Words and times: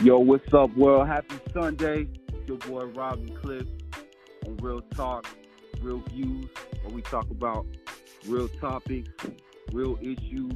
Yo, 0.00 0.16
what's 0.16 0.54
up, 0.54 0.76
world? 0.76 1.08
Happy 1.08 1.34
Sunday. 1.52 2.06
It's 2.28 2.48
your 2.48 2.56
boy 2.58 2.84
Robin 2.84 3.36
Cliff 3.42 3.66
on 4.46 4.56
Real 4.58 4.80
Talk, 4.94 5.26
Real 5.80 6.00
Views, 6.10 6.46
where 6.82 6.94
we 6.94 7.02
talk 7.02 7.28
about 7.32 7.66
real 8.24 8.46
topics, 8.60 9.10
real 9.72 9.98
issues 10.00 10.52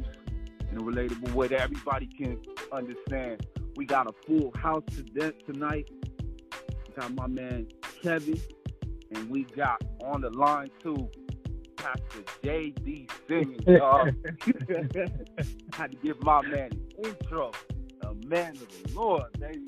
in 0.71 0.79
a 0.79 0.81
relatable 0.81 1.33
way 1.33 1.49
that 1.49 1.61
everybody 1.61 2.07
can 2.07 2.41
understand. 2.71 3.45
We 3.75 3.85
got 3.85 4.07
a 4.07 4.13
full 4.25 4.53
house 4.57 4.85
to 4.95 5.33
tonight. 5.45 5.91
We 6.87 6.95
got 6.95 7.13
my 7.17 7.27
man 7.27 7.67
Kevin, 8.01 8.41
and 9.11 9.29
we 9.29 9.43
got 9.57 9.83
on 10.05 10.21
the 10.21 10.31
line 10.31 10.71
too 10.81 11.11
Pastor 11.75 12.23
J.D. 12.45 13.09
Simmons, 13.27 13.65
y'all. 13.67 14.05
had 15.73 15.91
to 15.91 15.97
give 16.01 16.23
my 16.23 16.43
man 16.43 16.71
an 16.71 17.05
intro 17.05 17.51
man 18.27 18.53
of 18.53 18.69
the 18.83 18.95
Lord, 18.95 19.33
baby. 19.39 19.65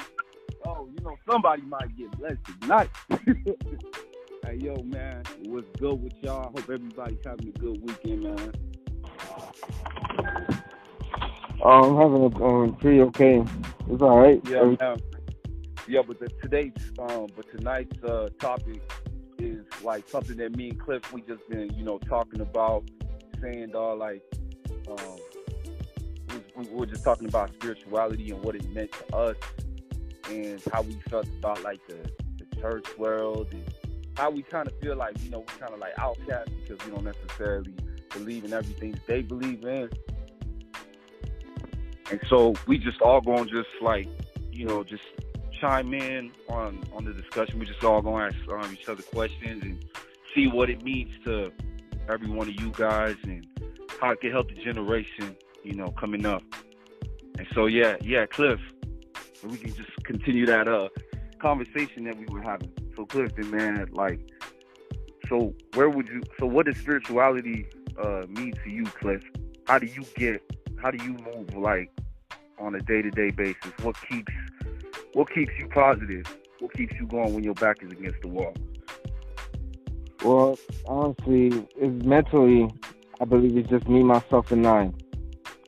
Oh, 0.66 0.88
you 0.90 1.04
know, 1.04 1.16
somebody 1.30 1.62
might 1.62 1.96
get 1.96 2.10
blessed 2.18 2.38
tonight. 2.60 2.90
hey, 4.46 4.56
yo, 4.56 4.76
man, 4.84 5.22
what's 5.44 5.66
good 5.78 6.02
with 6.02 6.14
y'all? 6.22 6.44
Hope 6.44 6.70
everybody's 6.70 7.18
having 7.24 7.48
a 7.48 7.58
good 7.58 7.82
weekend, 7.82 8.22
man. 8.22 8.52
I'm 11.64 11.96
having 11.96 12.22
a 12.22 12.44
um, 12.44 12.76
pretty 12.76 13.00
okay. 13.00 13.42
It's 13.90 14.02
all 14.02 14.18
right. 14.18 14.40
Yeah, 14.48 14.60
um, 14.80 14.98
yeah, 15.86 16.02
but 16.06 16.18
the, 16.18 16.28
today's 16.42 16.72
um, 16.98 17.26
but 17.34 17.50
tonight's 17.50 18.02
uh, 18.02 18.28
topic 18.38 18.82
is 19.38 19.64
like 19.82 20.08
something 20.08 20.36
that 20.38 20.56
me 20.56 20.70
and 20.70 20.80
Cliff 20.80 21.12
we 21.12 21.20
just 21.22 21.46
been 21.48 21.72
you 21.74 21.84
know 21.84 21.98
talking 21.98 22.40
about, 22.40 22.84
saying 23.40 23.70
dog 23.70 23.98
like 23.98 24.22
um, 24.88 25.18
we 26.56 26.66
were 26.66 26.86
just 26.86 27.04
talking 27.04 27.28
about 27.28 27.52
spirituality 27.54 28.30
and 28.30 28.42
what 28.42 28.54
it 28.54 28.68
meant 28.70 28.92
to 28.92 29.16
us 29.16 29.36
and 30.30 30.62
how 30.72 30.82
we 30.82 30.94
felt 31.10 31.26
about 31.38 31.62
like 31.62 31.80
the, 31.88 31.98
the 32.38 32.60
church 32.60 32.86
world 32.96 33.48
and 33.52 33.64
how 34.16 34.30
we 34.30 34.42
kind 34.42 34.68
of 34.68 34.78
feel 34.80 34.96
like, 34.96 35.20
you 35.22 35.30
know, 35.30 35.40
we're 35.40 35.58
kind 35.58 35.74
of 35.74 35.80
like 35.80 35.92
outcasts 35.98 36.50
because 36.50 36.84
we 36.86 36.92
don't 36.92 37.04
necessarily 37.04 37.74
believe 38.12 38.44
in 38.44 38.52
everything 38.52 38.98
they 39.06 39.22
believe 39.22 39.64
in. 39.64 39.90
And 42.10 42.20
so 42.28 42.54
we 42.66 42.78
just 42.78 43.00
all 43.00 43.20
going 43.20 43.48
just 43.48 43.68
like, 43.80 44.06
you 44.52 44.66
know, 44.66 44.84
just 44.84 45.02
chime 45.60 45.94
in 45.94 46.30
on 46.48 46.84
on 46.92 47.04
the 47.04 47.12
discussion. 47.12 47.58
We 47.58 47.66
just 47.66 47.82
all 47.82 48.02
going 48.02 48.30
to 48.30 48.36
ask 48.36 48.52
um, 48.52 48.72
each 48.72 48.88
other 48.88 49.02
questions 49.02 49.62
and 49.62 49.84
see 50.34 50.46
what 50.46 50.70
it 50.70 50.82
means 50.84 51.12
to 51.24 51.50
every 52.08 52.28
one 52.28 52.48
of 52.48 52.60
you 52.60 52.70
guys 52.70 53.16
and 53.24 53.46
how 54.00 54.10
it 54.10 54.20
can 54.20 54.30
help 54.30 54.48
the 54.48 54.62
generation 54.62 55.36
you 55.64 55.74
know, 55.74 55.90
coming 55.90 56.26
up. 56.26 56.42
And 57.38 57.46
so 57.54 57.66
yeah, 57.66 57.96
yeah, 58.00 58.26
Cliff, 58.26 58.60
we 59.42 59.56
can 59.56 59.74
just 59.74 59.90
continue 60.04 60.46
that 60.46 60.68
uh 60.68 60.88
conversation 61.38 62.04
that 62.04 62.16
we 62.16 62.26
were 62.26 62.42
having. 62.42 62.72
So 62.96 63.04
Clifton, 63.06 63.50
man, 63.50 63.86
like, 63.92 64.20
so 65.28 65.54
where 65.74 65.90
would 65.90 66.06
you? 66.08 66.22
So 66.38 66.46
what 66.46 66.66
does 66.66 66.76
spirituality 66.76 67.66
uh 67.98 68.26
mean 68.28 68.54
to 68.64 68.70
you, 68.70 68.84
Cliff? 68.84 69.22
How 69.66 69.78
do 69.78 69.86
you 69.86 70.04
get? 70.16 70.42
How 70.80 70.90
do 70.90 71.02
you 71.02 71.14
move 71.14 71.56
like 71.56 71.90
on 72.58 72.74
a 72.74 72.80
day 72.80 73.02
to 73.02 73.10
day 73.10 73.30
basis? 73.30 73.72
What 73.82 73.96
keeps 74.08 74.32
what 75.14 75.32
keeps 75.32 75.52
you 75.58 75.68
positive? 75.68 76.24
What 76.60 76.72
keeps 76.74 76.94
you 76.98 77.06
going 77.06 77.34
when 77.34 77.44
your 77.44 77.54
back 77.54 77.82
is 77.82 77.90
against 77.90 78.20
the 78.22 78.28
wall? 78.28 78.54
Well, 80.24 80.58
honestly, 80.86 81.66
it's 81.76 82.04
mentally. 82.04 82.72
I 83.20 83.24
believe 83.26 83.56
it's 83.56 83.68
just 83.68 83.88
me, 83.88 84.02
myself, 84.02 84.50
and 84.50 84.66
I. 84.66 84.90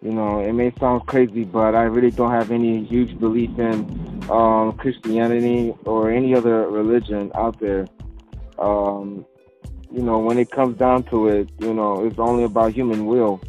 You 0.02 0.12
know, 0.12 0.40
it 0.40 0.52
may 0.52 0.72
sound 0.78 1.06
crazy, 1.06 1.44
but 1.44 1.74
I 1.74 1.82
really 1.82 2.10
don't 2.10 2.30
have 2.30 2.50
any 2.50 2.84
huge 2.84 3.18
belief 3.18 3.58
in 3.58 4.22
um, 4.30 4.72
Christianity 4.74 5.74
or 5.84 6.10
any 6.10 6.34
other 6.34 6.68
religion 6.68 7.32
out 7.34 7.58
there. 7.58 7.86
Um, 8.58 9.24
you 9.90 10.02
know, 10.02 10.18
when 10.18 10.38
it 10.38 10.50
comes 10.50 10.76
down 10.76 11.04
to 11.04 11.28
it, 11.28 11.48
you 11.58 11.72
know, 11.72 12.04
it's 12.04 12.18
only 12.18 12.44
about 12.44 12.72
human 12.72 13.06
will. 13.06 13.40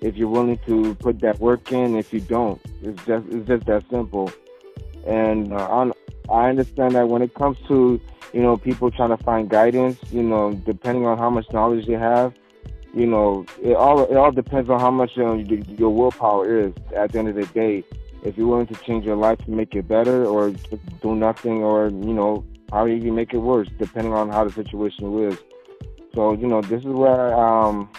If 0.00 0.16
you're 0.16 0.28
willing 0.28 0.58
to 0.66 0.94
put 0.96 1.20
that 1.20 1.40
work 1.40 1.72
in, 1.72 1.96
if 1.96 2.12
you 2.12 2.20
don't, 2.20 2.60
it's 2.82 3.04
just 3.04 3.26
it's 3.28 3.48
just 3.48 3.66
that 3.66 3.84
simple. 3.90 4.30
And 5.06 5.52
uh, 5.52 5.68
on, 5.68 5.92
I 6.28 6.48
understand 6.48 6.94
that 6.94 7.08
when 7.08 7.22
it 7.22 7.34
comes 7.34 7.58
to 7.68 8.00
you 8.32 8.42
know 8.42 8.56
people 8.56 8.90
trying 8.90 9.16
to 9.16 9.22
find 9.24 9.48
guidance, 9.48 9.98
you 10.12 10.22
know, 10.22 10.52
depending 10.52 11.06
on 11.06 11.18
how 11.18 11.30
much 11.30 11.50
knowledge 11.52 11.86
they 11.86 11.94
have, 11.94 12.34
you 12.96 13.06
know, 13.06 13.44
it 13.62 13.76
all 13.76 14.04
it 14.04 14.16
all 14.16 14.32
depends 14.32 14.70
on 14.70 14.80
how 14.80 14.90
much 14.90 15.16
your 15.16 15.36
your 15.36 15.90
willpower 15.90 16.66
is. 16.66 16.72
At 16.96 17.12
the 17.12 17.18
end 17.18 17.28
of 17.28 17.34
the 17.34 17.44
day, 17.44 17.84
if 18.24 18.38
you're 18.38 18.46
willing 18.46 18.66
to 18.68 18.74
change 18.86 19.04
your 19.04 19.16
life 19.16 19.38
to 19.44 19.50
make 19.50 19.74
it 19.74 19.86
better, 19.86 20.24
or 20.24 20.50
do 21.02 21.14
nothing, 21.14 21.62
or 21.62 21.88
you 21.88 22.14
know, 22.14 22.42
how 22.72 22.86
you 22.86 23.12
make 23.12 23.34
it 23.34 23.38
worse, 23.38 23.68
depending 23.78 24.14
on 24.14 24.30
how 24.30 24.44
the 24.44 24.52
situation 24.52 25.28
is. 25.28 25.38
So 26.14 26.32
you 26.32 26.46
know, 26.46 26.62
this 26.62 26.80
is 26.80 26.86
where 26.86 27.34
um, 27.34 27.90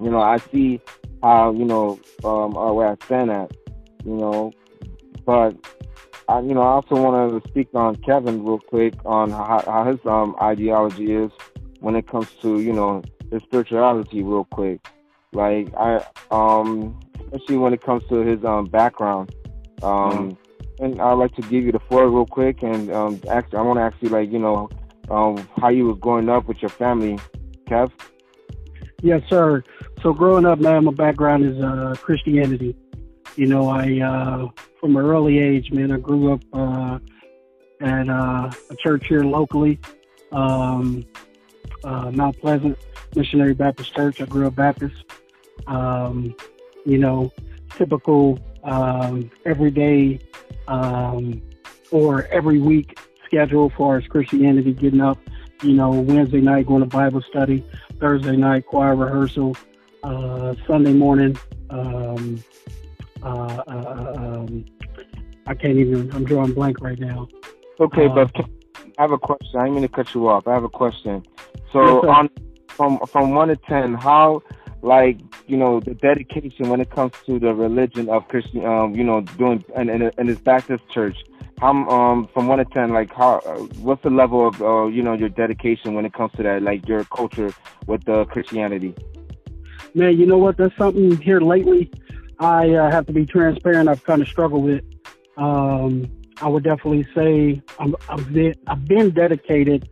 you 0.00 0.10
know, 0.10 0.20
I 0.20 0.38
see 0.38 0.80
how 1.22 1.52
you 1.52 1.66
know 1.66 2.00
um, 2.24 2.56
uh, 2.56 2.72
where 2.72 2.88
I 2.88 2.96
stand 3.04 3.30
at. 3.30 3.52
You 4.06 4.16
know, 4.16 4.52
but 5.26 5.54
I, 6.30 6.40
you 6.40 6.54
know, 6.54 6.62
I 6.62 6.68
also 6.68 6.94
want 6.94 7.42
to 7.42 7.50
speak 7.50 7.68
on 7.74 7.96
Kevin 7.96 8.42
real 8.42 8.58
quick 8.58 8.94
on 9.04 9.32
how, 9.32 9.62
how 9.66 9.84
his 9.84 9.98
um, 10.06 10.34
ideology 10.40 11.12
is 11.14 11.30
when 11.80 11.94
it 11.94 12.08
comes 12.08 12.28
to 12.40 12.60
you 12.60 12.72
know 12.72 13.02
his 13.30 13.42
spirituality 13.42 14.22
real 14.22 14.44
quick. 14.44 14.86
Like 15.32 15.72
I 15.76 16.04
um 16.30 16.98
especially 17.20 17.58
when 17.58 17.72
it 17.72 17.82
comes 17.82 18.02
to 18.08 18.16
his 18.20 18.44
um 18.44 18.66
background. 18.66 19.34
Um 19.82 20.30
mm-hmm. 20.30 20.84
and 20.84 21.00
I'd 21.00 21.12
like 21.12 21.34
to 21.36 21.42
give 21.42 21.64
you 21.64 21.72
the 21.72 21.80
floor 21.80 22.08
real 22.08 22.26
quick 22.26 22.62
and 22.62 22.90
um 22.92 23.20
actually 23.30 23.58
I 23.58 23.62
wanna 23.62 23.82
ask 23.82 23.96
you 24.00 24.08
like, 24.08 24.30
you 24.30 24.38
know, 24.38 24.68
um 25.10 25.48
how 25.60 25.68
you 25.68 25.86
was 25.86 25.98
growing 25.98 26.28
up 26.28 26.46
with 26.46 26.60
your 26.62 26.70
family, 26.70 27.18
Kev? 27.66 27.90
Yes, 29.02 29.22
sir. 29.28 29.62
So 30.02 30.12
growing 30.12 30.46
up, 30.46 30.58
man, 30.58 30.84
my 30.84 30.92
background 30.92 31.44
is 31.44 31.62
uh 31.62 31.94
Christianity. 32.00 32.74
You 33.36 33.46
know, 33.46 33.68
I 33.68 34.00
uh 34.00 34.48
from 34.80 34.96
an 34.96 35.04
early 35.04 35.38
age, 35.38 35.70
man, 35.72 35.92
I 35.92 35.98
grew 35.98 36.32
up 36.32 36.40
uh 36.52 36.98
at 37.80 38.08
uh, 38.08 38.50
a 38.70 38.76
church 38.76 39.06
here 39.06 39.22
locally, 39.22 39.78
um, 40.32 41.04
uh, 41.84 42.10
Mount 42.10 42.38
Pleasant. 42.40 42.78
Missionary 43.14 43.54
Baptist 43.54 43.94
Church. 43.94 44.20
I 44.20 44.26
grew 44.26 44.46
up 44.46 44.54
Baptist. 44.54 45.04
Um, 45.66 46.34
you 46.84 46.98
know, 46.98 47.32
typical 47.76 48.38
um, 48.64 49.30
everyday 49.44 50.20
um, 50.66 51.42
or 51.90 52.24
every 52.26 52.58
week 52.58 52.98
schedule 53.24 53.70
for 53.76 53.96
as 53.96 54.06
Christianity 54.06 54.72
getting 54.72 55.00
up. 55.00 55.18
You 55.62 55.72
know, 55.72 55.90
Wednesday 55.90 56.40
night 56.40 56.66
going 56.66 56.82
to 56.82 56.88
Bible 56.88 57.20
study, 57.22 57.64
Thursday 57.98 58.36
night 58.36 58.66
choir 58.66 58.94
rehearsal, 58.94 59.56
uh, 60.04 60.54
Sunday 60.66 60.92
morning. 60.92 61.36
Um, 61.70 62.42
uh, 63.22 63.26
uh, 63.26 63.62
uh 63.66 64.14
um, 64.16 64.64
I 65.46 65.54
can't 65.54 65.76
even. 65.78 66.12
I'm 66.12 66.24
drawing 66.24 66.52
blank 66.52 66.80
right 66.80 66.98
now. 66.98 67.26
Okay, 67.80 68.06
but 68.06 68.38
uh, 68.38 68.44
I 68.98 69.02
have 69.02 69.12
a 69.12 69.18
question. 69.18 69.60
I 69.60 69.64
didn't 69.64 69.74
mean 69.74 69.82
to 69.82 69.88
cut 69.88 70.14
you 70.14 70.28
off. 70.28 70.46
I 70.48 70.54
have 70.54 70.64
a 70.64 70.68
question. 70.68 71.24
So 71.72 72.04
yes, 72.04 72.16
on 72.16 72.30
from 72.68 72.98
from 73.06 73.34
one 73.34 73.48
to 73.48 73.56
ten, 73.56 73.94
how 73.94 74.42
like 74.82 75.18
you 75.46 75.56
know 75.56 75.80
the 75.80 75.94
dedication 75.94 76.68
when 76.68 76.80
it 76.80 76.90
comes 76.90 77.12
to 77.26 77.38
the 77.38 77.54
religion 77.54 78.08
of 78.08 78.28
Christian, 78.28 78.64
um, 78.64 78.94
you 78.94 79.04
know, 79.04 79.20
doing 79.20 79.64
and 79.74 79.90
and, 79.90 80.12
and 80.16 80.28
his 80.28 80.38
Baptist 80.38 80.88
church. 80.90 81.16
How 81.58 81.70
um 81.88 82.28
from 82.32 82.46
one 82.46 82.58
to 82.58 82.64
ten, 82.66 82.90
like 82.90 83.12
how 83.12 83.38
uh, 83.38 83.58
what's 83.80 84.02
the 84.02 84.10
level 84.10 84.48
of 84.48 84.62
uh, 84.62 84.86
you 84.86 85.02
know 85.02 85.14
your 85.14 85.28
dedication 85.28 85.94
when 85.94 86.04
it 86.04 86.12
comes 86.12 86.32
to 86.32 86.42
that, 86.44 86.62
like 86.62 86.86
your 86.86 87.04
culture 87.04 87.52
with 87.86 88.04
the 88.04 88.20
uh, 88.20 88.24
Christianity? 88.24 88.94
Man, 89.94 90.16
you 90.18 90.26
know 90.26 90.38
what? 90.38 90.56
That's 90.56 90.76
something 90.76 91.16
here 91.20 91.40
lately. 91.40 91.90
I 92.38 92.70
uh, 92.74 92.90
have 92.90 93.06
to 93.06 93.12
be 93.12 93.26
transparent. 93.26 93.88
I've 93.88 94.04
kind 94.04 94.22
of 94.22 94.28
struggled 94.28 94.64
with. 94.64 94.84
Um, 95.36 96.10
I 96.40 96.48
would 96.48 96.64
definitely 96.64 97.06
say 97.14 97.62
I'm, 97.78 97.94
I've 98.08 98.32
been, 98.32 98.54
I've 98.66 98.84
been 98.86 99.10
dedicated 99.10 99.88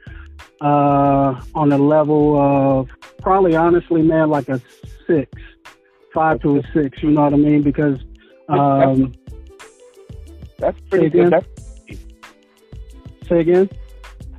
uh, 0.60 1.40
on 1.54 1.72
a 1.72 1.78
level 1.78 2.38
of 2.38 2.88
probably 3.20 3.56
honestly, 3.56 4.02
man, 4.02 4.30
like 4.30 4.48
a 4.48 4.60
six, 5.06 5.30
five 6.14 6.40
to 6.42 6.58
a 6.58 6.62
six. 6.72 7.02
You 7.02 7.10
know 7.10 7.22
what 7.22 7.34
I 7.34 7.36
mean? 7.36 7.62
Because 7.62 7.98
um, 8.48 9.12
that's 10.58 10.78
pretty 10.88 11.10
good. 11.10 11.32
That's, 11.32 11.46
say 13.28 13.40
again. 13.40 13.68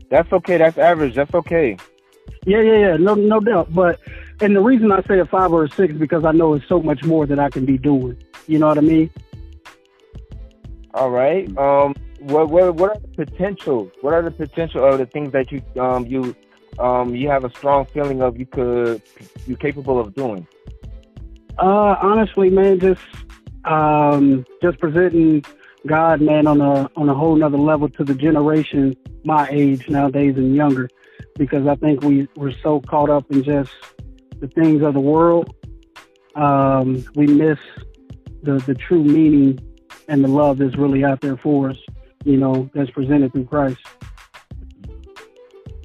That's 0.09 0.31
okay. 0.31 0.57
That's 0.57 0.77
average. 0.77 1.15
That's 1.15 1.33
okay. 1.33 1.77
Yeah, 2.45 2.61
yeah, 2.61 2.77
yeah. 2.77 2.97
No, 2.97 3.13
no 3.15 3.39
doubt. 3.39 3.73
But 3.73 3.99
and 4.39 4.55
the 4.55 4.61
reason 4.61 4.91
I 4.91 5.01
say 5.03 5.19
a 5.19 5.25
five 5.25 5.51
or 5.51 5.65
a 5.65 5.69
six 5.69 5.93
because 5.93 6.23
I 6.23 6.31
know 6.31 6.53
it's 6.53 6.67
so 6.67 6.81
much 6.81 7.03
more 7.03 7.25
that 7.25 7.39
I 7.39 7.49
can 7.49 7.65
be 7.65 7.77
doing. 7.77 8.17
You 8.47 8.59
know 8.59 8.67
what 8.67 8.77
I 8.77 8.81
mean? 8.81 9.09
All 10.93 11.09
right. 11.09 11.45
Um, 11.57 11.95
what 12.19 12.49
what 12.49 12.75
what 12.75 12.97
are 12.97 12.99
the 12.99 13.25
potential? 13.25 13.91
What 14.01 14.13
are 14.13 14.21
the 14.21 14.31
potential 14.31 14.83
of 14.83 14.97
the 14.97 15.05
things 15.05 15.31
that 15.33 15.51
you 15.51 15.61
um 15.79 16.05
you 16.05 16.35
um 16.79 17.15
you 17.15 17.29
have 17.29 17.43
a 17.43 17.49
strong 17.51 17.85
feeling 17.85 18.21
of 18.21 18.37
you 18.37 18.45
could 18.45 19.01
you're 19.45 19.57
capable 19.57 19.99
of 19.99 20.15
doing? 20.15 20.47
Uh, 21.59 21.95
honestly, 22.01 22.49
man, 22.49 22.79
just 22.79 23.01
um 23.65 24.45
just 24.61 24.79
presenting 24.79 25.43
God, 25.85 26.21
man, 26.21 26.47
on 26.47 26.61
a 26.61 26.89
on 26.95 27.09
a 27.09 27.13
whole 27.13 27.35
nother 27.35 27.57
level 27.57 27.89
to 27.89 28.03
the 28.03 28.15
generation 28.15 28.95
my 29.23 29.47
age 29.51 29.87
nowadays 29.89 30.35
and 30.37 30.55
younger, 30.55 30.89
because 31.35 31.67
I 31.67 31.75
think 31.75 32.01
we 32.01 32.27
we're 32.35 32.57
so 32.63 32.81
caught 32.81 33.09
up 33.09 33.29
in 33.29 33.43
just 33.43 33.71
the 34.39 34.47
things 34.47 34.81
of 34.81 34.93
the 34.93 34.99
world, 34.99 35.53
um, 36.35 37.05
we 37.15 37.27
miss 37.27 37.59
the 38.41 38.57
the 38.59 38.73
true 38.73 39.03
meaning 39.03 39.59
and 40.07 40.23
the 40.23 40.27
love 40.27 40.57
that's 40.57 40.75
really 40.77 41.03
out 41.03 41.21
there 41.21 41.37
for 41.37 41.69
us. 41.69 41.77
You 42.23 42.37
know, 42.37 42.69
that's 42.73 42.89
presented 42.91 43.31
through 43.31 43.45
Christ. 43.45 43.79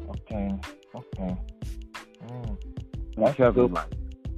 Okay. 0.08 0.50
Okay. 0.94 1.36
Mm. 2.26 2.56
That's 3.16 3.36
Kevin, 3.36 3.72
like, 3.72 3.86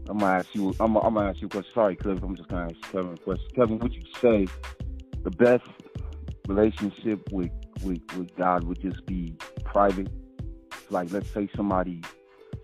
I'm 0.09 0.19
gonna 0.19 0.33
ask 0.33 0.55
you. 0.55 0.75
I'm, 0.81 0.97
I'm 0.97 1.15
gonna 1.15 1.31
ask 1.31 1.41
you 1.41 1.47
a 1.47 1.51
question. 1.51 1.73
Sorry, 1.75 1.97
Cliff. 1.97 2.23
I'm 2.23 2.37
just 2.37 2.49
gonna 2.49 2.67
ask 2.67 2.93
Kevin 2.93 3.15
a 3.15 3.17
question. 3.17 3.47
Kevin, 3.55 3.79
would 3.79 3.95
you 3.95 4.03
say 4.21 4.47
the 5.23 5.31
best 5.31 5.65
relationship 6.49 7.21
with 7.33 7.51
with 7.83 8.01
with 8.17 8.35
God 8.37 8.65
would 8.65 8.81
just 8.81 9.07
be 9.07 9.35
private? 9.65 10.09
Like, 10.91 11.11
let's 11.13 11.31
say 11.33 11.49
somebody 11.57 12.03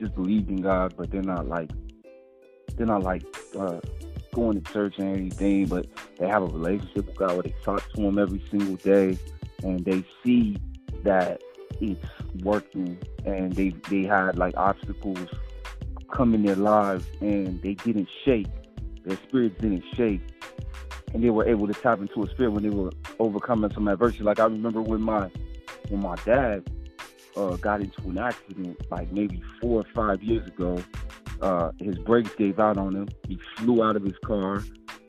just 0.00 0.14
believed 0.14 0.50
in 0.50 0.56
God, 0.56 0.94
but 0.96 1.10
they're 1.10 1.22
not 1.22 1.48
like 1.48 1.70
they're 2.76 2.86
not 2.86 3.02
like 3.02 3.22
uh, 3.58 3.80
going 4.32 4.60
to 4.60 4.72
church 4.72 4.94
and 4.98 5.16
anything, 5.16 5.66
but 5.66 5.86
they 6.18 6.28
have 6.28 6.42
a 6.42 6.46
relationship 6.46 7.06
with 7.06 7.16
God 7.16 7.32
where 7.32 7.42
they 7.42 7.54
talk 7.64 7.88
to 7.92 8.00
Him 8.00 8.18
every 8.18 8.42
single 8.50 8.76
day, 8.76 9.18
and 9.62 9.84
they 9.84 10.04
see 10.24 10.56
that 11.02 11.42
it's 11.80 12.04
working, 12.42 12.98
and 13.24 13.52
they 13.52 13.70
they 13.88 14.04
had 14.04 14.36
like 14.38 14.56
obstacles 14.56 15.28
come 16.12 16.34
in 16.34 16.44
their 16.44 16.56
lives, 16.56 17.04
and 17.20 17.60
they 17.62 17.74
didn't 17.74 18.08
shake, 18.24 18.48
their 19.04 19.16
spirits 19.28 19.60
didn't 19.60 19.84
shake, 19.94 20.20
and 21.14 21.22
they 21.22 21.30
were 21.30 21.48
able 21.48 21.66
to 21.66 21.74
tap 21.74 22.00
into 22.00 22.22
a 22.22 22.30
spirit 22.30 22.52
when 22.52 22.62
they 22.62 22.70
were 22.70 22.90
overcoming 23.18 23.72
some 23.72 23.88
adversity. 23.88 24.24
Like 24.24 24.40
I 24.40 24.44
remember 24.44 24.82
when 24.82 25.02
my 25.02 25.30
when 25.88 26.00
my 26.00 26.16
dad 26.24 26.70
uh, 27.36 27.56
got 27.56 27.80
into 27.80 28.02
an 28.08 28.18
accident 28.18 28.80
like 28.90 29.12
maybe 29.12 29.42
four 29.60 29.80
or 29.80 29.86
five 29.94 30.22
years 30.22 30.46
ago. 30.46 30.78
Uh, 31.40 31.72
his 31.78 31.98
brakes 31.98 32.34
gave 32.36 32.58
out 32.60 32.76
on 32.76 32.94
him. 32.94 33.08
He 33.26 33.38
flew 33.56 33.82
out 33.82 33.96
of 33.96 34.02
his 34.02 34.16
car 34.24 34.62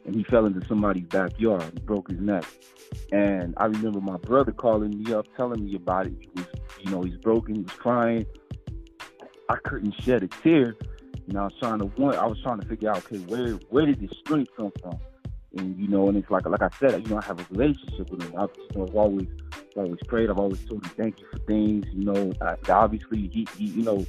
and 0.05 0.15
he 0.15 0.23
fell 0.23 0.45
into 0.45 0.65
somebody's 0.67 1.05
backyard 1.05 1.63
and 1.63 1.85
broke 1.85 2.09
his 2.09 2.19
neck. 2.19 2.45
And 3.11 3.53
I 3.57 3.65
remember 3.65 4.01
my 4.01 4.17
brother 4.17 4.51
calling 4.51 5.03
me 5.03 5.13
up, 5.13 5.25
telling 5.35 5.65
me 5.65 5.75
about 5.75 6.07
it. 6.07 6.13
He 6.19 6.29
was, 6.35 6.45
you 6.79 6.91
know, 6.91 7.01
he's 7.01 7.17
broken. 7.17 7.55
He 7.55 7.61
was 7.61 7.71
crying. 7.73 8.25
I 9.49 9.55
couldn't 9.63 10.01
shed 10.01 10.23
a 10.23 10.27
tear. 10.27 10.75
You 11.27 11.33
know, 11.33 11.41
I 11.41 11.43
was 11.45 11.53
trying 11.59 11.79
to 11.79 11.85
one. 11.85 12.15
I 12.15 12.25
was 12.25 12.41
trying 12.41 12.59
to 12.59 12.67
figure 12.67 12.89
out, 12.89 12.97
okay, 12.97 13.17
where 13.19 13.53
where 13.69 13.85
did 13.85 14.01
this 14.01 14.11
strength 14.19 14.51
come 14.57 14.71
from? 14.81 14.97
And 15.57 15.77
you 15.77 15.87
know, 15.87 16.07
and 16.07 16.17
it's 16.17 16.29
like 16.31 16.45
like 16.45 16.61
I 16.61 16.69
said, 16.79 17.01
you 17.01 17.09
know, 17.09 17.19
I 17.21 17.25
have 17.25 17.39
a 17.39 17.45
relationship 17.51 18.09
with 18.09 18.23
him. 18.23 18.33
I've, 18.37 18.49
you 18.57 18.79
know, 18.79 18.87
I've 18.87 18.95
always 18.95 19.27
always 19.75 19.99
prayed. 20.07 20.29
I've 20.29 20.39
always 20.39 20.63
told 20.65 20.85
him 20.85 20.91
thank 20.97 21.19
you 21.19 21.27
for 21.31 21.39
things. 21.39 21.85
You 21.93 22.05
know, 22.05 22.33
I, 22.41 22.55
obviously 22.71 23.29
he, 23.31 23.47
he, 23.57 23.65
you 23.65 23.83
know, 23.83 24.05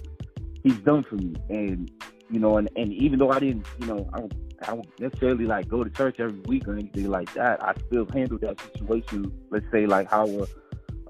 he's 0.63 0.79
done 0.79 1.05
for 1.05 1.17
me, 1.17 1.35
and 1.49 1.91
you 2.31 2.39
know, 2.39 2.57
and 2.57 2.69
and 2.77 2.93
even 2.93 3.19
though 3.19 3.31
I 3.31 3.39
didn't, 3.39 3.67
you 3.81 3.87
know, 3.87 4.09
I 4.13 4.21
don't, 4.21 4.35
I 4.63 4.67
don't 4.67 5.01
necessarily 5.01 5.45
like 5.45 5.69
go 5.69 5.85
to 5.85 5.91
church 5.91 6.19
every 6.19 6.41
week 6.47 6.67
or 6.67 6.75
anything 6.75 7.11
like 7.11 7.33
that. 7.35 7.63
I 7.63 7.75
still 7.87 8.07
handled 8.13 8.41
that 8.43 8.61
situation. 8.61 9.33
Let's 9.51 9.67
say 9.73 9.87
like 9.87 10.11
how 10.11 10.27
a, 10.27 10.47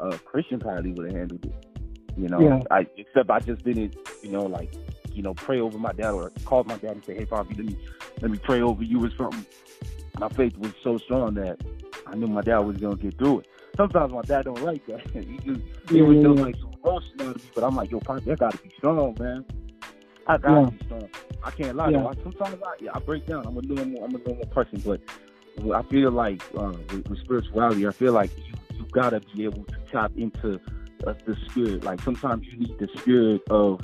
a 0.09 0.19
Christian 0.19 0.59
probably 0.59 0.93
would 0.93 1.07
have 1.07 1.17
handled 1.17 1.45
it. 1.45 1.67
You 2.17 2.29
know, 2.29 2.41
Yeah. 2.41 2.61
I 2.71 2.87
except 2.97 3.31
I 3.31 3.39
just 3.41 3.65
didn't, 3.65 3.97
you 4.23 4.31
know, 4.31 4.43
like 4.43 4.75
you 5.13 5.23
know, 5.23 5.35
pray 5.35 5.61
over 5.61 5.79
my 5.79 5.93
dad 5.93 6.11
or 6.11 6.31
call 6.45 6.65
my 6.65 6.77
dad 6.77 6.93
and 6.93 7.05
say, 7.05 7.15
hey, 7.15 7.25
Bobby, 7.25 7.55
let 7.55 7.67
me 7.67 7.77
let 8.21 8.31
me 8.31 8.39
pray 8.39 8.61
over 8.63 8.83
you 8.83 9.05
or 9.05 9.11
something. 9.17 9.45
My 10.19 10.29
faith 10.31 10.57
was 10.59 10.73
so 10.83 10.99
strong 10.99 11.35
that 11.35 11.61
I 12.07 12.15
knew 12.15 12.27
my 12.27 12.43
dad 12.43 12.59
was 12.59 12.77
gonna 12.77 12.97
get 12.97 13.17
through 13.19 13.41
it. 13.41 13.47
Sometimes 13.77 14.13
my 14.13 14.23
dad 14.23 14.45
don't 14.45 14.63
like 14.63 14.85
that. 14.87 15.01
he 15.13 15.39
just 15.39 15.61
he 15.89 15.99
Yeah, 15.99 16.05
yeah, 16.09 16.23
just 16.23 16.37
yeah. 16.37 16.43
like 16.45 16.57
some 16.57 16.73
roasting 16.85 17.21
out 17.23 17.37
of 17.37 17.37
me, 17.37 17.51
but 17.55 17.65
I'm 17.65 17.77
like, 17.77 17.91
yo, 17.91 18.01
Poppy, 18.01 18.31
I 18.31 18.35
gotta 18.35 18.59
be 18.59 18.71
strong, 18.77 19.17
man. 19.19 19.45
I 20.27 20.37
gotta 20.37 20.61
Yeah. 20.61 20.71
be 20.71 20.85
strong. 20.85 21.09
I 21.43 21.51
can't 21.51 21.77
lie. 21.77 21.91
Yeah. 21.91 22.07
I, 22.07 22.15
sometimes 22.23 22.63
I, 22.63 22.75
yeah, 22.81 22.91
I 22.95 22.99
break 23.01 23.27
down. 23.27 23.47
I'm 23.47 23.57
a 23.57 23.63
normal, 23.63 24.05
I'm 24.05 24.15
a 24.15 24.19
normal 24.19 24.47
person, 24.47 24.83
but 24.85 25.01
I 25.75 25.83
feel 25.83 26.11
like 26.11 26.43
uh, 26.57 26.73
with, 26.91 27.09
with 27.09 27.19
spirituality, 27.21 27.87
I 27.87 27.93
feel 27.93 28.13
like 28.13 28.31
you 28.37 28.55
you 28.79 28.87
gotta 28.93 29.21
be 29.35 29.45
able 29.45 29.65
to 29.65 29.77
tap 29.91 30.13
into 30.17 30.61
uh, 31.07 31.15
the 31.25 31.37
spirit. 31.49 31.85
Like 31.85 32.01
sometimes 32.03 32.47
you 32.47 32.59
need 32.59 32.79
the 32.79 32.89
spirit 32.99 33.43
of 33.51 33.81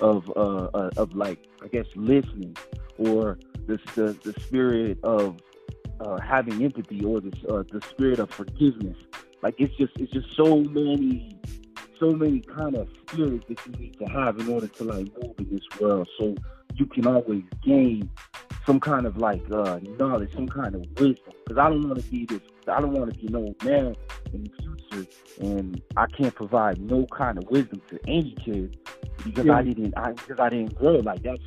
of 0.00 0.30
uh, 0.36 0.68
uh 0.74 0.90
of 0.96 1.14
like 1.14 1.38
I 1.62 1.68
guess 1.68 1.86
listening 1.94 2.56
or 2.98 3.38
the 3.66 3.78
the, 3.94 4.16
the 4.24 4.40
spirit 4.40 4.98
of 5.02 5.40
uh, 6.00 6.18
having 6.18 6.62
empathy 6.62 7.04
or 7.04 7.20
the 7.20 7.32
uh, 7.48 7.62
the 7.70 7.80
spirit 7.90 8.18
of 8.18 8.30
forgiveness. 8.30 8.96
Like 9.46 9.60
it's 9.60 9.76
just 9.76 9.92
it's 10.00 10.10
just 10.10 10.26
so 10.34 10.56
many 10.56 11.38
so 12.00 12.10
many 12.10 12.40
kind 12.40 12.74
of 12.74 12.88
spirits 13.06 13.44
that 13.48 13.64
you 13.64 13.72
need 13.78 13.96
to 14.00 14.06
have 14.06 14.40
in 14.40 14.48
order 14.48 14.66
to 14.66 14.82
like 14.82 15.06
move 15.22 15.36
in 15.38 15.48
this 15.52 15.62
world. 15.80 16.08
So 16.18 16.34
you 16.74 16.84
can 16.86 17.06
always 17.06 17.44
gain 17.62 18.10
some 18.66 18.80
kind 18.80 19.06
of 19.06 19.18
like 19.18 19.40
uh, 19.52 19.78
knowledge, 20.00 20.34
some 20.34 20.48
kind 20.48 20.74
of 20.74 20.80
wisdom. 20.98 21.32
Because 21.44 21.58
I 21.58 21.68
don't 21.70 21.88
want 21.88 22.02
to 22.02 22.10
be 22.10 22.26
this. 22.26 22.40
I 22.66 22.80
don't 22.80 22.90
want 22.90 23.14
to 23.14 23.20
be 23.20 23.28
no 23.28 23.54
man 23.62 23.94
in 24.32 24.42
the 24.42 24.50
future, 24.90 25.08
and 25.40 25.80
I 25.96 26.06
can't 26.06 26.34
provide 26.34 26.80
no 26.80 27.06
kind 27.16 27.38
of 27.38 27.48
wisdom 27.48 27.80
to 27.90 28.00
any 28.08 28.34
kid 28.44 28.76
because 29.22 29.44
Yeah. 29.44 29.58
I 29.58 29.62
didn't. 29.62 29.96
I 29.96 30.10
because 30.10 30.40
I 30.40 30.48
didn't 30.48 30.74
grow. 30.74 30.96
Like 30.96 31.22
that's 31.22 31.44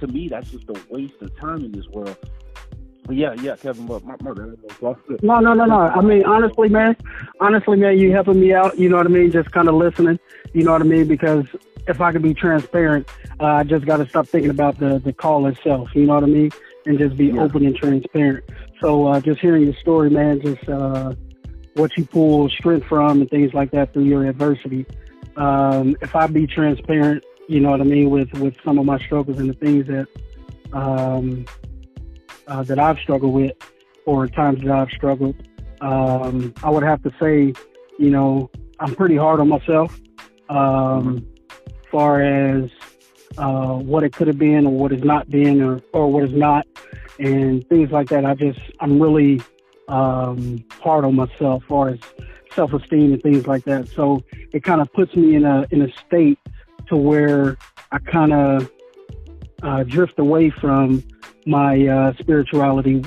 to 0.00 0.06
me, 0.08 0.28
that's 0.28 0.50
just 0.50 0.68
a 0.68 0.78
waste 0.90 1.14
of 1.22 1.34
time 1.40 1.64
in 1.64 1.72
this 1.72 1.88
world. 1.88 2.18
But 3.10 3.16
yeah, 3.16 3.34
yeah, 3.42 3.56
Kevin, 3.56 3.88
my 3.88 3.98
my, 4.04 4.14
my 4.20 4.32
bad. 4.32 5.22
No, 5.24 5.40
no, 5.40 5.52
no, 5.52 5.64
no. 5.64 5.80
I 5.80 6.00
mean, 6.00 6.24
honestly, 6.24 6.68
man, 6.68 6.94
honestly, 7.40 7.76
man, 7.76 7.98
you 7.98 8.12
helping 8.12 8.38
me 8.38 8.54
out. 8.54 8.78
You 8.78 8.88
know 8.88 8.98
what 8.98 9.06
I 9.06 9.08
mean? 9.08 9.32
Just 9.32 9.50
kind 9.50 9.68
of 9.68 9.74
listening. 9.74 10.20
You 10.52 10.62
know 10.62 10.70
what 10.70 10.80
I 10.80 10.84
mean? 10.84 11.08
Because 11.08 11.44
if 11.88 12.00
I 12.00 12.12
could 12.12 12.22
be 12.22 12.34
transparent, 12.34 13.08
uh, 13.40 13.46
I 13.46 13.64
just 13.64 13.84
got 13.84 13.96
to 13.96 14.08
stop 14.08 14.28
thinking 14.28 14.52
about 14.52 14.78
the 14.78 15.00
the 15.00 15.12
call 15.12 15.48
itself. 15.48 15.88
You 15.92 16.06
know 16.06 16.14
what 16.14 16.22
I 16.22 16.28
mean? 16.28 16.50
And 16.86 17.00
just 17.00 17.16
be 17.16 17.26
Yeah. 17.26 17.40
open 17.40 17.66
and 17.66 17.74
transparent. 17.74 18.44
So 18.80 19.08
uh, 19.08 19.20
just 19.20 19.40
hearing 19.40 19.64
your 19.64 19.74
story, 19.74 20.08
man, 20.08 20.40
just 20.40 20.68
uh, 20.68 21.12
what 21.74 21.90
you 21.96 22.04
pull 22.04 22.48
strength 22.48 22.86
from 22.86 23.22
and 23.22 23.28
things 23.28 23.52
like 23.54 23.72
that 23.72 23.92
through 23.92 24.04
your 24.04 24.24
adversity. 24.24 24.86
Um, 25.36 25.96
if 26.00 26.14
I 26.14 26.28
be 26.28 26.46
transparent, 26.46 27.24
you 27.48 27.58
know 27.58 27.72
what 27.72 27.80
I 27.80 27.84
mean, 27.84 28.08
with 28.08 28.32
with 28.34 28.54
some 28.64 28.78
of 28.78 28.86
my 28.86 29.00
struggles 29.00 29.40
and 29.40 29.50
the 29.50 29.54
things 29.54 29.88
that 29.88 30.06
um, 30.72 31.44
uh, 32.50 32.62
that 32.64 32.78
I've 32.78 32.98
struggled 32.98 33.32
with, 33.32 33.52
or 34.04 34.26
times 34.26 34.62
that 34.62 34.70
I've 34.70 34.90
struggled, 34.90 35.36
um, 35.80 36.52
I 36.62 36.68
would 36.68 36.82
have 36.82 37.02
to 37.04 37.12
say, 37.20 37.54
you 37.98 38.10
know, 38.10 38.50
I'm 38.80 38.94
pretty 38.94 39.16
hard 39.16 39.40
on 39.40 39.48
myself, 39.48 39.98
um, 40.48 41.26
far 41.90 42.20
as 42.22 42.70
uh, 43.38 43.74
what 43.74 44.02
it 44.04 44.12
could 44.12 44.26
have 44.26 44.38
been 44.38 44.66
or 44.66 44.72
what 44.72 44.90
has 44.90 45.04
not 45.04 45.30
been 45.30 45.62
or, 45.62 45.80
or 45.92 46.12
what 46.12 46.24
is 46.24 46.32
not, 46.32 46.66
and 47.18 47.66
things 47.68 47.90
like 47.90 48.08
that. 48.08 48.24
I 48.24 48.34
just, 48.34 48.60
I'm 48.80 49.00
really 49.00 49.40
um, 49.88 50.64
hard 50.80 51.04
on 51.04 51.14
myself, 51.14 51.62
far 51.68 51.90
as 51.90 51.98
self-esteem 52.54 53.12
and 53.12 53.22
things 53.22 53.46
like 53.46 53.64
that. 53.64 53.88
So 53.88 54.22
it 54.52 54.64
kind 54.64 54.80
of 54.80 54.92
puts 54.92 55.14
me 55.14 55.36
in 55.36 55.44
a 55.44 55.66
in 55.70 55.82
a 55.82 55.88
state 56.06 56.38
to 56.88 56.96
where 56.96 57.56
I 57.92 57.98
kind 57.98 58.32
of 58.32 58.70
uh, 59.62 59.84
drift 59.84 60.18
away 60.18 60.50
from 60.50 61.04
my 61.46 61.86
uh, 61.86 62.12
spirituality 62.18 63.04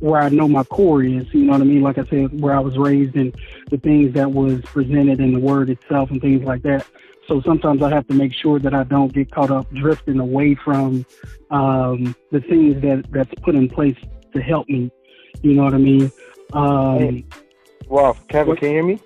where 0.00 0.20
I 0.20 0.28
know 0.28 0.48
my 0.48 0.64
core 0.64 1.02
is, 1.02 1.26
you 1.32 1.44
know 1.44 1.52
what 1.52 1.60
I 1.60 1.64
mean? 1.64 1.82
Like 1.82 1.98
I 1.98 2.04
said, 2.06 2.40
where 2.40 2.54
I 2.54 2.60
was 2.60 2.76
raised 2.76 3.16
and 3.16 3.34
the 3.70 3.78
things 3.78 4.14
that 4.14 4.30
was 4.30 4.60
presented 4.66 5.20
in 5.20 5.32
the 5.32 5.38
word 5.40 5.70
itself 5.70 6.10
and 6.10 6.20
things 6.20 6.44
like 6.44 6.62
that. 6.62 6.86
So 7.28 7.40
sometimes 7.42 7.82
I 7.82 7.90
have 7.90 8.06
to 8.08 8.14
make 8.14 8.32
sure 8.32 8.58
that 8.58 8.74
I 8.74 8.84
don't 8.84 9.12
get 9.12 9.30
caught 9.30 9.50
up 9.50 9.70
drifting 9.72 10.20
away 10.20 10.54
from 10.54 11.04
um, 11.50 12.14
the 12.30 12.40
things 12.40 12.80
that 12.82 13.04
that's 13.10 13.32
put 13.42 13.54
in 13.54 13.68
place 13.68 13.96
to 14.34 14.40
help 14.40 14.68
me. 14.68 14.90
You 15.42 15.54
know 15.54 15.64
what 15.64 15.74
I 15.74 15.78
mean? 15.78 16.12
Um, 16.52 16.98
Hey. 16.98 17.24
Well, 17.88 18.16
Kevin, 18.28 18.48
What- 18.48 18.58
can 18.58 18.68
you 18.68 18.74
hear 18.74 18.84
me? 18.84 19.00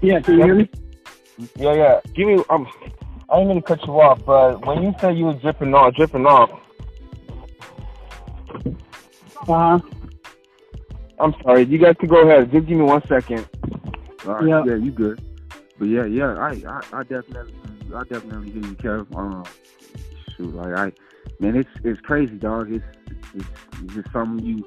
yeah, 0.00 0.20
can 0.20 0.38
you 0.38 0.44
hear 0.44 0.54
me? 0.54 0.68
Yeah, 1.56 1.74
yeah. 1.74 2.00
Give 2.14 2.28
me. 2.28 2.42
Um, 2.48 2.66
I 3.28 3.38
ain't 3.38 3.48
gonna 3.48 3.62
cut 3.62 3.84
you 3.86 4.00
off, 4.00 4.24
but 4.24 4.64
when 4.64 4.82
you 4.82 4.94
said 5.00 5.18
you 5.18 5.26
were 5.26 5.34
dripping 5.34 5.74
off, 5.74 5.94
dripping 5.94 6.26
off, 6.26 6.50
Uh 8.64 9.44
huh. 9.46 9.78
I'm 11.18 11.34
sorry. 11.42 11.64
You 11.64 11.78
guys 11.78 11.96
can 11.98 12.08
go 12.08 12.22
ahead. 12.28 12.50
Just 12.52 12.66
give 12.66 12.76
me 12.78 12.84
one 12.84 13.02
second. 13.08 13.46
All 14.26 14.34
right, 14.34 14.46
Yeah. 14.46 14.64
yeah. 14.66 14.74
you 14.76 14.90
good. 14.90 15.20
But 15.78 15.86
yeah, 15.86 16.04
yeah, 16.06 16.34
I, 16.38 16.50
I, 16.66 16.80
I 17.00 17.02
definitely, 17.02 17.52
I 17.94 18.02
definitely 18.04 18.50
hear 18.50 18.62
you, 18.62 18.76
Kev. 18.76 19.14
Um, 19.16 19.44
shoot, 20.36 20.54
like 20.54 20.74
I, 20.74 20.92
man, 21.38 21.54
it's 21.56 21.68
it's 21.84 22.00
crazy, 22.00 22.34
dog. 22.36 22.72
It's 22.72 22.84
it's, 23.34 23.46
it's 23.82 23.94
just 23.94 24.10
something 24.12 24.44
you, 24.44 24.66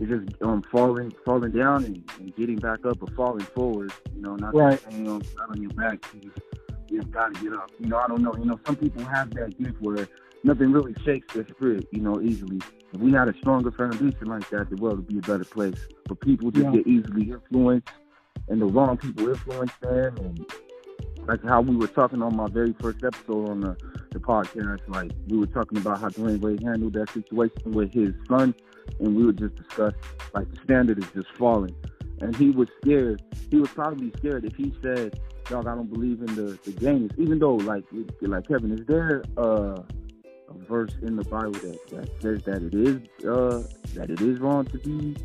it's 0.00 0.10
just 0.10 0.42
um 0.42 0.62
falling, 0.72 1.12
falling 1.24 1.52
down 1.52 1.84
and, 1.84 2.02
and 2.18 2.34
getting 2.36 2.56
back 2.56 2.84
up, 2.84 3.00
or 3.00 3.06
falling 3.14 3.46
forward. 3.46 3.92
You 4.16 4.22
know, 4.22 4.34
not 4.36 4.54
Right. 4.54 4.80
staying 4.80 5.08
on, 5.08 5.22
not 5.36 5.50
on 5.50 5.62
your 5.62 5.70
back. 5.72 6.04
You 6.14 6.20
just, 6.30 6.38
you 6.88 7.00
just 7.00 7.12
gotta 7.12 7.32
get 7.40 7.52
up. 7.52 7.70
You 7.78 7.86
know, 7.88 7.98
I 7.98 8.08
don't 8.08 8.22
know. 8.22 8.34
You 8.36 8.46
know, 8.46 8.58
some 8.66 8.74
people 8.76 9.04
have 9.04 9.30
that 9.34 9.56
gift 9.56 9.80
where 9.80 10.08
nothing 10.42 10.72
really 10.72 10.94
shakes 11.04 11.32
their 11.32 11.46
spirit, 11.46 11.86
you 11.92 12.00
know, 12.00 12.20
easily. 12.20 12.60
If 12.92 13.00
we 13.00 13.12
had 13.12 13.28
a 13.28 13.34
stronger 13.38 13.70
foundation 13.70 14.26
like 14.26 14.48
that, 14.50 14.68
the 14.68 14.76
world 14.76 14.96
would 14.96 15.06
be 15.06 15.18
a 15.18 15.22
better 15.22 15.44
place. 15.44 15.78
But 16.06 16.20
people 16.20 16.50
just 16.50 16.64
yeah. 16.64 16.72
get 16.72 16.86
easily 16.86 17.30
influenced, 17.30 17.88
and 18.48 18.60
the 18.60 18.66
wrong 18.66 18.96
people 18.96 19.28
influence 19.28 19.72
them, 19.80 20.16
and 20.18 20.46
like 21.26 21.44
how 21.44 21.60
we 21.60 21.76
were 21.76 21.86
talking 21.86 22.22
on 22.22 22.36
my 22.36 22.48
very 22.48 22.74
first 22.80 23.04
episode 23.04 23.48
on 23.48 23.60
the, 23.60 23.76
the 24.10 24.18
podcast, 24.18 24.80
like 24.88 25.12
we 25.28 25.38
were 25.38 25.46
talking 25.46 25.78
about 25.78 26.00
how 26.00 26.08
Dwyane 26.08 26.40
Wade 26.40 26.62
handled 26.62 26.94
that 26.94 27.10
situation 27.10 27.72
with 27.72 27.92
his 27.92 28.12
son, 28.28 28.54
and 28.98 29.16
we 29.16 29.24
were 29.24 29.32
just 29.32 29.54
discuss 29.54 29.94
like 30.34 30.50
the 30.50 30.60
standard 30.64 30.98
is 30.98 31.08
just 31.14 31.28
falling. 31.38 31.74
And 32.20 32.34
he 32.36 32.50
was 32.50 32.68
scared. 32.82 33.22
He 33.50 33.56
was 33.56 33.70
probably 33.70 34.12
scared 34.18 34.44
if 34.44 34.54
he 34.56 34.74
said, 34.82 35.20
"Dog, 35.46 35.66
I 35.66 35.74
don't 35.74 35.92
believe 35.92 36.20
in 36.20 36.34
the 36.34 36.58
the 36.64 36.72
games." 36.72 37.12
Even 37.16 37.38
though, 37.38 37.54
like, 37.54 37.84
like 38.20 38.48
Kevin, 38.48 38.72
is 38.72 38.84
there 38.86 39.22
uh, 39.36 39.82
a 40.50 40.64
verse 40.64 40.92
in 41.02 41.16
the 41.16 41.24
Bible 41.24 41.52
that, 41.52 41.88
that 41.88 42.22
says 42.22 42.42
that 42.42 42.62
it 42.62 42.74
is 42.74 42.96
uh, 43.24 43.62
that 43.94 44.10
it 44.10 44.20
is 44.20 44.38
wrong 44.40 44.66
to 44.66 44.78
be 44.78 45.16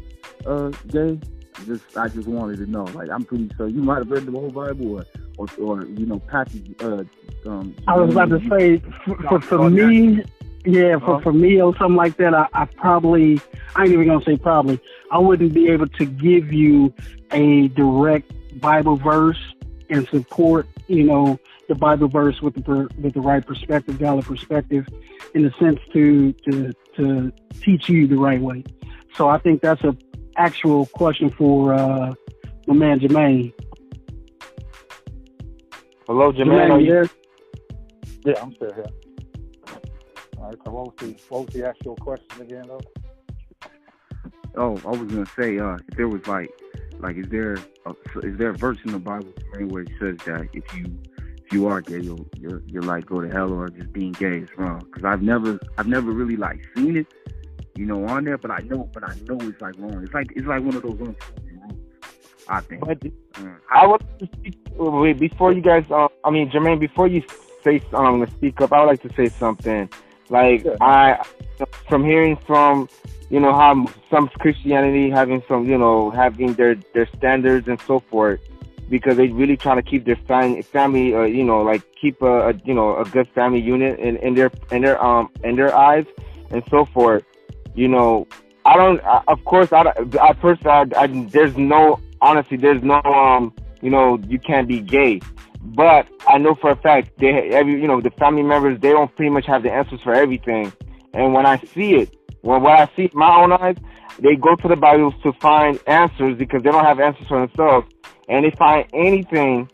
uh, 0.46 0.70
gay? 0.88 1.20
Just 1.65 1.98
I 1.98 2.08
just 2.10 2.27
wanted 2.27 2.58
to 2.58 2.70
know. 2.70 2.84
Like, 2.84 3.10
I'm 3.10 3.24
pretty 3.24 3.50
sure 3.55 3.67
you 3.67 3.82
might 3.82 4.00
have 4.00 4.12
read 4.12 4.25
the 4.25 4.32
whole 4.32 4.51
Bible, 4.51 4.98
or 4.98 5.05
or, 5.38 5.48
or 5.60 5.86
you 5.86 6.05
know, 6.05 6.20
Patrick. 6.20 6.84
Uh, 6.84 7.03
um, 7.46 7.75
I 7.88 7.98
was 7.98 8.12
about 8.12 8.29
to 8.29 8.50
say, 8.50 8.82
for, 9.05 9.22
for, 9.24 9.41
for 9.41 9.70
me, 9.70 10.24
yeah, 10.65 10.98
for, 11.00 11.22
for 11.22 11.32
me 11.32 11.62
or 11.62 11.75
something 11.77 11.96
like 11.96 12.17
that, 12.17 12.34
I, 12.34 12.48
I 12.53 12.65
probably, 12.65 13.39
I 13.75 13.84
ain't 13.84 13.94
even 13.94 14.08
gonna 14.08 14.25
say 14.25 14.38
probably, 14.38 14.79
I 15.12 15.20
wouldn't 15.20 15.53
be 15.53 15.70
able 15.70 15.88
to 15.88 16.05
give 16.05 16.51
you 16.51 16.94
a 17.32 17.67
direct 17.70 18.32
Bible 18.60 18.98
verse 18.98 19.39
and 19.89 20.08
support, 20.10 20.67
you 20.88 21.03
know, 21.03 21.39
the 21.67 21.75
Bible 21.75 22.08
verse 22.08 22.41
with 22.41 22.55
the 22.55 22.89
with 23.00 23.13
the 23.13 23.22
right 23.22 23.46
perspective, 23.46 23.96
valid 23.96 24.25
perspective, 24.25 24.88
in 25.36 25.46
a 25.46 25.51
sense 25.60 25.80
to 25.94 26.34
to 26.46 26.72
to 26.96 27.32
teach 27.62 27.89
you 27.89 28.08
the 28.08 28.18
right 28.18 28.42
way. 28.42 28.63
So 29.15 29.27
I 29.27 29.38
think 29.38 29.62
that's 29.62 29.84
a 29.84 29.96
actual 30.38 30.88
question 30.88 31.30
for 31.30 31.74
uh, 31.74 32.13
my 32.68 32.74
man 32.74 33.00
Jermaine. 33.00 33.54
Hello, 36.08 36.32
Jermaine. 36.32 36.72
Are 36.72 36.80
you 36.80 36.92
there? 36.92 37.10
Yeah, 38.25 38.42
I'm 38.42 38.54
still 38.56 38.74
here. 38.74 38.86
All 40.38 40.46
right. 40.46 40.58
So 40.65 40.72
what 40.72 40.86
was 40.86 40.96
the 41.00 41.15
what 41.30 41.46
was 41.46 41.54
the 41.54 41.68
actual 41.68 41.96
question 41.98 42.42
again, 42.42 42.65
though? 42.68 42.82
Oh, 44.58 44.80
I 44.86 44.92
was 44.92 45.12
gonna 45.12 45.25
say, 45.38 45.60
uh, 45.60 45.77
if 45.89 45.98
there 45.98 46.08
was 46.08 46.25
like, 46.27 46.50
like, 47.00 47.18
is 47.18 47.27
there 47.27 47.58
a, 47.86 47.92
is 48.24 48.38
there 48.38 48.51
a 48.51 48.58
verse 48.58 48.77
in 48.86 48.94
the 48.94 49.00
Bible 49.00 49.34
where 49.68 49.84
it 49.84 49.92
says 50.00 50.15
that 50.25 50.48
if 50.54 50.63
you 50.74 50.86
if 51.46 51.54
you 51.54 51.68
are 51.68 51.82
gay, 51.82 52.00
you'll 52.00 52.25
you're, 52.38 52.62
you're 52.66 52.84
like 52.84 53.06
go 53.06 53.22
to 53.22 53.30
hell 53.30 53.52
or 53.52 53.70
just 53.70 53.92
being 53.94 54.14
gay 54.14 54.40
is 54.40 54.50
wrong? 54.58 54.80
Because 54.86 55.04
I've 55.06 55.22
never 55.22 55.60
I've 55.78 55.88
never 55.88 56.12
really 56.12 56.38
like 56.38 56.60
seen 56.75 56.98
it, 56.98 57.08
you 57.75 57.86
know, 57.86 58.06
on 58.08 58.24
there, 58.24 58.38
but 58.38 58.52
I 58.52 58.60
know 58.60 58.90
but 58.94 59.04
I 59.04 59.16
know 59.28 59.38
it's 59.42 59.62
like 59.62 59.75
wrong. 59.78 60.04
It's 60.04 60.14
like 60.14 60.28
it's 60.36 60.48
like 60.48 60.64
one 60.64 60.75
of 60.75 60.84
those 60.84 60.96
rules. 60.96 61.16
I 62.48 62.62
think. 62.62 62.86
But, 62.86 63.04
uh, 63.40 63.48
I 63.72 63.88
would 63.88 64.04
wait 64.75 65.20
before 65.20 65.52
you 65.52 65.62
guys. 65.62 65.86
Uh, 65.90 66.08
I 66.24 66.30
mean, 66.30 66.50
Jermaine, 66.50 66.80
before 66.80 67.08
you 67.08 67.24
say 67.64 67.82
um 67.94 68.25
speak 68.38 68.62
up, 68.62 68.72
I 68.72 68.82
would 68.82 68.88
like 68.88 69.02
to 69.02 69.14
say 69.16 69.30
something. 69.30 69.90
Like 70.30 70.66
I, 70.82 71.24
from 71.88 72.04
hearing 72.04 72.38
from, 72.48 72.90
you 73.30 73.40
know, 73.40 73.54
how 73.54 73.86
some 74.10 74.30
Christianity 74.40 75.10
having 75.10 75.44
some, 75.48 75.66
you 75.68 75.78
know, 75.78 76.12
having 76.12 76.54
their 76.54 76.75
their 76.94 77.08
standards 77.18 77.68
and 77.68 77.80
so 77.88 78.00
forth, 78.00 78.40
because 78.89 79.18
they 79.18 79.27
really 79.27 79.58
trying 79.58 79.77
to 79.77 79.84
keep 79.84 80.06
their 80.06 80.15
family, 80.27 80.62
family, 80.62 81.15
uh, 81.15 81.22
you 81.24 81.44
know, 81.44 81.62
like 81.62 81.82
keep 82.00 82.22
a, 82.22 82.50
a, 82.50 82.54
you 82.65 82.74
know 82.74 82.98
a 82.98 83.06
good 83.06 83.27
family 83.30 83.60
unit 83.60 84.00
in, 84.00 84.18
in 84.18 84.36
their 84.36 84.51
in 84.72 84.82
their 84.82 85.04
um 85.04 85.30
in 85.44 85.56
their 85.56 85.75
eyes 85.75 86.06
and 86.51 86.63
so 86.70 86.86
forth. 86.86 87.24
You 87.74 87.88
know, 87.88 88.27
I 88.65 88.75
don't. 88.77 89.04
I, 89.04 89.22
of 89.27 89.44
course, 89.46 89.72
I, 89.74 89.92
I 90.22 90.34
first, 90.34 90.65
I, 90.65 90.86
I, 90.96 91.08
there's 91.08 91.58
no 91.58 92.00
honestly, 92.22 92.58
there's 92.58 92.84
no 92.84 93.01
um, 93.04 93.54
you 93.82 93.89
know, 93.89 94.20
you 94.27 94.39
can't 94.39 94.68
be 94.68 94.80
gay. 94.80 95.22
But 95.62 96.08
I 96.27 96.38
know 96.38 96.56
for 96.56 96.72
a 96.72 96.75
fact 96.75 97.18
they 97.18 97.30
every 97.51 97.82
you 97.82 97.88
know 97.88 98.01
the 98.01 98.12
family 98.12 98.44
members 98.44 98.80
they 98.80 98.92
don't 98.92 99.13
pretty 99.15 99.32
much 99.32 99.46
have 99.48 99.63
the 99.63 99.72
answers 99.72 100.01
for 100.01 100.13
everything. 100.13 100.72
And 101.13 101.34
when 101.34 101.46
I 101.46 101.58
see 101.58 101.96
it, 101.96 102.15
when 102.42 102.62
when 102.62 102.74
I 102.74 102.89
see 102.96 103.10
my 103.13 103.36
own 103.42 103.51
eyes, 103.51 103.77
they 104.20 104.36
go 104.36 104.56
to 104.56 104.68
the 104.68 104.75
Bible 104.75 105.12
to 105.24 105.34
find 105.34 105.80
answers 105.88 106.38
because 106.38 106.63
they 106.63 106.72
don't 106.72 106.86
have 106.86 107.00
answers 107.00 107.27
for 107.27 107.46
themselves, 107.46 107.88
and 108.29 108.46
they 108.46 108.51
find 108.51 108.88
anything 108.94 109.70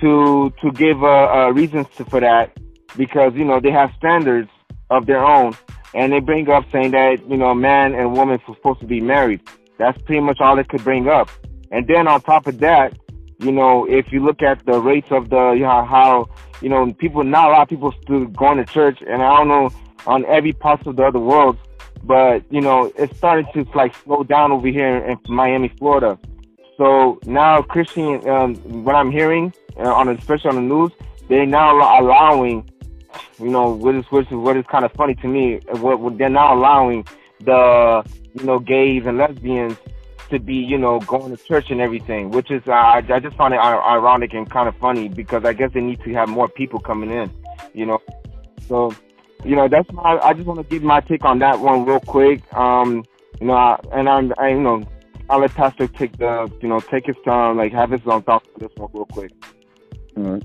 to 0.00 0.52
to 0.60 0.72
give 0.72 1.02
a, 1.02 1.06
a 1.06 1.52
reasons 1.52 1.86
to, 1.96 2.04
for 2.04 2.20
that 2.20 2.56
because 2.96 3.34
you 3.34 3.44
know 3.44 3.60
they 3.60 3.70
have 3.70 3.90
standards 3.96 4.50
of 4.90 5.06
their 5.06 5.24
own, 5.24 5.56
and 5.94 6.12
they 6.12 6.20
bring 6.20 6.48
up 6.48 6.64
saying 6.70 6.92
that 6.92 7.28
you 7.28 7.36
know 7.36 7.50
a 7.50 7.54
man 7.54 7.94
and 7.94 8.12
woman 8.12 8.40
are 8.46 8.54
supposed 8.54 8.80
to 8.80 8.86
be 8.86 9.00
married. 9.00 9.40
That's 9.78 10.00
pretty 10.02 10.20
much 10.20 10.40
all 10.40 10.56
they 10.56 10.64
could 10.64 10.84
bring 10.84 11.08
up. 11.08 11.28
And 11.70 11.88
then 11.88 12.06
on 12.06 12.20
top 12.20 12.46
of 12.46 12.60
that, 12.60 12.96
you 13.40 13.52
know, 13.52 13.84
if 13.88 14.12
you 14.12 14.24
look 14.24 14.42
at 14.42 14.64
the 14.64 14.80
rates 14.80 15.08
of 15.10 15.30
the, 15.30 15.50
you 15.50 15.62
know, 15.62 15.84
how, 15.84 16.28
you 16.60 16.68
know, 16.68 16.92
people, 16.94 17.24
not 17.24 17.48
a 17.48 17.52
lot 17.52 17.62
of 17.62 17.68
people 17.68 17.92
still 18.02 18.26
going 18.26 18.58
to 18.58 18.64
church, 18.64 19.02
and 19.06 19.22
I 19.22 19.36
don't 19.36 19.48
know 19.48 19.70
on 20.06 20.24
every 20.26 20.52
part 20.52 20.86
of 20.86 20.96
the 20.96 21.02
other 21.02 21.18
world, 21.18 21.58
but, 22.02 22.44
you 22.50 22.60
know, 22.60 22.92
it's 22.96 23.16
starting 23.16 23.46
to 23.54 23.68
like 23.74 23.94
slow 23.96 24.22
down 24.22 24.52
over 24.52 24.68
here 24.68 24.98
in 24.98 25.18
Miami, 25.28 25.68
Florida. 25.68 26.18
So 26.76 27.18
now 27.26 27.62
Christian, 27.62 28.26
um, 28.28 28.56
what 28.84 28.94
I'm 28.94 29.10
hearing, 29.10 29.52
uh, 29.76 29.92
on 29.92 30.08
especially 30.08 30.50
on 30.50 30.56
the 30.56 30.62
news, 30.62 30.92
they're 31.28 31.46
now 31.46 31.72
allowing, 32.00 32.68
you 33.38 33.48
know, 33.48 33.70
what 33.70 33.94
is 33.94 34.04
which 34.10 34.26
is 34.26 34.34
what 34.34 34.56
is 34.56 34.64
kind 34.66 34.84
of 34.84 34.92
funny 34.92 35.14
to 35.16 35.28
me. 35.28 35.60
What, 35.70 36.00
what 36.00 36.18
they're 36.18 36.28
now 36.28 36.54
allowing 36.54 37.06
the, 37.40 38.04
you 38.34 38.44
know, 38.44 38.58
gays 38.58 39.06
and 39.06 39.18
lesbians 39.18 39.76
to 40.30 40.38
be, 40.38 40.54
you 40.54 40.78
know, 40.78 41.00
going 41.00 41.36
to 41.36 41.42
church 41.44 41.70
and 41.70 41.80
everything, 41.80 42.30
which 42.30 42.50
is, 42.50 42.62
uh, 42.66 42.72
I, 42.72 43.04
I 43.08 43.20
just 43.20 43.36
find 43.36 43.54
it 43.54 43.58
ironic 43.58 44.32
and 44.32 44.50
kind 44.50 44.68
of 44.68 44.76
funny 44.76 45.08
because 45.08 45.44
I 45.44 45.52
guess 45.52 45.70
they 45.72 45.80
need 45.80 46.02
to 46.02 46.12
have 46.14 46.28
more 46.28 46.48
people 46.48 46.80
coming 46.80 47.10
in, 47.10 47.30
you 47.72 47.86
know. 47.86 48.00
So, 48.66 48.94
you 49.44 49.54
know, 49.54 49.68
that's 49.68 49.90
my, 49.92 50.18
I 50.18 50.32
just 50.32 50.46
want 50.46 50.60
to 50.60 50.64
give 50.64 50.82
my 50.82 51.00
take 51.00 51.24
on 51.24 51.38
that 51.40 51.60
one 51.60 51.84
real 51.84 52.00
quick. 52.00 52.42
Um, 52.54 53.04
you 53.40 53.46
know, 53.46 53.54
I, 53.54 53.78
and 53.92 54.08
I'm, 54.08 54.32
I, 54.38 54.48
you 54.48 54.60
know, 54.60 54.82
I'll 55.30 55.40
let 55.40 55.54
Pastor 55.54 55.88
take 55.88 56.18
the, 56.18 56.52
you 56.60 56.68
know, 56.68 56.80
take 56.80 57.06
his 57.06 57.16
time, 57.24 57.56
like 57.56 57.72
have 57.72 57.90
his 57.90 58.02
own 58.06 58.22
thoughts 58.22 58.48
on 58.54 58.60
this 58.60 58.70
one 58.76 58.90
real 58.92 59.06
quick. 59.06 59.32
All 60.16 60.22
right. 60.24 60.42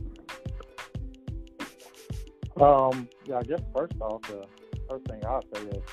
Um, 2.62 3.08
yeah, 3.26 3.38
I 3.38 3.44
guess 3.44 3.62
first 3.76 3.94
off, 4.02 4.22
the 4.24 4.46
first 4.90 5.06
thing 5.06 5.22
I'll 5.26 5.44
say 5.54 5.62
is, 5.62 5.84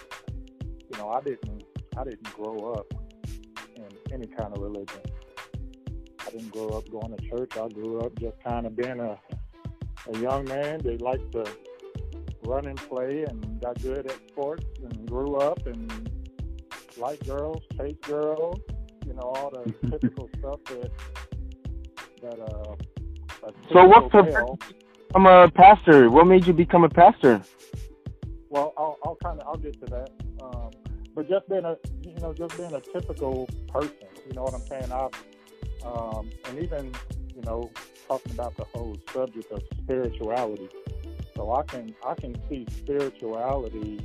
you 0.91 0.99
know, 0.99 1.11
I 1.11 1.21
didn't, 1.21 1.65
I 1.97 2.05
didn't 2.05 2.33
grow 2.35 2.73
up 2.73 2.93
in 3.77 3.87
any 4.13 4.27
kind 4.27 4.57
of 4.57 4.63
religion. 4.63 5.01
I 6.27 6.31
didn't 6.31 6.51
grow 6.51 6.69
up 6.69 6.89
going 6.91 7.17
to 7.17 7.29
church. 7.29 7.57
I 7.57 7.69
grew 7.69 8.01
up 8.01 8.19
just 8.19 8.43
kind 8.43 8.67
of 8.67 8.77
being 8.77 9.01
a, 9.01 9.19
a 10.13 10.19
young 10.19 10.45
man 10.47 10.81
that 10.85 11.01
liked 11.01 11.33
to 11.33 11.45
run 12.45 12.67
and 12.67 12.77
play 12.77 13.25
and 13.25 13.61
got 13.61 13.81
good 13.83 14.07
at 14.07 14.29
sports 14.29 14.65
and 14.83 15.09
grew 15.09 15.37
up 15.37 15.67
and 15.67 16.11
liked 16.97 17.27
girls, 17.27 17.63
chased 17.77 18.01
girls, 18.03 18.61
you 18.69 18.76
know, 19.17 19.23
all 19.23 19.51
the 19.51 19.73
typical 19.91 20.29
stuff 20.39 20.61
that 20.65 20.91
that 22.23 22.41
uh. 22.41 22.77
So 23.73 23.85
what's 23.85 24.11
the 24.13 24.57
I'm 25.15 25.27
a 25.27 25.51
pastor? 25.51 26.11
What 26.11 26.27
made 26.27 26.47
you 26.47 26.53
become 26.53 26.85
a 26.85 26.89
pastor? 26.89 27.41
Well, 28.51 28.73
I'll, 28.77 28.99
I'll 29.05 29.19
kind 29.23 29.41
of 29.41 29.47
I'll 29.47 29.57
get 29.57 29.79
to 29.81 29.87
that. 29.87 30.11
Um, 30.43 30.71
but 31.15 31.29
just 31.29 31.49
being 31.49 31.65
a 31.65 31.77
you 32.03 32.15
know 32.21 32.33
just 32.35 32.57
being 32.57 32.75
a 32.75 32.81
typical 32.81 33.49
person. 33.69 33.95
You 34.27 34.35
know 34.35 34.43
what 34.43 34.55
I'm 34.55 34.67
saying? 34.67 34.93
I 34.93 35.09
um, 35.87 36.31
and 36.49 36.59
even 36.63 36.93
you 37.35 37.43
know 37.43 37.71
talking 38.09 38.33
about 38.33 38.57
the 38.57 38.65
whole 38.65 38.97
subject 39.13 39.51
of 39.53 39.63
spirituality. 39.79 40.69
So 41.35 41.53
I 41.53 41.63
can 41.63 41.95
I 42.05 42.15
can 42.15 42.37
see 42.49 42.67
spirituality 42.71 44.01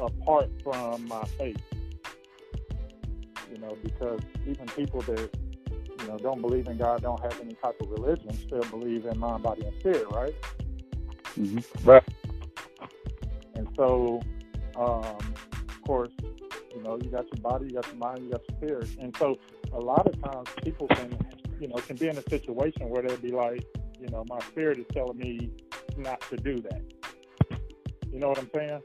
apart 0.00 0.50
from 0.62 1.06
my 1.08 1.24
faith. 1.38 1.60
You 3.56 3.62
know, 3.62 3.78
because 3.82 4.20
even 4.46 4.66
people 4.66 5.00
that 5.00 5.30
you 5.98 6.08
know 6.08 6.18
don't 6.18 6.42
believe 6.42 6.66
in 6.66 6.76
God, 6.76 7.00
don't 7.00 7.22
have 7.22 7.40
any 7.40 7.54
type 7.54 7.80
of 7.80 7.88
religion, 7.88 8.30
still 8.34 8.60
believe 8.64 9.06
in 9.06 9.18
mind, 9.18 9.44
body, 9.44 9.64
and 9.64 9.74
spirit, 9.80 10.04
right? 10.10 10.34
Mm-hmm. 11.40 11.88
Right. 11.88 12.04
And 13.54 13.66
so, 13.74 14.20
um, 14.76 15.34
of 15.70 15.82
course, 15.86 16.10
you 16.20 16.82
know, 16.82 16.98
you 17.02 17.08
got 17.08 17.24
your 17.32 17.40
body, 17.42 17.68
you 17.68 17.76
got 17.76 17.86
your 17.86 17.96
mind, 17.96 18.24
you 18.24 18.30
got 18.30 18.42
your 18.46 18.58
spirit. 18.58 18.88
And 19.00 19.16
so 19.16 19.38
a 19.72 19.80
lot 19.80 20.06
of 20.06 20.22
times 20.22 20.50
people 20.62 20.86
can, 20.88 21.18
you 21.58 21.68
know, 21.68 21.76
can 21.76 21.96
be 21.96 22.08
in 22.08 22.18
a 22.18 22.22
situation 22.28 22.90
where 22.90 23.04
they'd 23.04 23.22
be 23.22 23.32
like, 23.32 23.64
you 23.98 24.08
know, 24.08 24.22
my 24.28 24.38
spirit 24.40 24.80
is 24.80 24.86
telling 24.92 25.16
me 25.16 25.50
not 25.96 26.20
to 26.28 26.36
do 26.36 26.60
that. 26.60 26.82
You 28.12 28.18
know 28.18 28.28
what 28.28 28.38
I'm 28.38 28.50
saying? 28.54 28.82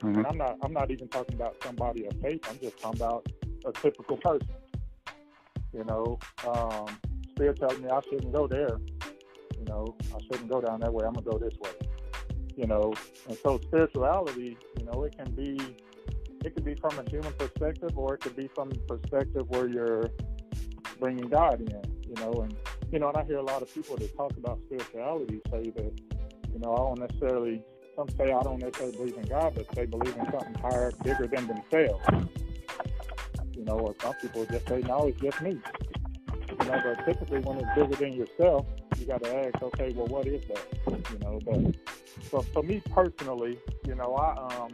Mm-hmm. 0.00 0.18
And 0.18 0.26
I'm 0.26 0.38
not 0.38 0.56
I'm 0.60 0.72
not 0.72 0.90
even 0.90 1.06
talking 1.06 1.36
about 1.36 1.54
somebody 1.62 2.06
of 2.06 2.14
faith. 2.20 2.44
I'm 2.50 2.58
just 2.58 2.76
talking 2.78 3.00
about 3.00 3.28
a 3.66 3.72
typical 3.72 4.16
person. 4.18 4.48
You 5.72 5.84
know, 5.84 6.18
um, 6.48 6.86
spirit 7.32 7.58
tells 7.60 7.78
me 7.80 7.88
I 7.90 8.00
shouldn't 8.10 8.32
go 8.32 8.46
there. 8.48 8.78
You 9.58 9.64
know, 9.66 9.96
I 10.14 10.18
shouldn't 10.24 10.50
go 10.50 10.60
down 10.60 10.80
that 10.80 10.92
way. 10.92 11.04
I'm 11.06 11.14
gonna 11.14 11.30
go 11.30 11.38
this 11.38 11.54
way. 11.60 11.70
you 12.56 12.66
know, 12.66 12.92
and 13.28 13.38
so 13.42 13.58
spirituality, 13.64 14.56
you 14.78 14.84
know, 14.86 15.04
it 15.04 15.16
can 15.16 15.32
be 15.34 15.58
it 16.44 16.54
could 16.54 16.64
be 16.64 16.74
from 16.76 16.98
a 16.98 17.10
human 17.10 17.32
perspective, 17.34 17.96
or 17.98 18.14
it 18.14 18.20
could 18.20 18.36
be 18.36 18.48
from 18.54 18.70
the 18.70 18.78
perspective 18.80 19.48
where 19.50 19.68
you're 19.68 20.10
bringing 21.00 21.28
God 21.28 21.60
in, 21.60 21.82
you 22.08 22.14
know, 22.16 22.32
and 22.42 22.56
you 22.92 22.98
know, 22.98 23.08
and 23.08 23.16
I 23.18 23.24
hear 23.24 23.38
a 23.38 23.42
lot 23.42 23.62
of 23.62 23.72
people 23.74 23.96
that 23.96 24.16
talk 24.16 24.32
about 24.36 24.58
spirituality 24.66 25.40
say 25.50 25.70
that, 25.76 25.92
you 26.52 26.58
know, 26.60 26.74
I 26.74 26.78
don't 26.78 27.00
necessarily. 27.00 27.62
Some 27.96 28.08
say 28.16 28.32
I 28.32 28.42
don't 28.42 28.60
necessarily 28.60 28.96
believe 28.96 29.16
in 29.18 29.24
God, 29.24 29.52
but 29.54 29.68
they 29.74 29.86
believe 29.86 30.16
in 30.16 30.24
something 30.30 30.54
higher, 30.62 30.92
bigger 31.04 31.26
than 31.26 31.46
themselves. 31.46 32.04
You 33.60 33.66
know, 33.66 33.78
or 33.78 33.94
some 34.00 34.14
people 34.14 34.46
just 34.46 34.66
say, 34.66 34.80
no, 34.80 35.06
it's 35.06 35.20
just 35.20 35.42
me. 35.42 35.60
You 36.48 36.66
know, 36.66 36.80
but 36.82 37.04
typically 37.04 37.40
when 37.40 37.58
it's 37.58 37.68
bigger 37.74 37.94
than 37.94 38.14
yourself, 38.14 38.64
you 38.98 39.04
got 39.04 39.22
to 39.22 39.36
ask, 39.36 39.62
okay, 39.62 39.92
well, 39.92 40.06
what 40.06 40.26
is 40.26 40.42
that? 40.46 41.10
You 41.12 41.18
know, 41.18 41.38
but 41.44 41.76
so 42.30 42.40
for 42.54 42.62
me 42.62 42.82
personally, 42.90 43.58
you 43.86 43.94
know, 43.96 44.14
I 44.14 44.30
um, 44.56 44.70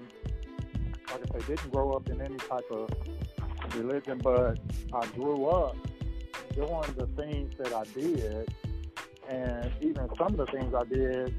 like 1.10 1.34
I 1.34 1.40
say, 1.40 1.46
didn't 1.48 1.72
grow 1.72 1.94
up 1.94 2.08
in 2.08 2.20
any 2.20 2.36
type 2.36 2.70
of 2.70 2.88
religion, 3.74 4.20
but 4.22 4.56
I 4.94 5.06
grew 5.16 5.46
up 5.46 5.76
doing 6.54 6.94
the 6.96 7.08
things 7.16 7.54
that 7.58 7.72
I 7.72 7.82
did, 7.92 8.48
and 9.28 9.72
even 9.80 10.08
some 10.16 10.28
of 10.28 10.36
the 10.36 10.46
things 10.46 10.72
I 10.72 10.84
did, 10.84 11.34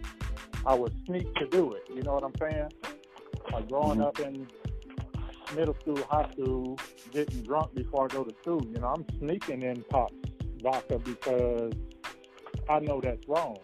I 0.66 0.74
would 0.74 0.94
sneak 1.06 1.34
to 1.36 1.48
do 1.48 1.72
it. 1.72 1.84
You 1.96 2.02
know 2.04 2.16
what 2.16 2.26
I'm 2.26 2.36
saying? 2.42 2.74
Like 3.54 3.70
growing 3.70 4.00
mm-hmm. 4.00 4.02
up 4.02 4.20
in 4.20 4.48
middle 5.56 5.76
school, 5.82 5.98
high 6.10 6.30
school, 6.32 6.78
getting 7.14 7.42
drunk 7.44 7.74
before 7.74 8.06
I 8.06 8.08
go 8.08 8.24
to 8.24 8.34
school. 8.42 8.62
You 8.66 8.80
know, 8.80 8.88
I'm 8.88 9.06
sneaking 9.20 9.62
in 9.64 9.84
pop 9.90 10.12
vodka 10.62 11.00
because 11.00 11.74
I 12.70 12.80
know 12.80 13.00
that's 13.02 13.28
wrong. 13.28 13.58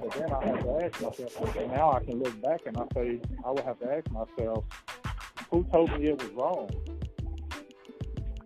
But 0.00 0.12
then 0.12 0.32
I 0.32 0.46
have 0.46 0.62
to 0.62 0.84
ask 0.84 1.02
myself, 1.02 1.42
okay, 1.42 1.66
now 1.68 1.92
I 1.92 2.04
can 2.04 2.22
look 2.22 2.40
back 2.40 2.62
and 2.66 2.76
I 2.76 2.84
say, 2.94 3.20
I 3.44 3.50
would 3.50 3.64
have 3.64 3.78
to 3.80 3.92
ask 3.92 4.10
myself, 4.10 4.64
who 5.50 5.64
told 5.64 5.90
me 5.98 6.08
it 6.08 6.22
was 6.22 6.30
wrong? 6.32 6.70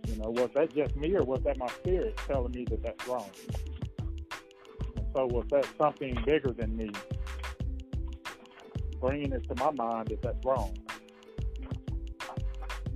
You 0.07 0.17
know, 0.17 0.31
was 0.31 0.51
that 0.55 0.75
just 0.75 0.97
me 0.97 1.15
or 1.15 1.23
was 1.23 1.43
that 1.45 1.59
my 1.59 1.69
spirit 1.69 2.17
telling 2.27 2.53
me 2.53 2.65
that 2.71 2.83
that's 2.83 3.07
wrong? 3.07 3.31
So 5.15 5.27
was 5.27 5.47
that 5.51 5.67
something 5.79 6.17
bigger 6.27 6.53
than 6.53 6.77
me 6.77 6.91
bringing 9.05 9.33
it 9.33 9.47
to 9.47 9.55
my 9.57 9.71
mind 9.71 10.09
that 10.09 10.23
that's 10.23 10.43
wrong? 10.47 10.75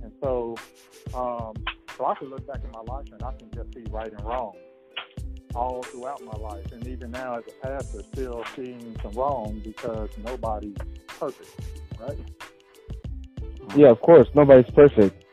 And 0.01 0.11
so, 0.23 0.55
um, 1.13 1.53
so 1.95 2.05
I 2.05 2.15
can 2.15 2.31
look 2.31 2.47
back 2.47 2.61
in 2.63 2.71
my 2.71 2.81
life 2.91 3.05
and 3.11 3.21
I 3.21 3.31
can 3.33 3.51
just 3.53 3.71
see 3.75 3.83
right 3.91 4.11
and 4.11 4.25
wrong 4.25 4.53
all 5.53 5.83
throughout 5.83 6.23
my 6.25 6.35
life. 6.39 6.71
And 6.71 6.87
even 6.87 7.11
now 7.11 7.37
as 7.37 7.43
a 7.47 7.67
pastor, 7.67 8.01
still 8.11 8.43
seeing 8.55 8.95
some 9.03 9.11
wrong 9.11 9.61
because 9.63 10.09
nobody's 10.23 10.77
perfect, 11.07 11.51
right? 11.99 12.17
Yeah, 13.75 13.89
of 13.89 14.01
course. 14.01 14.27
Nobody's 14.33 14.71
perfect. 14.71 15.23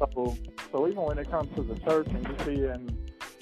So, 0.00 0.36
so 0.72 0.88
even 0.88 1.02
when 1.02 1.18
it 1.18 1.30
comes 1.30 1.54
to 1.54 1.62
the 1.62 1.78
church 1.88 2.08
and 2.08 2.26
you 2.26 2.44
see 2.44 2.64
in 2.64 2.98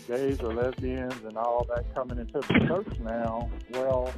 gays 0.07 0.43
or 0.43 0.53
lesbians 0.53 1.15
and 1.25 1.39
all 1.39 1.67
that 1.75 1.95
coming 1.95 2.19
into 2.19 2.41
the 2.41 2.67
church 2.67 2.99
now, 3.01 3.51
well, 3.73 4.13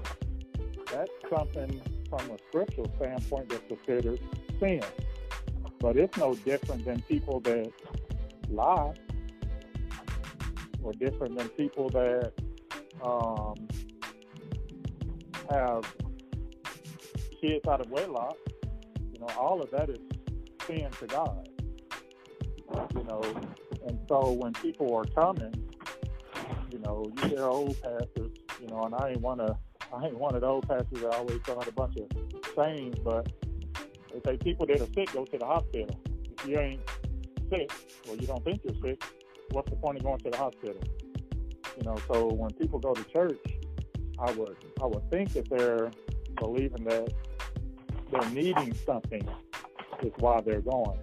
that's 0.90 1.12
something 1.31 1.81
from 2.18 2.30
a 2.30 2.38
scriptural 2.49 2.90
standpoint 2.97 3.49
that's 3.49 3.66
considered 3.68 4.21
sin. 4.61 4.83
But 5.80 5.97
it's 5.97 6.16
no 6.16 6.35
different 6.35 6.85
than 6.85 7.02
people 7.02 7.40
that 7.40 7.71
lie 8.49 8.94
or 10.83 10.92
different 10.92 11.38
than 11.38 11.49
people 11.50 11.88
that 11.90 12.33
um, 13.02 13.54
have 15.50 15.85
kids 17.40 17.66
out 17.68 17.80
of 17.80 17.90
wedlock. 17.90 18.37
You 19.12 19.21
know, 19.21 19.28
all 19.38 19.61
of 19.61 19.70
that 19.72 19.90
is 19.90 19.98
sin 20.66 20.88
to 21.00 21.07
God. 21.07 21.48
You 22.96 23.05
know, 23.05 23.22
and 23.87 23.98
so 24.09 24.33
when 24.33 24.53
people 24.55 24.94
are 24.94 25.05
coming, 25.05 25.55
you 26.70 26.79
know, 26.81 27.12
you 27.16 27.29
hear 27.29 27.44
old 27.44 27.81
pastors, 27.83 28.33
you 28.61 28.68
know, 28.68 28.85
and 28.85 28.94
I 28.94 29.11
ain't 29.11 29.20
one 29.20 29.40
of 29.40 29.57
I 29.92 30.07
ain't 30.07 30.18
one 30.18 30.35
of 30.35 30.40
those 30.40 30.64
pastors 30.64 31.01
that 31.01 31.14
always 31.14 31.40
throw 31.44 31.57
out 31.57 31.68
a 31.68 31.73
bunch 31.73 31.97
of 31.97 32.07
sayings, 32.57 32.99
but 33.01 33.31
they 34.12 34.20
say 34.25 34.37
people 34.38 34.66
that 34.66 34.81
are 34.81 34.92
sick 34.94 35.12
go 35.12 35.25
to 35.25 35.38
the 35.38 35.44
hospital. 35.44 36.01
If 36.38 36.47
you 36.47 36.59
ain't 36.59 36.81
sick 37.51 37.70
or 38.09 38.16
you 38.16 38.27
don't 38.27 38.44
think 38.44 38.62
you're 38.64 38.81
sick, 38.83 39.03
what's 39.51 39.70
the 39.70 39.77
point 39.77 39.99
of 39.99 40.05
going 40.05 40.18
to 40.20 40.31
the 40.31 40.37
hospital? 40.37 40.83
You 41.77 41.85
know, 41.85 41.97
so 42.12 42.29
when 42.29 42.53
people 42.53 42.79
go 42.79 42.94
to 42.94 43.05
church, 43.05 43.40
I 44.18 44.31
would 44.33 44.57
I 44.81 44.87
would 44.87 45.11
think 45.11 45.33
that 45.33 45.49
they're 45.51 45.90
believing 46.37 46.85
that 46.85 47.12
they're 48.11 48.31
needing 48.31 48.75
something 48.87 49.27
is 50.03 50.12
why 50.18 50.40
they're 50.40 50.61
going, 50.61 50.99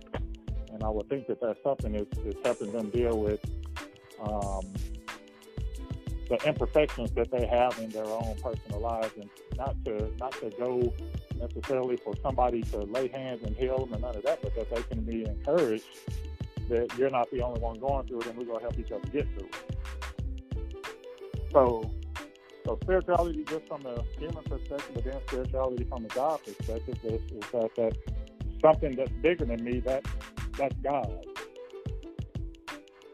and 0.71 0.83
I 0.83 0.89
would 0.89 1.09
think 1.09 1.27
that 1.27 1.41
that 1.41 1.57
something 1.63 1.95
is, 1.95 2.07
is 2.25 2.35
helping 2.43 2.71
them 2.71 2.89
deal 2.89 3.17
with 3.19 3.43
um, 4.21 4.61
the 6.31 6.47
imperfections 6.47 7.11
that 7.11 7.29
they 7.29 7.45
have 7.45 7.77
in 7.79 7.89
their 7.89 8.05
own 8.05 8.37
personal 8.41 8.79
lives, 8.79 9.11
and 9.19 9.29
not 9.57 9.75
to 9.83 10.09
not 10.17 10.31
to 10.39 10.49
go 10.51 10.93
necessarily 11.37 11.97
for 11.97 12.13
somebody 12.23 12.61
to 12.61 12.77
lay 12.83 13.09
hands 13.09 13.43
and 13.43 13.53
heal 13.57 13.79
them 13.79 13.93
and 13.93 14.01
none 14.01 14.15
of 14.15 14.23
that, 14.23 14.41
but 14.41 14.55
that 14.55 14.73
they 14.73 14.81
can 14.83 15.01
be 15.03 15.25
encouraged 15.25 15.83
that 16.69 16.87
you're 16.97 17.09
not 17.09 17.29
the 17.31 17.41
only 17.41 17.59
one 17.59 17.77
going 17.79 18.07
through 18.07 18.21
it, 18.21 18.27
and 18.27 18.37
we're 18.37 18.45
going 18.45 18.59
to 18.59 18.63
help 18.63 18.79
each 18.79 18.91
other 18.93 19.05
get 19.09 19.27
through 19.37 19.49
it. 19.49 19.77
So, 21.51 21.91
so 22.65 22.79
spirituality 22.81 23.43
just 23.43 23.67
from 23.67 23.85
a 23.85 24.01
human 24.17 24.43
perspective, 24.45 24.91
but 24.93 25.03
then 25.03 25.19
spirituality 25.27 25.83
from 25.83 26.05
a 26.05 26.07
God 26.07 26.39
perspective 26.45 26.97
is, 27.03 27.21
is 27.29 27.51
that 27.51 27.75
that 27.75 27.97
something 28.61 28.95
that's 28.95 29.11
bigger 29.21 29.43
than 29.43 29.61
me. 29.65 29.81
That 29.81 30.05
that's 30.57 30.75
God. 30.81 31.25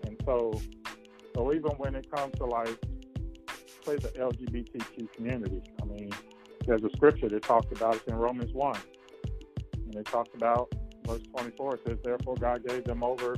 And 0.03 0.21
so, 0.23 0.61
so 1.33 1.51
even 1.51 1.71
when 1.77 1.95
it 1.95 2.11
comes 2.11 2.35
to 2.37 2.45
like, 2.45 2.77
say 3.87 3.95
the 3.95 4.09
LGBTQ 4.09 5.13
community, 5.13 5.61
I 5.81 5.85
mean, 5.85 6.11
there's 6.65 6.83
a 6.83 6.89
scripture 6.95 7.29
that 7.29 7.43
talks 7.43 7.71
about 7.71 7.95
it 7.95 8.03
in 8.07 8.15
Romans 8.15 8.53
one, 8.53 8.79
and 9.85 9.95
it 9.95 10.05
talks 10.05 10.29
about 10.35 10.73
verse 11.05 11.21
24 11.37 11.75
it 11.75 11.81
says, 11.87 11.97
Therefore 12.03 12.35
God 12.35 12.67
gave 12.67 12.83
them 12.83 13.01
over 13.01 13.37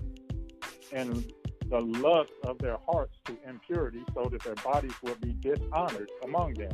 in 0.91 1.23
the 1.69 1.79
lust 1.79 2.31
of 2.45 2.57
their 2.57 2.77
hearts 2.87 3.13
to 3.25 3.37
impurity, 3.47 4.03
so 4.15 4.27
that 4.31 4.41
their 4.41 4.55
bodies 4.55 4.93
would 5.03 5.21
be 5.21 5.33
dishonored 5.33 6.09
among 6.23 6.55
them. 6.55 6.71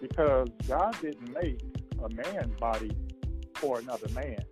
Because 0.00 0.48
God 0.66 0.96
didn't 1.00 1.32
make 1.32 1.62
a 2.02 2.08
man's 2.08 2.58
body 2.58 2.90
for 3.54 3.78
another 3.78 4.08
man. 4.14 4.42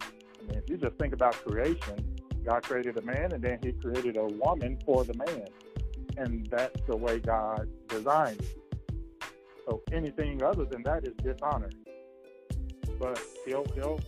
I 0.00 0.42
mean, 0.48 0.56
if 0.56 0.70
you 0.70 0.78
just 0.78 0.96
think 0.96 1.12
about 1.12 1.34
creation, 1.44 2.16
God 2.46 2.62
created 2.62 2.96
a 2.96 3.02
man 3.02 3.32
and 3.32 3.42
then 3.42 3.58
he 3.62 3.72
created 3.72 4.16
a 4.16 4.24
woman 4.24 4.78
for 4.86 5.04
the 5.04 5.14
man. 5.14 5.46
And 6.16 6.46
that's 6.50 6.80
the 6.86 6.96
way 6.96 7.18
God 7.20 7.68
designed 7.88 8.40
it. 8.40 8.58
So 9.66 9.82
anything 9.92 10.42
other 10.42 10.64
than 10.64 10.82
that 10.82 11.04
is 11.04 11.14
dishonor 11.22 11.70
but 13.02 13.20
he'll 13.44 13.66
he'll 13.74 13.98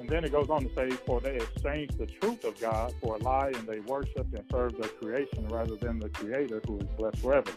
and 0.00 0.10
then 0.10 0.24
it 0.24 0.32
goes 0.32 0.50
on 0.50 0.62
to 0.62 0.74
say, 0.74 0.90
For 1.06 1.20
they 1.20 1.36
exchanged 1.36 1.96
the 1.96 2.06
truth 2.06 2.42
of 2.42 2.58
God 2.60 2.92
for 3.00 3.14
a 3.14 3.18
lie, 3.18 3.52
and 3.54 3.68
they 3.68 3.78
worshiped 3.78 4.34
and 4.34 4.44
served 4.50 4.82
the 4.82 4.88
creation 4.88 5.46
rather 5.46 5.76
than 5.76 6.00
the 6.00 6.08
Creator 6.08 6.60
who 6.66 6.80
is 6.80 6.88
blessed 6.98 7.18
forever. 7.18 7.52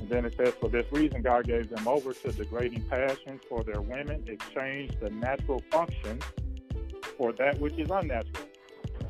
And 0.00 0.08
then 0.08 0.24
it 0.24 0.34
says, 0.36 0.52
For 0.60 0.68
this 0.68 0.84
reason, 0.90 1.22
God 1.22 1.46
gave 1.46 1.68
them 1.68 1.86
over 1.86 2.12
to 2.12 2.32
degrading 2.32 2.82
passions 2.90 3.42
for 3.48 3.62
their 3.62 3.80
women, 3.82 4.24
exchanged 4.26 4.98
the 4.98 5.10
natural 5.10 5.62
function 5.70 6.18
for 7.16 7.32
that 7.34 7.60
which 7.60 7.78
is 7.78 7.88
unnatural. 7.88 8.48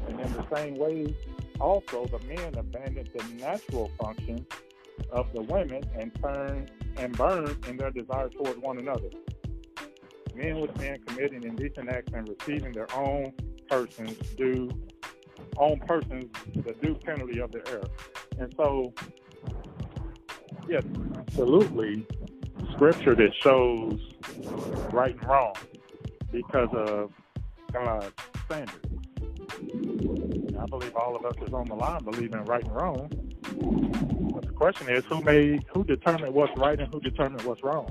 And 0.08 0.20
in 0.20 0.32
the 0.34 0.44
same 0.54 0.76
way, 0.76 1.16
also 1.60 2.06
the 2.06 2.18
men 2.26 2.54
abandoned 2.56 3.10
the 3.14 3.24
natural 3.34 3.90
function 4.02 4.46
of 5.10 5.32
the 5.32 5.42
women 5.42 5.82
and 5.98 6.12
turned 6.22 6.70
and 6.96 7.16
burned 7.16 7.64
in 7.66 7.76
their 7.76 7.90
desire 7.90 8.28
toward 8.28 8.58
one 8.58 8.78
another 8.78 9.08
men 10.34 10.60
with 10.60 10.76
men 10.78 10.98
committing 11.06 11.42
indecent 11.42 11.88
acts 11.88 12.12
and 12.14 12.28
receiving 12.28 12.72
their 12.72 12.92
own 12.94 13.32
persons 13.68 14.16
due 14.36 14.70
own 15.56 15.78
persons 15.80 16.26
the 16.54 16.74
due 16.82 16.94
penalty 16.94 17.40
of 17.40 17.50
their 17.52 17.66
error. 17.68 17.88
And 18.38 18.54
so, 18.56 18.92
yes, 20.68 20.82
absolutely, 21.16 22.06
scripture 22.72 23.14
that 23.14 23.34
shows 23.42 24.00
right 24.92 25.14
and 25.14 25.28
wrong 25.28 25.54
because 26.32 26.68
of 26.72 27.12
God's 27.72 28.12
standard. 28.46 30.29
I 30.60 30.66
believe 30.66 30.94
all 30.94 31.16
of 31.16 31.24
us 31.24 31.34
is 31.46 31.52
on 31.52 31.66
the 31.66 31.74
line 31.74 32.04
believing 32.04 32.44
right 32.44 32.62
and 32.62 32.74
wrong. 32.74 33.10
But 34.32 34.46
the 34.46 34.52
question 34.52 34.88
is, 34.90 35.04
who 35.06 35.22
made, 35.22 35.64
who 35.72 35.84
determined 35.84 36.34
what's 36.34 36.56
right 36.58 36.78
and 36.78 36.92
who 36.92 37.00
determined 37.00 37.42
what's 37.42 37.62
wrong? 37.62 37.90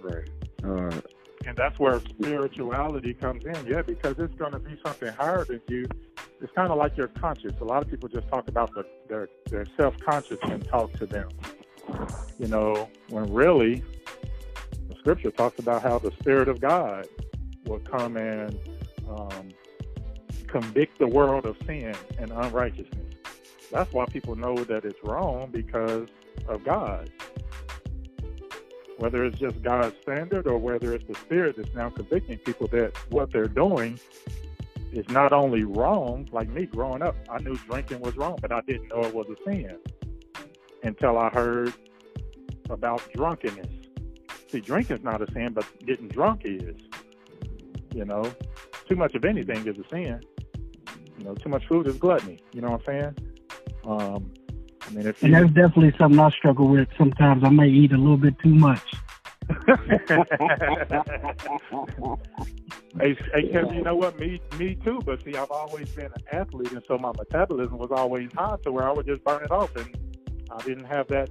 Right. 0.00 0.28
Uh, 0.64 1.00
and 1.46 1.56
that's 1.56 1.78
where 1.78 2.00
spirituality 2.00 3.14
comes 3.14 3.44
in, 3.44 3.66
yeah, 3.66 3.82
because 3.82 4.18
it's 4.18 4.34
going 4.34 4.52
to 4.52 4.58
be 4.58 4.78
something 4.84 5.12
higher 5.14 5.44
than 5.44 5.60
you 5.68 5.86
it's 6.40 6.52
kind 6.52 6.70
of 6.70 6.78
like 6.78 6.96
your 6.96 7.08
conscience. 7.08 7.54
A 7.60 7.64
lot 7.64 7.82
of 7.82 7.90
people 7.90 8.08
just 8.08 8.28
talk 8.28 8.48
about 8.48 8.72
the, 8.74 8.84
their 9.08 9.28
their 9.50 9.66
self 9.76 9.98
conscious 9.98 10.38
and 10.42 10.66
talk 10.66 10.92
to 10.94 11.06
them. 11.06 11.28
You 12.38 12.48
know, 12.48 12.88
when 13.08 13.32
really 13.32 13.82
the 14.88 14.94
scripture 14.98 15.30
talks 15.30 15.58
about 15.58 15.82
how 15.82 15.98
the 15.98 16.12
Spirit 16.20 16.48
of 16.48 16.60
God 16.60 17.08
will 17.64 17.80
come 17.80 18.16
and 18.16 18.58
um, 19.08 19.48
convict 20.48 20.98
the 20.98 21.06
world 21.06 21.46
of 21.46 21.56
sin 21.66 21.94
and 22.18 22.30
unrighteousness. 22.30 23.14
That's 23.70 23.92
why 23.92 24.06
people 24.06 24.34
know 24.34 24.56
that 24.64 24.84
it's 24.84 24.98
wrong 25.04 25.50
because 25.50 26.08
of 26.48 26.64
God. 26.64 27.10
Whether 28.98 29.24
it's 29.24 29.38
just 29.38 29.62
God's 29.62 29.94
standard 30.02 30.46
or 30.46 30.58
whether 30.58 30.92
it's 30.94 31.06
the 31.06 31.14
Spirit 31.14 31.56
that's 31.56 31.74
now 31.74 31.90
convicting 31.90 32.38
people 32.38 32.66
that 32.68 32.96
what 33.10 33.30
they're 33.32 33.46
doing 33.46 34.00
is 34.92 35.08
not 35.10 35.32
only 35.32 35.64
wrong, 35.64 36.28
like 36.32 36.48
me 36.48 36.66
growing 36.66 37.02
up, 37.02 37.14
I 37.30 37.38
knew 37.38 37.56
drinking 37.56 38.00
was 38.00 38.16
wrong, 38.16 38.38
but 38.40 38.50
I 38.50 38.60
didn't 38.62 38.88
know 38.88 39.02
it 39.02 39.14
was 39.14 39.26
a 39.28 39.36
sin 39.44 39.78
until 40.82 41.18
I 41.18 41.28
heard 41.28 41.72
about 42.70 43.02
drunkenness. 43.14 43.68
See, 44.48 44.60
drinking's 44.60 45.04
not 45.04 45.20
a 45.20 45.30
sin, 45.32 45.52
but 45.52 45.66
getting 45.84 46.08
drunk 46.08 46.42
is. 46.44 46.76
You 47.94 48.04
know, 48.04 48.30
too 48.88 48.96
much 48.96 49.14
of 49.14 49.24
anything 49.24 49.66
is 49.66 49.76
a 49.78 49.88
sin. 49.88 50.20
You 51.18 51.24
know, 51.24 51.34
too 51.34 51.48
much 51.48 51.66
food 51.66 51.86
is 51.86 51.96
gluttony. 51.96 52.40
You 52.52 52.60
know 52.62 52.70
what 52.70 52.88
I'm 52.88 53.14
saying? 53.14 53.16
Um, 53.84 54.32
I 54.86 54.90
mean, 54.90 55.06
and 55.06 55.34
that's 55.34 55.52
definitely 55.52 55.92
something 55.98 56.18
I 56.18 56.30
struggle 56.30 56.68
with. 56.68 56.88
Sometimes 56.96 57.44
I 57.44 57.50
may 57.50 57.68
eat 57.68 57.92
a 57.92 57.96
little 57.96 58.16
bit 58.16 58.38
too 58.38 58.54
much. 58.54 58.82
hey, 63.00 63.16
hey, 63.32 63.48
Kevin, 63.50 63.74
you 63.74 63.82
know 63.82 63.96
what? 63.96 64.18
Me, 64.18 64.40
me 64.58 64.76
too. 64.76 65.00
But 65.04 65.22
see, 65.24 65.34
I've 65.34 65.50
always 65.50 65.90
been 65.90 66.06
an 66.06 66.22
athlete, 66.32 66.72
and 66.72 66.82
so 66.86 66.98
my 66.98 67.12
metabolism 67.12 67.78
was 67.78 67.90
always 67.90 68.30
high, 68.32 68.56
to 68.64 68.72
where 68.72 68.88
I 68.88 68.92
would 68.92 69.06
just 69.06 69.24
burn 69.24 69.42
it 69.42 69.50
off, 69.50 69.74
and 69.76 69.88
I 70.50 70.62
didn't 70.62 70.84
have 70.84 71.08
that 71.08 71.30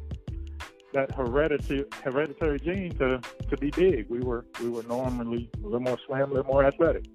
that 0.93 1.11
hereditary 1.13 1.85
hereditary 2.03 2.59
gene 2.59 2.91
to 2.97 3.21
to 3.49 3.57
be 3.57 3.71
big. 3.71 4.09
We 4.09 4.19
were 4.19 4.45
we 4.61 4.69
were 4.69 4.83
normally 4.83 5.49
a 5.55 5.63
little 5.63 5.79
more 5.79 5.97
slim, 6.05 6.31
a 6.31 6.33
little 6.33 6.51
more 6.51 6.65
athletic. 6.65 7.05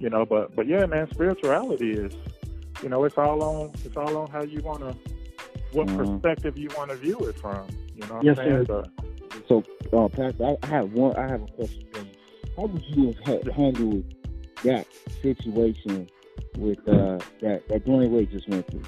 You 0.00 0.08
know, 0.08 0.24
but 0.24 0.56
but 0.56 0.66
yeah, 0.66 0.86
man, 0.86 1.10
spirituality 1.10 1.92
is, 1.92 2.14
you 2.82 2.88
know, 2.88 3.04
it's 3.04 3.18
all 3.18 3.42
on 3.42 3.72
it's 3.84 3.96
all 3.96 4.16
on 4.16 4.30
how 4.30 4.42
you 4.42 4.62
want 4.62 4.80
to, 4.80 4.96
what 5.72 5.88
mm-hmm. 5.88 5.98
perspective 5.98 6.56
you 6.56 6.68
want 6.76 6.90
to 6.90 6.96
view 6.96 7.18
it 7.20 7.38
from. 7.38 7.68
You 7.94 8.06
know, 8.06 8.20
yes, 8.22 8.36
sir. 8.38 8.64
So, 8.66 8.84
so 9.46 9.62
uh, 9.92 10.08
Pastor, 10.08 10.44
I, 10.46 10.56
I 10.62 10.66
have 10.66 10.92
one. 10.92 11.14
I 11.16 11.28
have 11.28 11.42
a 11.42 11.46
question 11.48 11.86
for 11.92 12.00
you. 12.00 12.06
How 12.56 12.64
would 12.64 12.84
you 12.86 13.14
have 13.26 13.46
handled 13.54 14.04
that 14.64 14.86
situation 15.20 16.08
with 16.56 16.78
uh, 16.88 17.18
that 17.42 17.68
that 17.68 17.84
Dwyane 17.84 18.08
Wade 18.08 18.30
just 18.30 18.48
went 18.48 18.70
through? 18.70 18.82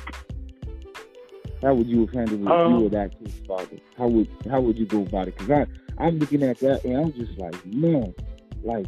How 1.63 1.75
would 1.75 1.89
you 1.89 2.07
have 2.07 2.15
handled 2.15 2.41
it 2.41 2.49
um, 2.49 2.75
you 2.75 2.81
were 2.81 2.89
that 2.89 3.19
kid's 3.19 3.35
father? 3.47 3.77
How 3.99 4.09
would 4.09 4.29
how 4.51 4.63
would 4.63 4.79
you 4.79 4.87
go 4.87 5.03
about 5.03 5.29
it? 5.29 5.37
Because 5.37 5.51
I 5.51 5.67
I'm 6.07 6.19
looking 6.19 6.43
at 6.43 6.59
that 6.61 6.85
and 6.85 6.97
I'm 6.97 7.13
just 7.13 7.39
like, 7.39 7.67
man, 7.67 8.15
like 8.63 8.87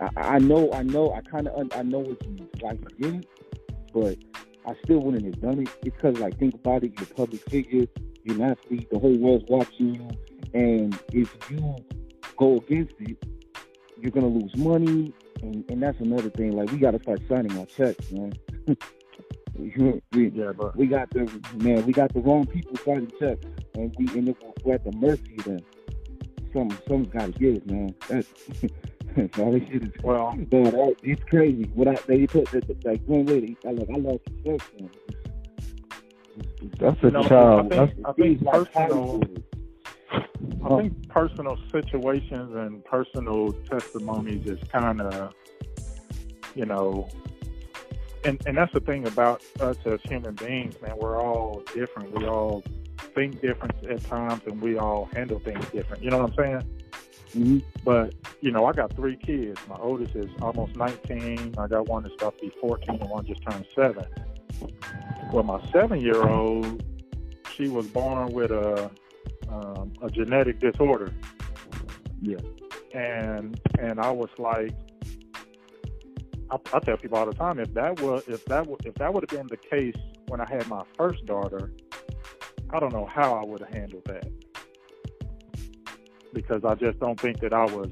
I, 0.00 0.08
I 0.16 0.38
know 0.38 0.72
I 0.72 0.82
know 0.82 1.12
I 1.12 1.20
kind 1.22 1.48
of 1.48 1.72
I 1.74 1.82
know 1.82 2.00
what 2.00 2.26
you 2.26 2.48
like 2.62 2.80
do, 2.98 3.20
but 3.92 4.18
I 4.66 4.74
still 4.84 4.98
wouldn't 4.98 5.24
have 5.24 5.40
done 5.40 5.60
it 5.60 5.68
because 5.82 6.18
like 6.18 6.38
think 6.38 6.54
about 6.54 6.84
it, 6.84 6.92
you're 6.98 7.08
a 7.10 7.14
public 7.14 7.42
figure, 7.48 7.86
you're 8.24 8.36
an 8.36 8.42
athlete, 8.42 8.88
the 8.90 8.98
whole 8.98 9.16
world's 9.16 9.44
watching 9.48 9.94
you, 9.94 10.08
and 10.52 10.98
if 11.12 11.34
you 11.50 11.76
go 12.36 12.56
against 12.56 12.94
it, 13.00 13.16
you're 13.98 14.10
gonna 14.10 14.26
lose 14.26 14.54
money, 14.56 15.14
and, 15.42 15.64
and 15.70 15.82
that's 15.82 16.00
another 16.00 16.30
thing. 16.30 16.52
Like 16.52 16.70
we 16.70 16.78
gotta 16.78 17.00
start 17.00 17.20
signing 17.28 17.56
our 17.58 17.66
checks, 17.66 18.10
man. 18.10 18.32
we, 20.12 20.28
yeah, 20.28 20.52
but 20.52 20.76
we 20.76 20.86
got 20.86 21.08
the 21.10 21.30
man, 21.54 21.86
we 21.86 21.92
got 21.92 22.12
the 22.12 22.20
wrong 22.20 22.46
people 22.46 22.76
signing 22.84 23.10
checks, 23.18 23.46
and 23.74 23.94
we 23.98 24.06
and 24.18 24.34
we're 24.64 24.74
at 24.74 24.84
the 24.84 24.92
mercy 24.92 25.36
of 25.38 25.44
them. 25.44 25.60
Some 26.52 26.78
some's 26.88 27.08
got 27.08 27.26
to 27.26 27.32
give, 27.32 27.66
man. 27.66 27.94
That's 28.08 28.28
all 29.38 29.52
this 29.52 29.62
shit 29.68 29.82
is. 29.82 29.90
Well, 30.02 30.34
but 30.50 30.74
I, 30.74 30.94
it's 31.02 31.22
crazy. 31.24 31.70
What 31.74 31.88
I 31.88 31.94
they 32.06 32.26
put 32.26 32.50
the, 32.50 32.60
the, 32.60 32.76
like 32.84 33.02
one 33.06 33.26
way, 33.26 33.56
I 33.66 33.70
like 33.72 33.88
I 33.90 33.98
lost 33.98 34.20
the 34.44 34.58
sex. 34.58 34.64
That's 36.78 37.02
a 37.02 37.10
no, 37.10 37.22
child. 37.22 37.72
I 37.72 37.86
think, 37.86 38.06
I 38.06 38.12
think 38.12 38.46
personal. 38.46 39.22
I 40.64 40.68
think 40.80 41.08
personal 41.08 41.58
situations 41.72 42.54
and 42.54 42.84
personal 42.84 43.52
testimonies 43.70 44.46
is 44.46 44.58
kind 44.68 45.00
of, 45.00 45.32
you 46.54 46.66
know, 46.66 47.08
and 48.24 48.40
and 48.46 48.56
that's 48.56 48.72
the 48.72 48.80
thing 48.80 49.06
about 49.06 49.42
us 49.60 49.76
as 49.86 50.00
human 50.04 50.34
beings, 50.34 50.74
man. 50.82 50.96
We're 50.98 51.22
all 51.22 51.62
different. 51.74 52.18
We 52.18 52.26
all 52.26 52.62
think 53.14 53.40
different 53.40 53.84
at 53.86 54.04
times, 54.04 54.42
and 54.46 54.60
we 54.60 54.76
all 54.76 55.08
handle 55.14 55.38
things 55.38 55.64
different. 55.70 56.02
You 56.02 56.10
know 56.10 56.18
what 56.18 56.30
I'm 56.30 56.36
saying? 56.36 56.75
Mm-hmm. 57.36 57.58
But 57.84 58.14
you 58.40 58.50
know, 58.50 58.64
I 58.64 58.72
got 58.72 58.94
three 58.94 59.16
kids. 59.16 59.60
My 59.68 59.76
oldest 59.76 60.16
is 60.16 60.30
almost 60.40 60.74
19. 60.76 61.54
I 61.58 61.66
got 61.66 61.86
one 61.86 62.02
that's 62.02 62.14
about 62.14 62.38
to 62.38 62.46
be 62.46 62.52
14, 62.60 62.98
and 63.00 63.10
one 63.10 63.26
just 63.26 63.42
turned 63.48 63.66
seven. 63.74 64.06
Well, 65.32 65.42
my 65.42 65.60
seven-year-old, 65.70 66.82
she 67.54 67.68
was 67.68 67.86
born 67.88 68.32
with 68.32 68.50
a 68.50 68.90
um, 69.50 69.92
a 70.02 70.10
genetic 70.10 70.60
disorder. 70.60 71.12
Yeah. 72.22 72.38
And 72.94 73.60
and 73.78 74.00
I 74.00 74.10
was 74.10 74.30
like, 74.38 74.72
I, 76.50 76.56
I 76.72 76.78
tell 76.80 76.96
people 76.96 77.18
all 77.18 77.26
the 77.26 77.34
time, 77.34 77.58
if 77.58 77.74
that 77.74 78.00
was 78.00 78.24
if 78.28 78.44
that 78.46 78.66
were, 78.66 78.78
if 78.84 78.94
that 78.94 79.12
would 79.12 79.28
have 79.28 79.38
been 79.38 79.48
the 79.48 79.58
case 79.58 79.96
when 80.28 80.40
I 80.40 80.48
had 80.48 80.66
my 80.68 80.84
first 80.96 81.26
daughter, 81.26 81.70
I 82.70 82.80
don't 82.80 82.94
know 82.94 83.06
how 83.06 83.34
I 83.34 83.44
would 83.44 83.60
have 83.60 83.74
handled 83.74 84.04
that 84.06 84.26
because 86.36 86.64
I 86.66 86.74
just 86.74 87.00
don't 87.00 87.18
think 87.18 87.40
that 87.40 87.54
I 87.54 87.64
was 87.64 87.88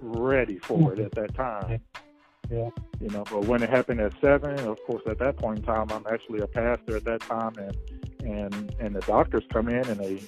ready 0.00 0.58
for 0.60 0.92
it 0.92 1.00
at 1.00 1.12
that 1.16 1.34
time. 1.34 1.80
Yeah. 2.48 2.70
You 3.00 3.08
know, 3.10 3.24
but 3.24 3.44
when 3.46 3.60
it 3.62 3.68
happened 3.68 4.00
at 4.00 4.12
seven, 4.20 4.58
of 4.60 4.78
course, 4.86 5.02
at 5.08 5.18
that 5.18 5.36
point 5.36 5.58
in 5.58 5.64
time, 5.64 5.88
I'm 5.90 6.06
actually 6.10 6.40
a 6.40 6.46
pastor 6.46 6.96
at 6.96 7.04
that 7.04 7.20
time, 7.20 7.54
and 7.58 7.76
and 8.24 8.74
and 8.78 8.94
the 8.94 9.00
doctors 9.00 9.42
come 9.52 9.68
in 9.68 9.86
and 9.88 9.98
they 10.00 10.22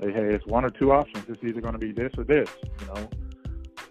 they 0.00 0.12
hey, 0.12 0.34
it's 0.34 0.44
one 0.46 0.64
or 0.64 0.70
two 0.70 0.90
options. 0.92 1.24
It's 1.28 1.42
either 1.42 1.60
going 1.60 1.72
to 1.72 1.78
be 1.78 1.92
this 1.92 2.12
or 2.18 2.24
this, 2.24 2.50
you 2.80 2.86
know. 2.88 3.10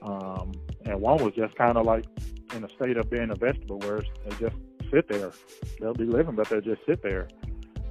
Um, 0.02 0.52
and 0.86 1.02
one 1.02 1.24
was 1.24 1.34
just 1.34 1.56
kind 1.56 1.78
of 1.78 1.86
like 1.86 2.06
in 2.54 2.64
a 2.64 2.70
state 2.70 2.98
of 2.98 3.10
being 3.10 3.32
a 3.32 3.36
vegetable, 3.36 3.80
where 3.80 4.02
they 4.26 4.36
just 4.36 4.56
sit 4.92 5.08
there. 5.08 5.32
They'll 5.80 5.94
be 5.94 6.06
living, 6.06 6.36
but 6.36 6.50
they'll 6.50 6.62
just 6.62 6.86
sit 6.86 7.02
there, 7.02 7.28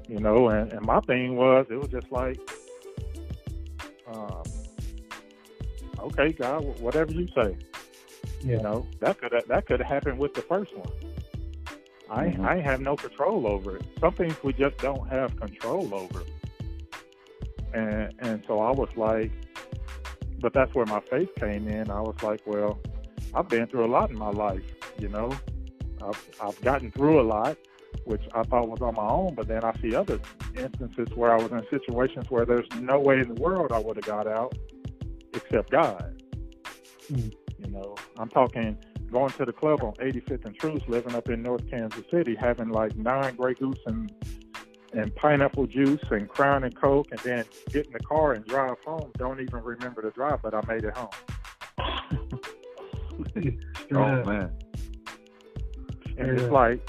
you 0.09 0.21
know. 0.21 0.49
And, 0.49 0.73
and 0.73 0.85
my 0.87 1.01
thing 1.01 1.37
was, 1.37 1.67
it 1.71 1.77
was 1.77 1.89
just 1.89 2.13
like, 2.13 2.39
um, 4.07 4.43
okay, 5.99 6.33
God, 6.33 6.81
whatever 6.81 7.13
you 7.13 7.29
say. 7.35 7.57
Yeah. 8.41 8.57
You 8.57 8.63
know, 8.63 8.87
that 9.01 9.19
could 9.19 9.33
that 9.49 9.67
could 9.67 9.81
have 9.81 9.89
happened 9.89 10.19
with 10.19 10.35
the 10.35 10.43
first 10.43 10.77
one. 10.77 10.93
I 12.11 12.27
mm-hmm. 12.27 12.45
I 12.45 12.61
have 12.61 12.81
no 12.81 12.97
control 12.97 13.47
over 13.47 13.77
it. 13.77 13.83
Some 14.01 14.13
things 14.13 14.37
we 14.43 14.53
just 14.53 14.77
don't 14.79 15.09
have 15.09 15.39
control 15.41 15.95
over. 15.95 16.23
And 17.73 18.15
and 18.21 18.43
so 18.47 18.61
I 18.61 18.71
was 18.71 18.91
like, 18.97 19.33
but 20.41 20.53
that's 20.53 20.75
where 20.75 20.87
my 20.87 21.01
faith 21.01 21.31
came 21.37 21.69
in. 21.69 21.91
I 21.91 22.01
was 22.01 22.17
like, 22.23 22.43
well, 22.47 22.79
I've 23.35 23.49
been 23.49 23.67
through 23.67 23.87
a 23.87 23.93
lot 23.93 24.11
in 24.11 24.19
my 24.19 24.31
life, 24.31 24.65
you 24.99 25.09
know. 25.09 25.37
I've 26.03 26.31
I've 26.41 26.61
gotten 26.61 26.91
through 26.93 27.21
a 27.21 27.27
lot, 27.27 27.57
which 28.05 28.23
I 28.35 28.43
thought 28.45 28.69
was 28.69 28.81
on 28.81 28.95
my 28.95 29.09
own, 29.09 29.35
but 29.35 29.49
then 29.49 29.65
I 29.65 29.73
see 29.81 29.95
other 29.95 30.21
instances 30.57 31.09
where 31.15 31.33
I 31.33 31.37
was 31.37 31.51
in 31.53 31.63
situations 31.71 32.27
where 32.31 32.45
there's 32.45 32.69
no 32.81 32.99
way 32.99 33.21
in 33.21 33.35
the 33.35 33.41
world 33.41 33.73
I 33.73 33.79
would 33.79 33.97
have 33.97 34.05
got 34.05 34.27
out 34.27 34.57
except 35.33 35.71
God. 35.71 36.23
Mm-hmm. 37.11 37.29
You 37.65 37.71
know, 37.71 37.95
I'm 38.19 38.29
talking 38.29 38.77
going 39.11 39.31
to 39.31 39.45
the 39.45 39.53
club 39.53 39.83
on 39.83 39.93
85th 39.95 40.45
and 40.45 40.57
Troost, 40.57 40.89
living 40.89 41.15
up 41.15 41.29
in 41.29 41.43
North 41.43 41.69
Kansas 41.71 42.05
City, 42.11 42.35
having 42.35 42.71
like 42.71 42.97
nine 42.97 43.37
Grey 43.37 43.55
Goose 43.55 43.79
and 43.87 44.13
and 44.93 45.15
pineapple 45.17 45.67
juice 45.67 46.03
and 46.11 46.29
Crown 46.29 46.63
and 46.63 46.75
Coke, 46.75 47.09
and 47.11 47.19
then 47.21 47.45
get 47.71 47.87
in 47.87 47.93
the 47.93 47.99
car 48.01 48.33
and 48.33 48.45
drive 48.45 48.77
home. 48.87 49.11
Don't 49.19 49.41
even 49.41 49.61
remember 49.61 50.03
the 50.03 50.11
drive, 50.11 50.41
but 50.41 50.55
I 50.55 50.61
made 50.69 50.85
it 50.85 50.97
home. 50.97 51.09
oh 53.93 54.25
man! 54.25 54.53
And 56.17 56.27
yeah. 56.29 56.35
it's 56.35 56.53
like 56.53 56.89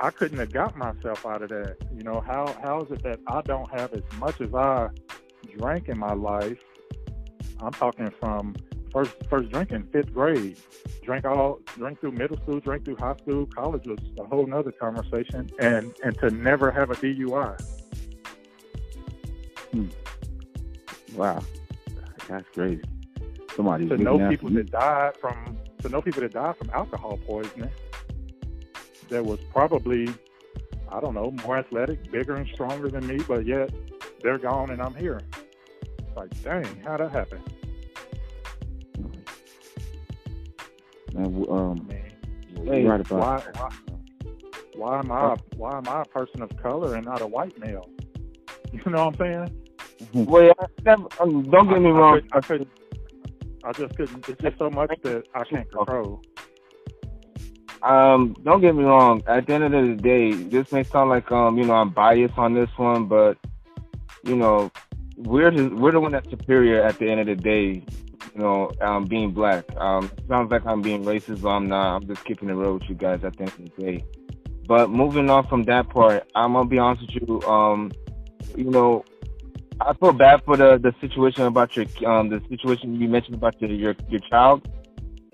I 0.00 0.10
couldn't 0.10 0.38
have 0.38 0.52
got 0.52 0.76
myself 0.76 1.26
out 1.26 1.42
of 1.42 1.48
that. 1.48 1.76
You 1.94 2.04
know 2.04 2.20
how 2.20 2.56
how 2.62 2.82
is 2.82 2.90
it 2.90 3.02
that 3.02 3.20
I 3.26 3.42
don't 3.42 3.70
have 3.78 3.92
as 3.92 4.02
much 4.18 4.40
as 4.40 4.54
I 4.54 4.88
drank 5.56 5.88
in 5.88 5.98
my 5.98 6.14
life? 6.14 6.58
I'm 7.60 7.72
talking 7.72 8.12
from 8.20 8.54
first 8.92 9.14
first 9.28 9.50
drinking 9.50 9.88
fifth 9.92 10.14
grade 10.14 10.56
drank 11.02 11.24
all 11.24 11.58
drink 11.76 12.00
through 12.00 12.12
middle 12.12 12.36
school, 12.38 12.60
drink 12.60 12.84
through 12.84 12.96
high 12.96 13.16
school, 13.16 13.46
college 13.46 13.86
was 13.86 13.98
a 14.20 14.24
whole 14.24 14.46
nother 14.46 14.72
conversation, 14.72 15.50
and 15.58 15.94
and 16.04 16.18
to 16.18 16.30
never 16.30 16.70
have 16.70 16.90
a 16.90 16.94
DUI. 16.94 17.60
Hmm. 19.72 19.86
Wow, 21.14 21.42
that's 22.28 22.48
crazy. 22.54 22.82
Somebody 23.56 23.88
to 23.88 23.96
know 23.96 24.28
people 24.28 24.50
that 24.50 24.70
died 24.70 25.16
from 25.20 25.58
to 25.82 25.88
know 25.88 26.02
people 26.02 26.20
that 26.22 26.32
died 26.32 26.56
from 26.56 26.70
alcohol 26.70 27.18
poisoning 27.26 27.70
that 29.08 29.24
was 29.24 29.40
probably, 29.52 30.08
I 30.90 31.00
don't 31.00 31.14
know, 31.14 31.30
more 31.44 31.58
athletic, 31.58 32.10
bigger 32.10 32.34
and 32.34 32.48
stronger 32.52 32.88
than 32.88 33.06
me, 33.06 33.18
but 33.26 33.46
yet 33.46 33.70
they're 34.22 34.38
gone 34.38 34.70
and 34.70 34.80
I'm 34.82 34.94
here. 34.94 35.20
It's 35.98 36.16
like, 36.16 36.42
dang, 36.42 36.64
how'd 36.84 37.00
that 37.00 37.12
happen? 37.12 37.42
And, 41.14 41.48
um, 41.48 41.88
Man, 41.88 42.82
you're 42.82 42.90
right 42.90 43.00
about 43.00 43.46
why, 43.56 43.62
why, 43.62 43.70
why 44.76 44.98
am 45.00 45.10
I 45.10 45.36
why 45.56 45.76
am 45.76 45.88
I 45.88 46.02
a 46.02 46.04
person 46.04 46.42
of 46.42 46.50
color 46.62 46.94
and 46.94 47.04
not 47.04 47.20
a 47.20 47.26
white 47.26 47.58
male? 47.58 47.88
You 48.70 48.92
know 48.92 49.06
what 49.06 49.20
I'm 49.20 49.48
saying? 49.48 50.26
Well, 50.26 50.42
yeah, 50.44 50.66
never, 50.84 51.08
um, 51.20 51.42
don't 51.50 51.70
get 51.70 51.80
me 51.80 51.88
I, 51.88 51.92
wrong. 51.92 52.20
I, 52.32 52.40
couldn't, 52.40 52.68
I 53.64 53.72
just 53.72 53.96
couldn't. 53.96 54.28
It's 54.28 54.42
just 54.42 54.58
so 54.58 54.68
much 54.68 54.90
that 55.04 55.24
I 55.34 55.44
can't 55.44 55.70
control. 55.72 56.22
Um, 57.82 58.36
don't 58.42 58.60
get 58.60 58.74
me 58.74 58.84
wrong. 58.84 59.22
At 59.26 59.46
the 59.46 59.54
end 59.54 59.64
of 59.64 59.72
the 59.72 60.02
day, 60.02 60.32
this 60.32 60.72
may 60.72 60.84
sound 60.84 61.10
like 61.10 61.30
um, 61.30 61.58
you 61.58 61.64
know, 61.64 61.74
I'm 61.74 61.90
biased 61.90 62.36
on 62.38 62.54
this 62.54 62.70
one, 62.76 63.06
but 63.06 63.38
you 64.24 64.36
know, 64.36 64.70
we're 65.16 65.50
the, 65.50 65.68
we're 65.68 65.92
the 65.92 66.00
one 66.00 66.12
that's 66.12 66.28
superior 66.30 66.82
at 66.82 66.98
the 66.98 67.10
end 67.10 67.20
of 67.20 67.26
the 67.26 67.36
day. 67.36 67.84
You 68.34 68.42
know, 68.42 68.70
um, 68.80 69.04
being 69.04 69.32
black. 69.32 69.64
Um, 69.76 70.10
sounds 70.28 70.50
like 70.50 70.64
I'm 70.66 70.82
being 70.82 71.04
racist, 71.04 71.42
but 71.42 71.50
I'm 71.50 71.68
not. 71.68 71.96
I'm 71.96 72.06
just 72.06 72.24
keeping 72.24 72.48
it 72.48 72.52
real 72.52 72.74
with 72.74 72.88
you 72.88 72.94
guys 72.94 73.24
at 73.24 73.36
the 73.36 73.42
end 73.42 73.52
of 73.52 73.76
the 73.76 73.82
day. 73.82 74.04
But 74.66 74.90
moving 74.90 75.30
on 75.30 75.46
from 75.48 75.64
that 75.64 75.88
part, 75.88 76.28
I'm 76.34 76.52
gonna 76.52 76.68
be 76.68 76.78
honest 76.78 77.02
with 77.02 77.28
you. 77.28 77.42
Um, 77.42 77.90
you 78.56 78.70
know, 78.70 79.04
I 79.80 79.94
feel 79.94 80.12
bad 80.12 80.42
for 80.44 80.56
the 80.56 80.78
the 80.78 80.94
situation 81.00 81.42
about 81.44 81.74
your 81.76 81.86
um 82.06 82.28
the 82.28 82.42
situation 82.48 83.00
you 83.00 83.08
mentioned 83.08 83.34
about 83.34 83.60
your 83.60 83.70
your, 83.70 83.94
your 84.08 84.20
child. 84.20 84.68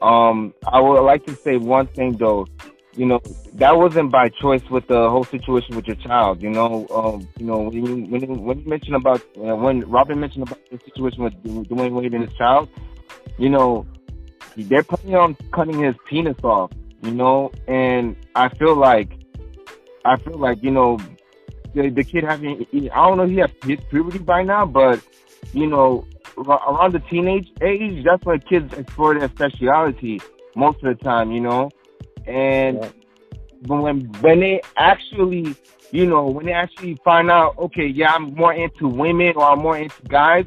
Um, 0.04 0.52
I 0.70 0.80
would 0.80 1.00
like 1.00 1.24
to 1.26 1.34
say 1.34 1.56
one 1.56 1.86
thing 1.86 2.12
though. 2.18 2.46
You 2.94 3.06
know, 3.06 3.20
that 3.54 3.76
wasn't 3.76 4.12
by 4.12 4.28
choice 4.28 4.62
with 4.70 4.86
the 4.86 5.08
whole 5.08 5.24
situation 5.24 5.74
with 5.74 5.86
your 5.86 5.96
child. 5.96 6.42
You 6.42 6.50
know, 6.50 6.86
um, 6.90 7.26
you 7.38 7.46
know 7.46 7.60
when 7.62 7.72
you 7.72 7.94
when 8.12 8.20
you, 8.20 8.28
when 8.34 8.58
you 8.60 8.68
mentioned 8.68 8.96
about 8.96 9.22
uh, 9.38 9.56
when 9.56 9.80
Robin 9.80 10.20
mentioned 10.20 10.42
about 10.46 10.60
the 10.70 10.78
situation 10.84 11.24
with 11.24 11.34
Dwyane 11.42 11.92
Wade 11.92 12.12
and 12.12 12.28
his 12.28 12.34
child. 12.34 12.68
You 13.38 13.48
know, 13.48 13.86
they're 14.56 14.82
planning 14.82 15.16
on 15.16 15.36
cutting 15.52 15.82
his 15.82 15.94
penis 16.04 16.36
off. 16.44 16.70
You 17.02 17.12
know, 17.12 17.50
and 17.66 18.14
I 18.34 18.50
feel 18.50 18.76
like 18.76 19.08
I 20.04 20.16
feel 20.18 20.38
like 20.38 20.62
you 20.62 20.70
know 20.70 20.98
the, 21.74 21.88
the 21.88 22.04
kid 22.04 22.24
having 22.24 22.66
I 22.94 23.08
don't 23.08 23.16
know 23.16 23.24
if 23.24 23.30
he 23.30 23.38
has 23.38 23.50
puberty 23.88 24.18
by 24.18 24.42
now, 24.42 24.66
but 24.66 25.00
you 25.54 25.66
know 25.66 26.06
around 26.37 26.92
the 26.92 27.01
teenage 27.01 27.51
age, 27.62 28.05
that's 28.05 28.25
when 28.25 28.40
kids 28.40 28.73
explore 28.75 29.18
their 29.18 29.31
sexuality 29.38 30.20
most 30.57 30.83
of 30.83 30.97
the 30.97 31.05
time, 31.05 31.33
you 31.33 31.40
know, 31.40 31.70
and 32.27 32.79
Yeah. 32.83 32.88
when 33.66 34.01
when 34.20 34.40
they 34.40 34.61
actually 34.77 35.55
you 35.90 36.07
know 36.07 36.27
when 36.27 36.47
they 36.47 36.53
actually 36.53 36.97
find 37.05 37.31
out 37.31 37.57
okay 37.59 37.87
yeah 37.87 38.12
I'm 38.14 38.35
more 38.35 38.53
into 38.53 38.88
women 38.88 39.33
or 39.37 39.44
I'm 39.44 39.61
more 39.61 39.77
into 39.77 40.03
guys, 40.09 40.44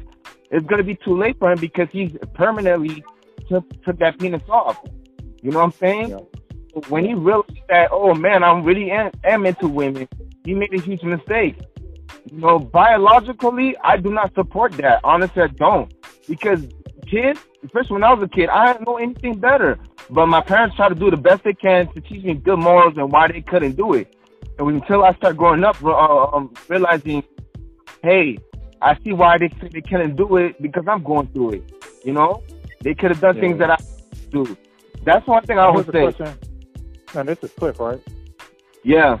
it's 0.50 0.66
gonna 0.66 0.82
be 0.82 0.96
too 0.96 1.16
late 1.16 1.38
for 1.38 1.50
him 1.52 1.58
because 1.60 1.88
he's 1.90 2.12
permanently 2.34 3.02
took 3.48 3.64
took 3.82 3.98
that 3.98 4.18
penis 4.18 4.42
off. 4.48 4.78
You 5.42 5.50
know 5.50 5.58
what 5.58 5.64
I'm 5.66 5.72
saying? 5.72 6.08
Yeah. 6.10 6.80
When 6.88 7.04
he 7.04 7.14
realized 7.14 7.50
that, 7.68 7.88
oh 7.92 8.14
man, 8.14 8.44
I'm 8.44 8.62
really 8.64 8.90
am, 8.90 9.10
am 9.24 9.46
into 9.46 9.68
women, 9.68 10.06
he 10.44 10.54
made 10.54 10.72
a 10.74 10.80
huge 10.80 11.02
mistake. 11.02 11.56
You 12.30 12.38
know, 12.38 12.58
biologically, 12.58 13.76
I 13.82 13.96
do 13.96 14.10
not 14.12 14.34
support 14.34 14.72
that. 14.74 15.00
Honestly, 15.04 15.42
I 15.42 15.46
don't. 15.48 15.92
Because 16.28 16.66
kids, 17.10 17.40
especially 17.64 17.94
when 17.94 18.04
I 18.04 18.12
was 18.12 18.22
a 18.22 18.28
kid, 18.28 18.48
I 18.48 18.72
didn't 18.72 18.86
know 18.86 18.96
anything 18.98 19.38
better. 19.38 19.78
But 20.10 20.26
my 20.26 20.40
parents 20.40 20.76
tried 20.76 20.90
to 20.90 20.94
do 20.94 21.10
the 21.10 21.16
best 21.16 21.44
they 21.44 21.52
can 21.54 21.92
to 21.92 22.00
teach 22.00 22.24
me 22.24 22.34
good 22.34 22.58
morals 22.58 22.94
and 22.96 23.10
why 23.12 23.28
they 23.28 23.40
couldn't 23.42 23.76
do 23.76 23.94
it. 23.94 24.14
Was 24.58 24.74
until 24.74 25.04
I 25.04 25.14
started 25.14 25.36
growing 25.38 25.62
up, 25.62 25.82
uh, 25.84 26.24
um, 26.34 26.52
realizing, 26.68 27.22
hey, 28.02 28.38
I 28.82 28.96
see 29.04 29.12
why 29.12 29.38
they 29.38 29.48
say 29.60 29.68
they 29.72 29.80
couldn't 29.82 30.16
do 30.16 30.36
it 30.36 30.60
because 30.60 30.84
I'm 30.88 31.02
going 31.04 31.28
through 31.28 31.50
it. 31.52 31.62
You 32.04 32.12
know, 32.12 32.42
they 32.80 32.94
could 32.94 33.10
have 33.10 33.20
done 33.20 33.36
Yeah. 33.36 33.40
things 33.42 33.58
that 33.58 33.70
I 33.70 33.76
do. 34.30 34.56
That's 35.04 35.26
one 35.26 35.44
thing 35.44 35.58
I 35.58 35.70
would 35.70 35.86
say. 35.92 36.12
question. 36.12 36.34
And 37.14 37.28
this 37.28 37.38
is 37.42 37.52
Cliff, 37.52 37.78
right? 37.78 38.00
Yeah. 38.82 39.18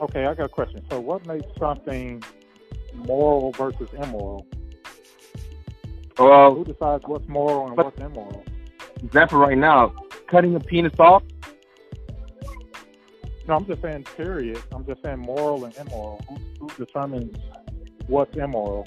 Okay, 0.00 0.26
I 0.26 0.34
got 0.34 0.44
a 0.44 0.48
question. 0.48 0.82
So, 0.90 1.00
what 1.00 1.26
makes 1.26 1.46
something 1.58 2.22
moral 2.94 3.52
versus 3.52 3.88
immoral? 3.96 4.46
Well, 6.18 6.54
Who 6.54 6.64
decides 6.64 7.04
what's 7.06 7.28
moral 7.28 7.68
and 7.68 7.76
what's 7.76 7.98
immoral? 8.00 8.44
example 9.04 9.38
right 9.38 9.56
now, 9.56 9.92
cutting 10.28 10.54
a 10.56 10.60
penis 10.60 10.92
off. 10.98 11.22
No, 13.46 13.54
I'm 13.54 13.64
just 13.66 13.80
saying, 13.80 14.04
period. 14.16 14.60
I'm 14.72 14.84
just 14.84 15.02
saying 15.02 15.20
moral 15.20 15.64
and 15.64 15.74
immoral. 15.76 16.20
Who, 16.28 16.36
who 16.68 16.84
determines 16.84 17.36
what's 18.08 18.36
immoral? 18.36 18.86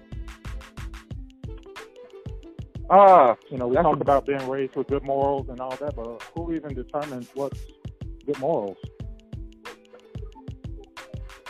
Ah, 2.89 3.37
You 3.49 3.57
know, 3.57 3.67
we 3.67 3.75
talk 3.77 3.99
about 4.01 4.25
being 4.25 4.45
raised 4.49 4.75
with 4.75 4.87
good 4.87 5.03
morals 5.03 5.47
and 5.49 5.61
all 5.61 5.75
that, 5.77 5.95
but 5.95 6.21
who 6.35 6.53
even 6.53 6.73
determines 6.75 7.29
what's 7.33 7.59
good 8.25 8.37
morals? 8.39 8.77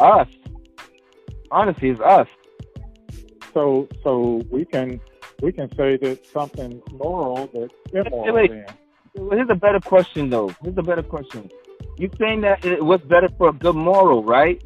Us. 0.01 0.27
Honestly, 1.51 1.89
is 1.89 1.99
us. 1.99 2.27
So, 3.53 3.87
so 4.03 4.41
we 4.49 4.65
can 4.65 5.01
we 5.41 5.51
can 5.51 5.69
say 5.75 5.97
that 5.97 6.25
something 6.27 6.81
moral 6.91 7.49
that's 7.91 8.07
immoral. 8.07 8.33
wait. 8.33 8.51
Well, 9.15 9.37
Here's 9.37 9.49
a 9.49 9.55
better 9.55 9.79
question, 9.79 10.29
though. 10.29 10.55
Here's 10.63 10.77
a 10.77 10.83
better 10.83 11.03
question. 11.03 11.49
You 11.97 12.09
saying 12.17 12.41
that 12.41 12.63
it 12.63 12.83
was 12.83 13.01
better 13.01 13.27
for 13.37 13.49
a 13.49 13.53
good 13.53 13.75
moral, 13.75 14.23
right? 14.23 14.63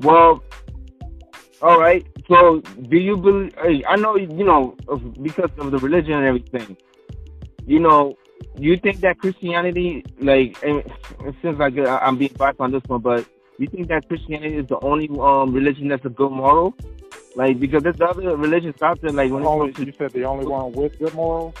Well, 0.00 0.42
all 1.62 1.80
right. 1.80 2.06
So, 2.28 2.60
do 2.60 2.96
you 2.98 3.16
believe? 3.16 3.54
I 3.88 3.96
know 3.96 4.16
you 4.16 4.44
know 4.44 4.76
because 5.22 5.50
of 5.58 5.70
the 5.70 5.78
religion 5.78 6.12
and 6.12 6.26
everything. 6.26 6.76
You 7.66 7.80
know, 7.80 8.16
you 8.56 8.76
think 8.76 9.00
that 9.00 9.18
Christianity, 9.18 10.04
like, 10.20 10.56
it 10.62 11.34
seems 11.42 11.58
like 11.58 11.74
I'm 11.78 12.16
being 12.16 12.32
biased 12.36 12.60
on 12.60 12.72
this 12.72 12.82
one, 12.86 13.00
but 13.00 13.26
you 13.58 13.66
think 13.68 13.88
that 13.88 14.08
Christianity 14.08 14.56
is 14.56 14.66
the 14.66 14.78
only 14.80 15.08
um 15.20 15.52
religion 15.52 15.88
that's 15.88 16.04
a 16.04 16.10
good 16.10 16.30
moral? 16.32 16.74
Like, 17.36 17.60
because 17.60 17.82
there's 17.82 18.00
other 18.00 18.36
religions 18.36 18.80
out 18.82 19.00
there, 19.00 19.12
like 19.12 19.30
when 19.30 19.44
Only 19.44 19.72
to 19.72 19.84
you 19.84 19.92
said 19.96 20.12
the 20.12 20.24
only 20.24 20.46
one 20.46 20.72
with 20.72 20.98
good 20.98 21.14
morals? 21.14 21.54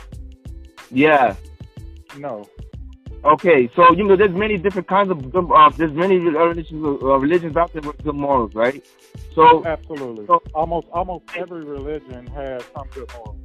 yeah. 0.90 1.36
No. 2.16 2.48
Okay, 3.24 3.68
so 3.74 3.92
you 3.92 4.04
know, 4.04 4.16
there's 4.16 4.30
many 4.32 4.56
different 4.56 4.86
kinds 4.88 5.10
of 5.10 5.30
good, 5.32 5.50
uh, 5.52 5.68
there's 5.70 5.92
many 5.92 6.18
religions, 6.18 6.82
uh, 7.02 7.18
religions 7.18 7.56
out 7.56 7.72
there 7.72 7.82
with 7.82 7.98
good 8.04 8.14
morals, 8.14 8.54
right? 8.54 8.84
So, 9.34 9.64
Absolutely. 9.66 10.26
So- 10.26 10.42
almost 10.54 10.86
almost 10.92 11.24
every 11.36 11.64
religion 11.64 12.26
has 12.28 12.62
some 12.74 12.86
good 12.94 13.10
morals. 13.16 13.36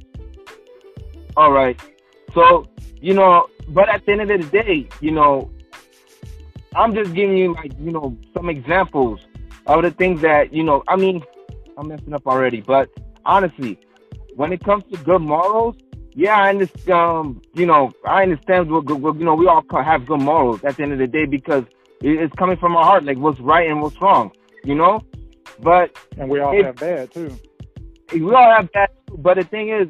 all 1.36 1.52
right, 1.52 1.78
so 2.34 2.66
you 3.00 3.14
know, 3.14 3.48
but 3.68 3.88
at 3.88 4.06
the 4.06 4.12
end 4.12 4.22
of 4.22 4.28
the 4.28 4.48
day, 4.62 4.88
you 5.00 5.10
know, 5.10 5.50
I'm 6.74 6.94
just 6.94 7.14
giving 7.14 7.36
you 7.36 7.54
like 7.54 7.72
you 7.78 7.92
know 7.92 8.16
some 8.34 8.48
examples 8.48 9.20
of 9.66 9.82
the 9.82 9.90
things 9.90 10.20
that 10.22 10.52
you 10.52 10.62
know. 10.62 10.82
I 10.88 10.96
mean, 10.96 11.22
I'm 11.78 11.88
messing 11.88 12.12
up 12.12 12.26
already, 12.26 12.60
but 12.60 12.88
honestly, 13.24 13.78
when 14.34 14.52
it 14.52 14.62
comes 14.64 14.84
to 14.92 14.98
good 15.04 15.22
morals, 15.22 15.76
yeah, 16.14 16.36
I 16.36 16.50
understand. 16.50 16.90
Um, 16.92 17.42
you 17.54 17.66
know, 17.66 17.92
I 18.06 18.22
understand 18.22 18.70
what, 18.70 18.84
what 18.90 19.16
you 19.18 19.24
know. 19.24 19.34
We 19.34 19.46
all 19.46 19.64
have 19.72 20.06
good 20.06 20.20
morals 20.20 20.62
at 20.64 20.76
the 20.76 20.82
end 20.82 20.92
of 20.92 20.98
the 20.98 21.06
day 21.06 21.26
because 21.26 21.64
it's 22.00 22.34
coming 22.34 22.56
from 22.56 22.76
our 22.76 22.84
heart, 22.84 23.04
like 23.04 23.18
what's 23.18 23.40
right 23.40 23.68
and 23.68 23.80
what's 23.80 24.00
wrong. 24.00 24.32
You 24.64 24.74
know, 24.74 25.00
but 25.60 25.96
And 26.18 26.28
we 26.30 26.40
all 26.40 26.58
If- 26.58 26.64
have 26.66 26.76
bad 26.76 27.12
too. 27.12 27.30
we 28.12 28.32
all 28.34 28.50
have 28.50 28.68
that. 28.74 28.90
too, 29.06 29.16
But 29.18 29.36
the 29.36 29.44
thing 29.44 29.68
is, 29.68 29.88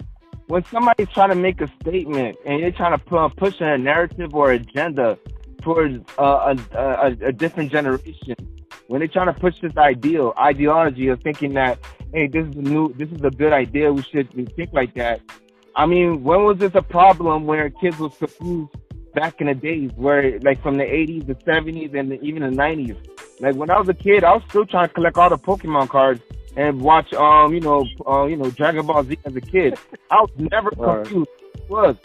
when 0.49 0.65
somebody's 0.65 1.09
trying 1.11 1.31
to 1.31 1.35
make 1.37 1.61
a 1.61 1.69
statement 1.81 2.37
and 2.45 2.63
they're 2.63 2.73
trying 2.73 2.93
to 2.99 3.05
pu- 3.05 3.29
push 3.31 3.61
a 3.61 3.79
narrative 3.79 4.35
or 4.35 4.51
agenda 4.51 5.17
towards 5.65 5.99
uh, 6.19 6.55
a, 6.73 6.79
a, 6.79 7.07
a 7.29 7.33
different 7.33 7.73
generation, 7.73 8.37
when 8.87 9.01
they're 9.01 9.09
trying 9.09 9.33
to 9.33 9.41
push 9.41 9.61
this 9.61 9.77
ideal 9.77 10.35
ideology 10.39 11.09
of 11.09 11.21
thinking 11.23 11.55
that 11.55 11.79
hey, 12.13 12.29
this 12.29 12.47
is 12.47 12.55
a 12.57 12.63
new, 12.63 12.93
this 12.95 13.11
is 13.11 13.21
a 13.25 13.31
good 13.31 13.53
idea, 13.53 13.93
we 13.93 14.03
should 14.03 14.31
think 14.55 14.71
like 14.73 14.95
that. 14.95 15.21
I 15.75 15.87
mean, 15.87 16.23
when 16.23 16.45
was 16.45 16.59
this 16.59 16.71
a 16.75 16.83
problem 16.83 17.45
where 17.47 17.69
kids 17.71 17.99
was 17.99 18.15
confused 18.17 18.71
back 19.15 19.41
in 19.41 19.49
the 19.49 19.55
days, 19.55 19.91
where 19.97 20.39
like 20.41 20.63
from 20.63 20.77
the 20.77 20.85
80s, 20.85 21.27
the 21.27 21.35
70s, 21.35 21.99
and 21.99 22.13
the, 22.13 22.21
even 22.21 22.43
the 22.43 22.57
90s? 22.57 22.97
Like 23.41 23.57
when 23.57 23.69
I 23.71 23.79
was 23.81 23.89
a 23.89 23.95
kid, 23.95 24.23
I 24.23 24.35
was 24.35 24.43
still 24.49 24.65
trying 24.65 24.87
to 24.89 24.95
collect 24.95 25.19
all 25.19 25.29
the 25.29 25.39
Pokemon 25.39 25.89
cards 25.89 26.21
and 26.57 26.81
watch, 26.81 27.13
um, 27.15 27.53
you 27.53 27.61
know, 27.61 27.85
uh, 28.07 28.27
you 28.27 28.37
know, 28.37 28.49
Dragon 28.51 28.87
Ball 28.87 29.03
Z 29.03 29.19
as 29.25 29.35
a 29.35 29.41
kid. 29.41 29.77
I 30.11 30.21
was 30.21 30.31
never 30.37 30.71
Right. 30.77 31.05
confused. 31.05 31.31
Was, 31.69 31.97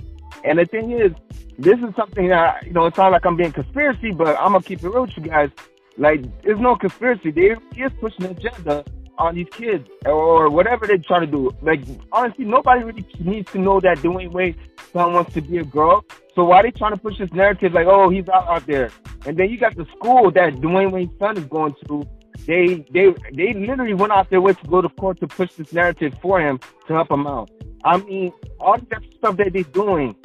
and 0.43 0.60
the 0.60 0.65
thing 0.65 0.91
is, 0.91 1.12
this 1.58 1.78
is 1.80 1.93
something 1.95 2.30
that 2.30 2.65
you 2.65 2.73
know. 2.73 2.86
It 2.86 2.95
sounds 2.95 3.12
like 3.12 3.25
I'm 3.25 3.36
being 3.36 3.52
conspiracy, 3.52 4.12
but 4.12 4.38
I'm 4.39 4.54
gonna 4.54 4.62
keep 4.62 4.84
it 4.84 4.89
real 4.89 5.02
with 5.02 5.17
you 5.17 5.23
guys. 5.23 5.49
Like, 5.97 6.21
there's 6.43 6.60
no 6.60 6.75
conspiracy. 6.75 7.32
They 7.32 7.56
is 7.75 7.91
pushing 7.99 8.25
an 8.25 8.32
agenda 8.32 8.86
on 9.17 9.36
these 9.36 9.49
kids 9.52 9.88
or 10.06 10.49
whatever 10.49 10.88
they're 10.88 10.97
trying 10.97 11.21
to 11.21 11.28
do. 11.28 11.52
Like, 11.62 11.82
honestly, 12.13 12.45
nobody 12.45 12.84
really 12.84 13.06
needs 13.19 13.52
to 13.52 13.60
know 13.60 13.82
that 13.82 13.97
Dwyane 13.97 14.32
Wade 14.32 14.56
son 14.93 15.13
wants 15.13 15.34
to 15.34 15.41
be 15.41 15.58
a 15.58 15.65
girl. 15.65 16.06
So 16.36 16.45
why 16.45 16.62
they 16.62 16.71
trying 16.71 16.93
to 16.93 16.97
push 16.97 17.17
this 17.17 17.32
narrative 17.34 17.73
like, 17.73 17.88
oh, 17.88 18.10
he's 18.10 18.30
out 18.30 18.47
out 18.47 18.65
there? 18.65 18.91
And 19.25 19.36
then 19.36 19.49
you 19.49 19.58
got 19.58 19.75
the 19.75 19.86
school 19.97 20.32
that 20.32 20.54
Dwayne 20.56 20.91
Wayne's 20.91 21.19
son 21.19 21.38
is 21.38 21.43
going 21.45 21.75
to. 21.88 22.08
They 22.45 22.86
they 22.91 23.13
they 23.34 23.54
literally 23.54 23.93
went 23.93 24.13
out 24.13 24.30
their 24.30 24.39
way 24.39 24.54
to 24.54 24.67
go 24.67 24.82
to 24.82 24.88
court 24.88 25.19
to 25.19 25.28
push 25.28 25.54
this 25.56 25.73
narrative 25.73 26.17
for 26.21 26.39
him 26.39 26.60
to 26.88 26.93
help 26.93 27.12
him 27.12 27.28
out. 27.28 27.52
I 27.84 27.97
mean, 27.97 28.32
all 28.60 28.78
that 28.78 29.04
stuff 29.17 29.36
that 29.38 29.52
they're 29.52 29.63
doing. 29.63 30.15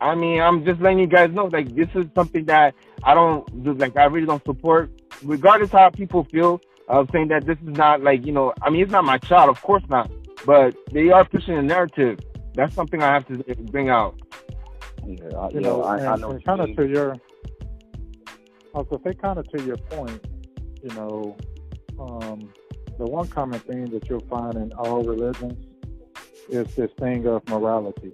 I 0.00 0.14
mean, 0.14 0.40
I'm 0.40 0.64
just 0.64 0.80
letting 0.80 1.00
you 1.00 1.06
guys 1.06 1.30
know, 1.32 1.46
like, 1.46 1.74
this 1.74 1.88
is 1.94 2.06
something 2.14 2.44
that 2.46 2.74
I 3.02 3.14
don't, 3.14 3.64
do, 3.64 3.74
like, 3.74 3.96
I 3.96 4.04
really 4.04 4.26
don't 4.26 4.44
support, 4.44 4.90
regardless 5.22 5.70
how 5.70 5.90
people 5.90 6.24
feel 6.24 6.60
of 6.88 7.08
saying 7.12 7.28
that 7.28 7.46
this 7.46 7.58
is 7.66 7.76
not, 7.76 8.02
like, 8.02 8.24
you 8.24 8.32
know, 8.32 8.52
I 8.62 8.70
mean, 8.70 8.82
it's 8.82 8.92
not 8.92 9.04
my 9.04 9.18
child, 9.18 9.50
of 9.50 9.60
course 9.62 9.82
not, 9.88 10.10
but 10.46 10.76
they 10.92 11.10
are 11.10 11.24
pushing 11.24 11.56
a 11.58 11.62
narrative. 11.62 12.20
That's 12.54 12.74
something 12.74 13.02
I 13.02 13.12
have 13.12 13.26
to 13.26 13.54
bring 13.70 13.88
out. 13.88 14.18
Yeah, 15.04 15.36
I, 15.36 15.48
you 15.50 15.60
know, 15.60 15.82
I, 15.82 16.12
I 16.12 16.16
know. 16.16 16.38
Kind 16.44 16.60
of 16.60 16.76
to 16.76 16.86
your, 16.86 17.16
I 18.74 18.78
was 18.78 18.86
gonna 18.90 19.02
say, 19.04 19.14
kind 19.14 19.38
of 19.38 19.48
to 19.50 19.62
your 19.62 19.76
point, 19.76 20.24
you 20.82 20.90
know, 20.90 21.36
um, 21.98 22.52
the 22.98 23.04
one 23.04 23.28
common 23.28 23.60
thing 23.60 23.86
that 23.86 24.08
you'll 24.08 24.20
find 24.20 24.54
in 24.54 24.72
all 24.72 25.02
religions 25.02 25.64
is 26.48 26.74
this 26.74 26.90
thing 26.98 27.26
of 27.26 27.46
morality, 27.48 28.12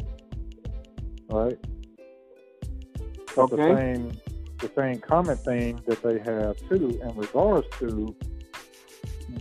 right? 1.30 1.58
But 3.34 3.52
okay. 3.52 3.56
the 3.56 3.76
same 3.76 4.12
the 4.58 4.70
same 4.76 5.00
common 5.00 5.36
theme 5.36 5.80
that 5.86 6.02
they 6.02 6.18
have 6.20 6.56
too 6.68 6.98
in 7.02 7.16
regards 7.16 7.66
to 7.78 8.14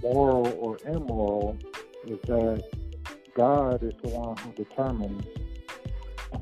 moral 0.01 0.47
or 0.59 0.77
immoral 0.85 1.57
is 2.05 2.19
that 2.23 2.63
God 3.35 3.83
is 3.83 3.93
the 4.03 4.09
one 4.09 4.37
who 4.37 4.51
determines 4.53 5.25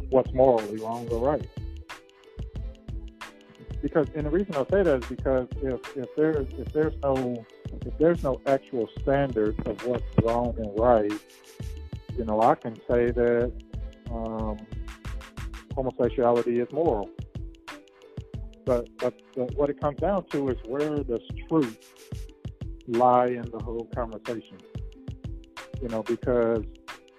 what's 0.09 0.33
morally 0.33 0.77
wrong 0.77 1.07
or 1.09 1.19
right. 1.19 1.47
Because 3.81 4.07
and 4.15 4.25
the 4.25 4.29
reason 4.29 4.55
I 4.55 4.63
say 4.69 4.83
that 4.83 5.03
is 5.03 5.09
because 5.09 5.47
if, 5.61 5.97
if 5.97 6.09
there's 6.15 6.47
if 6.57 6.71
there's 6.71 6.93
no 7.03 7.45
if 7.85 7.97
there's 7.97 8.23
no 8.23 8.41
actual 8.45 8.87
standard 9.01 9.55
of 9.67 9.85
what's 9.85 10.03
wrong 10.23 10.53
and 10.57 10.79
right, 10.79 11.11
you 12.17 12.25
know, 12.25 12.41
I 12.41 12.55
can 12.55 12.75
say 12.87 13.11
that 13.11 13.51
um, 14.11 14.57
homosexuality 15.73 16.59
is 16.59 16.71
moral. 16.71 17.09
But, 18.65 18.87
but, 18.97 19.19
but 19.35 19.55
what 19.55 19.69
it 19.69 19.79
comes 19.81 19.99
down 19.99 20.25
to 20.31 20.49
is 20.49 20.57
where 20.65 21.03
does 21.03 21.21
truth 21.49 21.77
lie 22.87 23.27
in 23.27 23.49
the 23.51 23.59
whole 23.63 23.89
conversation? 23.95 24.57
You 25.81 25.87
know, 25.89 26.03
because 26.03 26.63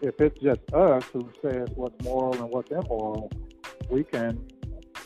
if 0.03 0.21
it's 0.21 0.39
just 0.41 0.61
us 0.73 1.05
who 1.13 1.29
says 1.41 1.69
what's 1.75 2.03
moral 2.05 2.35
and 2.35 2.51
what's 2.51 2.71
immoral, 2.71 3.31
we 3.91 4.05
can 4.05 4.45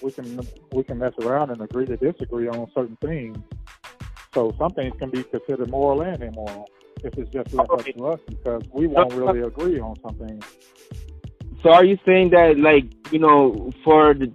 we 0.02 0.10
can 0.12 0.40
we 0.72 0.84
can 0.84 0.98
mess 0.98 1.12
around 1.22 1.50
and 1.50 1.60
agree 1.60 1.86
to 1.86 1.96
disagree 1.96 2.48
on 2.48 2.66
certain 2.74 2.96
things. 3.00 3.38
So 4.34 4.54
some 4.58 4.72
things 4.72 4.94
can 4.98 5.10
be 5.10 5.22
considered 5.24 5.70
moral 5.70 6.02
and 6.02 6.22
immoral 6.22 6.68
if 7.02 7.16
it's 7.16 7.30
just 7.30 7.52
left 7.54 7.70
okay. 7.70 7.90
up 7.90 7.96
to 7.96 8.06
us 8.06 8.20
because 8.28 8.62
we 8.72 8.86
won't 8.86 9.12
really 9.14 9.40
agree 9.40 9.80
on 9.80 9.96
something. 10.02 10.42
So 11.62 11.72
are 11.72 11.84
you 11.84 11.98
saying 12.04 12.30
that 12.30 12.58
like 12.58 12.84
you 13.10 13.18
know 13.18 13.70
for 13.84 14.14
the 14.14 14.30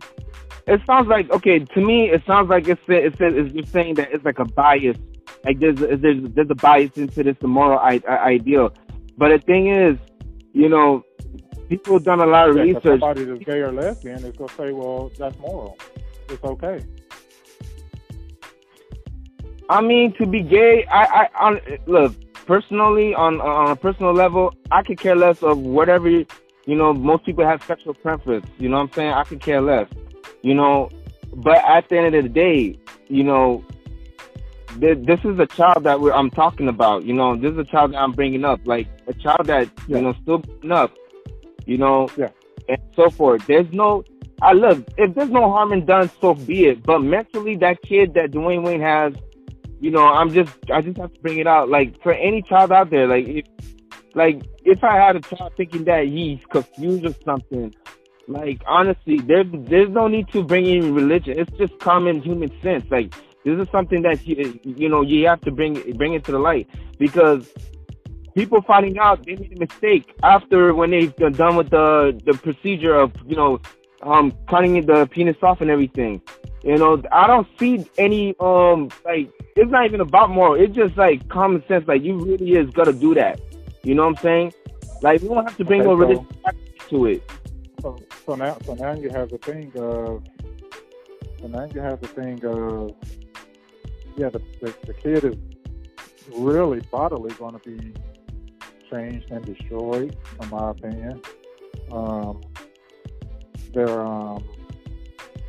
it 0.71 0.81
sounds 0.85 1.07
like 1.07 1.29
okay 1.31 1.59
to 1.59 1.81
me 1.81 2.09
it 2.09 2.23
sounds 2.25 2.49
like 2.49 2.67
it's 2.67 2.81
it's, 2.87 3.15
it's 3.19 3.53
you're 3.53 3.65
saying 3.65 3.95
that 3.95 4.11
it's 4.11 4.23
like 4.23 4.39
a 4.39 4.45
bias 4.45 4.97
like 5.45 5.59
there's 5.59 5.75
there's 5.75 6.23
there's 6.35 6.49
a 6.49 6.55
bias 6.55 6.91
into 6.95 7.23
this 7.23 7.35
moral 7.41 7.79
I, 7.79 8.01
I, 8.07 8.17
ideal 8.35 8.73
but 9.17 9.29
the 9.29 9.39
thing 9.39 9.67
is 9.67 9.97
you 10.53 10.69
know 10.69 11.03
people 11.69 11.93
have 11.93 12.03
done 12.03 12.21
a 12.21 12.25
lot 12.25 12.49
of 12.49 12.57
yeah, 12.57 12.63
research 12.63 13.01
somebody 13.01 13.25
that's 13.25 13.43
gay 13.43 13.59
or 13.59 13.71
lesbian 13.71 14.23
is 14.23 14.35
gonna 14.37 14.53
say 14.53 14.71
well 14.71 15.11
that's 15.17 15.37
moral 15.39 15.77
it's 16.29 16.43
okay 16.43 16.83
I 19.69 19.79
mean, 19.79 20.11
to 20.15 20.25
be 20.25 20.41
gay, 20.41 20.85
I, 20.87 21.29
I, 21.33 21.49
I 21.49 21.79
look 21.85 22.13
personally 22.45 23.13
on 23.13 23.39
on 23.39 23.71
a 23.71 23.75
personal 23.77 24.11
level. 24.11 24.53
I 24.69 24.83
could 24.83 24.99
care 24.99 25.15
less 25.15 25.41
of 25.41 25.59
whatever 25.59 26.09
you 26.09 26.25
know. 26.65 26.91
Most 26.91 27.25
people 27.25 27.45
have 27.45 27.63
sexual 27.63 27.93
preference. 27.93 28.45
You 28.57 28.67
know 28.67 28.79
what 28.79 28.89
I'm 28.89 28.91
saying? 28.91 29.13
I 29.13 29.23
could 29.23 29.39
care 29.39 29.61
less. 29.61 29.87
You 30.41 30.53
know, 30.55 30.89
but 31.33 31.57
at 31.57 31.87
the 31.89 31.97
end 31.97 32.15
of 32.15 32.23
the 32.23 32.29
day, 32.29 32.79
you 33.07 33.23
know, 33.23 33.63
th- 34.79 35.05
this 35.05 35.19
is 35.23 35.39
a 35.39 35.47
child 35.47 35.83
that 35.83 35.99
I'm 36.13 36.31
talking 36.31 36.67
about. 36.67 37.03
You 37.03 37.13
know, 37.13 37.35
this 37.35 37.51
is 37.51 37.57
a 37.57 37.63
child 37.63 37.93
that 37.93 38.01
I'm 38.01 38.11
bringing 38.11 38.43
up, 38.43 38.59
like 38.65 38.87
a 39.07 39.13
child 39.13 39.45
that 39.45 39.69
yeah. 39.87 39.97
you 39.97 40.03
know 40.03 40.13
still 40.21 40.43
up. 40.71 40.93
You 41.65 41.77
know, 41.77 42.09
yeah, 42.17 42.29
and 42.67 42.81
so 42.95 43.09
forth. 43.09 43.45
There's 43.47 43.71
no 43.71 44.03
I 44.41 44.53
look, 44.53 44.83
if 44.97 45.13
there's 45.13 45.29
no 45.29 45.51
harm 45.51 45.71
in 45.71 45.85
done, 45.85 46.09
so 46.19 46.33
be 46.33 46.65
it. 46.65 46.83
But 46.83 46.99
mentally, 46.99 47.55
that 47.57 47.81
kid 47.83 48.15
that 48.15 48.31
Dwyane 48.31 48.63
Wade 48.63 48.81
has 48.81 49.13
you 49.81 49.89
know, 49.89 50.05
I'm 50.05 50.31
just 50.31 50.53
I 50.71 50.81
just 50.81 50.97
have 50.97 51.11
to 51.11 51.19
bring 51.21 51.39
it 51.39 51.47
out. 51.47 51.67
Like 51.67 52.01
for 52.03 52.13
any 52.13 52.43
child 52.43 52.71
out 52.71 52.91
there, 52.91 53.07
like 53.07 53.27
if 53.27 53.45
like 54.13 54.43
if 54.63 54.83
I 54.83 54.95
had 54.95 55.15
a 55.15 55.21
child 55.21 55.53
thinking 55.57 55.85
that 55.85 56.05
he's 56.05 56.39
confused 56.51 57.03
or 57.03 57.15
something, 57.25 57.73
like 58.31 58.61
honestly, 58.67 59.19
there's 59.19 59.47
there's 59.51 59.89
no 59.89 60.07
need 60.07 60.27
to 60.29 60.43
bring 60.43 60.65
in 60.65 60.93
religion. 60.93 61.39
It's 61.39 61.51
just 61.57 61.77
common 61.79 62.21
human 62.21 62.49
sense. 62.61 62.85
Like 62.89 63.13
this 63.43 63.59
is 63.59 63.67
something 63.71 64.01
that 64.03 64.25
you 64.25 64.59
you 64.63 64.89
know 64.89 65.01
you 65.01 65.27
have 65.27 65.41
to 65.41 65.51
bring 65.51 65.73
bring 65.97 66.13
it 66.13 66.23
to 66.25 66.31
the 66.31 66.39
light 66.39 66.67
because 66.97 67.49
people 68.35 68.61
finding 68.61 68.97
out 68.99 69.25
they 69.25 69.35
made 69.35 69.53
a 69.53 69.59
mistake 69.59 70.13
after 70.23 70.73
when 70.73 70.91
they've 70.91 71.15
done 71.15 71.55
with 71.55 71.69
the 71.69 72.19
the 72.25 72.33
procedure 72.33 72.95
of 72.95 73.11
you 73.25 73.35
know 73.35 73.59
um 74.03 74.33
cutting 74.47 74.85
the 74.85 75.07
penis 75.07 75.37
off 75.41 75.61
and 75.61 75.69
everything. 75.69 76.21
You 76.63 76.77
know, 76.77 77.01
I 77.11 77.25
don't 77.25 77.47
see 77.59 77.85
any 77.97 78.35
um 78.39 78.89
like 79.05 79.29
it's 79.55 79.71
not 79.71 79.85
even 79.85 80.01
about 80.01 80.29
moral. 80.29 80.55
It's 80.55 80.75
just 80.75 80.95
like 80.95 81.27
common 81.29 81.63
sense. 81.67 81.87
Like 81.87 82.03
you 82.03 82.17
really 82.17 82.53
is 82.53 82.69
gonna 82.71 82.93
do 82.93 83.13
that. 83.15 83.41
You 83.83 83.95
know 83.95 84.03
what 84.03 84.17
I'm 84.19 84.23
saying? 84.23 84.53
Like 85.01 85.21
we 85.21 85.27
don't 85.27 85.43
have 85.43 85.57
to 85.57 85.65
bring 85.65 85.81
okay, 85.81 85.89
no 85.89 85.95
religion 85.95 86.27
to 86.89 87.05
it. 87.07 87.23
So, 88.25 88.35
now, 88.35 88.57
so 88.65 88.75
now 88.75 88.93
you 88.93 89.09
have 89.09 89.29
the 89.29 89.39
thing 89.39 89.71
of, 89.77 90.23
so 91.39 91.47
now 91.47 91.65
you 91.73 91.81
have 91.81 92.01
the 92.01 92.07
thing 92.07 92.45
of, 92.45 92.95
yeah, 94.15 94.29
the 94.29 94.41
the, 94.61 94.73
the 94.85 94.93
kid 94.93 95.23
is 95.23 95.35
really 96.37 96.81
bodily 96.91 97.33
going 97.33 97.57
to 97.57 97.59
be 97.59 97.93
changed 98.89 99.31
and 99.31 99.43
destroyed, 99.45 100.15
in 100.41 100.49
my 100.49 100.71
opinion. 100.71 101.21
Um, 101.91 102.41
their 103.73 104.01
um, 104.05 104.43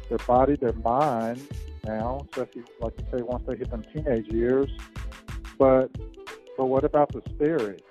their 0.09 0.19
body, 0.19 0.57
their 0.57 0.73
mind 0.73 1.47
now, 1.85 2.27
especially 2.31 2.63
like 2.81 2.95
you 2.99 3.19
say, 3.19 3.23
once 3.23 3.45
they 3.47 3.57
hit 3.57 3.71
them 3.71 3.85
teenage 3.93 4.29
years. 4.29 4.71
But 5.59 5.91
but 6.57 6.67
what 6.67 6.85
about 6.85 7.13
the 7.13 7.23
spirit? 7.35 7.83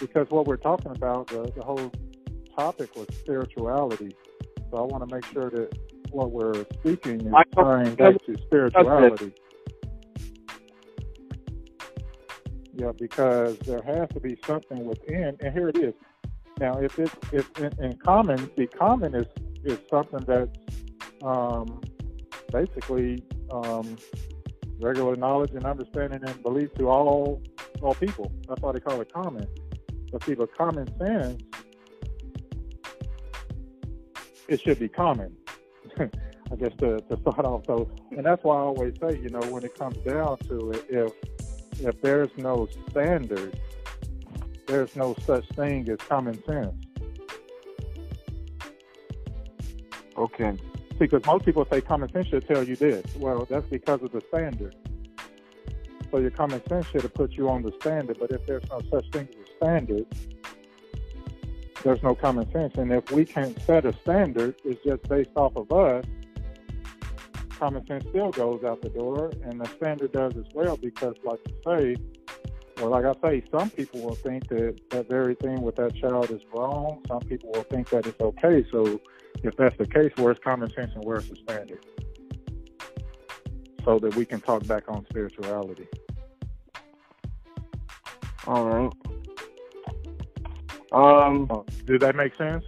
Because 0.00 0.28
what 0.30 0.46
we're 0.46 0.56
talking 0.56 0.92
about, 0.92 1.26
the, 1.28 1.52
the 1.56 1.62
whole 1.62 1.92
topic 2.58 2.94
was 2.96 3.06
spirituality. 3.20 4.14
So 4.70 4.78
I 4.78 4.82
want 4.82 5.08
to 5.08 5.14
make 5.14 5.24
sure 5.26 5.48
that 5.48 5.78
what 6.10 6.32
we're 6.32 6.64
speaking 6.80 7.20
is 7.26 7.34
tying 7.54 7.94
back 7.94 8.16
to 8.26 8.36
spirituality. 8.46 9.32
Yeah, 12.74 12.92
because 12.98 13.58
there 13.60 13.82
has 13.82 14.08
to 14.10 14.20
be 14.20 14.36
something 14.44 14.84
within, 14.84 15.36
and 15.40 15.52
here 15.52 15.68
it 15.68 15.78
is. 15.78 15.94
Now, 16.60 16.74
if 16.78 16.98
it's 16.98 17.14
if 17.32 17.48
in, 17.58 17.72
in 17.84 17.96
common, 17.98 18.50
the 18.56 18.66
common 18.66 19.14
is 19.14 19.26
is 19.64 19.78
something 19.90 20.24
that's 20.26 20.56
um, 21.22 21.80
basically 22.52 23.22
um, 23.52 23.96
regular 24.80 25.14
knowledge 25.16 25.52
and 25.52 25.64
understanding 25.64 26.20
and 26.24 26.42
belief 26.42 26.72
to 26.74 26.88
all 26.88 27.40
all 27.82 27.94
people. 27.94 28.32
That's 28.48 28.60
why 28.60 28.72
they 28.72 28.80
call 28.80 29.00
it 29.00 29.12
common. 29.12 29.46
But 30.10 30.24
see, 30.24 30.34
but 30.34 30.56
common 30.56 30.86
sense, 30.98 31.42
it 34.48 34.60
should 34.60 34.78
be 34.78 34.88
common. 34.88 35.36
I 35.98 36.56
guess 36.56 36.72
to, 36.78 36.98
to 36.98 37.20
start 37.20 37.44
off. 37.44 37.66
So, 37.66 37.90
and 38.10 38.24
that's 38.24 38.42
why 38.42 38.56
I 38.56 38.60
always 38.60 38.94
say, 39.00 39.18
you 39.18 39.28
know, 39.28 39.40
when 39.50 39.64
it 39.64 39.78
comes 39.78 39.98
down 39.98 40.38
to 40.48 40.70
it, 40.70 40.86
if 40.88 41.12
if 41.80 42.00
there's 42.00 42.30
no 42.36 42.68
standard, 42.90 43.60
there's 44.66 44.96
no 44.96 45.14
such 45.24 45.46
thing 45.50 45.88
as 45.90 45.98
common 45.98 46.42
sense. 46.44 46.74
Okay 50.16 50.56
because 50.98 51.24
most 51.26 51.44
people 51.44 51.66
say 51.70 51.80
common 51.80 52.10
sense 52.12 52.28
should 52.28 52.46
tell 52.46 52.62
you 52.62 52.76
this. 52.76 53.04
Well, 53.16 53.46
that's 53.48 53.68
because 53.68 54.02
of 54.02 54.12
the 54.12 54.20
standard. 54.28 54.74
So 56.10 56.18
your 56.18 56.30
common 56.30 56.64
sense 56.68 56.86
should 56.86 57.02
have 57.02 57.14
put 57.14 57.32
you 57.32 57.48
on 57.48 57.62
the 57.62 57.72
standard. 57.80 58.18
But 58.18 58.30
if 58.30 58.44
there's 58.46 58.68
no 58.70 58.80
such 58.90 59.08
thing 59.10 59.28
as 59.30 59.48
a 59.48 59.56
standard, 59.56 60.06
there's 61.84 62.02
no 62.02 62.14
common 62.14 62.50
sense. 62.52 62.74
And 62.76 62.92
if 62.92 63.10
we 63.10 63.24
can't 63.24 63.60
set 63.62 63.84
a 63.84 63.92
standard, 64.00 64.56
it's 64.64 64.82
just 64.84 65.02
based 65.08 65.30
off 65.36 65.56
of 65.56 65.70
us. 65.72 66.04
Common 67.58 67.86
sense 67.86 68.04
still 68.10 68.30
goes 68.30 68.62
out 68.64 68.82
the 68.82 68.88
door, 68.88 69.32
and 69.42 69.60
the 69.60 69.66
standard 69.76 70.12
does 70.12 70.36
as 70.36 70.44
well 70.54 70.76
because, 70.76 71.16
like 71.24 71.40
you 71.48 71.54
say, 71.66 71.96
Well, 72.80 72.90
like 72.90 73.04
I 73.04 73.14
say, 73.28 73.42
some 73.50 73.70
people 73.70 74.00
will 74.02 74.14
think 74.14 74.48
that 74.48 74.78
that 74.90 75.08
very 75.08 75.34
thing 75.34 75.62
with 75.62 75.74
that 75.76 75.96
child 75.96 76.30
is 76.30 76.40
wrong. 76.54 77.02
Some 77.08 77.20
people 77.20 77.50
will 77.52 77.64
think 77.64 77.88
that 77.90 78.06
it's 78.06 78.20
okay. 78.20 78.64
So, 78.70 79.00
if 79.42 79.56
that's 79.56 79.76
the 79.78 79.86
case, 79.86 80.12
where's 80.16 80.38
common 80.38 80.70
sense 80.72 80.92
and 80.94 81.04
where's 81.04 81.28
the 81.28 81.36
standard? 81.36 81.84
So 83.84 83.98
that 83.98 84.14
we 84.14 84.24
can 84.24 84.40
talk 84.40 84.64
back 84.66 84.84
on 84.88 85.04
spirituality. 85.10 85.88
All 88.46 88.64
right. 88.66 88.92
Um, 90.92 91.46
Uh, 91.50 91.62
Did 91.86 92.00
that 92.02 92.16
make 92.16 92.34
sense? 92.36 92.64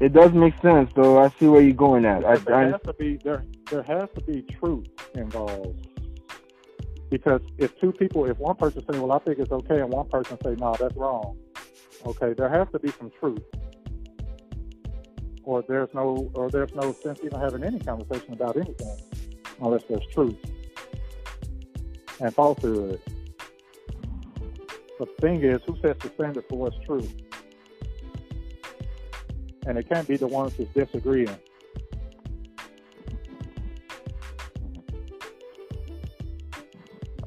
it 0.00 0.12
does 0.12 0.32
make 0.32 0.54
sense, 0.62 0.90
though. 0.94 1.18
I 1.18 1.28
see 1.38 1.46
where 1.48 1.60
you're 1.60 1.72
going 1.74 2.04
at. 2.04 2.24
I, 2.24 2.36
there 2.36 2.54
I, 2.54 2.64
has 2.70 2.80
to 2.84 2.92
be 2.94 3.18
there 3.24 3.44
there 3.70 3.82
has 3.82 4.08
to 4.14 4.20
be 4.22 4.42
truth 4.42 4.86
involved. 5.14 5.86
Because 7.10 7.40
if 7.56 7.78
two 7.80 7.92
people, 7.92 8.26
if 8.26 8.38
one 8.38 8.56
person 8.56 8.82
say, 8.90 8.98
"Well, 8.98 9.12
I 9.12 9.18
think 9.18 9.38
it's 9.38 9.50
okay," 9.50 9.80
and 9.80 9.90
one 9.90 10.08
person 10.08 10.38
say, 10.44 10.54
"No, 10.56 10.74
that's 10.78 10.94
wrong," 10.96 11.36
okay, 12.06 12.32
there 12.34 12.48
has 12.48 12.68
to 12.72 12.78
be 12.78 12.90
some 12.92 13.10
truth, 13.18 13.42
or 15.42 15.62
there's 15.62 15.88
no, 15.94 16.30
or 16.34 16.50
there's 16.50 16.74
no 16.74 16.92
sense 16.92 17.20
even 17.24 17.40
having 17.40 17.64
any 17.64 17.78
conversation 17.80 18.34
about 18.34 18.56
anything 18.56 18.96
unless 19.60 19.82
there's 19.88 20.06
truth 20.12 20.36
and 22.20 22.34
falsehood. 22.34 23.00
But 24.98 25.16
the 25.16 25.22
thing 25.22 25.42
is, 25.42 25.60
who 25.66 25.78
sets 25.80 26.02
the 26.02 26.10
standard 26.14 26.44
for 26.48 26.58
what's 26.58 26.76
true? 26.84 27.08
And 29.66 29.78
it 29.78 29.88
can't 29.88 30.08
be 30.08 30.16
the 30.16 30.26
ones 30.26 30.54
that's 30.56 30.70
disagreeing. 30.72 31.28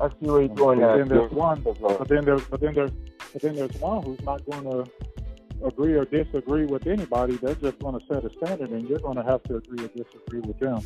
I 0.02 0.10
see 0.10 0.16
where 0.22 0.42
you're 0.42 0.56
going 0.56 0.80
But 0.80 0.98
then 0.98 1.08
there's 1.08 1.32
one, 1.32 1.62
but 1.62 2.08
then 2.10 2.26
there's, 2.26 2.44
but 2.46 2.60
then 2.60 2.74
there's, 2.74 2.92
but 3.32 3.42
then 3.42 3.56
there's 3.56 3.76
one 3.76 4.04
who's 4.04 4.22
not 4.22 4.44
going 4.50 4.64
to 4.64 4.92
agree 5.64 5.94
or 5.94 6.06
disagree 6.06 6.66
with 6.66 6.88
anybody. 6.88 7.38
They're 7.38 7.56
just 7.56 7.78
going 7.80 8.00
to 8.00 8.06
set 8.08 8.26
a 8.26 8.32
standard, 8.38 8.72
and 8.72 8.90
you're 8.90 9.00
going 9.00 9.18
to 9.18 9.24
have 9.24 9.44
to 9.44 9.58
agree 9.58 9.86
or 9.86 9.90
disagree 9.90 10.40
with 10.40 10.60
them. 10.60 10.82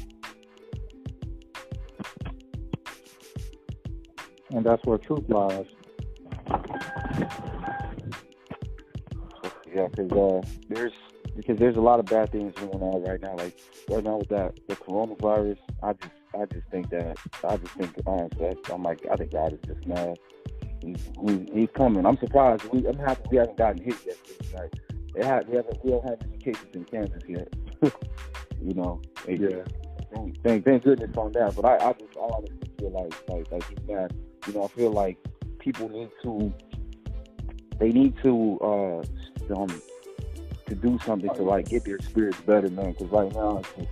And 4.50 4.66
that's 4.66 4.84
where 4.86 4.98
truth 4.98 5.24
lies. 5.30 5.66
Yeah, 9.76 9.88
because 9.88 10.12
uh, 10.12 10.48
there's 10.70 10.94
because 11.36 11.60
there's 11.60 11.76
a 11.76 11.82
lot 11.82 12.00
of 12.00 12.06
bad 12.06 12.32
things 12.32 12.54
going 12.56 12.82
on 12.82 13.04
right 13.04 13.20
now. 13.22 13.36
Like 13.36 13.60
right 13.90 14.04
now 14.04 14.18
with 14.18 14.30
that 14.30 14.58
the 14.70 14.76
coronavirus, 14.78 15.58
I 15.84 15.92
just 15.94 16.14
I 16.34 16.46
just 16.46 16.68
think 16.72 16.90
that 16.92 17.18
I 17.44 17.58
just 17.58 17.74
think 17.74 17.92
honestly, 18.08 18.56
I'm 18.72 18.84
like 18.84 19.06
I 19.12 19.16
think 19.18 19.34
God 19.34 19.52
is 19.52 19.60
just 19.68 19.86
mad. 19.86 20.18
He's 20.82 21.04
he, 21.28 21.50
he's 21.54 21.70
coming. 21.76 22.06
I'm 22.06 22.18
surprised. 22.18 22.64
We, 22.72 22.88
I'm 22.88 22.98
happy 22.98 23.22
we 23.32 23.38
haven't 23.38 23.58
gotten 23.58 23.84
hit 23.84 23.96
yet. 24.06 24.18
Like 24.54 24.74
it 25.14 25.26
ha 25.26 25.42
we 25.46 25.58
haven't 25.58 25.84
we 25.84 25.92
don't 25.92 26.08
have 26.08 26.20
any 26.24 26.38
cases 26.38 26.68
in 26.74 26.86
Kansas 26.86 27.24
yet. 27.28 27.54
you 28.62 28.74
know. 28.74 29.02
It- 29.28 29.42
Yeah. 29.42 29.64
Thank, 30.14 30.42
thank, 30.44 30.64
thank 30.64 30.84
goodness 30.84 31.12
on 31.18 31.34
that. 31.34 31.54
But 31.58 31.66
I, 31.66 31.90
I 31.90 31.94
just 31.94 32.16
honestly 32.18 32.56
feel 32.80 32.92
like 32.92 33.14
like 33.28 33.52
like 33.52 33.68
he's 33.68 33.86
mad. 33.86 34.16
You 34.48 34.54
know, 34.54 34.64
I 34.64 34.68
feel 34.70 34.92
like 34.94 35.18
people 35.60 35.90
need 35.90 36.10
to 36.24 36.54
they 37.80 37.90
need 37.90 38.16
to 38.24 38.58
uh 38.60 39.04
um 39.52 39.82
to 40.68 40.76
do 40.76 41.00
something 41.06 41.34
to 41.36 41.44
like 41.44 41.70
get 41.70 41.86
their 41.86 42.00
spirits 42.00 42.40
better, 42.42 42.70
man. 42.70 42.92
Because 42.92 43.10
right 43.10 43.34
now 43.34 43.58
it's, 43.58 43.90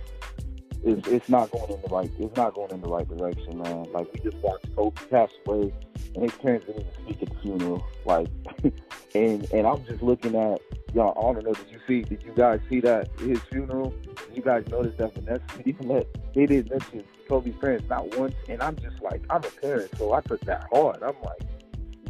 it's 0.82 1.08
it's 1.08 1.28
not 1.28 1.50
going 1.50 1.70
in 1.72 1.80
the 1.82 1.88
right 1.88 2.10
it's 2.18 2.36
not 2.36 2.54
going 2.54 2.70
in 2.72 2.80
the 2.80 2.88
right 2.88 3.08
direction, 3.08 3.58
man. 3.58 3.86
Like 3.92 4.12
we 4.12 4.20
just 4.20 4.36
watched 4.38 4.74
Kobe 4.74 5.00
pass 5.10 5.30
away, 5.46 5.72
and 6.14 6.24
his 6.24 6.32
parents 6.38 6.66
didn't 6.66 6.82
even 6.82 6.92
speak 7.04 7.22
at 7.22 7.28
the 7.30 7.40
funeral. 7.40 7.86
Like, 8.04 8.28
and 9.14 9.50
and 9.52 9.66
I'm 9.66 9.84
just 9.84 10.02
looking 10.02 10.34
at 10.34 10.60
y'all. 10.94 11.16
I 11.18 11.34
don't 11.34 11.44
know. 11.44 11.54
Did 11.54 11.70
you 11.70 11.80
see? 11.86 12.02
Did 12.02 12.22
you 12.22 12.32
guys 12.34 12.60
see 12.68 12.80
that 12.80 13.08
his 13.18 13.40
funeral? 13.50 13.94
Did 14.02 14.36
you 14.36 14.42
guys 14.42 14.66
notice 14.68 14.94
that 14.98 15.14
Vanessa 15.14 15.44
even 15.64 15.88
let 15.88 16.06
they 16.34 16.46
didn't 16.46 16.70
mention 16.70 17.04
Kobe's 17.28 17.54
parents 17.56 17.88
not 17.88 18.16
once? 18.18 18.34
And 18.48 18.62
I'm 18.62 18.76
just 18.76 19.00
like, 19.00 19.22
I'm 19.30 19.44
a 19.44 19.50
parent, 19.60 19.90
so 19.96 20.12
I 20.12 20.20
took 20.22 20.40
that 20.42 20.66
hard. 20.72 21.02
I'm 21.02 21.16
like, 21.22 21.40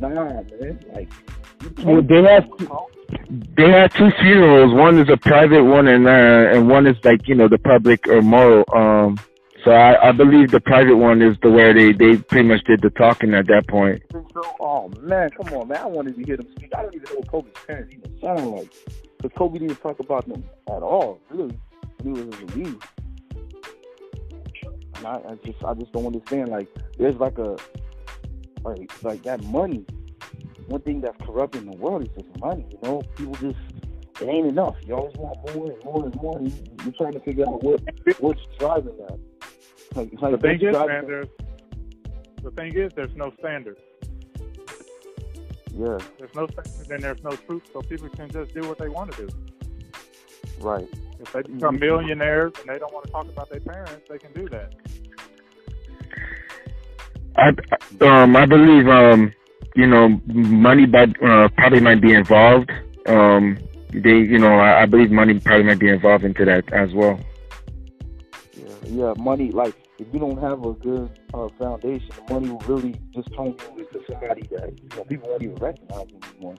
nah, 0.01 0.15
man. 0.15 0.81
Like, 0.95 1.11
Well, 1.85 2.03
they 2.03 2.23
have 2.23 2.49
they 3.57 3.71
had 3.71 3.93
two 3.93 4.11
funerals. 4.21 4.73
One 4.75 4.99
is 4.99 5.09
a 5.09 5.17
private 5.17 5.65
one, 5.65 5.89
and 5.89 6.07
uh, 6.07 6.57
and 6.57 6.69
one 6.69 6.87
is 6.87 6.97
like 7.05 7.29
you 7.29 7.35
know 7.35 7.49
the 7.49 7.59
public 7.59 8.07
or 8.09 8.23
moral. 8.23 8.65
Um, 8.75 9.19
so 9.65 9.71
I, 9.71 10.09
I 10.09 10.13
believe 10.13 10.51
the 10.51 10.61
private 10.61 10.97
one 10.97 11.23
is 11.23 11.37
the 11.43 11.51
where 11.51 11.73
they 11.73 11.93
they 11.93 12.17
pretty 12.17 12.49
much 12.49 12.65
did 12.65 12.83
the 12.83 12.91
talking 12.91 13.35
at 13.35 13.47
that 13.47 13.67
point. 13.69 14.03
Oh 14.61 14.91
man, 15.01 15.31
come 15.31 15.53
on, 15.55 15.69
man! 15.69 15.79
I 15.79 15.87
wanted 15.87 16.17
to 16.17 16.23
hear 16.25 16.37
them 16.37 16.49
speak. 16.57 16.75
I 16.77 16.83
don't 16.83 16.95
even 16.95 17.09
know 17.11 17.21
what 17.21 17.29
Kobe's 17.29 17.53
parents 17.67 17.95
even 17.95 18.21
sound 18.21 18.51
like, 18.51 18.73
because 19.17 19.37
Kobe 19.37 19.59
didn't 19.59 19.81
talk 19.81 20.01
about 20.01 20.29
them 20.29 20.45
at 20.69 20.83
all, 20.83 21.21
really, 21.31 21.59
he 22.03 22.11
was 22.11 22.21
in 22.21 22.31
the 22.31 22.57
league. 22.57 22.85
And 24.97 25.07
I, 25.07 25.15
I 25.15 25.35
just, 25.45 25.65
I 25.65 25.75
just 25.75 25.93
don't 25.93 26.07
understand. 26.07 26.51
Like, 26.51 26.69
there's 26.99 27.17
like 27.17 27.39
a, 27.39 27.57
like, 28.65 29.03
like 29.03 29.23
that 29.23 29.43
money. 29.45 29.85
One 30.67 30.81
thing 30.81 31.01
that's 31.01 31.17
corrupting 31.25 31.71
the 31.71 31.77
world 31.77 32.03
is 32.03 32.09
just 32.09 32.41
money. 32.41 32.65
You 32.71 32.79
know, 32.83 33.03
people 33.17 33.35
just, 33.35 33.59
it 34.21 34.27
ain't 34.29 34.47
enough. 34.47 34.77
You 34.87 34.95
always 34.95 35.15
want 35.17 35.37
more 35.55 35.71
and 35.71 35.85
more 35.85 36.05
and 36.05 36.15
more. 36.17 36.39
And 36.39 36.51
you- 36.51 36.65
you're 36.85 36.93
trying 36.95 37.13
to 37.13 37.21
figure 37.21 37.47
out 37.47 37.63
what, 37.63 37.81
what's 38.21 38.41
driving 38.59 38.97
that. 38.99 39.19
Like, 39.95 40.11
like 40.21 40.33
The 40.33 40.39
thing 40.39 40.61
is, 40.61 40.73
driving 40.73 40.89
man, 40.89 41.07
there's 41.07 41.29
the 42.43 42.51
thing 42.51 42.75
is, 42.77 42.93
there's 42.95 43.15
no 43.17 43.33
standard. 43.39 43.77
Yeah, 45.77 45.99
There's 46.19 46.35
no 46.35 46.47
standard, 46.47 46.91
and 46.91 47.03
there's 47.03 47.23
no 47.25 47.31
truth, 47.31 47.63
so 47.73 47.81
people 47.83 48.09
can 48.11 48.31
just 48.31 48.55
do 48.55 48.61
what 48.69 48.79
they 48.79 48.89
want 48.89 49.13
to 49.13 49.27
do. 49.27 49.29
right. 50.61 50.87
If 51.21 51.33
they 51.33 51.43
become 51.43 51.79
millionaires 51.79 52.53
and 52.61 52.69
they 52.69 52.79
don't 52.79 52.93
want 52.93 53.07
to 53.07 53.13
talk 53.13 53.27
about 53.29 53.49
their 53.51 53.61
parents, 53.61 54.03
they 54.09 54.19
can 54.19 54.33
do 54.33 54.49
that. 54.51 54.75
I 57.37 57.49
um 58.05 58.37
I 58.37 58.47
believe 58.47 58.89
um 58.89 59.33
you 59.75 59.87
know 59.87 60.21
money 60.27 60.87
but 60.87 61.11
uh, 61.23 61.49
probably 61.57 61.81
might 61.81 62.01
be 62.01 62.13
involved. 62.13 62.71
Um, 63.07 63.59
they 63.93 64.19
you 64.19 64.39
know 64.39 64.55
I, 64.55 64.83
I 64.83 64.87
believe 64.87 65.11
money 65.11 65.39
probably 65.39 65.65
might 65.65 65.79
be 65.79 65.89
involved 65.89 66.25
into 66.25 66.45
that 66.45 66.73
as 66.73 66.93
well. 66.95 67.19
Yeah, 68.53 68.65
yeah, 68.85 69.15
money. 69.19 69.51
Like 69.51 69.75
if 69.99 70.07
you 70.13 70.19
don't 70.19 70.41
have 70.41 70.65
a 70.65 70.73
good 70.73 71.11
uh, 71.33 71.49
foundation, 71.59 72.11
money 72.31 72.49
will 72.49 72.59
really 72.61 73.01
just 73.15 73.29
turn 73.35 73.57
you 73.77 73.79
into 73.79 74.01
somebody 74.11 74.43
that 74.49 74.73
you 74.81 74.97
know, 74.97 75.05
people 75.05 75.31
won't 75.31 75.43
even 75.43 75.57
recognize 75.57 76.07
anymore. 76.33 76.57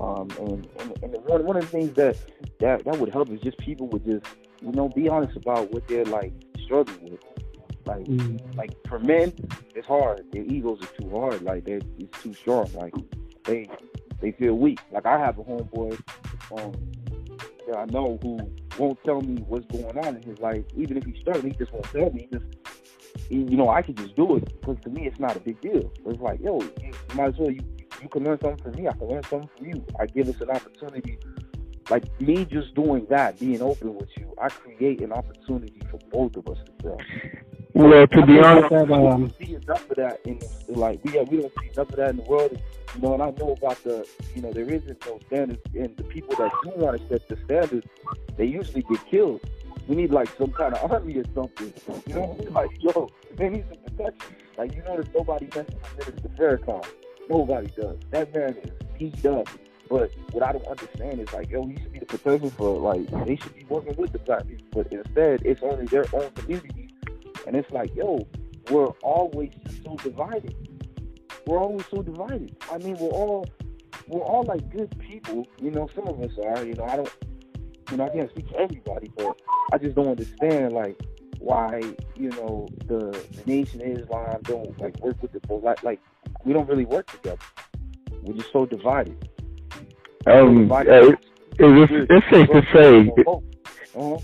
Um, 0.00 0.30
and 0.38 0.68
and, 0.78 1.02
and 1.02 1.24
one 1.26 1.44
one 1.44 1.56
of 1.56 1.62
the 1.62 1.68
things 1.68 1.94
that, 1.94 2.16
that 2.60 2.84
that 2.84 2.98
would 2.98 3.12
help 3.12 3.30
is 3.30 3.40
just 3.40 3.58
people 3.58 3.88
would 3.88 4.04
just 4.04 4.24
you 4.62 4.72
know 4.72 4.88
be 4.88 5.08
honest 5.08 5.36
about 5.36 5.72
what 5.72 5.86
they're 5.88 6.04
like 6.04 6.32
struggling 6.64 7.12
with. 7.12 7.20
Like 7.86 8.06
like 8.56 8.70
for 8.88 8.98
men, 8.98 9.32
it's 9.74 9.86
hard. 9.86 10.24
Their 10.32 10.42
egos 10.42 10.80
are 10.82 11.00
too 11.00 11.10
hard. 11.10 11.42
Like 11.42 11.64
they're 11.64 11.80
it's 11.98 12.22
too 12.22 12.34
strong. 12.34 12.70
Like 12.74 12.94
they 13.44 13.68
they 14.20 14.32
feel 14.32 14.54
weak. 14.54 14.80
Like 14.92 15.06
I 15.06 15.18
have 15.18 15.38
a 15.38 15.42
homeboy 15.42 15.98
um, 16.58 16.72
that 17.66 17.76
I 17.76 17.84
know 17.86 18.18
who 18.22 18.38
won't 18.78 19.02
tell 19.04 19.20
me 19.20 19.42
what's 19.48 19.66
going 19.66 19.96
on 19.98 20.16
in 20.16 20.22
his 20.22 20.38
life. 20.40 20.64
Even 20.76 20.96
if 20.98 21.04
he's 21.04 21.18
struggling, 21.20 21.52
he 21.52 21.58
just 21.58 21.72
won't 21.72 21.86
tell 21.86 22.10
me. 22.10 22.28
He 22.30 22.36
just 22.38 22.44
he- 23.28 23.36
you 23.36 23.56
know 23.56 23.70
I 23.70 23.82
can 23.82 23.94
just 23.94 24.14
do 24.16 24.36
it 24.36 24.44
because 24.60 24.76
to 24.84 24.90
me 24.90 25.06
it's 25.06 25.18
not 25.18 25.36
a 25.36 25.40
big 25.40 25.60
deal. 25.60 25.90
It's 26.06 26.20
like 26.20 26.40
yo, 26.40 26.60
you 26.60 26.92
might 27.14 27.28
as 27.28 27.38
well 27.38 27.50
you 27.50 27.60
you 28.02 28.08
can 28.08 28.24
learn 28.24 28.38
something 28.40 28.62
from 28.62 28.82
me. 28.82 28.88
I 28.88 28.92
can 28.92 29.08
learn 29.08 29.22
something 29.24 29.50
from 29.56 29.66
you. 29.66 29.84
I 29.98 30.06
give 30.06 30.28
us 30.28 30.40
an 30.40 30.50
opportunity. 30.50 31.18
Like 31.90 32.04
me 32.20 32.44
just 32.44 32.74
doing 32.74 33.06
that, 33.10 33.38
being 33.40 33.60
open 33.60 33.96
with 33.96 34.08
you, 34.16 34.32
I 34.40 34.48
create 34.48 35.00
an 35.02 35.12
opportunity 35.12 35.80
for 35.90 35.98
both 36.12 36.36
of 36.36 36.46
us 36.46 36.58
to 36.64 36.72
grow. 36.82 36.96
Well, 37.80 38.06
to 38.08 38.26
be 38.26 38.38
honest, 38.40 38.68
think 38.68 38.88
that, 38.88 38.92
um, 38.92 39.22
We 39.38 39.46
see 39.46 39.54
enough 39.54 39.90
of 39.90 39.96
that 39.96 40.20
in 40.26 40.38
like 40.68 41.02
we 41.04 41.12
we 41.12 41.42
don't 41.42 41.52
see 41.60 41.70
enough 41.72 41.88
of 41.90 41.96
that 41.96 42.10
in 42.10 42.16
the 42.18 42.22
world. 42.24 42.60
You 42.94 43.00
know, 43.00 43.14
and 43.14 43.22
I 43.22 43.30
know 43.30 43.52
about 43.52 43.82
the 43.84 44.06
you 44.34 44.42
know 44.42 44.52
there 44.52 44.70
isn't 44.70 45.06
no 45.06 45.18
standards, 45.28 45.62
and 45.74 45.96
the 45.96 46.04
people 46.04 46.36
that 46.36 46.52
do 46.62 46.72
want 46.76 47.00
to 47.00 47.08
set 47.08 47.26
the 47.28 47.38
standards, 47.46 47.86
they 48.36 48.44
usually 48.44 48.82
get 48.82 49.06
killed. 49.10 49.40
We 49.88 49.96
need 49.96 50.10
like 50.10 50.28
some 50.36 50.52
kind 50.52 50.74
of 50.74 50.92
army 50.92 51.16
or 51.16 51.24
something. 51.34 51.72
You 52.06 52.14
know, 52.14 52.36
like 52.50 52.70
yo, 52.80 53.08
they 53.36 53.48
need 53.48 53.64
some 53.68 53.78
protection. 53.96 54.36
Like 54.58 54.74
you 54.74 54.82
notice 54.82 55.08
nobody 55.14 55.46
messes 55.46 55.74
with 55.96 56.06
Minister 56.06 56.28
Farrakhan. 56.36 56.86
Nobody 57.30 57.68
does. 57.68 57.98
That 58.10 58.34
man 58.34 58.56
is 58.62 58.70
beat 58.98 59.24
up. 59.26 59.48
But 59.90 60.12
what 60.30 60.44
I 60.44 60.52
don't 60.52 60.66
understand 60.68 61.20
is 61.20 61.32
like, 61.32 61.50
yo, 61.50 61.66
he 61.66 61.76
should 61.76 61.92
be 61.92 61.98
the 61.98 62.06
protection 62.06 62.50
for 62.50 62.78
like 62.78 63.10
they 63.26 63.34
should 63.34 63.54
be 63.56 63.64
working 63.68 63.96
with 63.96 64.12
the 64.12 64.20
black 64.20 64.46
people, 64.46 64.66
but 64.70 64.92
instead 64.92 65.42
it's 65.44 65.62
only 65.64 65.86
their 65.86 66.06
own 66.12 66.30
community, 66.30 66.79
and 67.46 67.56
it's 67.56 67.70
like, 67.70 67.94
yo, 67.94 68.26
we're 68.70 68.88
always 69.02 69.52
so 69.84 69.96
divided. 69.96 70.54
We're 71.46 71.58
always 71.58 71.84
so 71.90 72.02
divided. 72.02 72.56
I 72.70 72.78
mean, 72.78 72.96
we're 72.98 73.10
all 73.10 73.46
we're 74.06 74.22
all 74.22 74.44
like 74.44 74.68
good 74.70 74.96
people. 74.98 75.46
You 75.60 75.70
know, 75.70 75.88
some 75.94 76.06
of 76.08 76.20
us 76.20 76.32
are. 76.44 76.64
You 76.64 76.74
know, 76.74 76.84
I 76.84 76.96
don't. 76.96 77.10
You 77.90 77.96
know, 77.96 78.04
I 78.04 78.08
can't 78.10 78.30
speak 78.30 78.48
for 78.48 78.60
everybody, 78.60 79.10
but 79.16 79.40
I 79.72 79.78
just 79.78 79.96
don't 79.96 80.08
understand 80.08 80.72
like 80.72 81.00
why 81.38 81.80
you 82.14 82.28
know 82.30 82.68
the, 82.86 82.98
the 83.32 83.42
Nation 83.46 83.80
Islam 83.80 84.40
don't 84.42 84.78
like 84.78 84.98
work 85.00 85.20
with 85.22 85.32
the 85.32 85.54
like 85.54 85.82
like 85.82 86.00
we 86.44 86.52
don't 86.52 86.68
really 86.68 86.84
work 86.84 87.10
together. 87.10 87.42
We're 88.22 88.34
just 88.34 88.52
so 88.52 88.66
divided. 88.66 89.28
Um, 90.26 90.70
uh, 90.70 90.82
it's, 90.86 91.22
it's 91.58 92.26
safe 92.30 92.48
to 92.48 92.62
say, 92.72 93.10
Uh-huh. 93.94 94.18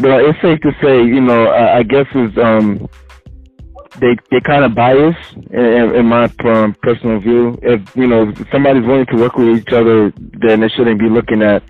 But 0.00 0.24
it's 0.24 0.40
safe 0.40 0.60
to 0.60 0.72
say, 0.82 1.02
you 1.04 1.20
know, 1.20 1.46
I, 1.46 1.78
I 1.78 1.82
guess 1.82 2.06
it's 2.14 2.36
um, 2.38 2.88
they 4.00 4.16
they 4.30 4.40
kind 4.40 4.64
of 4.64 4.74
biased 4.74 5.18
in, 5.50 5.94
in 5.94 6.06
my 6.06 6.24
um, 6.44 6.74
personal 6.82 7.20
view. 7.20 7.58
If 7.62 7.80
you 7.94 8.06
know 8.06 8.28
if 8.28 8.46
somebody's 8.50 8.84
willing 8.86 9.06
to 9.06 9.16
work 9.16 9.36
with 9.36 9.48
each 9.58 9.72
other, 9.72 10.12
then 10.40 10.60
they 10.60 10.68
shouldn't 10.68 10.98
be 11.00 11.08
looking 11.08 11.42
at, 11.42 11.62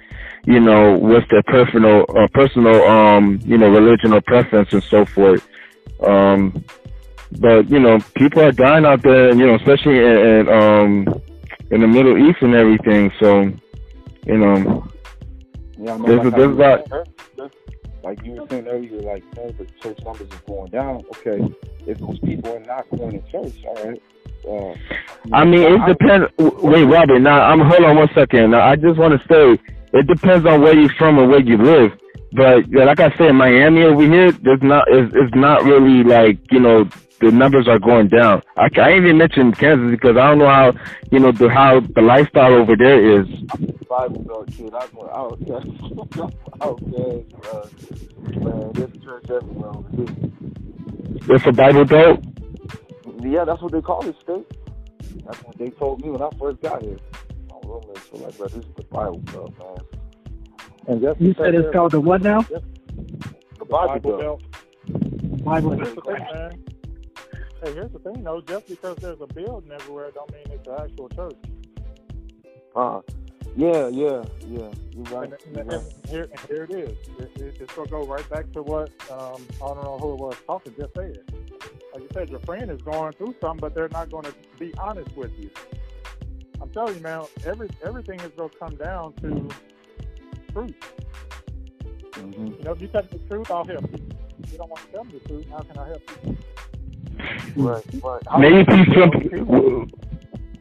you 0.45 0.61
know, 0.61 0.97
what's 0.99 1.29
their 1.31 1.43
personal 1.45 2.05
uh, 2.17 2.29
personal 2.33 2.83
um, 2.85 3.41
you 3.45 3.59
know, 3.59 3.69
religion 3.69 4.13
or 4.13 4.21
preference 4.23 4.69
and 4.73 4.83
so 4.91 5.05
forth. 5.15 5.43
Um, 6.07 6.65
but 7.41 7.71
you 7.71 7.79
know, 7.79 8.01
people 8.17 8.43
are 8.43 8.53
dying 8.53 8.85
out 8.85 9.03
there, 9.03 9.31
and 9.31 9.39
you 9.41 9.47
know, 9.47 9.55
especially 9.57 9.99
in, 9.99 10.17
in 10.19 10.49
um 10.49 11.23
in 11.71 11.81
the 11.81 11.87
Middle 11.87 12.19
East 12.19 12.39
and 12.43 12.55
everything. 12.55 13.11
So, 13.21 13.43
you 14.27 14.39
know, 14.39 14.87
Yeah, 15.79 15.95
I 15.95 15.97
know, 15.99 16.07
There's 16.07 16.21
a- 16.21 16.25
like, 16.25 16.37
there's 16.37 16.91
a- 16.91 17.05
you 17.37 17.37
said, 17.37 17.51
like 18.03 18.25
you 18.25 18.33
were 18.33 18.47
saying 18.49 18.67
earlier, 18.67 19.01
like 19.03 19.25
oh, 19.39 19.51
the 19.53 19.67
church 19.83 19.99
numbers 20.05 20.29
is 20.29 20.41
going 20.47 20.71
down. 20.71 21.05
Okay, 21.17 21.55
if 21.87 21.99
those 21.99 22.19
people 22.21 22.55
are 22.55 22.61
not 22.61 22.89
going 22.91 23.23
to 23.23 23.31
church, 23.31 23.65
all 23.67 23.85
right. 23.85 24.03
Uh, 24.49 24.75
I 25.33 25.45
mean, 25.45 25.63
it 25.63 25.87
depends. 25.87 26.33
Wait, 26.39 26.85
Robert. 26.85 27.21
Now, 27.21 27.43
I'm 27.43 27.61
hold 27.61 27.85
on 27.85 27.97
one 27.97 28.09
second. 28.15 28.53
Now, 28.53 28.67
I 28.67 28.77
just 28.77 28.99
want 28.99 29.21
to 29.21 29.29
say 29.29 29.63
it 29.93 30.07
depends 30.07 30.47
on 30.47 30.63
where 30.63 30.75
you're 30.75 30.93
from 30.99 31.19
and 31.19 31.31
where 31.31 31.41
you 31.41 31.59
live. 31.59 31.93
But 32.33 32.69
yeah, 32.69 32.85
like 32.85 33.01
I 33.01 33.15
said, 33.17 33.33
Miami 33.33 33.83
over 33.83 34.03
here, 34.03 34.33
there's 34.33 34.63
not 34.63 34.91
is 34.93 35.11
it's 35.15 35.35
not 35.35 35.65
really 35.65 36.05
like 36.05 36.39
you 36.51 36.61
know 36.61 36.89
the 37.21 37.31
numbers 37.31 37.69
are 37.69 37.79
going 37.79 38.09
down. 38.09 38.43
I, 38.57 38.69
ca- 38.69 38.83
I 38.83 38.89
ain't 38.91 39.05
even 39.05 39.19
mentioned 39.19 39.59
Kansas 39.59 39.91
because 39.91 40.17
I 40.17 40.29
don't 40.29 40.39
know 40.39 40.49
how 40.49 40.73
you 41.11 41.19
know 41.21 41.33
the 41.33 41.49
how 41.49 41.81
the 41.81 42.01
lifestyle 42.01 42.55
over 42.55 42.77
there 42.77 43.21
is. 43.21 43.27
Bible 43.89 44.23
Belt 44.23 44.49
kid. 44.57 44.73
I 44.75 44.87
went 44.95 45.11
out 45.11 45.39
there. 45.47 45.59
out 46.63 46.81
there, 46.91 47.21
uh, 47.53 47.67
man. 48.41 48.73
There's 48.75 49.05
church 49.05 49.31
everywhere 49.31 49.71
over 49.71 49.89
here. 49.97 50.31
It's 51.29 51.47
a 51.47 51.53
Bible 51.53 51.85
Belt. 51.85 52.25
Yeah, 53.23 53.45
that's 53.45 53.61
what 53.61 53.73
they 53.73 53.81
call 53.83 54.07
it, 54.09 54.17
state. 54.23 54.47
That's 55.27 55.43
what 55.45 55.59
they 55.59 55.71
told 55.71 56.01
me 56.03 56.11
when 56.11 56.23
I 56.23 56.31
first 56.39 56.61
got 56.63 56.83
here. 56.83 56.97
My 57.49 57.57
roommates 57.69 58.11
were 58.13 58.21
like, 58.21 58.37
bro, 58.39 58.47
this 58.49 58.65
is 58.65 58.75
the 58.77 58.85
Bible 58.85 59.19
Belt, 59.19 59.55
man. 59.59 59.79
And 60.89 61.03
just 61.03 61.21
You 61.21 61.35
said 61.35 61.55
it's 61.55 61.73
called 61.73 61.93
the 61.93 62.01
what 62.01 62.23
now? 62.23 62.41
the 62.43 63.65
Bible, 63.67 64.01
Bible 64.01 64.19
Belt. 64.19 64.21
Belt. 64.21 65.45
Bible. 65.45 65.71
Here's 65.73 65.95
the 65.95 66.01
thing, 66.03 66.15
man. 66.33 66.65
Hey, 67.63 67.75
here's 67.75 67.93
the 67.93 67.99
thing, 67.99 68.25
though. 68.25 68.41
Just 68.41 68.69
because 68.69 68.97
there's 68.97 69.21
a 69.21 69.27
building 69.27 69.71
everywhere, 69.73 70.11
don't 70.15 70.33
mean 70.33 70.45
it's 70.51 70.67
an 70.67 70.77
actual 70.81 71.09
church. 71.11 71.37
Uh, 72.75 73.01
yeah, 73.57 73.89
yeah, 73.89 74.25
yeah. 74.47 74.71
You're 74.93 75.05
right. 75.11 75.31
And, 75.31 75.35
You're 75.53 75.61
and, 75.61 75.73
right. 75.73 75.83
and 75.83 76.07
here, 76.09 76.29
and 76.31 76.41
here 76.49 76.65
it 76.65 76.71
is. 76.71 76.91
It, 77.19 77.31
it, 77.37 77.57
it's 77.61 77.75
going 77.75 77.87
to 77.89 77.91
go 77.91 78.07
right 78.07 78.29
back 78.31 78.51
to 78.53 78.63
what 78.63 78.91
um, 79.11 79.47
I 79.63 79.67
don't 79.67 79.85
know 79.85 79.99
who 80.01 80.15
it 80.15 80.21
was 80.21 80.37
talking 80.47 80.75
just 80.79 80.95
said. 80.95 81.19
Like 81.93 82.03
you 82.03 82.09
said, 82.15 82.31
your 82.31 82.41
friend 82.41 82.71
is 82.71 82.81
going 82.83 83.13
through 83.15 83.35
something, 83.41 83.61
but 83.61 83.75
they're 83.75 83.89
not 83.89 84.11
going 84.11 84.25
to 84.25 84.35
be 84.59 84.73
honest 84.79 85.15
with 85.17 85.33
you. 85.39 85.51
I'm 86.63 86.71
telling 86.71 86.95
you, 86.95 87.01
man. 87.01 87.25
Every 87.45 87.69
everything 87.85 88.21
is 88.21 88.31
going 88.37 88.51
to 88.51 88.57
come 88.59 88.77
down 88.77 89.13
to 89.15 89.49
truth. 90.53 90.75
Mhm. 92.13 92.59
You 92.59 92.65
know, 92.65 92.73
if 92.73 92.81
you 92.81 92.89
tell 92.89 93.03
the 93.03 93.19
truth, 93.29 93.51
I'll 93.51 93.65
help 93.65 93.91
you. 93.93 94.09
If 94.43 94.53
you 94.53 94.59
don't 94.59 94.71
want 94.71 94.83
to 94.87 94.93
tell 94.93 95.05
me 95.05 95.19
the 95.19 95.29
truth, 95.29 95.47
how 95.51 95.61
can 95.61 95.79
I 95.79 95.89
help 95.89 96.03
you? 96.25 96.37
Right, 97.57 97.85
right. 98.03 98.23
How- 98.29 98.39
Maybe 98.39 98.65
some. 98.95 99.11
People, 99.11 99.87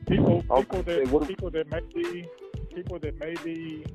people 0.07 0.43
Okay, 0.49 0.81
that 0.81 1.27
people 1.27 1.49
that 1.51 1.69
may 1.71 1.81
be 1.93 2.27
people 2.73 2.99
that 2.99 3.19
may 3.19 3.35
be, 3.43 3.85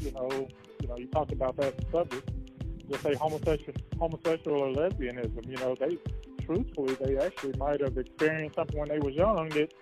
you 0.00 0.10
know, 0.12 0.48
you 0.80 0.88
know, 0.88 0.96
you 0.96 1.06
talked 1.06 1.32
about 1.32 1.56
that 1.56 1.74
subject. 1.90 2.30
Just 2.90 3.02
say 3.02 3.14
homosexual, 3.14 3.74
homosexual 3.98 4.62
or 4.62 4.68
lesbianism. 4.74 5.46
You 5.48 5.56
know, 5.56 5.74
they 5.78 5.96
truthfully 6.44 6.94
they 7.04 7.16
actually 7.18 7.54
might 7.58 7.80
have 7.80 7.96
experienced 7.96 8.56
something 8.56 8.78
when 8.78 8.88
they 8.88 8.98
was 8.98 9.14
young 9.14 9.48
that 9.50 9.72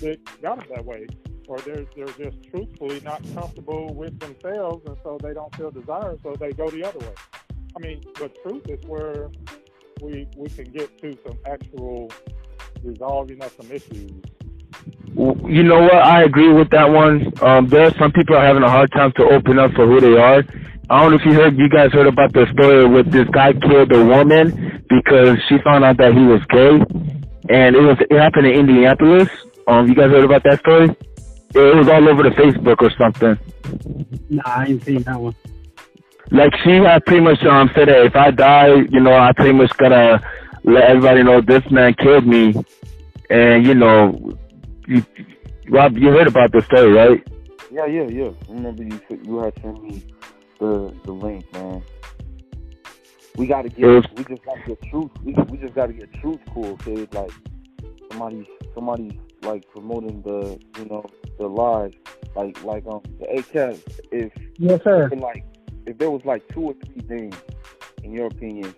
that 0.00 0.42
got 0.42 0.58
them 0.58 0.68
that 0.74 0.84
way, 0.84 1.06
or 1.48 1.58
they're 1.60 1.86
they're 1.96 2.06
just 2.30 2.42
truthfully 2.50 3.00
not 3.00 3.22
comfortable 3.34 3.94
with 3.94 4.18
themselves, 4.18 4.84
and 4.86 4.96
so 5.02 5.18
they 5.22 5.32
don't 5.32 5.54
feel 5.56 5.70
desire, 5.70 6.16
so 6.22 6.34
they 6.38 6.52
go 6.52 6.68
the 6.70 6.84
other 6.84 6.98
way. 6.98 7.14
I 7.76 7.78
mean, 7.78 8.00
but 8.18 8.34
truth 8.42 8.62
is 8.68 8.84
where 8.86 9.30
we 10.00 10.26
we 10.36 10.48
can 10.48 10.64
get 10.66 10.96
to 11.00 11.16
some 11.26 11.38
actual 11.46 12.10
resolving 12.82 13.42
of 13.42 13.52
some 13.52 13.70
issues. 13.70 14.12
You 15.14 15.62
know 15.62 15.82
what? 15.82 15.94
I 15.94 16.24
agree 16.24 16.52
with 16.52 16.70
that 16.70 16.90
one. 16.90 17.32
Um, 17.42 17.68
there 17.68 17.86
are 17.86 17.94
some 17.98 18.12
people 18.12 18.36
are 18.36 18.44
having 18.44 18.62
a 18.62 18.70
hard 18.70 18.92
time 18.92 19.12
to 19.16 19.24
open 19.24 19.58
up 19.58 19.72
for 19.72 19.86
who 19.86 20.00
they 20.00 20.18
are. 20.20 20.44
I 20.88 21.00
don't 21.00 21.10
know 21.10 21.16
if 21.16 21.24
you 21.24 21.32
heard, 21.32 21.56
you 21.56 21.68
guys 21.68 21.90
heard 21.92 22.06
about 22.06 22.32
the 22.32 22.46
story 22.52 22.86
with 22.86 23.10
this 23.10 23.26
guy 23.32 23.52
killed 23.54 23.92
a 23.92 24.04
woman 24.04 24.84
because 24.88 25.38
she 25.48 25.56
found 25.64 25.84
out 25.84 25.96
that 25.96 26.12
he 26.14 26.24
was 26.24 26.40
gay, 26.50 26.76
and 27.48 27.74
it 27.74 27.80
was 27.80 27.96
it 28.10 28.18
happened 28.18 28.46
in 28.46 28.60
Indianapolis. 28.60 29.28
Um, 29.66 29.88
you 29.88 29.94
guys 29.94 30.10
heard 30.10 30.24
about 30.24 30.44
that 30.44 30.60
story? 30.60 30.90
It 31.54 31.76
was 31.76 31.88
all 31.88 32.06
over 32.08 32.22
the 32.22 32.30
Facebook 32.30 32.82
or 32.82 32.90
something. 32.98 33.38
Nah, 34.28 34.42
I 34.44 34.66
ain't 34.66 34.84
seen 34.84 35.02
that 35.02 35.18
one. 35.18 35.34
Like 36.30 36.52
she 36.64 36.70
had 36.76 37.04
pretty 37.06 37.22
much 37.22 37.42
um 37.44 37.70
said 37.74 37.88
that 37.88 38.04
if 38.04 38.16
I 38.16 38.30
die, 38.30 38.74
you 38.90 39.00
know, 39.00 39.12
I 39.16 39.32
pretty 39.32 39.52
much 39.52 39.70
gotta 39.76 40.20
let 40.64 40.84
everybody 40.84 41.22
know 41.22 41.40
this 41.40 41.62
man 41.70 41.94
killed 41.94 42.26
me, 42.26 42.54
and 43.30 43.64
you 43.64 43.74
know, 43.74 44.36
you, 44.88 45.04
Rob, 45.68 45.96
you 45.96 46.08
heard 46.08 46.26
about 46.26 46.52
the 46.52 46.62
story, 46.62 46.92
right? 46.92 47.26
Yeah, 47.70 47.86
yeah, 47.86 48.08
yeah. 48.08 48.30
I 48.48 48.52
remember 48.52 48.82
you 48.82 49.00
you 49.22 49.38
had 49.38 49.54
sent 49.62 49.82
me 49.82 50.04
the 50.58 50.92
the 51.04 51.12
link, 51.12 51.50
man. 51.52 51.82
We 53.36 53.46
gotta 53.46 53.68
get 53.68 53.86
was- 53.86 54.04
we 54.16 54.24
just 54.24 54.44
gotta 54.44 54.62
get 54.66 54.82
truth. 54.90 55.10
We 55.22 55.32
we 55.50 55.58
just 55.58 55.74
gotta 55.74 55.92
get 55.92 56.12
truth 56.14 56.40
cool, 56.52 56.76
kid. 56.78 57.12
Like 57.14 57.30
somebody 58.10 58.48
somebody 58.74 59.20
like 59.42 59.68
promoting 59.70 60.22
the 60.22 60.58
you 60.78 60.86
know 60.86 61.04
the 61.38 61.46
lies. 61.46 61.92
Like 62.34 62.62
like 62.64 62.84
um 62.86 63.00
the 63.20 63.26
ACAS 63.26 63.80
if 64.10 64.32
Yes, 64.58 64.80
sir. 64.82 65.08
and 65.12 65.20
like 65.20 65.44
if 65.86 65.98
there 65.98 66.10
was 66.10 66.24
like 66.24 66.46
two 66.48 66.62
or 66.62 66.74
three 66.84 67.00
things 67.08 67.36
in 68.02 68.12
your 68.12 68.26
opinion 68.26 68.74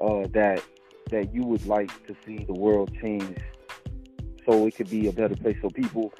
uh 0.00 0.26
that 0.32 0.62
that 1.10 1.32
you 1.34 1.42
would 1.42 1.64
like 1.66 1.90
to 2.06 2.14
see 2.26 2.44
the 2.44 2.52
world 2.52 2.90
change 3.00 3.38
so 4.46 4.66
it 4.66 4.74
could 4.76 4.90
be 4.90 5.08
a 5.08 5.12
better 5.12 5.36
place 5.36 5.56
so 5.62 5.68
people 5.70 6.12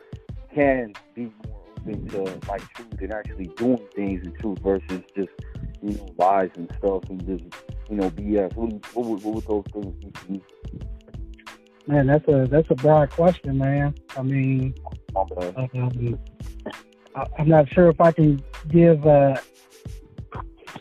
can 0.54 0.92
be 1.14 1.30
more 1.46 1.58
open 1.78 2.08
to 2.08 2.22
like 2.48 2.62
truth 2.74 3.00
and 3.00 3.12
actually 3.12 3.46
doing 3.56 3.86
things 3.94 4.24
in 4.24 4.32
truth 4.40 4.58
versus 4.60 5.02
just 5.16 5.30
you 5.82 5.92
know 5.92 6.08
lies 6.18 6.50
and 6.56 6.70
stuff 6.78 7.02
and 7.08 7.24
just 7.26 7.44
you 7.88 7.96
know 7.96 8.10
BS. 8.10 8.54
What, 8.54 8.94
what, 8.94 9.06
would, 9.06 9.24
what 9.24 9.34
would 9.34 9.44
those 9.44 9.64
things 9.72 10.04
be 10.04 10.10
to 10.10 10.32
you? 10.32 10.42
Man, 11.86 12.06
that's 12.06 12.28
a 12.28 12.46
that's 12.50 12.70
a 12.70 12.74
broad 12.74 13.10
question, 13.10 13.58
man. 13.58 13.94
I 14.16 14.22
mean, 14.22 14.74
um, 15.16 16.18
I, 17.14 17.26
I'm 17.38 17.48
not 17.48 17.72
sure 17.72 17.88
if 17.88 18.00
I 18.00 18.12
can 18.12 18.42
give 18.68 19.06
uh, 19.06 19.36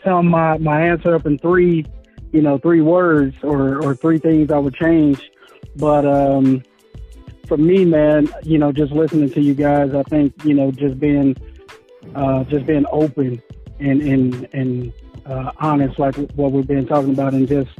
sum 0.04 0.28
my 0.28 0.58
my 0.58 0.82
answer 0.82 1.14
up 1.14 1.26
in 1.26 1.38
three, 1.38 1.84
you 2.32 2.42
know, 2.42 2.58
three 2.58 2.80
words 2.80 3.36
or 3.42 3.82
or 3.82 3.94
three 3.94 4.18
things 4.18 4.50
I 4.50 4.58
would 4.58 4.74
change. 4.74 5.30
But 5.76 6.06
um, 6.06 6.62
for 7.46 7.56
me, 7.56 7.84
man, 7.84 8.28
you 8.42 8.58
know, 8.58 8.72
just 8.72 8.92
listening 8.92 9.30
to 9.30 9.40
you 9.40 9.54
guys, 9.54 9.94
I 9.94 10.02
think 10.04 10.44
you 10.44 10.54
know, 10.54 10.70
just 10.70 10.98
being 10.98 11.36
uh, 12.14 12.44
just 12.44 12.66
being 12.66 12.86
open 12.90 13.42
and 13.78 14.02
and 14.02 14.48
and 14.52 14.92
uh, 15.26 15.52
honest, 15.58 15.98
like 15.98 16.16
what 16.32 16.52
we've 16.52 16.66
been 16.66 16.86
talking 16.86 17.10
about, 17.10 17.34
and 17.34 17.48
just 17.48 17.70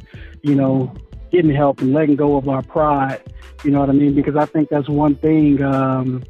you 0.43 0.55
know, 0.55 0.93
getting 1.31 1.55
help 1.55 1.81
and 1.81 1.93
letting 1.93 2.17
go 2.17 2.37
of 2.37 2.49
our 2.49 2.63
pride. 2.63 3.23
You 3.65 3.71
know 3.71 3.81
what 3.81 3.91
I 3.91 3.93
mean? 3.93 4.15
Because 4.15 4.37
I 4.37 4.47
think 4.47 4.69
that's 4.69 4.89
one 4.89 5.17
thing, 5.17 5.61
um, 5.63 6.23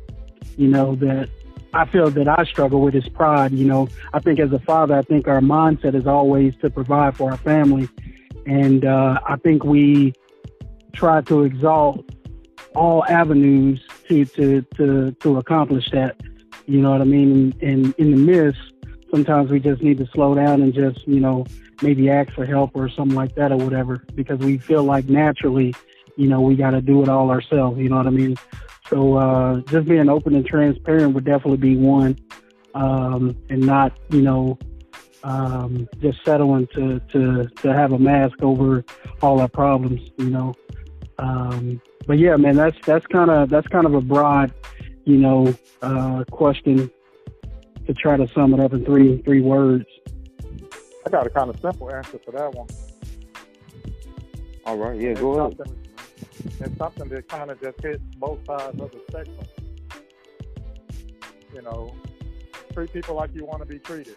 you 0.56 0.68
know, 0.68 0.94
that 0.96 1.28
I 1.72 1.86
feel 1.86 2.10
that 2.10 2.28
I 2.28 2.44
struggle 2.44 2.80
with 2.80 2.94
is 2.94 3.08
pride. 3.08 3.52
You 3.52 3.66
know, 3.66 3.88
I 4.12 4.20
think 4.20 4.40
as 4.40 4.52
a 4.52 4.58
father, 4.58 4.94
I 4.96 5.02
think 5.02 5.28
our 5.28 5.40
mindset 5.40 5.94
is 5.94 6.06
always 6.06 6.54
to 6.56 6.70
provide 6.70 7.16
for 7.16 7.30
our 7.30 7.36
family, 7.38 7.88
and 8.46 8.84
uh, 8.84 9.20
I 9.26 9.36
think 9.36 9.64
we 9.64 10.14
try 10.92 11.20
to 11.22 11.44
exalt 11.44 12.08
all 12.74 13.04
avenues 13.06 13.80
to 14.08 14.24
to 14.24 14.62
to 14.76 15.12
to 15.12 15.38
accomplish 15.38 15.90
that. 15.90 16.16
You 16.66 16.80
know 16.80 16.90
what 16.90 17.00
I 17.00 17.04
mean? 17.04 17.54
And 17.62 17.94
in 17.98 18.10
the 18.10 18.16
midst, 18.16 18.60
sometimes 19.10 19.50
we 19.50 19.60
just 19.60 19.82
need 19.82 19.98
to 19.98 20.06
slow 20.08 20.34
down 20.34 20.62
and 20.62 20.72
just 20.72 21.06
you 21.06 21.20
know 21.20 21.46
maybe 21.82 22.10
ask 22.10 22.32
for 22.32 22.44
help 22.44 22.70
or 22.74 22.88
something 22.88 23.16
like 23.16 23.34
that 23.36 23.52
or 23.52 23.56
whatever 23.56 24.04
because 24.14 24.38
we 24.40 24.58
feel 24.58 24.82
like 24.82 25.08
naturally, 25.08 25.74
you 26.16 26.26
know, 26.26 26.40
we 26.40 26.56
got 26.56 26.70
to 26.70 26.80
do 26.80 27.02
it 27.02 27.08
all 27.08 27.30
ourselves. 27.30 27.78
You 27.78 27.88
know 27.88 27.96
what 27.96 28.06
I 28.06 28.10
mean? 28.10 28.36
So 28.88 29.16
uh, 29.16 29.60
just 29.62 29.86
being 29.86 30.08
open 30.08 30.34
and 30.34 30.46
transparent 30.46 31.14
would 31.14 31.24
definitely 31.24 31.58
be 31.58 31.76
one, 31.76 32.18
um, 32.74 33.36
and 33.50 33.60
not 33.60 33.98
you 34.10 34.22
know 34.22 34.58
um, 35.22 35.88
just 36.00 36.24
settling 36.24 36.68
to, 36.74 37.00
to 37.12 37.48
to 37.62 37.72
have 37.72 37.92
a 37.92 37.98
mask 37.98 38.42
over 38.42 38.84
all 39.20 39.40
our 39.40 39.48
problems. 39.48 40.10
You 40.16 40.30
know, 40.30 40.54
um, 41.18 41.80
but 42.06 42.18
yeah, 42.18 42.36
man, 42.36 42.56
that's 42.56 42.78
that's 42.86 43.06
kind 43.06 43.30
of 43.30 43.50
that's 43.50 43.66
kind 43.68 43.86
of 43.86 43.94
a 43.94 44.00
broad, 44.00 44.52
you 45.04 45.18
know, 45.18 45.54
uh, 45.82 46.24
question 46.30 46.90
to 47.86 47.94
try 47.94 48.16
to 48.16 48.26
sum 48.28 48.54
it 48.54 48.60
up 48.60 48.72
in 48.72 48.84
three 48.84 49.20
three 49.22 49.40
words. 49.40 49.84
I 51.06 51.10
got 51.10 51.26
a 51.26 51.30
kind 51.30 51.50
of 51.50 51.60
simple 51.60 51.92
answer 51.92 52.18
for 52.24 52.32
that 52.32 52.54
one. 52.54 52.68
All 54.64 54.76
right, 54.76 55.00
yeah, 55.00 55.14
go 55.14 55.38
ahead. 55.38 55.87
Something, 56.38 56.66
it's 56.66 56.78
something 56.78 57.08
that 57.08 57.28
kind 57.28 57.50
of 57.50 57.60
just 57.60 57.80
hits 57.80 58.02
both 58.16 58.38
sides 58.46 58.80
of 58.80 58.90
the 58.90 59.00
spectrum. 59.08 59.46
You 61.54 61.62
know, 61.62 61.94
treat 62.72 62.92
people 62.92 63.14
like 63.14 63.34
you 63.34 63.44
want 63.44 63.60
to 63.60 63.66
be 63.66 63.78
treated. 63.78 64.16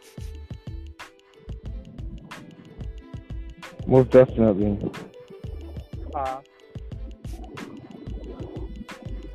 Most 3.88 4.11
definitely. 4.11 4.80
Uh, 6.13 6.41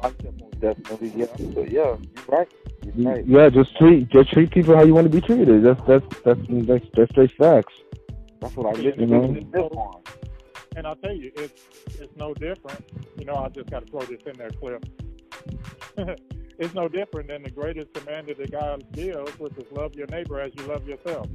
I 0.02 0.12
said 0.22 0.40
most 0.40 0.60
definitely, 0.60 1.12
yeah. 1.16 1.26
But 1.54 1.70
yeah, 1.70 1.96
you're 1.96 1.98
right. 2.28 2.48
You're 2.94 3.12
right. 3.12 3.26
Yeah, 3.26 3.48
just 3.48 3.76
treat 3.76 4.08
just 4.10 4.30
treat 4.30 4.50
people 4.50 4.76
how 4.76 4.84
you 4.84 4.94
want 4.94 5.10
to 5.10 5.20
be 5.20 5.20
treated. 5.20 5.64
That's 5.64 5.80
that's 5.86 6.06
that's 6.24 6.40
that's, 6.48 6.84
that's 6.94 7.10
straight 7.10 7.32
facts. 7.32 7.72
That's 8.40 8.54
what 8.56 8.66
I 8.66 8.80
Yeah, 8.80 8.90
live 8.90 9.00
you 9.00 9.06
know. 9.06 9.36
live 9.52 9.72
on. 9.72 10.02
And 10.76 10.86
I'll 10.86 10.96
tell 10.96 11.14
you, 11.14 11.32
it's 11.36 11.62
it's 11.98 12.16
no 12.16 12.34
different. 12.34 12.84
You 13.18 13.24
know, 13.24 13.34
I 13.34 13.48
just 13.48 13.70
got 13.70 13.84
to 13.84 13.90
throw 13.90 14.02
this 14.02 14.20
in 14.26 14.34
there, 14.36 14.50
Cliff. 14.50 14.82
it's 16.58 16.74
no 16.74 16.88
different 16.88 17.28
than 17.28 17.42
the 17.42 17.50
greatest 17.50 17.92
commandment 17.94 18.38
that 18.38 18.52
God 18.52 18.84
gives, 18.92 19.38
which 19.38 19.54
is 19.56 19.64
love 19.72 19.94
your 19.94 20.06
neighbor 20.08 20.40
as 20.40 20.52
you 20.56 20.64
love 20.66 20.86
yourself. 20.86 21.26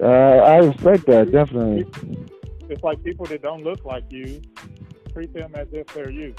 Uh, 0.00 0.06
I 0.06 0.56
respect 0.58 1.06
that 1.06 1.30
definitely. 1.30 1.86
It's 2.68 2.82
like 2.82 3.02
people 3.04 3.26
that 3.26 3.42
don't 3.42 3.62
look 3.62 3.84
like 3.84 4.04
you, 4.10 4.42
treat 5.12 5.32
them 5.32 5.54
as 5.54 5.68
if 5.72 5.86
they're 5.88 6.10
you. 6.10 6.34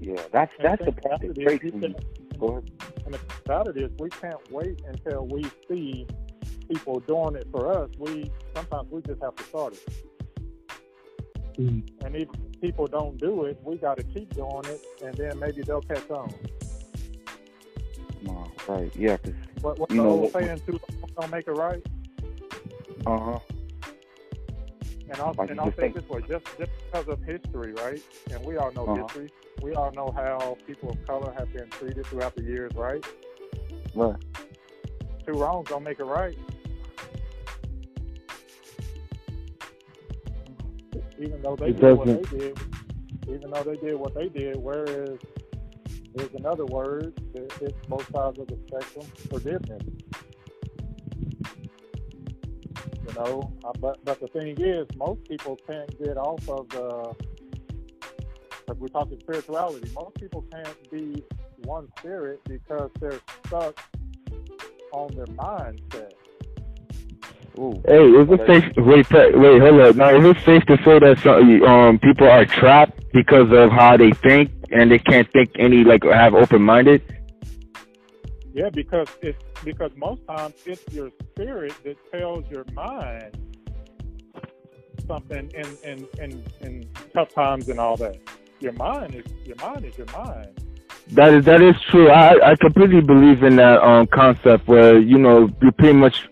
Yeah, 0.00 0.22
that's 0.32 0.52
And 0.58 0.64
that's 0.64 0.84
the 0.84 0.92
think 0.92 1.02
part 1.02 1.20
that 1.20 1.34
breaks 1.44 1.64
me. 1.74 1.80
can- 1.80 1.94
Go 2.38 2.46
ahead. 2.48 2.70
And 3.04 3.14
the 3.14 3.18
thing 3.18 3.36
about 3.44 3.68
it 3.68 3.76
is, 3.76 3.90
we 3.98 4.08
can't 4.08 4.50
wait 4.50 4.80
until 4.88 5.26
we 5.26 5.44
see 5.68 6.06
people 6.70 7.00
doing 7.00 7.34
it 7.36 7.46
for 7.50 7.72
us. 7.72 7.90
We 7.98 8.30
sometimes 8.54 8.90
we 8.90 9.02
just 9.02 9.20
have 9.22 9.34
to 9.36 9.44
start 9.44 9.74
it. 9.74 9.88
Mm. 11.58 11.82
And 12.04 12.16
if 12.16 12.28
people 12.60 12.86
don't 12.86 13.18
do 13.18 13.44
it, 13.44 13.58
we 13.64 13.76
got 13.76 13.96
to 13.98 14.04
keep 14.04 14.32
doing 14.34 14.62
it, 14.66 14.80
and 15.04 15.14
then 15.16 15.38
maybe 15.38 15.62
they'll 15.62 15.82
catch 15.82 16.08
on. 16.10 16.32
Right. 18.68 18.94
Yeah, 18.94 19.16
'cause 19.16 19.32
What, 19.62 19.78
You 19.78 19.86
the 19.88 19.94
know 19.96 20.08
old 20.10 20.20
what- 20.32 20.44
saying? 20.44 20.60
Too 20.64 20.72
long 20.72 21.10
don't 21.20 21.30
make 21.30 21.48
it 21.48 21.52
right. 21.52 21.82
uh 23.06 23.18
huh. 23.18 23.38
And 25.10 25.18
I'll, 25.20 25.34
Like 25.36 25.50
and 25.50 25.58
I'll 25.60 25.72
say 25.72 25.90
think- 25.90 25.94
this 25.96 26.08
way, 26.08 26.20
just 26.28 26.46
just 26.56 26.70
because 26.86 27.08
of 27.08 27.20
history, 27.24 27.72
right? 27.72 28.00
And 28.30 28.44
we 28.44 28.56
all 28.58 28.70
know 28.72 28.84
Uh-huh. 28.86 29.02
history. 29.06 29.28
We 29.60 29.74
all 29.74 29.90
know 29.92 30.12
how 30.14 30.56
people 30.66 30.90
of 30.90 31.04
color 31.06 31.32
have 31.36 31.52
been 31.52 31.68
treated 31.70 32.06
throughout 32.06 32.36
the 32.36 32.44
years, 32.44 32.72
right? 32.76 33.04
Right. 33.94 34.16
Two 35.26 35.32
wrongs 35.32 35.68
don't 35.68 35.82
make 35.82 35.98
it 35.98 36.04
right. 36.04 36.38
Even 41.20 41.42
though 41.42 41.56
they 41.56 41.68
It 41.68 41.80
did 41.80 41.92
what 41.98 42.10
they 42.12 42.22
doesn't. 42.22 42.38
did, 42.38 42.58
even 43.28 43.50
though 43.52 43.62
they 43.64 43.76
did 43.76 43.94
what 43.96 44.14
they 44.14 44.28
did, 44.28 44.56
whereas 44.56 45.18
there's 46.14 46.34
another 46.34 46.66
word 46.66 47.14
that 47.34 47.52
hits 47.60 47.86
both 47.88 48.10
sides 48.12 48.38
of 48.40 48.48
the 48.48 48.58
spectrum, 48.68 49.06
forgiveness. 49.30 49.82
You 53.08 53.14
know, 53.14 53.52
uh, 53.64 53.72
but 53.80 54.04
but 54.04 54.20
the 54.20 54.28
thing 54.28 54.60
is, 54.60 54.86
most 54.96 55.24
people 55.28 55.58
can't 55.66 55.90
get 56.02 56.16
off 56.16 56.48
of 56.48 56.68
the. 56.70 57.14
If 58.68 58.78
we're 58.78 58.88
talking 58.88 59.18
spirituality, 59.20 59.90
most 59.94 60.14
people 60.16 60.44
can't 60.52 60.90
be 60.90 61.24
one 61.64 61.88
spirit 61.98 62.40
because 62.44 62.90
they're 63.00 63.20
stuck 63.46 63.80
on 64.92 65.14
their 65.16 65.26
mindset. 65.26 66.12
Ooh. 67.60 67.82
Hey, 67.86 68.02
is 68.06 68.28
it 68.30 68.40
safe? 68.46 68.64
Wait, 68.78 69.10
wait, 69.10 69.60
hold 69.60 69.80
up. 69.82 69.96
Now, 69.96 70.16
is 70.16 70.24
it 70.24 70.42
safe 70.46 70.64
to 70.64 70.76
say 70.78 70.98
that 70.98 71.18
some, 71.22 71.62
um 71.62 71.98
people 71.98 72.26
are 72.26 72.46
trapped 72.46 73.12
because 73.12 73.52
of 73.52 73.70
how 73.70 73.98
they 73.98 74.12
think 74.12 74.50
and 74.70 74.90
they 74.90 74.98
can't 74.98 75.30
think 75.30 75.50
any 75.58 75.84
like 75.84 76.02
have 76.04 76.34
open 76.34 76.62
minded? 76.62 77.02
Yeah, 78.54 78.70
because 78.70 79.08
it's 79.20 79.42
because 79.62 79.92
most 79.94 80.26
times 80.26 80.54
it's 80.64 80.82
your 80.90 81.10
spirit 81.32 81.74
that 81.84 81.96
tells 82.10 82.48
your 82.50 82.64
mind 82.72 83.36
something 85.06 85.50
in 85.52 85.66
in, 85.84 86.08
in, 86.18 86.44
in 86.62 86.88
tough 87.12 87.34
times 87.34 87.68
and 87.68 87.78
all 87.78 87.96
that. 87.98 88.16
Your 88.60 88.72
mind 88.72 89.14
is 89.14 89.26
your 89.44 89.56
mind 89.56 89.84
is 89.84 89.98
your 89.98 90.06
mind. 90.16 90.48
That 91.12 91.34
is 91.34 91.44
that 91.44 91.60
is 91.60 91.74
true. 91.90 92.08
I 92.08 92.52
I 92.52 92.56
completely 92.56 93.02
believe 93.02 93.42
in 93.42 93.56
that 93.56 93.82
um 93.82 94.06
concept 94.06 94.66
where 94.66 94.98
you 94.98 95.18
know 95.18 95.50
you 95.60 95.72
pretty 95.72 95.98
much 95.98 96.26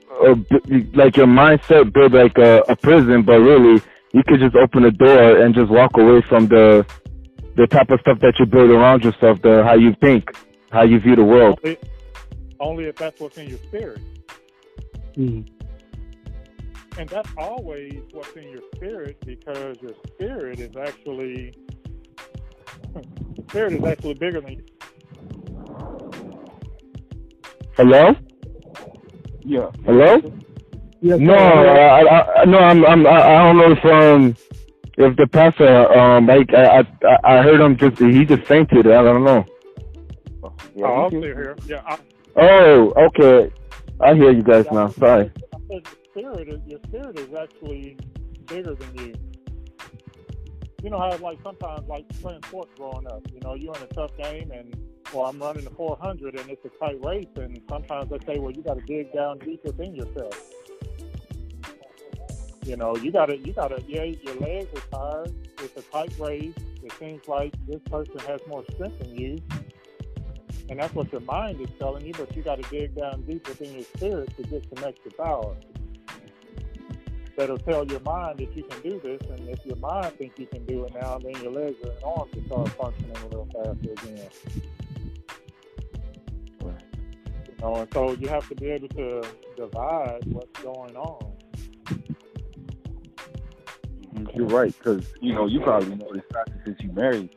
like 0.95 1.17
your 1.17 1.27
mindset 1.27 1.93
build 1.93 2.13
like 2.13 2.37
a, 2.39 2.63
a 2.69 2.77
prison, 2.77 3.23
but 3.23 3.39
really 3.41 3.83
you 4.13 4.23
could 4.27 4.41
just 4.41 4.57
open 4.57 4.85
a 4.85 4.91
door 4.91 5.41
and 5.41 5.55
just 5.55 5.71
walk 5.71 5.97
away 5.97 6.23
from 6.29 6.49
the 6.49 6.87
the 7.57 7.67
type 7.67 7.91
of 7.91 8.01
stuff 8.01 8.21
that 8.21 8.35
you 8.39 8.47
build 8.47 8.71
around 8.71 9.03
yourself, 9.05 9.43
the 9.43 9.65
how 9.65 9.75
you 9.75 9.95
think, 10.01 10.31
how 10.71 10.83
you 10.83 11.01
view 11.01 11.17
the 11.17 11.25
world. 11.25 11.59
Only, 11.65 11.79
only 12.61 12.85
if 12.85 12.97
that's 12.97 13.21
what's 13.21 13.37
in 13.37 13.49
your 13.49 13.59
spirit. 13.59 14.01
Mm. 15.17 15.49
And 16.99 17.09
that's 17.09 17.31
always 17.37 18.01
what's 18.13 18.33
in 18.37 18.49
your 18.49 18.63
spirit 18.75 19.19
because 19.25 19.77
your 19.81 19.93
spirit 20.07 20.61
is 20.61 20.77
actually 20.77 21.55
the 22.95 23.43
spirit 23.49 23.73
is 23.75 23.85
actually 23.85 24.15
bigger 24.15 24.41
than 24.41 24.53
you. 24.53 24.65
Hello, 27.77 28.17
Yeah. 29.49 29.71
hello. 29.87 30.21
Yes, 31.01 31.19
No. 31.21 31.35
I, 31.35 32.03
I, 32.03 32.43
I 32.43 32.45
no, 32.45 32.59
I'm, 32.59 32.85
I'm, 32.85 33.07
I 33.07 33.11
I 33.11 33.45
don't 33.45 33.57
know 33.57 33.73
if 33.73 33.85
um, 33.87 34.37
if 34.99 35.17
the 35.17 35.27
pastor 35.27 35.91
um, 35.99 36.27
like 36.27 36.53
I, 36.53 36.81
I, 36.81 37.19
I 37.25 37.43
heard 37.43 37.59
him 37.59 37.79
just 37.79 37.99
he 37.99 38.27
just 38.27 38.47
fainted. 38.47 38.87
I 38.87 39.03
don't 39.03 39.25
know. 39.25 39.47
Yeah, 40.75 40.87
oh, 40.87 41.05
I'm 41.05 41.11
still 41.11 41.23
here. 41.23 41.57
Yeah, 41.67 41.81
I, 41.87 41.99
Oh, 42.37 42.93
okay. 43.07 43.51
I 44.01 44.15
hear 44.15 44.33
you 44.33 44.43
guys 44.43 44.67
now. 44.71 44.91
Sorry. 44.91 45.31
I 45.55 45.59
said 45.71 45.83
your 46.15 46.35
spirit 46.35 46.49
is 46.49 46.61
your 46.67 46.81
spirit 46.87 47.19
is 47.19 47.35
actually 47.35 47.97
bigger 48.47 48.75
than 48.75 48.99
you. 48.99 49.15
You 50.83 50.91
know 50.91 50.99
how 50.99 51.17
like 51.17 51.39
sometimes 51.43 51.89
like 51.89 52.07
playing 52.21 52.43
sports 52.49 52.73
growing 52.77 53.07
up, 53.07 53.23
you 53.33 53.41
know, 53.41 53.55
you're 53.55 53.75
in 53.77 53.83
a 53.83 53.87
tough 53.87 54.15
game 54.19 54.51
and 54.51 54.77
well 55.13 55.27
I'm 55.27 55.39
running 55.39 55.65
the 55.65 55.71
four 55.71 55.97
hundred 56.01 56.39
and 56.39 56.49
it's 56.51 56.65
a 56.65 56.71
tight 56.79 57.03
race 57.05 57.29
and 57.37 57.61
sometimes 57.69 58.11
they 58.11 58.19
say, 58.27 58.39
Well 58.39 58.53
you 58.53 58.63
gotta 58.63 58.83
dig 58.83 59.13
down 59.13 59.39
deep 59.39 59.65
within 59.65 59.95
yourself. 59.95 60.39
You 62.65 62.77
know, 62.77 62.97
you 62.97 63.11
gotta 63.11 63.37
you 63.37 63.53
gotta 63.53 63.83
yeah, 63.87 64.05
your 64.05 64.37
legs 64.37 64.69
are 64.77 64.99
tired, 64.99 65.35
it's 65.63 65.77
a 65.77 65.83
tight 65.91 66.13
race, 66.19 66.55
it 66.83 66.93
seems 66.99 67.27
like 67.27 67.55
this 67.67 67.81
person 67.91 68.19
has 68.27 68.41
more 68.47 68.65
strength 68.73 68.99
than 68.99 69.17
you. 69.17 69.39
And 70.71 70.79
that's 70.79 70.95
what 70.95 71.11
your 71.11 71.23
mind 71.23 71.61
is 71.61 71.69
telling 71.79 72.05
you, 72.05 72.13
but 72.13 72.35
you 72.37 72.43
got 72.43 72.63
to 72.63 72.71
dig 72.71 72.95
down 72.95 73.23
deep 73.23 73.49
within 73.49 73.73
your 73.73 73.85
spirit 73.85 74.37
to 74.37 74.43
get 74.43 74.67
some 74.75 74.85
extra 74.85 75.11
power. 75.13 75.57
That'll 77.37 77.59
tell 77.59 77.87
your 77.87 78.01
mind 78.01 78.41
that 78.41 78.55
you 78.55 78.65
can 78.65 78.83
do 78.83 79.01
this, 79.01 79.21
and 79.31 79.49
if 79.49 79.65
your 79.65 79.77
mind 79.77 80.13
thinks 80.19 80.39
you 80.39 80.47
can 80.47 80.67
do 80.67 80.85
it 80.85 80.93
now, 80.95 81.19
then 81.19 81.41
your 81.43 81.53
legs 81.53 81.77
and 81.83 81.93
arms 82.05 82.35
will 82.35 82.45
start 82.45 82.69
functioning 82.71 83.17
a 83.17 83.25
little 83.29 83.47
faster 83.47 83.93
again. 83.93 84.29
You 87.59 87.65
know, 87.65 87.75
and 87.77 87.93
so 87.93 88.13
you 88.13 88.29
have 88.29 88.49
to 88.49 88.55
be 88.55 88.71
able 88.71 88.89
to 88.89 89.23
divide 89.57 90.21
what's 90.27 90.61
going 90.61 90.97
on. 90.97 91.33
You're 94.35 94.47
right, 94.47 94.77
because 94.77 95.07
you 95.21 95.35
know 95.35 95.47
you 95.47 95.61
probably 95.61 95.95
know 95.97 96.13
this 96.13 96.23
since 96.65 96.81
you 96.81 96.93
married, 96.93 97.31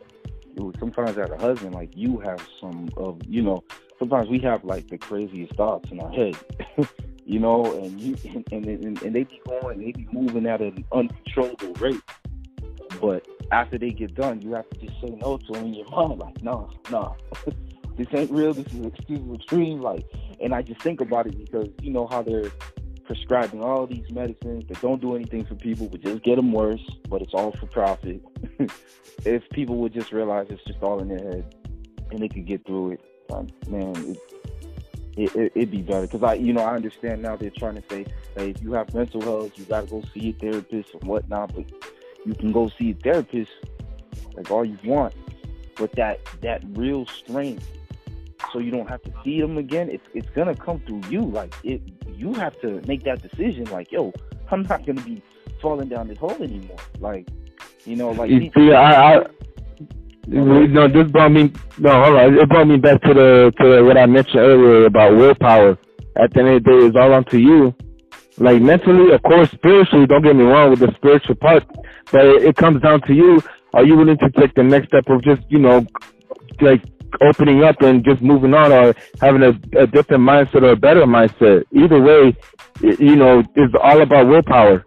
sometimes 0.80 1.18
as 1.18 1.30
a 1.30 1.38
husband, 1.38 1.74
like 1.74 1.96
you 1.96 2.20
have 2.20 2.46
some 2.60 2.90
of 2.98 3.20
you 3.28 3.42
know. 3.42 3.64
Sometimes 4.00 4.30
we 4.30 4.40
have 4.40 4.64
like 4.64 4.88
the 4.88 4.98
craziest 4.98 5.56
thoughts 5.56 5.92
in 5.92 6.00
our 6.00 6.12
head, 6.12 6.36
you 7.26 7.40
know, 7.40 7.66
and 7.80 8.00
you 8.00 8.16
and, 8.34 8.48
and 8.52 8.66
and 8.66 9.02
and 9.02 9.16
they 9.16 9.24
be 9.24 9.42
going, 9.48 9.80
they 9.80 9.92
be 9.92 10.08
moving 10.12 10.46
at 10.48 10.62
an 10.62 10.84
uncontrollable 10.92 11.74
rate. 11.76 12.02
But 13.00 13.26
after 13.52 13.78
they 13.78 13.92
get 13.92 14.16
done, 14.16 14.42
you 14.42 14.54
have 14.54 14.70
to 14.70 14.80
just 14.80 15.00
say 15.02 15.10
no 15.22 15.38
to 15.38 15.54
them 15.54 15.66
in 15.68 15.74
your 15.76 15.90
mind, 15.90 16.20
like, 16.20 16.44
no, 16.44 16.72
no, 16.90 17.16
this 17.98 18.08
ain't 18.14 18.32
real. 18.32 18.54
This 18.54 18.68
is 18.74 18.86
extreme, 18.86 19.82
like. 19.82 20.06
And 20.40 20.56
I 20.56 20.62
just 20.62 20.82
think 20.82 21.02
about 21.02 21.28
it 21.28 21.38
because 21.38 21.70
you 21.82 21.92
know 21.92 22.08
how 22.08 22.22
they're 22.22 22.52
prescribing 23.06 23.62
all 23.62 23.86
these 23.86 24.10
medicines 24.10 24.64
that 24.70 24.82
don't 24.82 25.02
do 25.02 25.16
anything 25.16 25.46
for 25.46 25.56
people, 25.56 25.88
but 25.88 26.02
just 26.02 26.24
get 26.24 26.38
them 26.38 26.52
worse. 26.52 26.82
But 27.10 27.22
it's 27.22 27.34
all 27.34 27.52
for 27.52 27.68
profit. 27.68 28.22
if 29.26 29.48
people 29.50 29.78
would 29.78 29.94
just 29.94 30.12
realize 30.12 30.48
it's 30.50 30.64
just 30.64 30.82
all 30.82 31.00
in 31.00 31.10
their 31.10 31.20
head 31.20 31.56
and 32.10 32.20
they 32.20 32.28
could 32.28 32.46
get 32.46 32.66
through 32.66 32.92
it, 32.92 33.02
um, 33.32 33.48
man, 33.68 33.96
it, 33.96 34.18
it, 35.18 35.36
it, 35.36 35.52
it'd 35.56 35.72
be 35.72 35.82
better. 35.82 36.08
Because 36.08 36.24
I, 36.24 36.34
you 36.36 36.54
know, 36.54 36.62
I 36.62 36.76
understand 36.76 37.22
now 37.22 37.36
they're 37.36 37.52
trying 37.52 37.76
to 37.76 37.84
say, 37.90 38.06
hey, 38.36 38.52
if 38.52 38.62
you 38.62 38.74
have 38.74 38.94
mental 38.94 39.22
health, 39.22 39.52
you 39.56 39.66
got 39.66 39.82
to 39.82 39.88
go 39.88 40.04
see 40.14 40.30
a 40.30 40.34
therapist 40.34 40.94
and 40.94 41.04
whatnot. 41.04 41.54
But 41.54 41.66
you 42.26 42.34
can 42.34 42.52
go 42.52 42.70
see 42.70 42.92
a 42.92 42.94
therapist 42.94 43.52
like 44.36 44.50
all 44.52 44.66
you 44.66 44.78
want. 44.84 45.14
But 45.76 45.94
that 45.94 46.20
that 46.42 46.64
real 46.74 47.06
strength, 47.08 47.68
so 48.52 48.60
you 48.60 48.72
don't 48.72 48.90
have 48.90 49.02
to 49.04 49.14
see 49.24 49.40
them 49.42 49.58
again. 49.58 49.90
It's 49.90 50.06
it's 50.14 50.30
gonna 50.32 50.56
come 50.56 50.80
through 50.86 51.02
you. 51.10 51.22
Like 51.22 51.54
it, 51.64 51.82
you 52.08 52.34
have 52.34 52.60
to 52.62 52.82
make 52.88 53.04
that 53.04 53.22
decision. 53.22 53.66
Like 53.66 53.92
yo, 53.92 54.14
I'm 54.50 54.64
not 54.64 54.86
gonna 54.86 55.02
be 55.02 55.22
falling 55.62 55.90
down 55.90 56.08
this 56.08 56.18
hole 56.18 56.42
anymore. 56.42 56.78
Like 57.00 57.28
you 57.86 57.96
know, 57.96 58.12
like 58.12 58.30
You 58.30 58.52
see, 58.56 58.74
I, 58.74 59.16
I 59.18 59.26
no, 60.28 60.88
this 60.88 61.12
brought 61.12 61.32
me 61.32 61.52
no, 61.78 62.04
hold 62.04 62.18
on. 62.18 62.38
It 62.38 62.50
brought 62.50 62.68
me 62.68 62.78
back 62.78 63.02
to 63.04 63.14
the 63.14 63.54
to 63.60 63.84
what 63.84 63.98
I 63.98 64.06
mentioned 64.06 64.40
earlier 64.40 64.86
about 64.86 65.16
willpower. 65.16 65.78
At 66.18 66.34
the 66.34 66.40
end 66.42 66.50
of 66.50 66.64
the 66.64 66.70
day, 66.70 66.88
it's 66.88 66.96
all 66.98 67.14
up 67.14 67.28
to 67.30 67.40
you. 67.40 67.74
Like 68.38 68.62
mentally, 68.62 69.14
of 69.14 69.22
course, 69.24 69.50
spiritually. 69.52 70.06
Don't 70.08 70.22
get 70.22 70.36
me 70.36 70.44
wrong 70.44 70.70
with 70.70 70.80
the 70.80 70.94
spiritual 70.96 71.36
part, 71.36 71.64
but 72.12 72.26
it, 72.26 72.44
it 72.44 72.56
comes 72.56 72.82
down 72.82 73.02
to 73.02 73.14
you. 73.14 73.42
Are 73.74 73.86
you 73.86 73.96
willing 73.96 74.18
to 74.18 74.30
take 74.32 74.54
the 74.56 74.64
next 74.64 74.88
step 74.88 75.08
of 75.08 75.24
just 75.24 75.42
you 75.50 75.60
know, 75.60 75.86
like 76.60 76.84
opening 77.22 77.64
up 77.64 77.82
and 77.82 78.04
just 78.04 78.22
moving 78.22 78.54
on, 78.54 78.72
or 78.72 78.94
having 79.20 79.44
a, 79.44 79.50
a 79.78 79.88
different 79.88 80.24
mindset 80.24 80.64
or 80.64 80.72
a 80.72 80.76
better 80.76 81.06
mindset? 81.06 81.64
Either 81.74 82.02
way, 82.02 82.36
it, 82.82 83.00
you 83.00 83.16
know, 83.16 83.44
it's 83.56 83.74
all 83.82 84.02
about 84.02 84.28
willpower. 84.28 84.86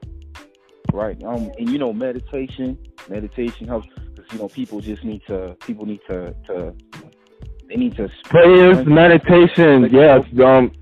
right. 0.92 1.22
Um, 1.24 1.50
and 1.58 1.68
you 1.68 1.78
know, 1.78 1.92
meditation, 1.92 2.78
meditation 3.08 3.68
helps 3.68 3.88
because 4.14 4.32
you 4.32 4.38
know 4.38 4.48
people 4.48 4.80
just 4.80 5.04
need 5.04 5.22
to 5.26 5.56
people 5.60 5.86
need 5.86 6.00
to 6.08 6.34
to 6.46 6.74
they 7.68 7.76
need 7.76 7.96
to 7.96 8.08
Prayers, 8.24 8.86
meditation, 8.86 9.88
yes. 9.90 10.24
Um, 10.42 10.72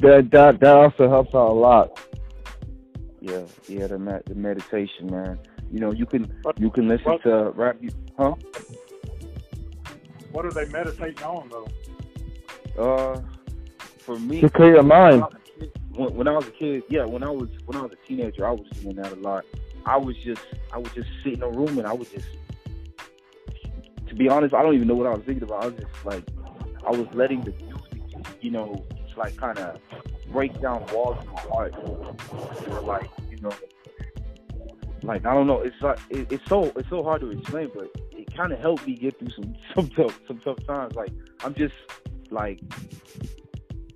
that 0.00 0.30
that 0.30 0.60
that 0.60 0.76
also 0.76 1.08
helps 1.08 1.34
out 1.34 1.50
a 1.50 1.52
lot. 1.52 2.00
Yeah, 3.20 3.42
yeah, 3.68 3.86
the 3.86 3.98
med- 3.98 4.22
the 4.26 4.34
meditation, 4.34 5.10
man. 5.10 5.38
You 5.70 5.80
know, 5.80 5.92
you 5.92 6.06
can 6.06 6.32
you 6.56 6.70
can 6.70 6.88
listen 6.88 7.18
to 7.22 7.50
rap, 7.54 7.78
huh? 8.18 8.34
What 10.32 10.44
are 10.46 10.50
they 10.52 10.66
meditating 10.66 11.22
on 11.24 11.48
though? 11.48 11.68
Uh, 12.82 13.20
for 13.98 14.18
me, 14.18 14.40
To 14.40 14.50
clear 14.50 14.74
your 14.74 14.82
mind. 14.82 15.24
when, 15.94 16.14
when 16.14 16.28
I 16.28 16.32
was 16.32 16.46
a 16.46 16.50
kid, 16.52 16.84
yeah, 16.88 17.04
when 17.04 17.22
I 17.22 17.30
was 17.30 17.48
when 17.66 17.76
I 17.76 17.82
was 17.82 17.92
a 17.92 18.06
teenager, 18.08 18.46
I 18.46 18.52
was 18.52 18.66
doing 18.80 18.96
that 18.96 19.12
a 19.12 19.16
lot. 19.16 19.44
I 19.86 19.96
was 19.96 20.16
just 20.16 20.42
I 20.72 20.78
would 20.78 20.92
just 20.94 21.08
sit 21.22 21.34
in 21.34 21.42
a 21.42 21.48
room 21.48 21.78
and 21.78 21.86
I 21.86 21.92
would 21.92 22.10
just, 22.10 22.26
to 24.08 24.14
be 24.14 24.28
honest, 24.28 24.54
I 24.54 24.62
don't 24.62 24.74
even 24.74 24.88
know 24.88 24.94
what 24.94 25.06
I 25.06 25.10
was 25.14 25.22
thinking 25.24 25.42
about. 25.42 25.64
I 25.64 25.66
was 25.66 25.76
just 25.76 26.04
like, 26.04 26.24
I 26.86 26.90
was 26.90 27.06
letting 27.12 27.40
the 27.42 27.52
music, 27.52 28.26
you 28.40 28.50
know, 28.50 28.84
just 29.04 29.16
like 29.16 29.36
kind 29.36 29.58
of 29.58 29.80
break 30.30 30.60
down 30.60 30.84
walls 30.92 31.18
in 31.22 31.32
my 31.32 31.40
heart. 31.40 31.74
Or 32.70 32.80
like, 32.82 33.10
you 33.30 33.38
know, 33.40 33.52
like 35.02 35.26
I 35.26 35.34
don't 35.34 35.46
know. 35.46 35.60
It's 35.60 35.80
like 35.82 35.98
it, 36.10 36.30
it's 36.30 36.46
so 36.48 36.72
it's 36.76 36.88
so 36.88 37.02
hard 37.02 37.20
to 37.22 37.30
explain, 37.30 37.70
but 37.74 37.84
it 38.09 38.09
kind 38.40 38.52
of 38.54 38.58
helped 38.60 38.86
me 38.86 38.94
get 38.94 39.18
through 39.18 39.30
some 39.30 39.54
some 39.74 39.88
tough 39.90 40.18
some 40.26 40.38
tough 40.38 40.58
times. 40.66 40.94
Like 40.94 41.12
I'm 41.44 41.54
just 41.54 41.74
like 42.30 42.60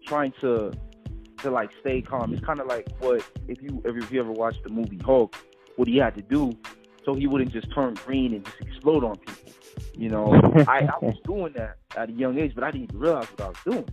trying 0.06 0.32
to 0.40 0.72
to 1.38 1.50
like 1.50 1.70
stay 1.80 2.02
calm. 2.02 2.32
It's 2.32 2.44
kind 2.44 2.60
of 2.60 2.66
like 2.66 2.88
what 2.98 3.24
if 3.48 3.62
you 3.62 3.82
if 3.84 4.10
you 4.10 4.20
ever 4.20 4.32
watched 4.32 4.62
the 4.64 4.70
movie 4.70 5.00
Hulk, 5.04 5.36
what 5.76 5.88
he 5.88 5.96
had 5.96 6.14
to 6.16 6.22
do 6.22 6.52
so 7.04 7.14
he 7.14 7.26
wouldn't 7.26 7.52
just 7.52 7.72
turn 7.74 7.94
green 8.06 8.32
and 8.32 8.44
just 8.44 8.60
explode 8.60 9.04
on 9.04 9.16
people. 9.16 9.52
You 9.96 10.08
know, 10.08 10.32
I, 10.68 10.80
I 10.80 10.98
was 11.02 11.16
doing 11.24 11.52
that 11.56 11.76
at 11.96 12.08
a 12.08 12.12
young 12.12 12.38
age, 12.38 12.52
but 12.54 12.64
I 12.64 12.70
didn't 12.70 12.94
realize 12.94 13.26
what 13.36 13.40
I 13.42 13.48
was 13.48 13.58
doing. 13.64 13.88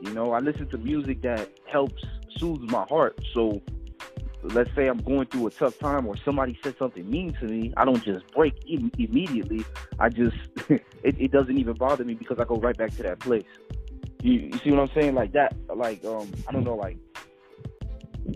You 0.00 0.14
know, 0.14 0.32
I 0.32 0.40
listen 0.40 0.68
to 0.70 0.78
music 0.78 1.22
that 1.22 1.50
helps 1.70 2.02
soothe 2.38 2.62
my 2.70 2.84
heart. 2.88 3.18
So 3.34 3.60
let's 4.54 4.74
say 4.74 4.86
I'm 4.86 4.98
going 4.98 5.26
through 5.26 5.46
a 5.46 5.50
tough 5.50 5.78
time 5.78 6.06
or 6.06 6.16
somebody 6.16 6.58
said 6.62 6.76
something 6.78 7.08
mean 7.08 7.34
to 7.34 7.46
me, 7.46 7.72
I 7.76 7.84
don't 7.84 8.02
just 8.02 8.30
break 8.32 8.54
Im- 8.68 8.92
immediately. 8.98 9.64
I 9.98 10.08
just 10.08 10.36
it, 10.68 10.84
it 11.02 11.30
doesn't 11.32 11.58
even 11.58 11.74
bother 11.74 12.04
me 12.04 12.14
because 12.14 12.38
I 12.38 12.44
go 12.44 12.56
right 12.56 12.76
back 12.76 12.94
to 12.96 13.02
that 13.04 13.20
place. 13.20 13.46
You, 14.22 14.32
you 14.32 14.58
see 14.64 14.70
what 14.70 14.80
I'm 14.80 14.90
saying? 14.94 15.14
Like 15.14 15.32
that, 15.32 15.54
like 15.74 16.04
um, 16.04 16.32
I 16.48 16.52
don't 16.52 16.64
know, 16.64 16.74
like 16.74 16.98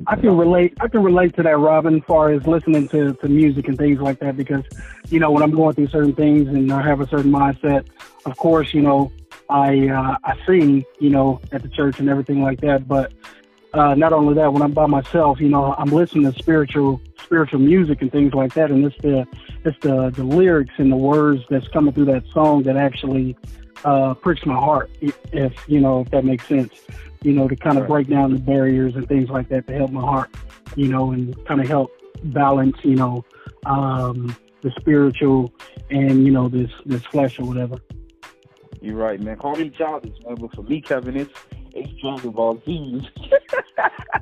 I 0.06 0.16
can 0.16 0.36
relate. 0.36 0.74
I 0.80 0.88
can 0.88 1.02
relate 1.02 1.34
to 1.36 1.42
that, 1.42 1.58
Robin, 1.58 2.00
far 2.02 2.30
as 2.30 2.46
listening 2.46 2.88
to, 2.88 3.14
to 3.14 3.28
music 3.28 3.68
and 3.68 3.76
things 3.76 4.00
like 4.00 4.20
that. 4.20 4.36
Because, 4.36 4.64
you 5.08 5.18
know, 5.18 5.30
when 5.30 5.42
I'm 5.42 5.50
going 5.50 5.74
through 5.74 5.88
certain 5.88 6.14
things 6.14 6.48
and 6.48 6.72
I 6.72 6.82
have 6.82 7.00
a 7.00 7.08
certain 7.08 7.32
mindset, 7.32 7.86
of 8.24 8.36
course, 8.36 8.72
you 8.72 8.82
know, 8.82 9.10
I 9.48 9.88
uh, 9.88 10.16
I 10.24 10.38
sing, 10.46 10.84
you 10.98 11.10
know, 11.10 11.40
at 11.52 11.62
the 11.62 11.68
church 11.68 11.98
and 11.98 12.08
everything 12.08 12.42
like 12.42 12.60
that. 12.60 12.86
But 12.86 13.12
uh, 13.72 13.94
not 13.94 14.12
only 14.12 14.34
that, 14.34 14.52
when 14.52 14.62
I'm 14.62 14.72
by 14.72 14.86
myself, 14.86 15.40
you 15.40 15.48
know, 15.48 15.74
I'm 15.78 15.90
listening 15.90 16.30
to 16.30 16.38
spiritual 16.38 17.00
spiritual 17.22 17.60
music 17.60 18.02
and 18.02 18.10
things 18.10 18.34
like 18.34 18.54
that. 18.54 18.70
And 18.70 18.84
it's 18.84 19.00
the 19.02 19.26
it's 19.64 19.78
the 19.80 20.10
the 20.10 20.24
lyrics 20.24 20.74
and 20.78 20.90
the 20.90 20.96
words 20.96 21.42
that's 21.50 21.68
coming 21.68 21.92
through 21.92 22.06
that 22.06 22.24
song 22.32 22.64
that 22.64 22.76
actually 22.76 23.36
uh, 23.84 24.14
pricks 24.14 24.44
my 24.44 24.56
heart. 24.56 24.90
If, 25.00 25.68
you 25.68 25.80
know, 25.80 26.00
if 26.00 26.10
that 26.10 26.24
makes 26.24 26.46
sense 26.46 26.72
you 27.22 27.32
know, 27.32 27.48
to 27.48 27.56
kind 27.56 27.78
of 27.78 27.86
break 27.86 28.08
down 28.08 28.32
the 28.32 28.38
barriers 28.38 28.94
and 28.96 29.06
things 29.06 29.28
like 29.28 29.48
that 29.48 29.66
to 29.66 29.74
help 29.74 29.90
my 29.90 30.00
heart, 30.00 30.30
you 30.76 30.88
know, 30.88 31.12
and 31.12 31.44
kind 31.46 31.60
of 31.60 31.68
help 31.68 31.90
balance, 32.24 32.76
you 32.82 32.96
know, 32.96 33.24
um, 33.66 34.34
the 34.62 34.70
spiritual 34.78 35.52
and 35.90 36.24
you 36.24 36.30
know 36.30 36.48
this 36.48 36.70
this 36.84 37.04
flesh 37.06 37.38
or 37.38 37.46
whatever. 37.46 37.76
you're 38.80 38.96
right, 38.96 39.20
man. 39.20 39.36
Call 39.36 39.56
me 39.56 39.70
childish, 39.70 40.14
man, 40.24 40.36
but 40.36 40.54
for 40.54 40.62
me, 40.62 40.80
Kevin, 40.80 41.16
it's 41.16 41.32
it's 41.74 42.00
Dragon 42.00 42.30
Ball 42.30 42.60
Z. 42.64 43.08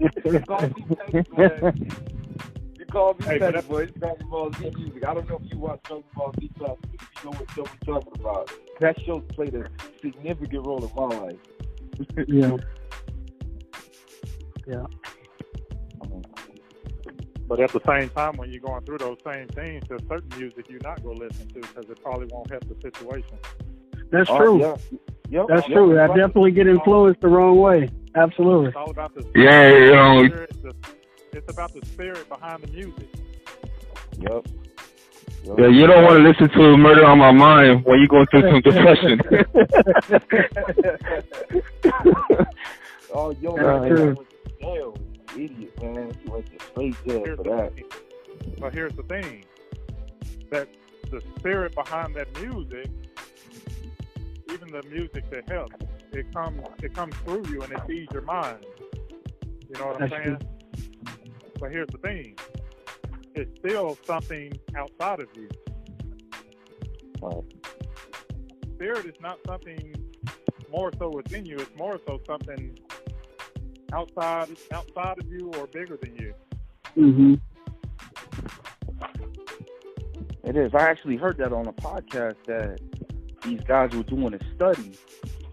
you 0.01 0.41
call 0.41 0.61
me 0.63 0.85
petty. 1.37 1.93
You 2.79 2.85
call 2.91 3.15
me 3.15 3.25
Hey, 3.25 3.39
but 3.39 3.41
petty, 3.41 3.53
that- 3.57 3.69
boy. 3.69 3.83
It's 3.83 3.93
Dragon 3.99 4.29
Ball 4.29 4.53
Z 4.55 4.71
music. 4.77 5.07
I 5.07 5.15
don't 5.15 5.29
know 5.29 5.41
if 5.45 5.53
you 5.53 5.59
watch 5.59 5.81
Dragon 5.85 6.05
Ball 6.15 6.33
Z 6.41 6.51
classic, 6.59 6.79
if 6.95 7.25
you 7.25 7.31
know 7.31 7.37
what 7.39 7.51
show 7.53 7.63
we're 7.63 7.95
talking 8.01 8.13
about. 8.21 8.51
That 8.81 9.01
show 9.05 9.21
played 9.21 9.55
a 9.55 9.65
significant 10.01 10.67
role 10.67 10.85
in 10.85 10.91
my 10.95 11.17
life. 11.19 11.37
Yeah, 14.71 14.85
But 17.49 17.61
at 17.61 17.71
the 17.73 17.81
same 17.87 18.11
time, 18.11 18.37
when 18.37 18.51
you're 18.53 18.61
going 18.61 18.85
through 18.85 18.99
those 18.99 19.17
same 19.25 19.49
things, 19.49 19.83
there's 19.89 20.03
certain 20.07 20.29
music 20.39 20.67
you're 20.69 20.79
not 20.83 21.03
going 21.03 21.17
to 21.19 21.25
listen 21.27 21.49
to 21.49 21.61
because 21.61 21.89
it 21.89 21.99
probably 22.03 22.27
won't 22.31 22.51
help 22.51 22.65
the 22.69 22.77
situation. 22.83 23.39
that's 24.11 24.29
Oh, 24.29 24.37
true. 24.37 24.61
yeah. 24.61 24.77
Yep, 25.31 25.47
That's 25.49 25.69
yep, 25.69 25.77
true. 25.77 25.99
I 25.99 26.07
right. 26.07 26.17
definitely 26.17 26.53
get 26.53 26.67
influenced 26.67 27.21
the 27.21 27.29
wrong 27.29 27.59
way. 27.59 27.89
Absolutely. 28.15 28.69
It's 28.69 28.77
all 28.77 28.91
about 28.91 29.15
the 29.15 29.25
Yeah, 29.37 29.69
you 29.77 29.91
know, 29.93 30.25
spirit, 30.27 30.63
the, 30.63 30.75
it's 31.33 31.53
about 31.53 31.73
the 31.75 31.85
spirit 31.87 32.27
behind 32.29 32.63
the 32.63 32.69
music. 32.73 33.09
Yep. 34.19 34.47
Yep. 35.45 35.59
yeah, 35.59 35.69
you 35.69 35.87
don't 35.87 36.03
want 36.05 36.17
to 36.17 36.23
listen 36.29 36.49
to 36.59 36.77
Murder 36.77 37.05
on 37.05 37.19
My 37.19 37.31
Mind 37.31 37.85
when 37.85 37.99
you're 38.01 38.09
going 38.09 38.27
through 38.27 38.51
some 38.51 38.61
depression. 38.63 39.21
oh, 43.15 43.31
yo, 43.41 43.57
That's 43.57 43.67
man, 43.67 43.89
true. 43.89 44.07
that 44.07 44.19
was 44.19 44.27
jail. 44.61 44.97
Idiot, 45.37 45.83
man. 45.83 46.13
He 46.25 46.31
went 46.31 46.47
to 46.59 46.65
straight 46.67 46.97
jail 47.07 47.23
Here's 47.25 47.37
for 47.37 47.43
the 47.45 47.51
that. 47.57 47.75
thing. 47.75 47.85
But 48.59 48.75
here's 48.75 48.93
the 48.95 49.03
thing: 49.05 49.45
that 50.51 50.69
the 51.11 51.23
spirit 51.39 51.75
behind 51.75 52.15
that 52.17 52.29
music, 52.41 52.89
even 54.53 54.71
the 54.71 54.83
music 54.85 55.31
that 55.31 55.49
helps, 55.51 55.77
it 56.13 56.33
comes 56.35 56.63
it 56.83 56.95
comes 56.95 57.15
through 57.25 57.45
you 57.49 57.63
and 57.63 57.73
it 57.73 57.81
feeds 57.87 58.13
your 58.13 58.23
mind. 58.23 58.65
You 59.69 59.79
know 59.79 59.87
what 59.89 59.97
I'm 59.97 60.09
That's 60.09 60.13
saying? 60.13 60.39
But 61.61 61.71
here's 61.73 61.89
the 61.89 61.99
thing: 61.99 62.37
it's 63.35 63.59
still 63.59 63.99
something 64.05 64.53
outside 64.77 65.21
of 65.21 65.29
you. 65.37 65.49
Right. 67.21 67.45
Spirit 68.75 69.07
is 69.07 69.21
not 69.21 69.39
something 69.47 69.95
more 70.71 70.93
so 70.99 71.11
within 71.11 71.45
you. 71.45 71.57
It's 71.57 71.77
more 71.77 71.99
so 72.07 72.21
something 72.27 72.79
outside 73.93 74.57
outside 74.73 75.19
of 75.19 75.27
you 75.29 75.51
or 75.59 75.67
bigger 75.67 75.97
than 75.97 76.15
you. 76.17 76.35
hmm 76.95 77.35
It 80.45 80.57
is. 80.57 80.73
I 80.75 80.89
actually 80.89 81.17
heard 81.17 81.37
that 81.39 81.53
on 81.53 81.67
a 81.67 81.73
podcast 81.73 82.37
that 82.47 82.79
these 83.43 83.61
guys 83.63 83.93
were 83.93 84.03
doing 84.03 84.35
a 84.35 84.55
study. 84.55 84.93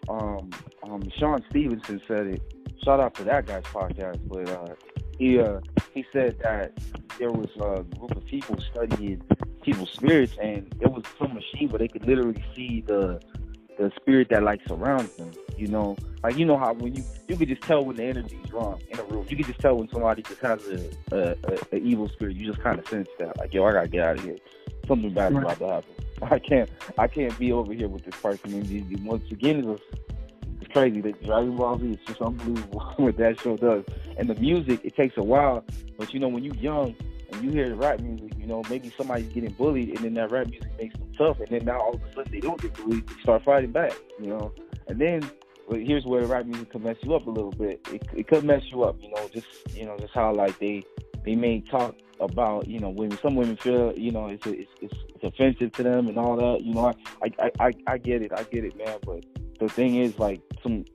Um, 0.08 0.50
um, 0.84 1.04
Shawn 1.18 1.44
Stevenson 1.50 2.02
said 2.08 2.28
it. 2.28 2.42
Shout 2.84 3.00
out 3.00 3.16
to 3.16 3.24
that 3.24 3.48
guy's 3.48 3.64
podcast, 3.64 4.20
but 4.28 4.50
uh, 4.50 4.76
he 5.18 5.40
uh, 5.40 5.60
he 5.94 6.06
said 6.14 6.38
that 6.40 6.74
there 7.18 7.32
was 7.32 7.50
a 7.56 7.84
group 7.98 8.16
of 8.16 8.26
people 8.26 8.60
studying 8.72 9.22
people's 9.64 9.92
spirits, 9.92 10.34
and 10.42 10.74
it 10.80 10.92
was 10.92 11.04
some 11.18 11.34
machine 11.34 11.70
where 11.70 11.80
they 11.80 11.88
could 11.88 12.06
literally 12.06 12.44
see 12.56 12.82
the 12.86 13.20
the 13.78 13.92
spirit 13.96 14.30
that 14.30 14.44
like 14.44 14.62
surrounds 14.68 15.16
them. 15.16 15.32
You 15.58 15.68
know, 15.68 15.96
like 16.24 16.38
you 16.38 16.46
know 16.46 16.58
how 16.58 16.74
when 16.74 16.96
you 16.96 17.04
you 17.28 17.38
could 17.38 17.48
just 17.48 17.62
tell 17.62 17.84
when 17.84 17.96
the 17.96 18.04
energy 18.04 18.40
is 18.44 18.52
wrong 18.52 18.80
in 18.90 19.00
a 19.00 19.04
room. 19.04 19.26
You 19.30 19.38
could 19.38 19.48
just 19.48 19.60
tell 19.60 19.78
when 19.78 19.90
somebody 19.90 20.22
just 20.22 20.42
has 20.42 20.66
a 20.68 20.90
a, 21.12 21.36
a, 21.44 21.58
a 21.74 21.78
evil 21.78 22.10
spirit. 22.10 22.36
You 22.36 22.46
just 22.46 22.62
kind 22.62 22.78
of 22.78 22.88
sense 22.88 23.08
that, 23.20 23.38
like, 23.38 23.54
yo, 23.54 23.66
I 23.66 23.74
gotta 23.74 23.88
get 23.88 24.06
out 24.06 24.18
of 24.18 24.24
here. 24.24 24.38
Something 24.88 25.14
bad 25.14 25.32
is 25.32 25.38
about 25.40 25.60
to 25.60 25.68
happen. 25.68 26.05
I 26.32 26.40
can't 26.40 26.70
I 26.98 27.08
can't 27.08 27.38
be 27.38 27.52
over 27.52 27.74
here 27.74 27.88
with 27.88 28.06
this 28.06 28.16
person. 28.16 28.54
And 28.54 29.06
once 29.06 29.24
again, 29.32 29.68
it's, 29.70 29.82
it's 30.62 30.72
crazy. 30.72 31.02
that 31.02 31.24
Dragon 31.24 31.56
Ball 31.56 31.80
Z 31.80 31.86
is 31.92 31.98
just 32.08 32.22
unbelievable 32.22 32.82
what 32.98 33.18
that 33.18 33.40
show 33.40 33.58
does. 33.58 33.84
And 34.18 34.30
the 34.30 34.36
music, 34.36 34.82
it 34.84 34.96
takes 34.96 35.18
a 35.18 35.24
while, 35.24 35.64
but 35.98 36.14
you 36.14 36.20
know 36.20 36.28
when 36.28 36.44
you're 36.44 36.56
young 36.56 36.96
and 37.32 37.44
you 37.44 37.52
hear 37.52 37.70
the 37.70 37.76
rap 37.76 38.00
music, 38.00 38.32
You 38.38 38.48
know, 38.48 38.64
maybe 38.70 38.92
somebody's 38.98 39.32
getting 39.34 39.52
bullied, 39.52 39.90
and 39.90 39.98
then 40.00 40.14
that 40.16 40.32
rap 40.32 40.48
music 40.48 40.72
makes 40.80 40.98
them 40.98 41.12
tough, 41.18 41.40
and 41.40 41.50
then 41.50 41.66
now 41.66 41.80
all 41.80 41.96
of 41.96 42.04
a 42.04 42.14
sudden 42.14 42.32
they 42.32 42.40
don't 42.40 42.62
get 42.62 42.74
bullied, 42.74 43.08
they 43.08 43.22
start 43.22 43.44
fighting 43.44 43.72
back. 43.72 43.94
You 44.20 44.28
know, 44.28 44.54
and 44.88 45.00
then 45.00 45.30
well, 45.68 45.80
here's 45.80 46.06
where 46.06 46.22
the 46.22 46.28
rap 46.28 46.46
music 46.46 46.72
can 46.72 46.84
mess 46.84 46.98
you 47.02 47.16
up 47.16 47.26
a 47.26 47.30
little 47.30 47.52
bit. 47.52 47.82
It, 47.92 48.04
it 48.16 48.28
could 48.28 48.44
mess 48.44 48.64
you 48.72 48.84
up. 48.84 48.98
You 49.02 49.10
know, 49.12 49.28
just 49.34 49.48
you 49.76 49.86
know, 49.86 49.98
just 49.98 50.14
how 50.14 50.34
like 50.34 50.58
they 50.60 50.84
they 51.24 51.36
may 51.36 51.62
talk 51.62 51.96
about 52.20 52.68
you 52.68 52.80
know 52.80 52.90
women. 52.90 53.18
Some 53.22 53.36
women 53.36 53.58
feel 53.58 53.94
you 53.98 54.12
know 54.12 54.28
it's 54.28 54.46
it's 54.46 54.72
it's, 54.82 54.94
it's 55.16 55.24
offensive 55.24 55.72
to 55.74 55.84
them 55.84 56.08
and 56.08 56.18
all 56.18 56.36
that. 56.36 56.64
You 56.64 56.74
know, 56.74 56.94
I, 57.22 57.32
I 57.40 57.52
I 57.60 57.72
I 57.88 57.98
get 57.98 58.22
it, 58.22 58.32
I 58.34 58.44
get 58.44 58.64
it, 58.64 58.78
man. 58.78 58.98
But 59.06 59.26
the 59.60 59.70
thing 59.70 59.96
is, 59.96 60.18
like 60.20 60.42
some 60.64 60.86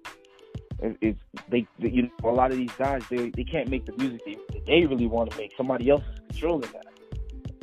it's 0.82 1.20
they, 1.50 1.66
they, 1.78 1.88
you 1.88 2.02
know 2.02 2.10
a 2.24 2.30
lot 2.30 2.50
of 2.50 2.56
these 2.56 2.72
guys 2.72 3.02
they 3.10 3.30
they 3.30 3.44
can't 3.44 3.68
make 3.68 3.84
the 3.84 3.92
music 3.92 4.20
they, 4.24 4.36
they 4.66 4.86
really 4.86 5.06
want 5.06 5.30
to 5.30 5.36
make. 5.36 5.52
Somebody 5.56 5.90
else 5.90 6.02
is 6.14 6.20
controlling 6.30 6.70
that. 6.72 6.86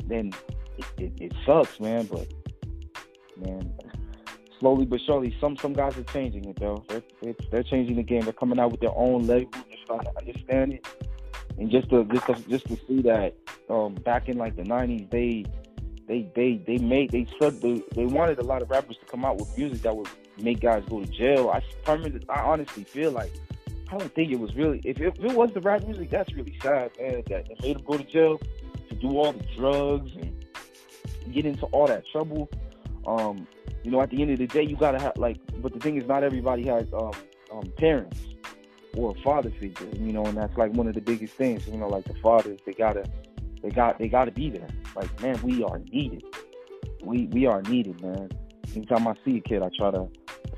Then 0.04 0.32
it, 0.76 0.84
it, 0.98 1.12
it 1.20 1.32
sucks, 1.44 1.80
man. 1.80 2.06
But 2.06 2.28
man, 3.36 3.72
slowly 4.60 4.86
but 4.86 5.00
surely, 5.00 5.36
some 5.40 5.56
some 5.56 5.72
guys 5.72 5.96
are 5.98 6.04
changing 6.04 6.44
it 6.44 6.58
though. 6.60 6.84
They're 6.88 7.34
they're 7.50 7.62
changing 7.62 7.96
the 7.96 8.02
game. 8.02 8.22
They're 8.22 8.32
coming 8.32 8.58
out 8.58 8.70
with 8.70 8.80
their 8.80 8.94
own 8.94 9.26
label. 9.26 9.50
They're 9.52 9.78
starting 9.84 10.12
to 10.12 10.18
understand 10.18 10.72
it, 10.74 10.86
and 11.58 11.70
just 11.70 11.90
to 11.90 12.04
just 12.04 12.26
to, 12.26 12.34
just 12.48 12.66
to 12.68 12.78
see 12.86 13.02
that 13.02 13.34
um, 13.68 13.94
back 13.94 14.28
in 14.28 14.38
like 14.38 14.56
the 14.56 14.62
'90s, 14.62 15.10
they 15.10 15.44
they 16.06 16.30
they 16.34 16.62
they 16.66 16.78
made 16.78 17.10
they 17.10 17.26
said 17.40 17.60
they, 17.60 17.82
they 17.94 18.06
wanted 18.06 18.38
a 18.38 18.44
lot 18.44 18.62
of 18.62 18.70
rappers 18.70 18.96
to 18.98 19.06
come 19.06 19.24
out 19.24 19.38
with 19.38 19.56
music 19.58 19.82
that 19.82 19.94
would 19.94 20.08
make 20.40 20.60
guys 20.60 20.84
go 20.88 21.04
to 21.04 21.06
jail. 21.10 21.50
I 21.50 21.62
I 22.28 22.40
honestly 22.40 22.84
feel 22.84 23.10
like 23.10 23.32
I 23.90 23.98
don't 23.98 24.14
think 24.14 24.30
it 24.30 24.38
was 24.38 24.54
really. 24.54 24.80
If 24.84 25.00
it, 25.00 25.18
if 25.18 25.24
it 25.24 25.32
was 25.32 25.52
the 25.52 25.60
rap 25.60 25.84
music, 25.84 26.10
that's 26.10 26.32
really 26.34 26.56
sad, 26.62 26.92
man. 26.98 27.22
That, 27.28 27.48
that 27.48 27.62
made 27.62 27.76
them 27.76 27.84
go 27.84 27.98
to 27.98 28.04
jail 28.04 28.40
to 28.88 28.94
do 28.94 29.18
all 29.18 29.32
the 29.32 29.44
drugs 29.56 30.12
and 30.14 30.44
get 31.32 31.44
into 31.44 31.66
all 31.66 31.88
that 31.88 32.04
trouble. 32.12 32.48
Um, 33.06 33.46
you 33.82 33.90
know, 33.90 34.00
at 34.00 34.10
the 34.10 34.22
end 34.22 34.30
of 34.30 34.38
the 34.38 34.46
day, 34.46 34.62
you 34.62 34.76
gotta 34.76 35.00
have 35.00 35.16
like. 35.16 35.38
But 35.60 35.72
the 35.72 35.80
thing 35.80 35.96
is, 35.96 36.06
not 36.06 36.22
everybody 36.22 36.66
has 36.66 36.86
um, 36.92 37.12
um, 37.50 37.72
parents 37.78 38.18
or 38.98 39.14
a 39.16 39.22
father 39.22 39.50
figure. 39.50 39.86
You 39.94 40.12
know, 40.12 40.24
and 40.24 40.36
that's 40.36 40.56
like 40.56 40.72
one 40.72 40.88
of 40.88 40.94
the 40.94 41.00
biggest 41.00 41.34
things. 41.34 41.66
You 41.66 41.78
know, 41.78 41.88
like 41.88 42.04
the 42.04 42.14
fathers, 42.14 42.58
they 42.66 42.72
gotta, 42.72 43.04
they 43.62 43.70
got, 43.70 43.98
they 43.98 44.08
gotta 44.08 44.32
be 44.32 44.50
there. 44.50 44.68
Like, 44.96 45.22
man, 45.22 45.40
we 45.42 45.62
are 45.62 45.78
needed. 45.78 46.24
We 47.02 47.26
we 47.26 47.46
are 47.46 47.62
needed, 47.62 48.02
man. 48.02 48.28
Anytime 48.74 49.06
I 49.08 49.14
see 49.24 49.38
a 49.38 49.40
kid, 49.40 49.62
I 49.62 49.70
try 49.78 49.90
to 49.92 50.08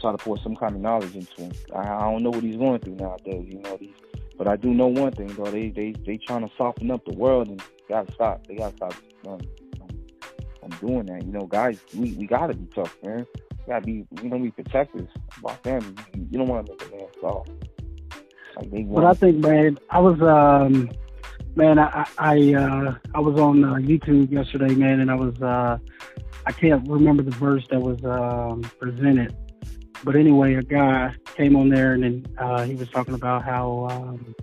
try 0.00 0.12
to 0.12 0.18
pour 0.18 0.38
some 0.38 0.56
kind 0.56 0.74
of 0.74 0.80
knowledge 0.80 1.14
into 1.14 1.42
him. 1.42 1.52
I, 1.74 1.80
I 1.80 2.10
don't 2.10 2.22
know 2.22 2.30
what 2.30 2.42
he's 2.42 2.56
going 2.56 2.80
through 2.80 2.96
nowadays, 2.96 3.46
you 3.46 3.60
know. 3.60 3.76
These, 3.76 3.94
but 4.38 4.48
I 4.48 4.56
do 4.56 4.72
know 4.72 4.86
one 4.86 5.12
thing 5.12 5.28
though. 5.34 5.50
They 5.50 5.68
they 5.68 5.92
they 6.06 6.16
trying 6.16 6.48
to 6.48 6.54
soften 6.56 6.90
up 6.90 7.04
the 7.04 7.14
world 7.14 7.48
and 7.48 7.62
gotta 7.88 8.10
stop. 8.12 8.46
They 8.46 8.56
gotta 8.56 8.74
stop. 8.76 8.94
Um, 9.26 9.38
I'm 10.62 10.70
doing 10.78 11.06
that. 11.06 11.24
You 11.24 11.32
know, 11.32 11.46
guys, 11.46 11.78
we, 11.94 12.12
we 12.12 12.26
gotta 12.26 12.54
be 12.54 12.66
tough, 12.74 12.96
man. 13.04 13.26
Gotta 13.66 13.84
be, 13.84 14.06
you 14.22 14.28
know, 14.28 14.36
we 14.36 14.50
protectors 14.50 15.08
of 15.36 15.44
our 15.44 15.56
family. 15.56 15.94
You 16.14 16.38
don't 16.38 16.48
want 16.48 16.66
to 16.66 16.72
make 16.72 16.82
a 16.86 16.96
man 16.96 17.06
soft. 17.20 17.50
But 18.56 19.04
I 19.04 19.14
think, 19.14 19.38
man, 19.38 19.78
I 19.90 19.98
was, 19.98 20.20
um, 20.22 20.90
man, 21.54 21.78
I 21.78 22.06
I 22.18 22.54
uh, 22.54 22.94
I 23.14 23.20
was 23.20 23.38
on 23.40 23.64
uh, 23.64 23.74
YouTube 23.74 24.30
yesterday, 24.30 24.74
man, 24.74 25.00
and 25.00 25.10
I 25.10 25.14
was, 25.14 25.40
uh, 25.40 25.78
I 26.46 26.52
can't 26.52 26.86
remember 26.88 27.22
the 27.22 27.30
verse 27.32 27.66
that 27.70 27.80
was 27.80 28.02
um, 28.04 28.62
presented, 28.78 29.34
but 30.04 30.16
anyway, 30.16 30.54
a 30.54 30.62
guy 30.62 31.14
came 31.36 31.56
on 31.56 31.68
there 31.68 31.92
and 31.92 32.02
then 32.02 32.26
uh, 32.38 32.64
he 32.64 32.74
was 32.74 32.88
talking 32.90 33.14
about 33.14 33.44
how 33.44 33.88
um, 33.90 34.34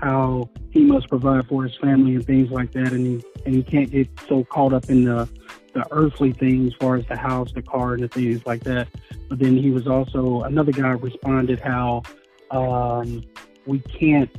how 0.00 0.50
he 0.70 0.80
must 0.80 1.08
provide 1.08 1.46
for 1.46 1.64
his 1.64 1.76
family 1.76 2.14
and 2.14 2.26
things 2.26 2.50
like 2.50 2.72
that, 2.72 2.92
and 2.92 3.06
he 3.06 3.26
and 3.46 3.54
he 3.54 3.62
can't 3.62 3.90
get 3.90 4.08
so 4.28 4.44
caught 4.44 4.72
up 4.72 4.88
in 4.88 5.04
the 5.04 5.28
the 5.74 5.86
earthly 5.90 6.32
things, 6.32 6.72
as 6.72 6.74
far 6.78 6.96
as 6.96 7.06
the 7.06 7.16
house, 7.16 7.52
the 7.52 7.62
car, 7.62 7.94
and 7.94 8.02
the 8.02 8.08
things 8.08 8.44
like 8.44 8.62
that. 8.64 8.88
But 9.28 9.38
then 9.38 9.56
he 9.56 9.70
was 9.70 9.86
also 9.86 10.42
another 10.42 10.72
guy 10.72 10.90
responded 10.90 11.60
how 11.60 12.02
um, 12.52 13.22
we 13.66 13.80
can't 13.80 14.30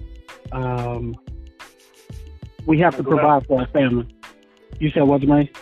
um, 0.51 1.15
we 2.65 2.79
have 2.79 2.95
to 2.97 3.03
provide 3.03 3.45
for 3.47 3.61
our 3.61 3.67
family. 3.67 4.07
You 4.79 4.89
said 4.91 5.03
what, 5.03 5.21
Jermaine? 5.21 5.53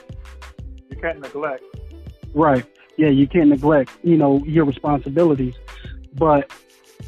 You 0.89 0.97
can't 0.97 1.19
neglect. 1.19 1.63
Right 2.33 2.65
yeah, 3.01 3.09
you 3.09 3.27
can't 3.27 3.49
neglect, 3.49 3.91
you 4.03 4.15
know, 4.15 4.43
your 4.45 4.63
responsibilities. 4.65 5.55
But 6.13 6.51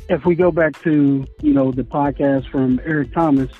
if 0.09 0.25
we 0.25 0.33
go 0.33 0.51
back 0.51 0.81
to, 0.81 1.25
you 1.41 1.53
know, 1.53 1.71
the 1.71 1.83
podcast 1.83 2.49
from 2.49 2.81
Eric 2.83 3.13
Thomas 3.13 3.51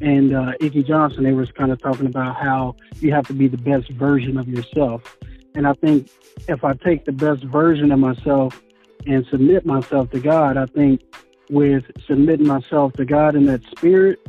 and 0.00 0.34
uh, 0.34 0.52
Johnson, 0.84 1.22
they 1.22 1.32
was 1.32 1.52
kind 1.52 1.70
of 1.70 1.80
talking 1.80 2.06
about 2.06 2.34
how 2.36 2.74
you 2.98 3.12
have 3.12 3.26
to 3.28 3.32
be 3.32 3.46
the 3.46 3.56
best 3.56 3.88
version 3.90 4.36
of 4.36 4.48
yourself. 4.48 5.16
And 5.54 5.66
I 5.66 5.74
think 5.74 6.10
if 6.48 6.64
I 6.64 6.74
take 6.74 7.04
the 7.04 7.12
best 7.12 7.44
version 7.44 7.92
of 7.92 8.00
myself 8.00 8.60
and 9.06 9.24
submit 9.26 9.64
myself 9.64 10.10
to 10.10 10.18
God, 10.18 10.56
I 10.56 10.66
think 10.66 11.02
with 11.50 11.84
submitting 12.06 12.46
myself 12.46 12.92
to 12.94 13.04
God 13.04 13.36
in 13.36 13.46
that 13.46 13.62
spirit, 13.64 14.20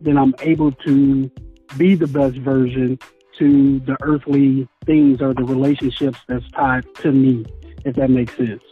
then 0.00 0.16
I'm 0.18 0.34
able 0.40 0.72
to 0.72 1.30
be 1.76 1.94
the 1.94 2.06
best 2.06 2.36
version 2.36 2.98
to 3.38 3.80
the 3.80 3.96
earthly 4.00 4.68
things 4.84 5.20
or 5.20 5.34
the 5.34 5.44
relationships 5.44 6.18
that's 6.28 6.48
tied 6.52 6.86
to 6.96 7.12
me, 7.12 7.44
if 7.84 7.96
that 7.96 8.10
makes 8.10 8.36
sense. 8.36 8.62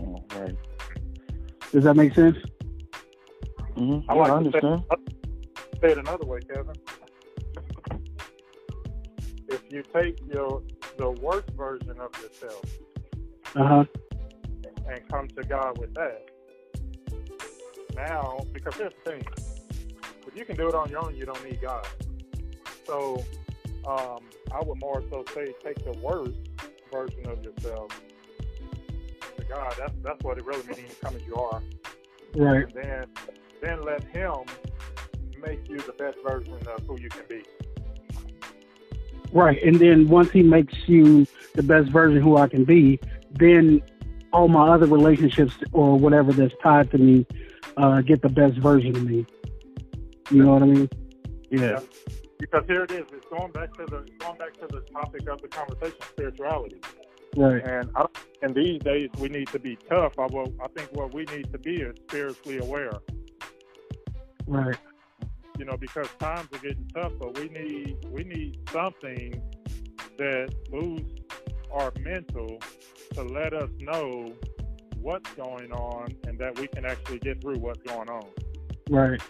Oh, 0.00 0.24
right. 0.34 0.54
Does 1.72 1.84
that 1.84 1.94
make 1.94 2.14
sense? 2.14 2.36
Mm-hmm. 3.76 4.10
I 4.10 4.14
like 4.14 4.30
I 4.30 4.36
understand. 4.36 4.84
Say, 4.90 5.78
say 5.80 5.92
it 5.92 5.98
another 5.98 6.26
way, 6.26 6.40
Kevin. 6.40 6.74
If 9.48 9.62
you 9.70 9.82
take 9.94 10.18
your 10.32 10.62
the 10.96 11.10
worst 11.10 11.50
version 11.50 12.00
of 12.00 12.10
yourself 12.22 12.64
uh-huh. 13.56 13.84
And 14.88 15.08
come 15.08 15.28
to 15.28 15.42
God 15.42 15.78
with 15.78 15.94
that, 15.94 16.28
now 17.94 18.40
because 18.52 18.74
here's 18.74 18.92
the 19.04 19.10
thing: 19.10 19.24
if 20.26 20.36
you 20.36 20.44
can 20.44 20.56
do 20.56 20.68
it 20.68 20.74
on 20.74 20.90
your 20.90 21.04
own, 21.04 21.16
you 21.16 21.24
don't 21.24 21.44
need 21.44 21.60
God. 21.60 21.86
So 22.86 23.24
um, 23.86 24.20
I 24.52 24.60
would 24.64 24.78
more 24.80 25.02
so 25.10 25.24
say 25.34 25.54
take 25.62 25.84
the 25.84 25.98
worst 26.00 26.38
version 26.92 27.26
of 27.26 27.42
yourself 27.42 27.90
to 29.36 29.44
God. 29.44 29.74
That's 29.78 29.94
that's 30.02 30.22
what 30.22 30.38
it 30.38 30.44
really 30.44 30.66
means. 30.66 30.94
Come 31.00 31.16
as 31.16 31.22
you 31.26 31.36
are. 31.36 31.62
Right. 32.34 32.64
And 32.64 32.72
then 32.72 33.06
then 33.62 33.82
let 33.82 34.04
Him 34.04 34.44
make 35.40 35.68
you 35.68 35.78
the 35.78 35.92
best 35.92 36.18
version 36.26 36.54
of 36.54 36.86
who 36.86 37.00
you 37.00 37.08
can 37.08 37.24
be. 37.28 37.42
Right. 39.32 39.62
And 39.62 39.78
then 39.78 40.08
once 40.08 40.30
He 40.30 40.42
makes 40.42 40.74
you 40.86 41.26
the 41.54 41.62
best 41.62 41.90
version 41.90 42.20
who 42.20 42.36
I 42.36 42.48
can 42.48 42.64
be, 42.64 43.00
then 43.32 43.82
all 44.36 44.48
my 44.48 44.68
other 44.68 44.86
relationships 44.86 45.54
or 45.72 45.98
whatever 45.98 46.32
that's 46.32 46.54
tied 46.62 46.90
to 46.90 46.98
me 46.98 47.26
uh, 47.78 48.02
get 48.02 48.20
the 48.20 48.28
best 48.28 48.58
version 48.58 48.94
of 48.94 49.04
me. 49.04 49.26
You 50.30 50.44
know 50.44 50.52
what 50.52 50.62
I 50.62 50.66
mean? 50.66 50.88
Yeah. 51.50 51.60
yeah 51.60 51.80
because 52.38 52.64
here 52.66 52.84
it 52.84 52.90
is. 52.90 53.06
It's 53.12 53.26
going 53.30 53.52
back 53.52 53.72
to 53.74 53.86
the 53.86 54.06
going 54.18 54.38
back 54.38 54.52
to 54.54 54.66
the 54.68 54.80
topic 54.92 55.26
of 55.28 55.40
the 55.40 55.48
conversation, 55.48 55.96
spirituality. 56.10 56.80
Right. 57.36 57.64
And 57.64 57.90
I, 57.96 58.06
and 58.42 58.54
these 58.54 58.80
days 58.80 59.08
we 59.18 59.28
need 59.28 59.48
to 59.48 59.58
be 59.58 59.76
tough. 59.88 60.18
I 60.18 60.26
will, 60.26 60.52
I 60.62 60.68
think 60.68 60.90
what 60.92 61.14
we 61.14 61.24
need 61.24 61.50
to 61.52 61.58
be 61.58 61.76
is 61.76 61.96
spiritually 62.08 62.58
aware. 62.58 62.92
Right. 64.46 64.76
You 65.58 65.64
know, 65.64 65.76
because 65.76 66.08
times 66.18 66.48
are 66.52 66.58
getting 66.58 66.88
tough, 66.94 67.12
but 67.18 67.38
we 67.38 67.48
need 67.48 67.96
we 68.10 68.24
need 68.24 68.58
something 68.70 69.40
that 70.18 70.54
boosts 70.70 71.22
our 71.72 71.92
mental 72.00 72.58
to 73.14 73.22
let 73.22 73.52
us 73.52 73.70
know 73.80 74.32
what's 75.00 75.30
going 75.34 75.72
on 75.72 76.08
and 76.26 76.38
that 76.38 76.58
we 76.58 76.66
can 76.66 76.84
actually 76.84 77.18
get 77.20 77.40
through 77.40 77.58
what's 77.58 77.82
going 77.82 78.08
on. 78.08 78.26
Right. 78.90 79.20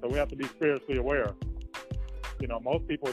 So 0.00 0.08
we 0.08 0.18
have 0.18 0.28
to 0.28 0.36
be 0.36 0.44
spiritually 0.46 0.98
aware. 0.98 1.34
You 2.40 2.46
know, 2.46 2.60
most 2.60 2.86
people 2.86 3.12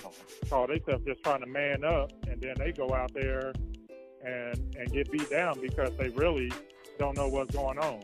call 0.50 0.68
themselves 0.68 1.04
just 1.06 1.24
trying 1.24 1.42
to 1.42 1.48
man 1.48 1.84
up, 1.84 2.12
and 2.28 2.40
then 2.42 2.54
they 2.60 2.72
go 2.72 2.94
out 2.94 3.12
there 3.14 3.54
and 4.24 4.76
and 4.78 4.92
get 4.92 5.12
beat 5.12 5.30
down 5.30 5.60
because 5.62 5.92
they 5.98 6.10
really 6.10 6.52
don't 7.00 7.18
know 7.18 7.28
what's 7.28 7.56
going 7.56 7.80
on. 7.80 8.02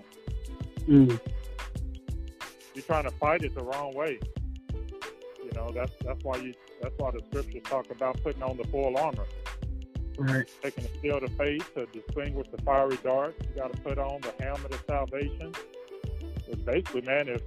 Mm. 0.88 1.20
You're 2.74 2.84
trying 2.84 3.04
to 3.04 3.12
fight 3.12 3.44
it 3.44 3.54
the 3.54 3.64
wrong 3.64 3.94
way. 3.94 4.20
You 4.74 5.52
know, 5.56 5.70
that's 5.74 5.92
that's 6.04 6.24
why 6.24 6.38
you 6.38 6.54
that's 6.82 6.96
why 6.98 7.12
the 7.12 7.22
scriptures 7.30 7.62
talk 7.66 7.92
about 7.92 8.22
putting 8.24 8.42
on 8.42 8.58
the 8.58 8.64
full 8.66 8.98
armor. 8.98 9.26
Right. 10.18 10.50
Taking 10.62 10.86
a 10.86 11.02
shield 11.02 11.24
of 11.24 11.32
faith 11.34 11.74
to 11.76 11.86
distinguish 11.88 12.48
the 12.52 12.62
fiery 12.64 12.98
darts. 13.04 13.38
You 13.48 13.62
got 13.62 13.74
to 13.74 13.82
put 13.82 13.98
on 13.98 14.22
the 14.22 14.34
helmet 14.44 14.74
of 14.74 14.84
salvation. 14.88 15.54
It's 16.48 16.62
basically, 16.62 17.02
man, 17.02 17.30
if 17.30 17.42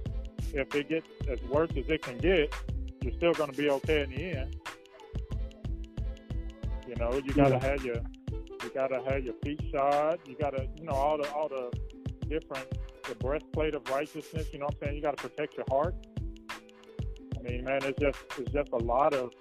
if 0.53 0.73
it 0.73 0.89
gets 0.89 1.07
as 1.29 1.41
worse 1.43 1.69
as 1.71 1.85
it 1.89 2.01
can 2.01 2.17
get, 2.17 2.53
you're 3.01 3.13
still 3.13 3.33
going 3.33 3.51
to 3.51 3.57
be 3.57 3.69
okay 3.69 4.03
in 4.03 4.09
the 4.09 4.23
end. 4.23 4.57
You 6.87 6.95
know, 6.95 7.13
you 7.13 7.33
got 7.33 7.49
to 7.49 7.55
yeah. 7.55 7.65
have 7.65 7.85
your 7.85 8.01
you 8.63 8.69
got 8.73 8.87
to 8.87 9.01
have 9.09 9.23
your 9.23 9.35
feet 9.43 9.61
shod. 9.71 10.19
You 10.25 10.35
got 10.39 10.51
to, 10.51 10.67
you 10.77 10.85
know, 10.85 10.93
all 10.93 11.17
the 11.17 11.31
all 11.31 11.47
the 11.47 11.71
different 12.27 12.67
the 13.07 13.15
breastplate 13.15 13.75
of 13.75 13.87
righteousness. 13.89 14.47
You 14.51 14.59
know 14.59 14.65
what 14.65 14.75
I'm 14.81 14.87
saying? 14.87 14.95
You 14.95 15.01
got 15.01 15.17
to 15.17 15.29
protect 15.29 15.55
your 15.55 15.65
heart. 15.69 15.95
I 17.37 17.41
mean, 17.43 17.63
man, 17.63 17.81
it's 17.83 17.99
just 17.99 18.17
it's 18.37 18.51
just 18.51 18.71
a 18.71 18.77
lot 18.77 19.13
of 19.13 19.31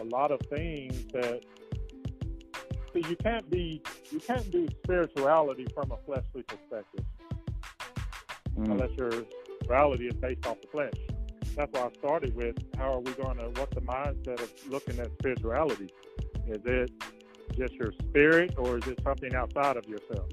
a 0.00 0.04
lot 0.04 0.30
of 0.30 0.40
things 0.50 1.06
that 1.12 1.44
see 2.92 3.04
you 3.08 3.16
can't 3.16 3.48
be 3.50 3.82
you 4.10 4.20
can't 4.20 4.50
do 4.50 4.68
spirituality 4.84 5.66
from 5.74 5.90
a 5.92 5.96
fleshly 6.06 6.42
perspective 6.42 7.04
Mm. 8.58 8.72
unless 8.72 8.90
your 8.98 9.10
spirituality 9.10 10.08
is 10.08 10.14
based 10.14 10.46
off 10.46 10.60
the 10.60 10.68
flesh. 10.68 10.92
That's 11.56 11.72
why 11.72 11.88
I 11.88 11.90
started 11.98 12.34
with 12.34 12.56
how 12.76 12.92
are 12.94 13.00
we 13.00 13.12
going 13.12 13.38
to 13.38 13.44
what's 13.58 13.74
the 13.74 13.80
mindset 13.80 14.40
of 14.42 14.52
looking 14.68 14.98
at 14.98 15.10
spirituality? 15.18 15.88
Is 16.46 16.60
it 16.64 16.90
just 17.56 17.74
your 17.74 17.92
spirit 18.00 18.54
or 18.58 18.78
is 18.78 18.86
it 18.86 18.98
something 19.04 19.34
outside 19.34 19.76
of 19.76 19.86
yourself? 19.86 20.28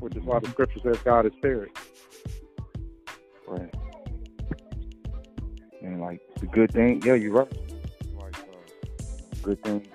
Which 0.00 0.16
is 0.16 0.22
why 0.24 0.38
the 0.40 0.48
scripture 0.48 0.80
says 0.80 0.98
God 1.04 1.26
is 1.26 1.32
spirit. 1.38 1.70
Right. 3.46 3.74
And 5.82 6.00
like 6.00 6.20
the 6.40 6.46
good 6.46 6.72
thing, 6.72 7.02
yeah, 7.04 7.14
you're 7.14 7.32
right. 7.32 7.67
Good 9.48 9.62
thing. 9.62 9.88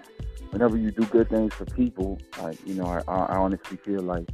Whenever 0.49 0.77
you 0.77 0.89
do 0.89 1.05
good 1.05 1.29
things 1.29 1.53
for 1.53 1.65
people, 1.65 2.19
like 2.41 2.57
you 2.65 2.73
know, 2.73 2.85
I, 2.85 3.11
I 3.11 3.37
honestly 3.37 3.77
feel 3.77 4.01
like 4.01 4.27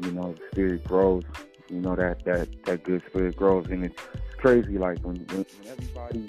you 0.00 0.12
know, 0.12 0.34
the 0.34 0.40
spirit 0.52 0.84
grows. 0.84 1.24
You 1.68 1.80
know 1.80 1.96
that 1.96 2.24
that 2.26 2.48
that 2.66 2.84
good 2.84 3.02
spirit 3.08 3.34
grows, 3.34 3.66
and 3.66 3.84
it's 3.84 4.00
crazy. 4.36 4.78
Like 4.78 5.00
when 5.00 5.16
when, 5.16 5.38
when 5.38 5.68
everybody 5.68 6.28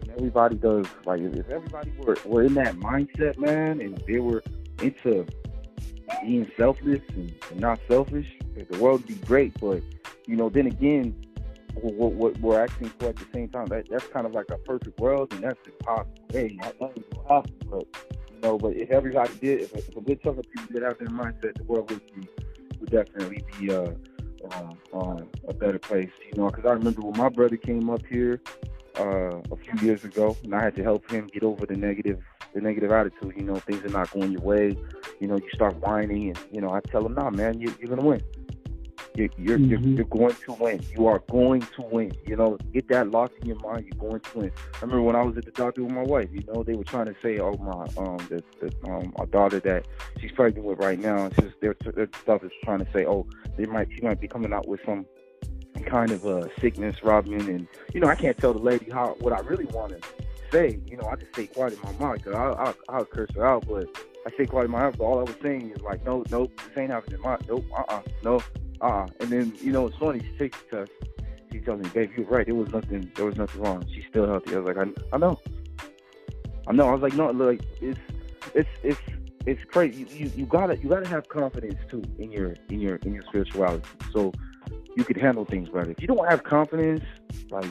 when 0.00 0.10
everybody 0.16 0.56
does 0.56 0.86
like 1.06 1.20
if, 1.20 1.48
everybody 1.48 1.92
were 1.96 2.18
were 2.24 2.42
in 2.42 2.54
that 2.54 2.74
mindset, 2.74 3.38
man, 3.38 3.80
and 3.80 4.02
they 4.08 4.18
were 4.18 4.42
into 4.82 5.24
being 6.22 6.50
selfless 6.56 7.02
and 7.14 7.60
not 7.60 7.78
selfish, 7.86 8.26
the 8.68 8.78
world 8.80 9.02
would 9.02 9.06
be 9.06 9.26
great. 9.26 9.54
But 9.60 9.80
you 10.26 10.34
know, 10.34 10.48
then 10.48 10.66
again, 10.66 11.23
what, 11.74 12.12
what 12.12 12.38
we're 12.40 12.62
asking 12.62 12.90
for 12.98 13.08
at 13.08 13.16
the 13.16 13.26
same 13.32 13.48
time, 13.48 13.66
that 13.66 13.88
that's 13.90 14.06
kind 14.08 14.26
of 14.26 14.32
like 14.32 14.50
a 14.50 14.58
perfect 14.58 14.98
world, 15.00 15.32
and 15.32 15.42
that's 15.42 15.58
impossible. 15.66 16.14
Hey, 16.32 16.58
will 16.80 16.94
but 17.70 17.86
you 18.32 18.40
know, 18.42 18.58
but 18.58 18.76
if 18.76 18.90
everybody 18.90 19.34
did, 19.40 19.62
if, 19.62 19.74
if 19.74 19.96
a 19.96 20.00
good 20.00 20.22
chunk 20.22 20.38
of 20.38 20.50
people 20.50 20.72
did 20.72 20.82
have 20.82 20.98
their 20.98 21.08
mindset, 21.08 21.56
the 21.56 21.64
world 21.64 21.90
would 21.90 22.00
be 22.14 22.28
would 22.80 22.90
definitely 22.90 23.44
be 23.58 23.72
uh, 23.72 23.90
um, 24.52 24.78
um, 24.92 25.28
a 25.48 25.54
better 25.54 25.78
place. 25.78 26.10
You 26.26 26.42
know, 26.42 26.50
because 26.50 26.66
I 26.66 26.72
remember 26.72 27.02
when 27.02 27.16
my 27.16 27.28
brother 27.28 27.56
came 27.56 27.88
up 27.90 28.04
here 28.06 28.40
uh, 28.98 29.38
a 29.50 29.56
few 29.56 29.86
years 29.86 30.04
ago, 30.04 30.36
and 30.44 30.54
I 30.54 30.62
had 30.62 30.76
to 30.76 30.82
help 30.82 31.10
him 31.10 31.28
get 31.32 31.42
over 31.42 31.66
the 31.66 31.76
negative 31.76 32.20
the 32.54 32.60
negative 32.60 32.92
attitude. 32.92 33.34
You 33.36 33.44
know, 33.44 33.56
things 33.56 33.84
are 33.84 33.88
not 33.88 34.10
going 34.10 34.32
your 34.32 34.42
way. 34.42 34.76
You 35.20 35.26
know, 35.26 35.36
you 35.36 35.48
start 35.54 35.76
whining, 35.76 36.28
and 36.28 36.38
you 36.52 36.60
know, 36.60 36.70
I 36.70 36.80
tell 36.80 37.04
him, 37.04 37.14
"Nah, 37.14 37.30
man, 37.30 37.60
you, 37.60 37.74
you're 37.80 37.88
gonna 37.88 38.06
win." 38.06 38.22
You're, 39.16 39.28
you're, 39.38 39.58
you're, 39.58 39.78
Mhm. 39.78 39.96
you're 39.96 40.06
going 40.06 40.34
to 40.44 40.52
win. 40.54 40.80
You 40.96 41.06
are 41.06 41.20
going 41.30 41.60
to 41.60 41.82
win. 41.82 42.12
You 42.26 42.36
know, 42.36 42.58
get 42.72 42.88
that 42.88 43.10
locked 43.10 43.38
in 43.40 43.46
your 43.48 43.60
mind. 43.60 43.86
You're 43.86 44.10
going 44.10 44.20
to 44.20 44.38
win. 44.38 44.52
I 44.74 44.80
remember 44.80 45.02
when 45.02 45.14
I 45.14 45.22
was 45.22 45.36
at 45.36 45.44
the 45.44 45.52
doctor 45.52 45.84
with 45.84 45.92
my 45.92 46.02
wife. 46.02 46.28
You 46.32 46.42
know, 46.52 46.64
they 46.64 46.74
were 46.74 46.84
trying 46.84 47.06
to 47.06 47.14
say, 47.22 47.38
"Oh 47.38 47.56
my, 47.58 47.84
um, 47.96 48.18
the, 48.28 48.42
the 48.60 48.74
um, 48.90 49.12
our 49.16 49.26
daughter 49.26 49.60
that 49.60 49.86
she's 50.20 50.32
pregnant 50.32 50.66
with 50.66 50.78
right 50.78 50.98
now." 50.98 51.26
It's 51.26 51.36
just 51.36 51.60
their 51.60 51.76
their 51.94 52.08
stuff 52.22 52.42
is 52.42 52.50
trying 52.64 52.84
to 52.84 52.90
say, 52.92 53.06
"Oh, 53.06 53.24
they 53.56 53.66
might 53.66 53.88
she 53.94 54.00
might 54.00 54.20
be 54.20 54.26
coming 54.26 54.52
out 54.52 54.66
with 54.66 54.80
some 54.84 55.06
kind 55.86 56.10
of 56.10 56.24
a 56.24 56.50
sickness, 56.60 56.96
Robin." 57.04 57.40
And 57.48 57.68
you 57.92 58.00
know, 58.00 58.08
I 58.08 58.16
can't 58.16 58.36
tell 58.36 58.52
the 58.52 58.58
lady 58.58 58.90
how 58.90 59.16
what 59.20 59.32
I 59.32 59.38
really 59.40 59.66
want 59.66 59.92
to 59.92 60.08
say. 60.50 60.80
You 60.86 60.96
know, 60.96 61.06
I 61.08 61.14
just 61.14 61.32
stay 61.34 61.46
quiet 61.46 61.74
in 61.74 61.80
my 61.82 61.92
mind 62.04 62.22
because 62.24 62.34
I'll, 62.34 62.56
I'll 62.56 62.74
I'll 62.88 63.04
curse 63.04 63.30
her 63.36 63.46
out, 63.46 63.64
but 63.68 63.86
I 64.26 64.30
stay 64.32 64.46
quiet 64.46 64.64
in 64.64 64.72
my 64.72 64.82
mind. 64.82 64.98
But 64.98 65.04
all 65.04 65.20
I 65.20 65.22
was 65.22 65.36
saying 65.40 65.70
is 65.70 65.82
like, 65.82 66.04
"No, 66.04 66.24
nope, 66.32 66.50
this 66.56 66.76
ain't 66.76 66.90
happening." 66.90 67.20
My 67.20 67.38
nope, 67.48 67.64
uh, 67.78 67.84
uh 67.88 68.02
no, 68.24 68.40
uh, 68.80 68.84
uh 68.84 69.06
And 69.20 69.30
then 69.30 69.52
you 69.60 69.72
know, 69.72 69.86
it's 69.86 69.96
funny. 69.96 70.20
She 70.20 70.38
takes 70.38 70.58
test. 70.70 70.90
She 71.52 71.60
tells 71.60 71.80
me, 71.82 71.88
"Babe, 71.90 72.10
you're 72.16 72.26
right. 72.26 72.46
There 72.46 72.54
was 72.54 72.70
nothing. 72.70 73.10
There 73.14 73.24
was 73.24 73.36
nothing 73.36 73.60
wrong. 73.62 73.84
She's 73.94 74.04
still 74.08 74.26
healthy." 74.26 74.54
I 74.54 74.58
was 74.58 74.76
like, 74.76 74.86
"I, 74.86 74.90
I 75.14 75.18
know, 75.18 75.38
I 76.66 76.72
know." 76.72 76.88
I 76.88 76.92
was 76.92 77.02
like, 77.02 77.14
"No, 77.14 77.30
like 77.30 77.62
it's 77.80 78.00
it's 78.54 78.68
it's." 78.82 79.00
It's 79.46 79.62
crazy. 79.64 80.06
You, 80.10 80.24
you 80.24 80.32
you 80.36 80.46
gotta 80.46 80.78
you 80.78 80.88
gotta 80.88 81.06
have 81.06 81.28
confidence 81.28 81.78
too 81.90 82.02
in 82.18 82.32
your 82.32 82.54
in 82.70 82.80
your 82.80 82.96
in 83.04 83.12
your 83.12 83.22
spirituality, 83.24 83.86
so 84.10 84.32
you 84.96 85.04
can 85.04 85.18
handle 85.18 85.44
things 85.44 85.68
better. 85.68 85.90
If 85.90 86.00
you 86.00 86.06
don't 86.06 86.26
have 86.30 86.44
confidence, 86.44 87.04
like 87.50 87.66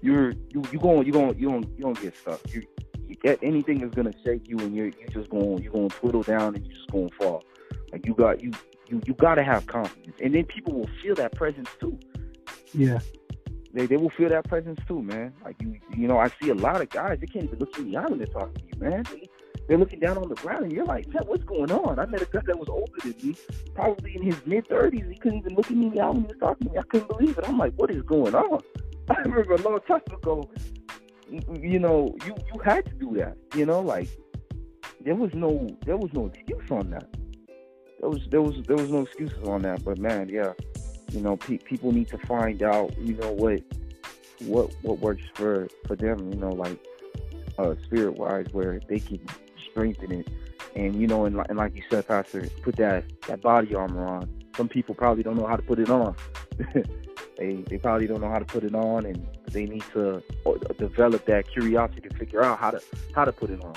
you're 0.00 0.32
you 0.50 0.62
you 0.72 0.78
going 0.78 1.06
you 1.06 1.12
going 1.12 1.38
you 1.38 1.48
don't 1.48 1.68
you 1.76 1.84
don't 1.84 2.00
get 2.00 2.16
stuck. 2.16 2.40
You, 2.52 2.62
you 3.06 3.14
get 3.16 3.38
anything 3.42 3.80
is 3.82 3.94
gonna 3.94 4.12
shake 4.24 4.48
you, 4.48 4.58
and 4.58 4.74
you're 4.74 4.86
you 4.86 5.06
just 5.10 5.30
going 5.30 5.62
you're 5.62 5.72
going 5.72 5.88
to 5.88 5.96
twiddle 5.96 6.22
down, 6.22 6.54
and 6.56 6.66
you're 6.66 6.74
just 6.74 6.90
going 6.90 7.08
to 7.08 7.14
fall. 7.16 7.44
Like 7.92 8.06
you 8.06 8.14
got 8.14 8.42
you 8.42 8.50
you 8.94 9.02
you 9.06 9.14
got 9.14 9.36
to 9.36 9.44
have 9.44 9.66
confidence, 9.66 10.16
and 10.22 10.34
then 10.34 10.44
people 10.44 10.74
will 10.74 10.90
feel 11.02 11.14
that 11.16 11.34
presence 11.34 11.68
too. 11.80 11.98
Yeah. 12.72 12.98
They 13.72 13.86
they 13.86 13.96
will 13.96 14.10
feel 14.10 14.28
that 14.28 14.48
presence 14.48 14.78
too, 14.86 15.02
man. 15.02 15.32
Like 15.44 15.56
you 15.60 15.78
you 15.96 16.06
know 16.06 16.18
I 16.18 16.30
see 16.40 16.50
a 16.50 16.54
lot 16.54 16.80
of 16.80 16.90
guys 16.90 17.18
they 17.20 17.26
can't 17.26 17.44
even 17.44 17.58
look 17.58 17.76
in 17.78 17.90
the 17.90 17.96
eye 17.96 18.06
when 18.06 18.18
they're 18.18 18.26
talking 18.26 18.54
to 18.54 18.62
you, 18.64 18.80
man. 18.80 19.04
They, 19.10 19.28
they're 19.66 19.78
looking 19.78 20.00
down 20.00 20.18
on 20.18 20.28
the 20.28 20.34
ground, 20.34 20.64
and 20.64 20.72
you're 20.72 20.84
like, 20.84 21.08
man, 21.08 21.22
what's 21.26 21.42
going 21.44 21.72
on? 21.72 21.98
I 21.98 22.04
met 22.04 22.20
a 22.20 22.26
guy 22.26 22.40
that 22.44 22.58
was 22.58 22.68
older 22.68 22.92
than 23.02 23.14
me, 23.22 23.34
probably 23.74 24.14
in 24.14 24.22
his 24.22 24.36
mid 24.46 24.68
thirties. 24.68 25.04
He 25.08 25.16
couldn't 25.16 25.38
even 25.38 25.54
look 25.54 25.66
at 25.66 25.76
me 25.76 25.86
in 25.86 25.94
the 25.94 26.00
eye 26.00 26.10
when 26.10 26.22
he 26.22 26.26
was 26.26 26.36
talking 26.38 26.68
to 26.68 26.72
me. 26.72 26.78
I 26.78 26.82
couldn't 26.82 27.08
believe 27.08 27.38
it. 27.38 27.48
I'm 27.48 27.58
like, 27.58 27.72
what 27.74 27.90
is 27.90 28.02
going 28.02 28.34
on? 28.34 28.60
I 29.10 29.20
remember 29.22 29.54
a 29.54 29.62
long 29.62 29.80
time 29.88 30.02
ago, 30.12 30.48
you, 31.28 31.40
you 31.60 31.78
know, 31.78 32.14
you 32.26 32.34
you 32.52 32.60
had 32.60 32.84
to 32.84 32.94
do 32.94 33.14
that. 33.16 33.36
You 33.54 33.66
know, 33.66 33.80
like 33.80 34.08
there 35.00 35.14
was 35.14 35.32
no 35.34 35.68
there 35.84 35.96
was 35.96 36.12
no 36.12 36.26
excuse 36.26 36.70
on 36.70 36.90
that. 36.90 37.08
There 38.04 38.10
was 38.10 38.26
there 38.28 38.42
was 38.42 38.62
there 38.66 38.76
was 38.76 38.90
no 38.90 39.00
excuses 39.00 39.48
on 39.48 39.62
that. 39.62 39.82
But 39.82 39.96
man, 39.96 40.28
yeah, 40.28 40.52
you 41.10 41.22
know, 41.22 41.38
pe- 41.38 41.56
people 41.56 41.90
need 41.90 42.08
to 42.08 42.18
find 42.18 42.62
out, 42.62 42.94
you 42.98 43.14
know, 43.14 43.32
what 43.32 43.62
what 44.40 44.74
what 44.82 44.98
works 44.98 45.22
for 45.32 45.68
for 45.86 45.96
them. 45.96 46.30
You 46.30 46.38
know, 46.38 46.50
like 46.50 46.78
uh, 47.56 47.74
spirit 47.82 48.18
wise, 48.18 48.44
where 48.52 48.78
they 48.90 49.00
can 49.00 49.26
strengthen 49.70 50.12
it. 50.12 50.28
And 50.76 51.00
you 51.00 51.06
know, 51.06 51.24
and, 51.24 51.40
and 51.48 51.56
like 51.56 51.74
you 51.74 51.82
said, 51.88 52.06
Pastor, 52.06 52.46
put 52.60 52.76
that 52.76 53.04
that 53.26 53.40
body 53.40 53.74
armor 53.74 54.04
on. 54.04 54.28
Some 54.54 54.68
people 54.68 54.94
probably 54.94 55.22
don't 55.22 55.38
know 55.38 55.46
how 55.46 55.56
to 55.56 55.62
put 55.62 55.78
it 55.78 55.88
on. 55.88 56.14
they 57.38 57.64
they 57.70 57.78
probably 57.78 58.06
don't 58.06 58.20
know 58.20 58.28
how 58.28 58.38
to 58.38 58.44
put 58.44 58.64
it 58.64 58.74
on, 58.74 59.06
and 59.06 59.26
they 59.50 59.64
need 59.64 59.84
to 59.94 60.22
uh, 60.44 60.52
develop 60.76 61.24
that 61.24 61.48
curiosity 61.50 62.06
to 62.06 62.14
figure 62.16 62.44
out 62.44 62.58
how 62.58 62.72
to 62.72 62.82
how 63.14 63.24
to 63.24 63.32
put 63.32 63.48
it 63.48 63.64
on. 63.64 63.74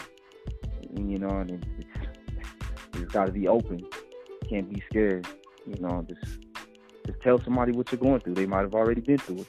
And, 0.97 1.09
you 1.09 1.17
know, 1.17 1.29
and 1.29 1.65
it's 1.79 1.97
it's 2.95 3.13
got 3.13 3.27
to 3.27 3.31
be 3.31 3.47
open. 3.47 3.87
Can't 4.49 4.73
be 4.73 4.81
scared. 4.89 5.27
You 5.65 5.75
know, 5.81 6.05
just 6.07 6.39
just 7.05 7.21
tell 7.21 7.41
somebody 7.43 7.71
what 7.71 7.91
you're 7.91 7.99
going 7.99 8.19
through. 8.21 8.35
They 8.35 8.45
might 8.45 8.61
have 8.61 8.73
already 8.73 9.01
been 9.01 9.17
through 9.17 9.39
it. 9.39 9.47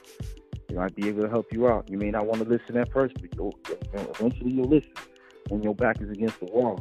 They 0.67 0.75
might 0.75 0.95
be 0.95 1.07
able 1.07 1.23
to 1.23 1.29
help 1.29 1.51
you 1.51 1.67
out. 1.67 1.89
You 1.89 1.97
may 1.97 2.11
not 2.11 2.25
want 2.25 2.41
to 2.43 2.47
listen 2.47 2.77
at 2.77 2.91
first, 2.91 3.15
but 3.19 3.33
you'll, 3.35 3.53
eventually 3.93 4.51
you'll 4.51 4.69
listen 4.69 4.91
when 5.49 5.63
your 5.63 5.75
back 5.75 6.01
is 6.01 6.09
against 6.09 6.39
the 6.39 6.45
wall. 6.45 6.79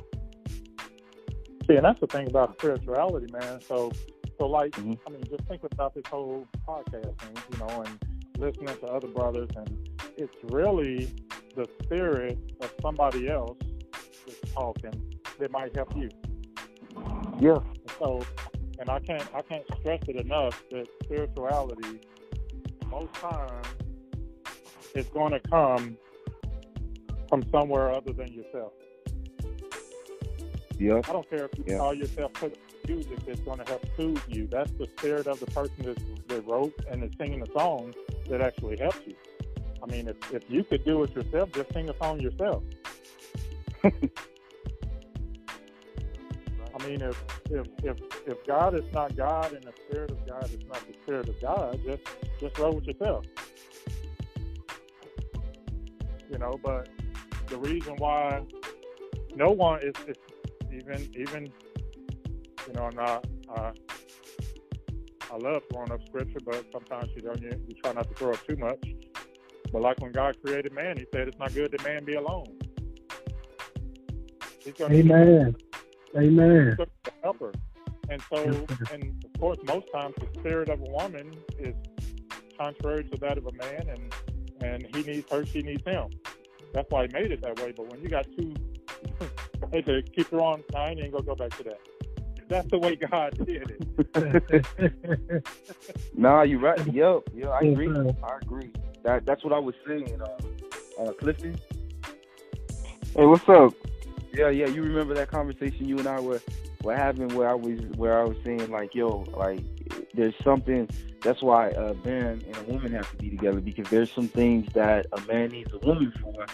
See, 1.67 1.75
and 1.77 1.85
that's 1.85 2.01
the 2.01 2.07
thing 2.07 2.29
about 2.29 2.59
spirituality, 2.59 3.27
man. 3.33 3.61
So, 3.61 3.91
so 4.39 4.47
like, 4.47 4.73
Mhm. 4.73 4.99
I 5.07 5.11
mean, 5.11 5.23
just 5.25 5.45
think 5.49 5.63
about 5.65 5.95
this 5.95 6.05
whole 6.09 6.47
podcast 6.67 7.19
thing, 7.21 7.37
you 7.53 7.59
know, 7.59 7.83
and 7.83 7.99
listening 8.39 8.69
to 8.79 8.87
other 8.87 9.09
brothers, 9.09 9.49
and 9.57 9.89
it's 10.17 10.35
really 10.45 11.11
the 11.57 11.67
spirit 11.83 12.39
of 12.61 12.73
somebody 12.81 13.29
else 13.29 13.59
that's 14.27 14.53
talking 14.53 15.15
that 15.39 15.51
might 15.51 15.75
help 15.75 15.95
you. 15.97 16.09
Yeah. 17.41 17.59
So, 17.99 18.23
and 18.79 18.89
I 18.89 18.99
can't, 19.01 19.27
I 19.35 19.43
can't 19.43 19.65
stress 19.81 20.01
it 20.09 20.17
enough 20.17 20.63
that 20.71 20.87
spirituality, 21.05 22.01
most 22.91 23.13
times, 23.15 23.67
is 24.95 25.07
going 25.07 25.33
to 25.33 25.41
come 25.49 25.97
from 27.29 27.45
somewhere 27.51 27.91
other 27.93 28.13
than 28.13 28.33
yourself. 28.33 28.73
Yeah. 30.79 31.01
I 31.09 31.13
don't 31.13 31.29
care 31.29 31.47
if 31.47 31.59
you 31.59 31.65
Yeah. 31.67 31.79
call 31.79 31.95
yourself 31.95 32.33
put 32.35 32.57
music 32.87 33.19
that's 33.27 33.41
going 33.41 33.59
to 33.59 33.65
help 33.65 33.85
soothe 33.97 34.23
you. 34.29 34.47
That's 34.51 34.71
the 34.73 34.87
spirit 34.97 35.27
of 35.27 35.41
the 35.41 35.47
person 35.47 35.85
that, 35.85 35.99
that 36.29 36.47
wrote 36.47 36.73
and 36.91 37.03
is 37.05 37.11
singing 37.19 37.41
the 37.41 37.51
song 37.53 37.95
that 38.31 38.41
actually 38.41 38.79
helps 38.79 39.01
you. 39.07 39.15
I 39.83 39.87
mean, 39.91 40.09
if, 40.09 40.17
if 40.33 40.43
you 40.49 40.65
could 40.65 40.85
do 40.85 41.03
it 41.03 41.15
yourself, 41.15 41.53
just 41.53 41.73
sing 41.73 41.89
a 41.89 41.95
song 42.03 42.21
yourself. 42.21 42.63
I 46.79 46.87
mean, 46.87 47.03
if, 47.03 47.25
if 47.51 47.67
if 47.83 47.97
if 48.27 48.47
God 48.47 48.75
is 48.75 48.85
not 48.93 49.17
God 49.17 49.53
and 49.53 49.65
the 49.65 49.73
spirit 49.89 50.11
of 50.11 50.27
God 50.27 50.45
is 50.45 50.65
not 50.67 50.87
the 50.87 50.95
spirit 51.03 51.29
of 51.29 51.41
God, 51.41 51.81
just 51.85 52.03
just 52.41 52.59
roll 52.59 52.75
with 52.75 52.85
yourself. 52.85 53.25
You 56.31 56.39
know, 56.39 56.59
but 56.63 56.89
the 57.49 57.59
reason 57.59 57.97
why 57.97 58.43
no 59.35 59.51
one 59.51 59.81
is, 59.83 59.95
is 60.07 60.17
even 60.73 61.11
even 61.17 61.53
you 62.67 62.73
know, 62.75 62.85
I'm 62.85 62.95
not 62.97 63.27
uh, 63.57 63.73
I 65.33 65.37
love 65.37 65.63
throwing 65.73 65.91
up 65.91 66.01
scripture, 66.07 66.41
but 66.45 66.65
sometimes 66.71 67.11
you 67.17 67.23
don't 67.23 67.41
you, 67.41 67.51
you 67.67 67.75
try 67.83 67.93
not 67.93 68.09
to 68.09 68.15
throw 68.15 68.33
up 68.33 68.47
too 68.47 68.57
much. 68.57 68.85
But 69.73 69.83
like 69.83 70.01
when 70.01 70.13
God 70.13 70.37
created 70.45 70.73
man, 70.73 70.97
He 70.97 71.07
said 71.13 71.29
it's 71.29 71.39
not 71.39 71.53
good 71.55 71.73
that 71.73 71.85
man 71.85 72.05
be 72.05 72.15
alone. 72.15 72.57
He's 74.65 74.75
gonna 74.75 74.95
Amen. 74.95 75.57
Amen. 76.17 76.77
Helper. 77.23 77.53
And 78.11 78.23
so, 78.33 78.45
Yes, 78.45 78.79
and 78.93 79.25
of 79.25 79.41
course, 79.41 79.59
most 79.65 79.87
times 79.93 80.15
the 80.19 80.41
spirit 80.41 80.69
of 80.71 80.81
a 80.81 80.91
woman 80.91 81.37
is 81.59 81.75
contrary 82.59 83.05
to 83.05 83.17
that 83.19 83.39
of 83.39 83.47
a 83.47 83.53
man, 83.53 83.89
and 83.89 84.15
and 84.61 84.97
he 84.97 85.03
needs 85.03 85.31
her, 85.31 85.45
she 85.45 85.63
needs 85.63 85.85
him. 85.85 86.09
That's 86.73 86.91
why 86.91 87.07
he 87.07 87.13
made 87.13 87.31
it 87.31 87.43
that 87.43 87.61
way. 87.61 87.73
But 87.77 87.91
when 87.91 88.01
you 88.01 88.09
got 88.09 88.27
two, 88.37 88.55
hey, 89.73 89.83
to 89.83 90.03
keep 90.03 90.29
her 90.31 90.41
on, 90.41 90.65
I 90.75 90.91
ain't 90.91 91.13
gonna 91.13 91.23
go 91.23 91.35
back 91.35 91.57
to 91.59 91.65
that. 91.65 91.81
That's 92.49 92.69
the 92.71 92.79
way 92.79 92.97
God 92.97 93.39
did 93.45 93.79
it. 94.15 95.45
nah, 96.17 96.43
you 96.43 96.59
right. 96.59 96.79
Yep, 96.93 97.29
yeah, 97.35 97.49
I 97.49 97.61
agree. 97.61 97.91
I 97.91 98.39
agree. 98.43 98.73
That 99.03 99.27
that's 99.27 99.45
what 99.45 99.53
I 99.53 99.59
was 99.59 99.75
saying. 99.87 100.21
Uh, 100.21 101.03
uh, 101.03 101.13
Clifton. 101.13 101.59
Hey, 103.15 103.27
what's 103.27 103.49
up? 103.49 103.75
Yeah, 104.33 104.51
yeah. 104.51 104.67
You 104.67 104.83
remember 104.83 105.15
that 105.15 105.31
conversation 105.31 105.89
you 105.89 105.99
and 105.99 106.07
I 106.07 106.21
were 106.21 106.41
what 106.83 106.97
happened 106.97 107.33
where 107.33 107.49
I 107.49 107.55
was 107.55 107.81
where 107.97 108.19
I 108.21 108.25
was 108.25 108.37
saying 108.45 108.71
like, 108.71 108.95
yo, 108.95 109.25
like 109.37 109.65
there's 110.15 110.35
something. 110.45 110.89
That's 111.23 111.43
why 111.43 111.71
a 111.71 111.95
man 112.05 112.43
and 112.47 112.57
a 112.57 112.63
woman 112.73 112.93
have 112.93 113.11
to 113.11 113.17
be 113.17 113.31
together 113.31 113.61
because 113.61 113.89
there's 113.91 114.13
some 114.13 114.29
things 114.29 114.73
that 114.75 115.07
a 115.13 115.21
man 115.23 115.51
needs 115.51 115.73
a 115.73 115.79
woman 115.79 116.13
for 116.21 116.47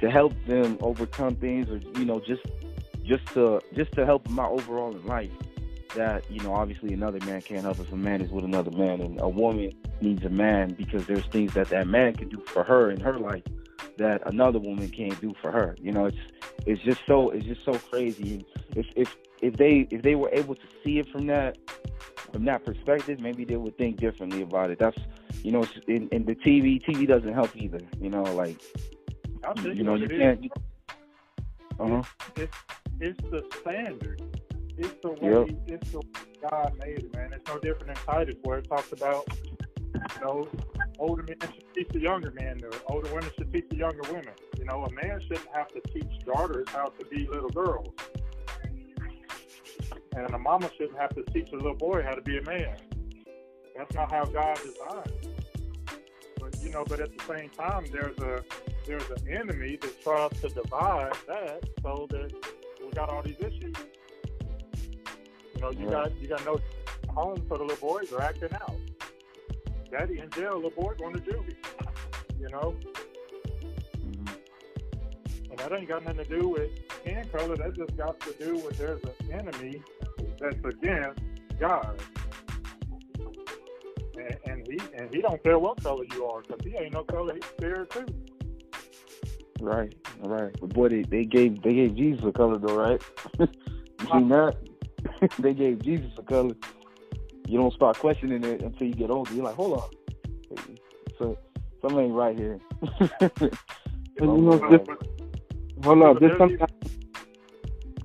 to 0.00 0.10
help 0.10 0.34
them 0.46 0.78
overcome 0.80 1.36
things, 1.36 1.70
or 1.70 1.78
you 1.98 2.04
know, 2.04 2.20
just 2.20 2.42
just 3.04 3.26
to 3.28 3.60
just 3.74 3.92
to 3.92 4.04
help 4.04 4.24
them 4.24 4.38
out 4.38 4.52
overall 4.52 4.94
in 4.94 5.04
life. 5.06 5.30
That 5.94 6.28
you 6.30 6.40
know, 6.40 6.54
obviously 6.54 6.92
another 6.92 7.18
man 7.26 7.42
can't 7.42 7.62
help 7.62 7.78
if 7.78 7.92
a 7.92 7.96
man 7.96 8.22
is 8.22 8.30
with 8.30 8.44
another 8.44 8.70
man, 8.72 9.00
and 9.00 9.20
a 9.20 9.28
woman 9.28 9.72
needs 10.00 10.24
a 10.24 10.30
man 10.30 10.70
because 10.74 11.06
there's 11.06 11.26
things 11.26 11.54
that 11.54 11.68
that 11.68 11.86
man 11.86 12.14
can 12.14 12.28
do 12.28 12.42
for 12.46 12.64
her 12.64 12.90
in 12.90 12.98
her 13.00 13.18
life 13.18 13.44
that 13.98 14.22
another 14.26 14.58
woman 14.58 14.88
can't 14.88 15.20
do 15.20 15.34
for 15.40 15.50
her. 15.50 15.76
You 15.80 15.92
know, 15.92 16.06
it's 16.06 16.16
it's 16.66 16.82
just 16.82 17.00
so 17.06 17.30
it's 17.30 17.46
just 17.46 17.64
so 17.64 17.74
crazy. 17.74 18.34
And 18.34 18.44
If 18.76 18.86
if 18.96 19.16
if 19.40 19.56
they 19.56 19.88
if 19.90 20.02
they 20.02 20.14
were 20.14 20.30
able 20.32 20.54
to 20.54 20.66
see 20.84 20.98
it 20.98 21.08
from 21.08 21.26
that 21.26 21.58
from 22.32 22.44
that 22.46 22.64
perspective, 22.64 23.20
maybe 23.20 23.44
they 23.44 23.56
would 23.56 23.76
think 23.76 23.98
differently 23.98 24.42
about 24.42 24.70
it. 24.70 24.78
That's 24.78 24.98
you 25.42 25.50
know, 25.50 25.64
in, 25.88 26.08
in 26.08 26.24
the 26.24 26.34
TV, 26.34 26.82
TV 26.84 27.06
doesn't 27.06 27.32
help 27.32 27.54
either. 27.56 27.80
You 28.00 28.10
know, 28.10 28.22
like 28.22 28.60
you 29.64 29.82
know, 29.82 29.94
you 29.94 30.08
can't. 30.08 30.50
Uh 31.80 31.86
huh. 31.88 32.02
It's, 32.36 32.56
it's 33.00 33.20
the 33.30 33.44
standard. 33.60 34.22
It's 34.78 34.94
the 35.02 35.10
way. 35.10 35.46
Yep. 35.48 35.58
It's 35.66 35.90
the 35.90 36.02
God 36.48 36.72
made 36.78 36.98
it, 36.98 37.14
man. 37.14 37.32
It's 37.32 37.48
no 37.48 37.58
different 37.58 37.94
than 37.94 37.96
Titus, 38.06 38.36
where 38.42 38.58
it 38.58 38.68
talks 38.68 38.92
about 38.92 39.26
you 39.76 40.24
know 40.24 40.48
older 40.98 41.22
men 41.22 41.36
should 41.40 41.74
teach 41.74 41.88
the 41.88 42.00
younger 42.00 42.30
men, 42.30 42.60
or 42.64 42.70
older 42.88 43.12
women 43.12 43.30
should 43.36 43.52
teach 43.52 43.68
the 43.68 43.76
younger 43.76 44.02
women. 44.10 44.34
You 44.62 44.68
know, 44.68 44.84
a 44.84 44.92
man 44.92 45.20
shouldn't 45.22 45.48
have 45.52 45.66
to 45.72 45.80
teach 45.92 46.24
daughters 46.24 46.68
how 46.68 46.84
to 46.84 47.04
be 47.06 47.26
little 47.26 47.50
girls. 47.50 47.92
And 50.14 50.32
a 50.32 50.38
mama 50.38 50.70
shouldn't 50.78 50.96
have 51.00 51.12
to 51.16 51.24
teach 51.32 51.48
a 51.52 51.56
little 51.56 51.74
boy 51.74 52.04
how 52.04 52.12
to 52.12 52.20
be 52.20 52.38
a 52.38 52.42
man. 52.42 52.76
That's 53.76 53.92
not 53.92 54.12
how 54.12 54.24
God 54.24 54.56
designed. 54.58 55.34
But 56.38 56.56
you 56.62 56.70
know, 56.70 56.84
but 56.84 57.00
at 57.00 57.10
the 57.18 57.24
same 57.24 57.48
time, 57.48 57.86
there's 57.90 58.16
a 58.18 58.44
there's 58.86 59.10
an 59.10 59.28
enemy 59.28 59.78
that 59.80 60.00
tries 60.00 60.30
to 60.42 60.48
divide 60.50 61.14
that 61.26 61.68
so 61.82 62.06
that 62.10 62.32
we 62.80 62.92
got 62.92 63.08
all 63.08 63.22
these 63.22 63.40
issues. 63.40 63.74
You 65.56 65.60
know, 65.60 65.72
you 65.72 65.90
got 65.90 66.16
you 66.20 66.28
got 66.28 66.44
no 66.44 66.60
home 67.08 67.44
for 67.48 67.58
the 67.58 67.64
little 67.64 67.88
boys 67.88 68.12
are 68.12 68.22
acting 68.22 68.54
out. 68.54 68.76
Daddy 69.90 70.20
in 70.20 70.30
jail, 70.30 70.54
little 70.54 70.70
boy 70.70 70.94
going 70.94 71.14
to 71.14 71.20
juvie. 71.20 71.56
You 72.38 72.48
know. 72.50 72.76
And 75.52 75.60
that 75.60 75.72
ain't 75.78 75.86
got 75.86 76.02
nothing 76.02 76.24
to 76.24 76.40
do 76.40 76.48
with 76.48 76.70
skin 77.00 77.28
color. 77.30 77.56
That 77.56 77.76
just 77.76 77.94
got 77.94 78.18
to 78.20 78.32
do 78.42 78.56
with 78.56 78.78
there's 78.78 79.02
an 79.04 79.32
enemy 79.32 79.82
that's 80.40 80.56
against 80.64 81.20
God. 81.60 82.02
And, 84.16 84.36
and 84.46 84.66
he 84.66 84.80
and 84.96 85.14
he 85.14 85.20
don't 85.20 85.42
care 85.42 85.58
what 85.58 85.82
color 85.82 86.04
you 86.14 86.24
are, 86.24 86.40
because 86.40 86.64
he 86.64 86.74
ain't 86.74 86.94
no 86.94 87.04
color. 87.04 87.34
He's 87.34 87.44
scared 87.58 87.90
too. 87.90 88.06
Right, 89.60 89.94
right. 90.20 90.56
But 90.58 90.70
boy, 90.70 90.88
they, 90.88 91.02
they 91.02 91.24
gave 91.26 91.60
they 91.60 91.74
gave 91.74 91.96
Jesus 91.96 92.24
a 92.24 92.32
color 92.32 92.56
though, 92.56 92.74
right? 92.74 93.02
you 93.38 94.28
that? 94.28 94.56
they 95.38 95.52
gave 95.52 95.82
Jesus 95.82 96.12
a 96.16 96.22
color. 96.22 96.54
You 97.46 97.58
don't 97.58 97.74
start 97.74 97.98
questioning 97.98 98.42
it 98.42 98.62
until 98.62 98.86
you 98.86 98.94
get 98.94 99.10
older. 99.10 99.34
You're 99.34 99.44
like, 99.44 99.56
hold 99.56 99.80
on, 99.80 99.90
so 101.18 101.36
something 101.82 101.98
ain't 101.98 102.14
right 102.14 102.38
here. 102.38 102.58
you 103.20 104.26
know, 104.26 104.84
hold 105.82 106.02
up, 106.02 106.20
there's 106.20 106.38
something. 106.38 106.58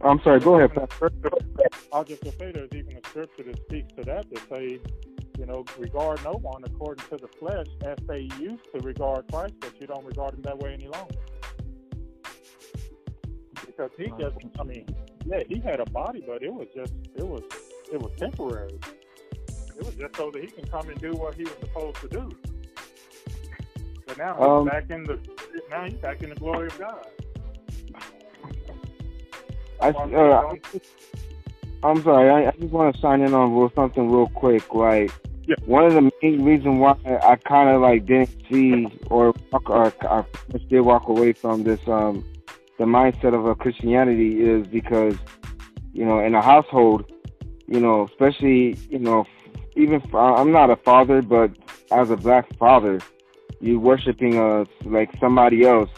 I'm 0.02 0.22
sorry. 0.24 0.40
Go 0.40 0.60
ahead. 0.60 0.72
I'll 1.92 2.04
just 2.04 2.24
say 2.24 2.52
there's 2.52 2.70
even 2.74 2.98
a 2.98 3.08
scripture 3.08 3.44
that 3.44 3.60
speaks 3.66 3.94
to 3.98 4.04
that 4.04 4.30
that 4.30 4.42
say, 4.56 4.80
you 5.38 5.46
know, 5.46 5.66
regard 5.78 6.24
no 6.24 6.34
one 6.34 6.64
according 6.66 7.06
to 7.10 7.18
the 7.18 7.28
flesh 7.40 7.68
as 7.86 7.98
they 8.08 8.30
used 8.40 8.64
to 8.74 8.82
regard 8.82 9.26
Christ, 9.32 9.56
but 9.60 9.80
you 9.80 9.88
don't 9.88 10.06
regard 10.06 10.34
him 10.36 10.42
that 10.44 10.60
way 10.60 10.74
any 10.74 10.88
longer 10.88 11.16
because 13.78 13.92
he 13.98 14.12
just, 14.20 14.36
I 14.60 14.64
mean, 14.64 14.86
yeah, 15.26 15.44
he 15.48 15.60
had 15.60 15.80
a 15.80 15.86
body, 15.86 16.24
but 16.26 16.42
it 16.42 16.54
was 16.54 16.68
just, 16.76 16.94
it 17.16 17.26
was, 17.26 17.44
it 17.92 18.02
was 18.02 18.12
temporary. 18.18 18.80
It 19.78 19.86
was 19.86 19.94
just 19.94 20.16
so 20.16 20.32
that 20.32 20.42
he 20.42 20.48
can 20.48 20.68
come 20.68 20.90
and 20.90 21.00
do 21.00 21.12
what 21.14 21.36
he 21.36 21.44
was 21.44 21.54
supposed 21.60 21.98
to 21.98 22.08
do. 22.08 22.30
But 24.08 24.18
now 24.18 24.40
um, 24.42 24.64
he's 24.64 24.72
back 24.72 24.90
in 24.90 25.04
the, 25.04 25.20
now 25.70 25.86
he's 25.86 25.94
back 25.96 26.24
in 26.24 26.30
the 26.30 26.36
glory 26.36 26.68
of 26.68 26.80
God. 26.80 27.06
I, 29.82 29.90
uh, 29.90 30.54
I'm 31.84 32.04
sorry. 32.04 32.30
I, 32.30 32.50
I 32.50 32.52
just 32.52 32.74
want 32.74 32.96
to 32.96 33.02
sign 33.02 33.22
in 33.22 33.34
on 33.34 33.54
real, 33.54 33.72
something 33.76 34.12
real 34.12 34.28
quick. 34.28 34.74
Like, 34.74 35.12
yeah. 35.46 35.56
one 35.66 35.86
of 35.86 35.94
the 35.94 36.12
main 36.22 36.44
reasons 36.44 36.80
why 36.80 36.96
I 37.24 37.36
kind 37.36 37.70
of 37.70 37.82
like 37.82 38.06
didn't 38.06 38.30
see 38.50 38.88
or 39.10 39.34
or, 39.52 39.94
or 40.10 40.26
did 40.70 40.82
walk 40.82 41.08
away 41.08 41.34
from 41.34 41.64
this 41.64 41.80
um 41.88 42.26
the 42.78 42.86
mindset 42.86 43.34
of 43.34 43.46
a 43.46 43.56
Christianity 43.56 44.42
is 44.42 44.68
because, 44.68 45.16
you 45.94 46.06
know, 46.06 46.20
in 46.20 46.36
a 46.36 46.42
household, 46.44 47.12
you 47.66 47.80
know, 47.80 48.04
especially, 48.06 48.78
you 48.90 49.00
know, 49.00 49.26
even 49.76 50.02
I'm 50.14 50.52
not 50.52 50.70
a 50.70 50.76
father, 50.76 51.22
but 51.22 51.52
as 51.92 52.12
a 52.12 52.18
black 52.18 52.56
father, 52.58 53.00
you 53.60 53.80
worshiping 53.80 54.38
uh 54.38 54.66
like 54.86 55.10
somebody 55.20 55.66
else, 55.66 55.90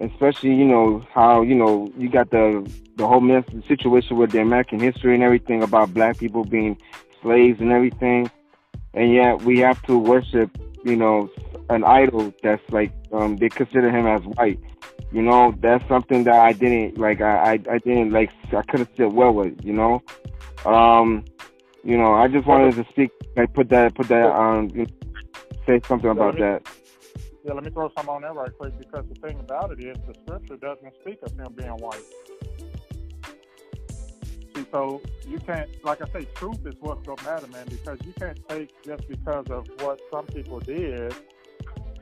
especially 0.00 0.54
you 0.54 0.64
know 0.64 1.04
how 1.12 1.42
you 1.42 1.54
know 1.54 1.92
you 1.96 2.08
got 2.08 2.30
the 2.30 2.70
the 2.96 3.06
whole 3.06 3.20
mess 3.20 3.44
situation 3.66 4.16
with 4.16 4.30
the 4.32 4.40
American 4.40 4.80
history 4.80 5.14
and 5.14 5.22
everything 5.22 5.62
about 5.62 5.94
black 5.94 6.18
people 6.18 6.44
being 6.44 6.76
slaves 7.22 7.60
and 7.60 7.72
everything, 7.72 8.30
and 8.94 9.12
yet 9.12 9.42
we 9.42 9.58
have 9.58 9.80
to 9.82 9.98
worship 9.98 10.50
you 10.84 10.96
know 10.96 11.28
an 11.70 11.84
idol 11.84 12.32
that's 12.42 12.62
like 12.70 12.92
um 13.12 13.36
they 13.36 13.48
consider 13.48 13.90
him 13.90 14.06
as 14.06 14.22
white 14.36 14.58
you 15.10 15.22
know, 15.22 15.54
that's 15.60 15.86
something 15.88 16.24
that 16.24 16.34
I 16.34 16.52
didn't 16.52 16.98
like. 16.98 17.20
I 17.20 17.36
I, 17.36 17.52
I 17.52 17.78
didn't 17.78 18.10
like. 18.10 18.30
I 18.52 18.62
couldn't 18.62 18.90
sit 18.96 19.10
well 19.10 19.32
with. 19.32 19.64
You 19.64 19.72
know, 19.72 20.02
um, 20.66 21.24
you 21.82 21.96
know. 21.96 22.14
I 22.14 22.28
just 22.28 22.46
wanted 22.46 22.74
to 22.74 22.84
speak. 22.90 23.10
Like 23.34 23.54
put 23.54 23.70
that 23.70 23.94
put 23.94 24.08
that 24.08 24.26
um 24.26 24.68
say 25.66 25.80
something 25.86 26.10
about 26.10 26.38
that. 26.38 26.62
Yeah, 27.48 27.54
let 27.54 27.64
me 27.64 27.70
throw 27.70 27.90
some 27.96 28.10
on 28.10 28.20
there 28.20 28.34
right 28.34 28.50
quick 28.58 28.78
because 28.78 29.06
the 29.08 29.14
thing 29.26 29.40
about 29.40 29.72
it 29.72 29.82
is 29.82 29.96
the 30.06 30.12
scripture 30.26 30.58
doesn't 30.58 30.92
speak 31.00 31.18
of 31.22 31.32
him 31.32 31.50
being 31.56 31.70
white. 31.70 32.02
See, 34.54 34.66
so 34.70 35.00
you 35.26 35.38
can't, 35.38 35.70
like 35.82 36.02
I 36.02 36.10
say, 36.12 36.26
truth 36.34 36.58
is 36.66 36.74
what's 36.80 37.06
gonna 37.06 37.22
matter, 37.22 37.46
man. 37.46 37.64
Because 37.70 37.98
you 38.04 38.12
can't 38.20 38.38
take 38.50 38.68
just 38.84 39.08
because 39.08 39.46
of 39.48 39.66
what 39.80 39.98
some 40.12 40.26
people 40.26 40.60
did 40.60 41.14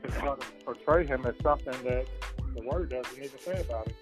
to 0.03 0.09
try 0.19 0.35
to 0.35 0.45
portray 0.65 1.05
him 1.05 1.25
as 1.25 1.35
something 1.41 1.81
that 1.85 2.05
the 2.53 2.61
word 2.63 2.89
doesn't 2.89 3.17
even 3.17 3.39
say 3.39 3.61
about 3.61 3.87
it. 3.87 3.95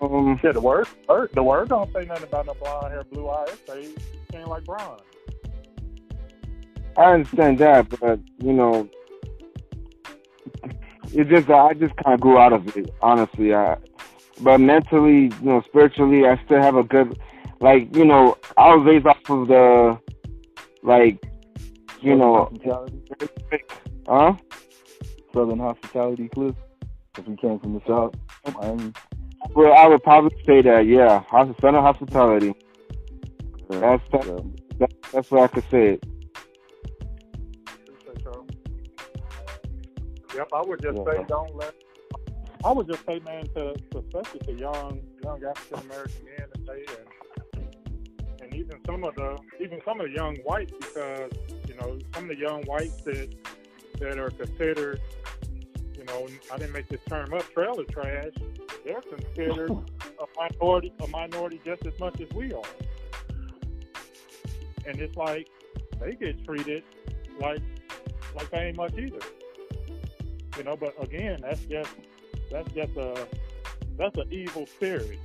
Um, 0.00 0.40
yeah, 0.42 0.50
the 0.50 0.60
word, 0.60 0.88
word, 1.08 1.30
the 1.32 1.44
word 1.44 1.68
don't 1.68 1.92
say 1.92 2.06
nothing 2.06 2.24
about 2.24 2.46
no 2.46 2.54
blonde 2.54 2.92
hair, 2.92 3.04
blue 3.04 3.28
eyes. 3.30 3.56
Say 3.68 3.90
skin 4.26 4.46
like 4.46 4.64
bronze. 4.64 5.02
I 6.98 7.12
understand 7.12 7.58
that, 7.58 7.88
but 8.00 8.18
you 8.38 8.52
know, 8.52 8.88
it 11.12 11.28
just 11.28 11.48
I 11.48 11.72
just 11.74 11.94
kind 11.96 12.14
of 12.14 12.20
grew 12.20 12.38
out 12.38 12.52
of 12.52 12.76
it, 12.76 12.92
honestly. 13.00 13.54
I, 13.54 13.76
but 14.40 14.58
mentally, 14.58 15.24
you 15.24 15.34
know, 15.42 15.62
spiritually, 15.62 16.26
I 16.26 16.42
still 16.44 16.60
have 16.60 16.76
a 16.76 16.82
good, 16.82 17.18
like, 17.60 17.94
you 17.94 18.04
know, 18.04 18.36
I 18.56 18.74
was 18.74 18.84
raised 18.86 19.06
off 19.06 19.30
of 19.30 19.48
the, 19.48 19.98
like, 20.82 21.24
you 22.00 22.16
know, 22.16 22.44
hospitality. 22.44 23.02
Huh? 24.06 24.34
Southern 25.34 25.58
hospitality, 25.58 26.28
Cliff. 26.28 26.54
If 27.16 27.26
we 27.26 27.36
came 27.36 27.58
from 27.58 27.74
the 27.74 27.80
south, 27.86 28.14
Miami. 28.54 28.92
Well, 29.54 29.72
I 29.72 29.86
would 29.88 30.02
probably 30.02 30.36
say 30.46 30.62
that, 30.62 30.86
yeah. 30.86 31.22
Southern 31.30 31.82
hospitality. 31.82 32.54
Yeah. 33.70 33.80
That's 33.80 34.02
that, 34.12 34.26
yeah. 34.26 34.40
that, 34.78 34.90
that's 35.12 35.30
what 35.30 35.42
I 35.42 35.46
could 35.48 35.64
say 35.70 35.88
it. 35.94 36.04
Yep, 40.38 40.50
I 40.54 40.62
would 40.62 40.80
just 40.80 40.98
yeah. 40.98 41.04
say 41.04 41.24
don't 41.26 41.56
let. 41.56 41.74
I 42.64 42.70
would 42.70 42.86
just 42.86 43.04
say, 43.06 43.18
man, 43.26 43.42
to, 43.56 43.74
to 43.74 43.98
especially 43.98 44.38
to 44.46 44.52
young 44.52 45.00
young 45.24 45.44
African 45.44 45.80
American 45.90 46.24
men 46.26 46.48
today, 46.54 46.84
and 47.56 47.66
and 48.40 48.54
even 48.54 48.78
some 48.86 49.02
of 49.02 49.16
the 49.16 49.36
even 49.60 49.80
some 49.84 50.00
of 50.00 50.06
the 50.06 50.12
young 50.12 50.36
whites 50.44 50.72
because 50.78 51.32
you 51.66 51.74
know 51.74 51.98
some 52.14 52.22
of 52.22 52.28
the 52.28 52.36
young 52.36 52.62
whites 52.66 53.02
that 53.02 53.34
that 53.98 54.16
are 54.16 54.30
considered 54.30 55.00
you 55.96 56.04
know 56.04 56.28
I 56.52 56.58
didn't 56.58 56.72
make 56.72 56.88
this 56.88 57.00
term 57.08 57.34
up 57.34 57.42
trailer 57.52 57.82
trash 57.86 58.30
they're 58.84 59.02
considered 59.02 59.70
a 59.72 60.26
minority 60.36 60.92
a 61.00 61.08
minority 61.08 61.60
just 61.64 61.84
as 61.84 61.98
much 61.98 62.20
as 62.20 62.30
we 62.30 62.52
are 62.52 62.62
and 64.86 65.00
it's 65.00 65.16
like 65.16 65.48
they 66.00 66.12
get 66.12 66.44
treated 66.44 66.84
like 67.40 67.60
like 68.36 68.50
they 68.50 68.58
ain't 68.58 68.76
much 68.76 68.94
either 68.96 69.18
you 70.58 70.64
know 70.64 70.76
but 70.76 70.94
again 71.02 71.38
that's 71.40 71.60
just 71.62 71.90
that's 72.50 72.70
just 72.72 72.96
a 72.96 73.26
that's 73.96 74.16
an 74.18 74.26
evil 74.30 74.66
spirit 74.66 75.18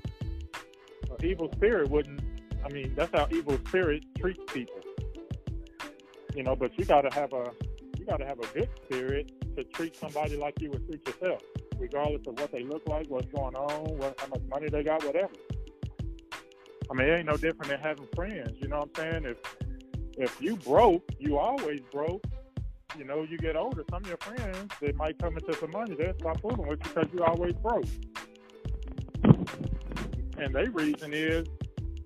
an 1.09 1.25
evil 1.25 1.51
spirit 1.53 1.89
wouldn't 1.89 2.21
I 2.65 2.69
mean, 2.69 2.93
that's 2.95 3.11
how 3.13 3.27
evil 3.31 3.57
spirit 3.67 4.05
treats 4.19 4.41
people. 4.53 4.79
You 6.35 6.43
know, 6.43 6.55
but 6.55 6.77
you 6.79 6.85
got 6.85 7.01
to 7.01 7.13
have 7.13 7.33
a 7.33 7.51
you 7.97 8.05
got 8.05 8.17
to 8.17 8.25
have 8.25 8.39
a 8.39 8.47
good 8.47 8.69
spirit 8.85 9.31
to 9.55 9.63
treat 9.65 9.95
somebody 9.95 10.35
like 10.35 10.59
you 10.61 10.71
would 10.71 10.85
treat 10.87 11.05
yourself, 11.07 11.41
regardless 11.77 12.25
of 12.27 12.39
what 12.39 12.51
they 12.51 12.63
look 12.63 12.81
like, 12.87 13.07
what's 13.07 13.31
going 13.31 13.55
on, 13.55 13.97
what, 13.97 14.19
how 14.19 14.27
much 14.27 14.41
money 14.49 14.67
they 14.69 14.83
got, 14.83 15.03
whatever. 15.05 15.31
I 16.89 16.93
mean, 16.95 17.07
it 17.07 17.17
ain't 17.19 17.27
no 17.27 17.37
different 17.37 17.69
than 17.69 17.79
having 17.79 18.07
friends. 18.15 18.57
You 18.59 18.67
know 18.67 18.79
what 18.79 18.89
I'm 18.99 19.11
saying? 19.11 19.25
If 19.25 19.37
if 20.17 20.41
you 20.41 20.55
broke, 20.55 21.03
you 21.19 21.37
always 21.37 21.81
broke. 21.91 22.23
You 22.97 23.05
know, 23.05 23.23
you 23.23 23.37
get 23.37 23.55
older. 23.55 23.83
Some 23.89 24.03
of 24.03 24.07
your 24.07 24.17
friends, 24.17 24.71
they 24.79 24.91
might 24.91 25.17
come 25.17 25.35
into 25.37 25.53
some 25.53 25.71
money. 25.71 25.95
They'll 25.95 26.13
stop 26.19 26.39
fooling 26.41 26.67
with 26.67 26.79
you 26.83 26.93
because 26.93 27.09
you 27.13 27.23
always 27.23 27.53
broke. 27.53 27.85
And 30.37 30.53
their 30.53 30.69
reason 30.69 31.13
is 31.13 31.47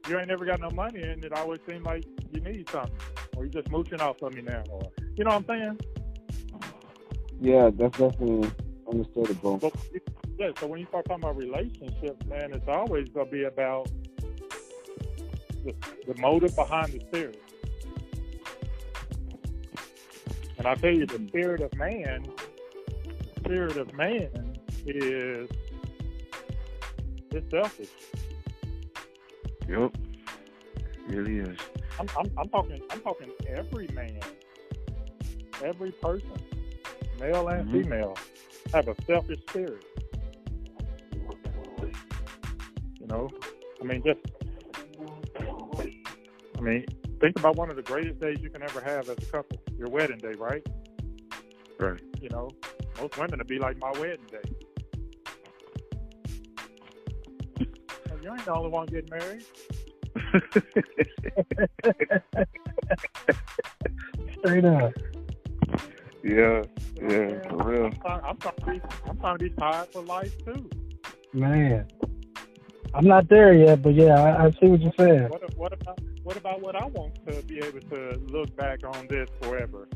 you 0.08 0.18
ain't 0.18 0.28
never 0.28 0.46
got 0.46 0.60
no 0.62 0.70
money 0.70 1.02
and 1.02 1.24
it 1.24 1.34
always 1.34 1.60
seems 1.68 1.86
like 1.86 2.06
you 2.32 2.40
need 2.40 2.70
something. 2.70 2.96
Or 3.36 3.46
you 3.46 3.52
just 3.52 3.70
mooching 3.70 4.02
off 4.02 4.22
of 4.22 4.34
me 4.34 4.42
now 4.42 4.64
or 4.70 4.92
you 5.16 5.24
know 5.24 5.40
what 5.40 5.50
I'm 5.50 5.78
saying? 5.78 5.80
Yeah, 7.42 7.70
that's 7.74 7.98
definitely 7.98 8.52
understandable. 8.90 9.58
But, 9.58 9.74
yeah, 10.38 10.50
so 10.60 10.68
when 10.68 10.80
you 10.80 10.86
start 10.88 11.06
talking 11.06 11.24
about 11.24 11.36
relationships, 11.36 12.26
man, 12.28 12.54
it's 12.54 12.68
always 12.68 13.10
gonna 13.10 13.30
be 13.30 13.44
about 13.44 13.90
the, 15.66 15.74
the 16.08 16.22
motive 16.22 16.56
behind 16.56 16.94
the 16.94 17.00
spirit. 17.08 17.42
And 20.58 20.68
I 20.68 20.76
tell 20.76 20.92
you, 20.92 21.06
the 21.06 21.20
spirit 21.28 21.62
of 21.62 21.74
man, 21.76 22.26
the 23.06 23.40
spirit 23.40 23.78
of 23.78 23.94
man 23.94 24.58
is 24.86 25.50
it's 27.32 27.52
selfish. 27.52 27.90
Yep. 29.68 29.96
Really 31.08 31.40
is. 31.40 31.58
I'm, 32.00 32.08
I'm, 32.18 32.32
I'm 32.38 32.50
talking. 32.50 32.82
I'm 32.92 33.00
talking 33.02 33.32
every 33.48 33.88
man, 33.94 34.20
every 35.64 35.92
person, 35.92 36.32
male 37.20 37.48
and 37.50 37.68
Mhm. 37.68 37.84
female, 37.84 38.18
have 38.74 38.88
a 38.88 38.96
selfish 39.06 39.40
spirit. 39.50 39.84
You 43.00 43.08
know, 43.08 43.30
I 43.82 43.84
mean, 43.86 44.04
just. 44.04 44.20
I 46.58 46.62
mean, 46.62 46.86
think 47.22 47.38
about 47.38 47.56
one 47.56 47.70
of 47.70 47.76
the 47.76 47.84
greatest 47.84 48.20
days 48.20 48.40
you 48.42 48.50
can 48.50 48.64
ever 48.64 48.82
have 48.82 49.10
as 49.10 49.18
a 49.18 49.26
couple. 49.32 49.60
Your 49.78 49.90
wedding 49.90 50.18
day, 50.18 50.34
right? 50.38 50.66
Right. 51.80 52.00
You 52.22 52.30
know, 52.30 52.50
most 53.00 53.18
women 53.18 53.38
would 53.38 53.48
be 53.48 53.60
like 53.60 53.78
my 53.80 53.92
wedding 53.92 54.26
day. 54.32 54.42
Well, 58.10 58.20
you 58.24 58.32
ain't 58.32 58.46
the 58.46 58.54
only 58.54 58.70
one 58.70 58.88
getting 58.88 59.10
married. 59.12 59.46
Straight 64.40 64.66
up. 64.66 64.94
yeah. 66.24 66.64
Yeah. 67.02 67.42
For 67.50 67.58
real. 67.64 67.86
I'm 67.86 67.94
trying, 67.94 68.22
to 68.40 68.66
be, 68.66 68.82
I'm 69.06 69.18
trying 69.20 69.38
to 69.38 69.44
be 69.44 69.50
tied 69.52 69.88
for 69.92 70.02
life 70.02 70.34
too. 70.46 70.70
Man. 71.34 71.88
I'm 72.94 73.06
not 73.06 73.30
there 73.30 73.54
yet, 73.54 73.82
but 73.82 73.94
yeah, 73.94 74.20
I, 74.20 74.46
I 74.46 74.52
see 74.52 74.68
what 74.68 74.82
you're 74.82 74.94
saying. 74.98 75.30
What, 75.30 75.58
what 75.58 75.74
about 75.74 76.00
what 76.28 76.36
about 76.36 76.60
what 76.60 76.76
I 76.76 76.86
want 76.88 77.16
to 77.26 77.42
be 77.44 77.60
able 77.60 77.80
to 77.80 78.22
look 78.28 78.54
back 78.58 78.80
on 78.84 79.08
this 79.08 79.30
forever? 79.42 79.88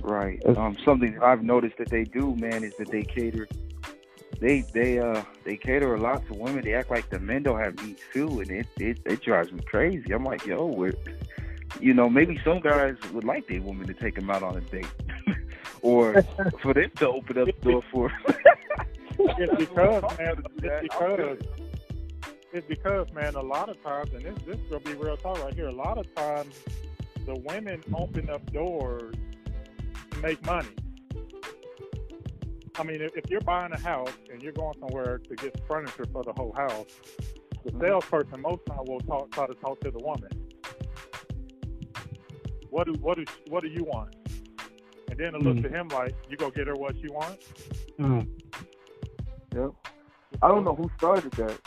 Right. 0.00 0.40
Um, 0.46 0.78
something 0.82 1.12
that 1.12 1.22
I've 1.22 1.42
noticed 1.42 1.76
that 1.76 1.90
they 1.90 2.04
do, 2.04 2.34
man, 2.36 2.64
is 2.64 2.74
that 2.78 2.90
they 2.90 3.02
cater. 3.02 3.46
They 4.40 4.62
they 4.72 4.98
uh 4.98 5.22
they 5.44 5.58
cater 5.58 5.94
a 5.94 6.00
lot 6.00 6.26
to 6.28 6.34
women. 6.38 6.64
They 6.64 6.72
act 6.72 6.90
like 6.90 7.10
the 7.10 7.18
men 7.18 7.42
don't 7.42 7.58
have 7.58 7.76
needs 7.84 8.00
too, 8.14 8.40
and 8.40 8.50
it 8.50 8.66
it, 8.78 9.00
it 9.04 9.20
drives 9.20 9.52
me 9.52 9.60
crazy. 9.60 10.10
I'm 10.12 10.24
like, 10.24 10.46
yo, 10.46 10.64
we're, 10.64 10.94
you 11.80 11.92
know, 11.92 12.08
maybe 12.08 12.40
some 12.42 12.60
guys 12.60 12.96
would 13.12 13.24
like 13.24 13.46
their 13.46 13.60
woman 13.60 13.86
to 13.88 13.94
take 13.94 14.14
them 14.14 14.30
out 14.30 14.42
on 14.42 14.56
a 14.56 14.60
date, 14.62 14.86
or 15.82 16.22
for 16.62 16.72
them 16.72 16.90
to 16.96 17.08
open 17.08 17.36
up 17.36 17.46
the 17.46 17.72
door 17.72 17.82
for. 17.92 18.10
It's 19.20 19.52
because 19.56 20.16
man, 20.16 20.44
it's 20.62 20.94
because 20.94 21.38
it's 22.52 22.66
because 22.66 23.12
man, 23.12 23.34
a 23.34 23.42
lot 23.42 23.68
of 23.68 23.82
times, 23.82 24.10
and 24.12 24.22
this 24.22 24.34
this 24.46 24.56
is 24.56 24.70
gonna 24.70 24.80
be 24.80 24.94
real 24.94 25.16
talk 25.16 25.42
right 25.42 25.54
here. 25.54 25.68
A 25.68 25.72
lot 25.72 25.98
of 25.98 26.12
times, 26.14 26.54
the 27.26 27.34
women 27.46 27.82
open 27.94 28.30
up 28.30 28.50
doors 28.52 29.14
to 30.10 30.18
make 30.20 30.44
money. 30.46 30.68
I 32.76 32.84
mean, 32.84 33.00
if, 33.02 33.16
if 33.16 33.28
you're 33.28 33.40
buying 33.40 33.72
a 33.72 33.78
house 33.80 34.12
and 34.32 34.40
you're 34.40 34.52
going 34.52 34.74
somewhere 34.78 35.18
to 35.18 35.34
get 35.34 35.60
furniture 35.66 36.04
for 36.12 36.22
the 36.22 36.32
whole 36.32 36.52
house, 36.52 36.86
the 37.64 37.72
salesperson 37.80 38.40
most 38.40 38.64
time 38.66 38.84
will 38.86 39.00
talk, 39.00 39.30
try 39.32 39.46
to 39.48 39.54
talk 39.54 39.80
to 39.80 39.90
the 39.90 39.98
woman. 39.98 40.30
What 42.70 42.86
do 42.86 42.92
what 43.00 43.16
do 43.16 43.24
what 43.48 43.62
do 43.62 43.68
you 43.68 43.84
want? 43.84 44.14
And 45.10 45.18
then 45.18 45.34
it 45.34 45.42
looks 45.42 45.60
Mhm. 45.60 45.62
to 45.64 45.68
him 45.70 45.88
like 45.88 46.14
you 46.30 46.36
go 46.36 46.50
get 46.50 46.66
her 46.68 46.74
what 46.74 46.94
she 46.96 47.08
wants. 47.08 47.46
Mm. 47.98 48.28
Yep. 49.54 49.70
I 50.42 50.48
don't 50.48 50.64
know 50.64 50.74
who 50.74 50.88
started 50.98 51.32
that. 51.32 51.58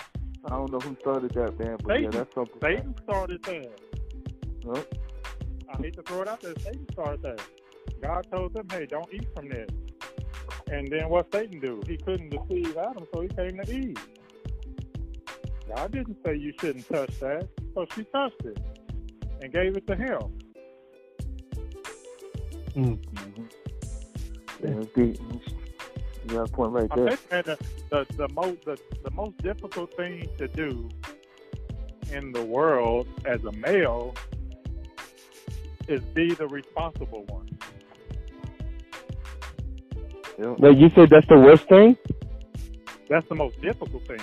I 0.46 0.50
don't 0.50 0.72
know 0.72 0.80
who 0.80 0.96
started 1.02 1.32
that, 1.34 1.60
man, 1.60 1.78
but 1.84 2.02
yeah, 2.02 2.10
that's 2.10 2.34
something. 2.34 2.58
Satan 2.62 2.96
started 3.04 3.44
that. 3.44 3.80
Yep. 4.66 4.94
I 5.72 5.78
hate 5.78 5.96
to 5.96 6.02
throw 6.04 6.22
it 6.24 6.28
out 6.28 6.42
there. 6.42 6.54
Satan 6.60 6.86
started 6.92 7.22
that. 7.22 7.42
God 8.02 8.28
told 8.32 8.54
them, 8.54 8.68
hey, 8.72 8.86
don't 8.88 9.08
eat 9.14 9.28
from 9.36 9.50
this. 9.50 9.70
And 10.68 10.88
then 10.92 11.10
what 11.10 11.32
Satan 11.34 11.60
do? 11.60 11.82
He 11.88 11.98
couldn't 11.98 12.30
deceive 12.30 12.76
Adam, 12.78 13.06
so 13.14 13.22
he 13.22 13.28
came 13.28 13.58
to 13.64 13.72
Eve. 13.72 13.98
God 15.76 15.92
didn't 15.92 16.18
say 16.26 16.36
you 16.36 16.54
shouldn't 16.60 16.88
touch 16.90 17.20
that, 17.20 17.48
so 17.74 17.86
she 17.96 18.04
touched 18.06 18.44
it 18.44 18.60
and 19.42 19.54
gave 19.54 19.78
it 19.78 19.88
to 19.88 19.96
him. 19.96 20.20
Mm-hmm. 22.76 23.44
Yeah, 24.64 24.82
it's 24.82 24.94
deep. 24.94 25.20
You 26.24 26.36
got 26.36 26.50
a 26.50 26.52
point 26.52 26.72
right 26.72 26.90
there. 26.96 27.16
think 27.16 27.32
man, 27.32 27.44
the, 27.46 27.58
the, 27.90 28.16
the 28.16 28.30
most 28.30 28.66
the, 28.66 28.78
the 29.04 29.12
most 29.12 29.38
difficult 29.38 29.96
thing 29.96 30.30
to 30.38 30.48
do 30.48 30.90
in 32.12 32.32
the 32.32 32.44
world 32.44 33.08
as 33.26 33.44
a 33.44 33.52
male 33.54 34.14
is 35.88 36.02
be 36.14 36.34
the 36.34 36.48
responsible 36.48 37.26
one. 37.26 37.50
Yep. 40.38 40.60
Like 40.60 40.78
you 40.78 40.90
said, 40.96 41.10
that's 41.10 41.28
the 41.28 41.38
worst 41.38 41.68
thing. 41.68 41.98
That's 43.10 43.28
the 43.28 43.36
most 43.36 43.60
difficult 43.62 44.08
thing. 44.08 44.22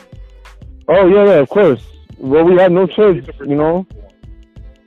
Oh 0.88 1.06
yeah, 1.06 1.24
yeah, 1.24 1.40
of 1.40 1.48
course. 1.48 1.82
Well, 2.16 2.44
we 2.44 2.56
have 2.58 2.72
no 2.72 2.86
choice, 2.86 3.24
you 3.40 3.54
know. 3.54 3.86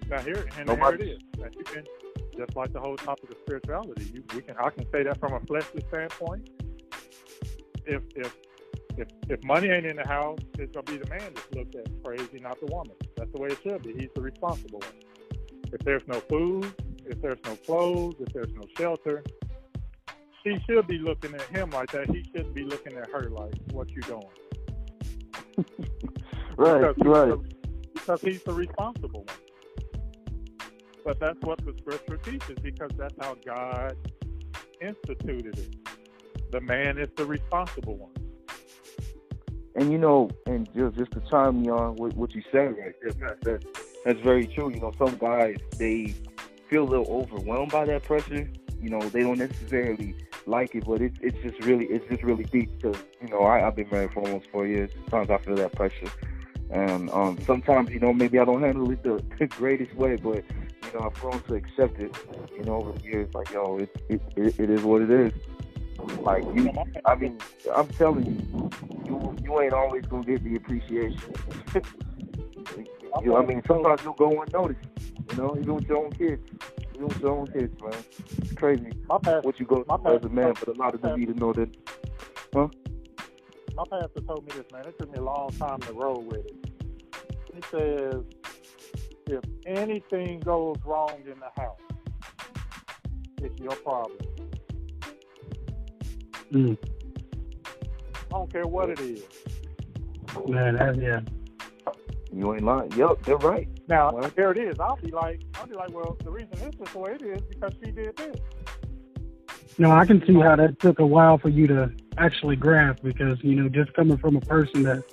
Now 0.09 0.19
here 0.21 0.47
and 0.57 0.67
Nobody- 0.67 1.05
here 1.05 1.15
it 1.15 1.17
is. 1.17 1.39
Now, 1.39 1.47
you 1.57 1.63
can, 1.63 1.83
just 2.37 2.55
like 2.55 2.73
the 2.73 2.79
whole 2.79 2.97
topic 2.97 3.29
of 3.29 3.37
spirituality, 3.45 4.11
you, 4.13 4.23
we 4.35 4.41
can 4.41 4.55
I 4.57 4.69
can 4.69 4.89
say 4.91 5.03
that 5.03 5.19
from 5.19 5.33
a 5.33 5.39
fleshly 5.41 5.83
standpoint. 5.89 6.49
If 7.91 8.03
if 8.15 8.33
if 8.97 9.07
if 9.29 9.43
money 9.43 9.67
ain't 9.69 9.85
in 9.85 9.97
the 9.97 10.07
house, 10.07 10.39
it's 10.57 10.71
gonna 10.73 10.83
be 10.83 10.97
the 10.97 11.09
man 11.09 11.33
that's 11.35 11.53
looked 11.53 11.75
at 11.75 11.87
crazy, 12.03 12.39
not 12.39 12.57
the 12.61 12.67
woman. 12.67 12.95
That's 13.17 13.31
the 13.33 13.41
way 13.41 13.49
it 13.49 13.59
should 13.61 13.83
be. 13.83 13.93
He's 13.93 14.09
the 14.15 14.21
responsible 14.21 14.79
one. 14.79 14.93
If 15.73 15.81
there's 15.81 16.03
no 16.07 16.21
food, 16.21 16.73
if 17.05 17.21
there's 17.21 17.39
no 17.43 17.55
clothes, 17.57 18.15
if 18.21 18.31
there's 18.33 18.53
no 18.53 18.63
shelter, 18.77 19.23
she 20.41 20.57
should 20.65 20.87
be 20.87 20.99
looking 20.99 21.33
at 21.35 21.41
him 21.43 21.69
like 21.71 21.91
that. 21.91 22.09
He 22.09 22.23
shouldn't 22.31 22.55
be 22.55 22.63
looking 22.63 22.95
at 22.97 23.09
her 23.09 23.29
like, 23.29 23.53
"What 23.71 23.89
you 23.91 24.01
doing?" 24.03 24.23
Right, 26.57 26.81
because 26.81 26.95
he's 26.97 27.05
right. 27.07 27.29
the- 27.29 27.55
because 27.93 28.21
he's 28.21 28.43
the 28.43 28.53
responsible 28.53 29.23
one. 29.25 29.37
But 31.03 31.19
that's 31.19 31.39
what 31.41 31.59
the 31.65 31.73
scripture 31.79 32.17
teaches 32.17 32.57
because 32.61 32.91
that's 32.97 33.15
how 33.21 33.35
God 33.45 33.95
instituted 34.81 35.57
it. 35.57 35.75
The 36.51 36.61
man 36.61 36.97
is 36.97 37.09
the 37.15 37.25
responsible 37.25 37.95
one. 37.97 38.11
And 39.75 39.91
you 39.91 39.97
know, 39.97 40.29
and 40.45 40.67
just 40.75 40.97
just 40.97 41.11
to 41.13 41.21
chime 41.29 41.61
me 41.61 41.69
on 41.69 41.95
what, 41.95 42.13
what 42.15 42.35
you 42.35 42.43
said 42.51 42.75
right 42.77 42.93
there, 43.01 43.37
that 43.43 43.65
that's 44.03 44.19
very 44.19 44.47
true. 44.47 44.69
You 44.69 44.81
know, 44.81 44.91
some 44.97 45.15
guys 45.15 45.55
they 45.77 46.13
feel 46.69 46.83
a 46.83 46.89
little 46.89 47.07
overwhelmed 47.07 47.71
by 47.71 47.85
that 47.85 48.03
pressure. 48.03 48.49
You 48.81 48.89
know, 48.89 48.99
they 48.99 49.21
don't 49.21 49.37
necessarily 49.37 50.15
like 50.45 50.75
it, 50.75 50.85
but 50.85 51.01
it's 51.01 51.17
it's 51.21 51.37
just 51.41 51.63
really 51.65 51.85
it's 51.85 52.05
just 52.09 52.23
really 52.23 52.43
deep 52.43 52.69
because 52.81 53.01
you 53.21 53.29
know 53.29 53.43
I, 53.43 53.65
I've 53.65 53.75
been 53.75 53.87
married 53.89 54.11
for 54.11 54.21
almost 54.21 54.47
four 54.51 54.67
years. 54.67 54.91
Sometimes 55.09 55.29
I 55.29 55.37
feel 55.37 55.55
that 55.55 55.73
pressure, 55.73 56.11
And 56.69 57.09
um, 57.11 57.39
sometimes, 57.45 57.91
you 57.91 57.99
know, 57.99 58.11
maybe 58.11 58.39
I 58.39 58.45
don't 58.45 58.61
handle 58.61 58.89
it 58.91 59.03
the, 59.03 59.23
the 59.39 59.47
greatest 59.47 59.93
way, 59.95 60.17
but 60.17 60.43
you 60.93 60.99
know, 60.99 61.05
I've 61.05 61.13
grown 61.13 61.41
to 61.43 61.55
accept 61.55 61.99
it. 61.99 62.15
You 62.57 62.63
know, 62.65 62.75
over 62.75 62.91
the 62.91 63.03
years, 63.03 63.33
like 63.33 63.51
yo, 63.51 63.77
it 63.77 63.95
it 64.09 64.21
it, 64.35 64.59
it 64.59 64.69
is 64.69 64.83
what 64.83 65.01
it 65.01 65.11
is. 65.11 65.31
Like 66.21 66.43
you, 66.53 66.71
I 67.05 67.15
mean, 67.15 67.37
I'm 67.75 67.87
telling 67.89 68.25
you, 68.25 68.69
you 69.05 69.35
you 69.43 69.61
ain't 69.61 69.73
always 69.73 70.05
gonna 70.05 70.23
get 70.23 70.43
the 70.43 70.55
appreciation. 70.55 71.19
you 73.21 73.27
know, 73.27 73.37
I 73.37 73.45
mean, 73.45 73.61
sometimes 73.67 74.01
you'll 74.03 74.13
go 74.13 74.41
unnoticed. 74.41 74.87
You 75.31 75.37
know, 75.37 75.55
even 75.57 75.75
with 75.75 75.85
your 75.85 76.05
own 76.05 76.11
kids, 76.11 76.41
even 76.95 77.07
with 77.07 77.19
your 77.19 77.31
own 77.31 77.47
kids, 77.47 77.81
man. 77.81 78.03
It's 78.37 78.53
crazy 78.53 78.91
My 79.07 79.17
past, 79.17 79.45
what 79.45 79.59
you 79.59 79.65
go 79.65 79.83
my 79.87 79.97
through 79.97 80.17
as 80.17 80.23
a 80.23 80.29
man, 80.29 80.53
but 80.59 80.67
a 80.75 80.77
lot 80.77 80.93
of 80.93 81.01
them 81.01 81.19
need 81.19 81.27
to 81.27 81.33
know 81.33 81.53
that. 81.53 81.69
Huh? 82.53 82.67
My 83.75 83.83
pastor 83.89 84.21
told 84.21 84.45
me 84.45 84.51
this, 84.55 84.65
man. 84.71 84.85
It 84.85 84.99
took 84.99 85.11
me 85.11 85.17
a 85.17 85.23
long 85.23 85.49
time 85.51 85.79
to 85.81 85.93
roll 85.93 86.21
with 86.21 86.45
it. 86.45 86.55
He 87.53 87.61
says, 87.71 88.23
if 89.27 89.43
anything 89.65 90.41
goes 90.41 90.77
wrong 90.85 91.21
in 91.25 91.39
the 91.39 91.61
house, 91.61 91.79
it's 93.41 93.59
your 93.59 93.75
problem. 93.77 94.17
Mm. 96.51 96.77
I 97.65 98.29
don't 98.29 98.51
care 98.51 98.67
what 98.67 98.89
it 98.89 98.99
is. 98.99 99.23
Man, 100.47 100.75
that, 100.75 100.97
yeah. 100.97 101.19
You 102.33 102.53
ain't 102.53 102.63
lying. 102.63 102.91
Yep, 102.93 103.23
they're 103.23 103.37
right. 103.37 103.67
Now, 103.87 104.11
Well- 104.11 104.31
there 104.35 104.51
it 104.51 104.57
is. 104.57 104.79
I'll 104.79 104.95
be 104.97 105.11
like, 105.11 105.41
I'll 105.55 105.67
be 105.67 105.75
like, 105.75 105.91
well, 105.91 106.17
the 106.23 106.31
reason 106.31 106.51
this 106.51 106.75
is 106.75 106.93
the 106.93 106.99
way 106.99 107.13
it 107.13 107.21
is 107.21 107.41
because 107.41 107.73
she 107.83 107.91
did 107.91 108.15
this. 108.15 108.35
No, 109.77 109.91
I 109.91 110.05
can 110.05 110.25
see 110.25 110.33
how 110.33 110.55
that 110.55 110.79
took 110.79 110.99
a 110.99 111.05
while 111.05 111.37
for 111.37 111.49
you 111.49 111.67
to 111.67 111.91
actually 112.17 112.55
grasp 112.55 113.03
because 113.03 113.41
you 113.41 113.55
know 113.55 113.69
just 113.69 113.93
coming 113.93 114.17
from 114.17 114.35
a 114.35 114.41
person 114.41 114.83
that 114.83 115.03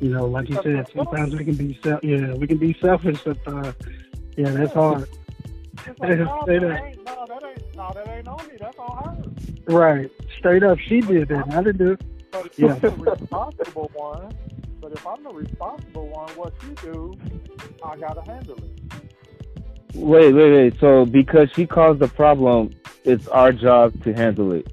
you 0.00 0.10
know, 0.10 0.26
like 0.26 0.48
you 0.48 0.56
said, 0.62 0.90
sometimes 0.94 1.34
we 1.34 1.44
can 1.44 1.54
be 1.54 1.78
self. 1.82 2.02
Yeah, 2.02 2.34
we 2.34 2.46
can 2.46 2.58
be 2.58 2.76
selfish. 2.80 3.20
But 3.24 3.38
uh, 3.46 3.72
yeah, 4.36 4.50
that's 4.50 4.72
hard. 4.72 5.08
It's 5.88 6.00
like, 6.00 6.10
Say 6.10 6.22
oh, 6.22 6.24
no, 6.24 6.46
that. 6.46 6.60
that 6.68 6.84
ain't, 6.84 7.04
no, 7.04 7.26
that 7.26 7.42
ain't, 7.44 7.76
no, 7.76 7.90
that 7.94 8.08
ain't 8.08 8.28
on 8.28 8.48
me. 8.48 8.54
That's 8.58 8.78
on 8.78 9.04
her. 9.04 9.72
Right, 9.72 10.10
straight 10.38 10.62
up, 10.62 10.78
she 10.78 11.00
did 11.00 11.28
that. 11.28 11.44
I 11.52 11.62
didn't 11.62 11.78
do. 11.78 11.92
it. 11.92 12.02
But 12.30 12.46
if 12.46 12.58
Yeah. 12.58 12.74
I'm 12.74 12.80
the 12.80 12.90
responsible 12.90 13.90
one, 13.94 14.32
but 14.80 14.92
if 14.92 15.06
I'm 15.06 15.22
the 15.22 15.30
responsible 15.30 16.08
one, 16.08 16.28
what 16.36 16.52
you 16.62 16.74
do, 16.82 17.14
I 17.84 17.96
gotta 17.96 18.22
handle 18.30 18.56
it. 18.58 18.80
Wait, 19.94 20.32
wait, 20.34 20.52
wait. 20.52 20.80
So 20.80 21.06
because 21.06 21.48
she 21.54 21.66
caused 21.66 22.00
the 22.00 22.08
problem, 22.08 22.70
it's 23.04 23.26
our 23.28 23.52
job 23.52 24.02
to 24.04 24.12
handle 24.12 24.52
it. 24.52 24.70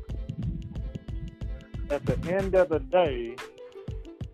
At 1.90 2.06
the 2.06 2.18
end 2.34 2.56
of 2.56 2.69
the 2.69 2.80
day, 2.80 3.35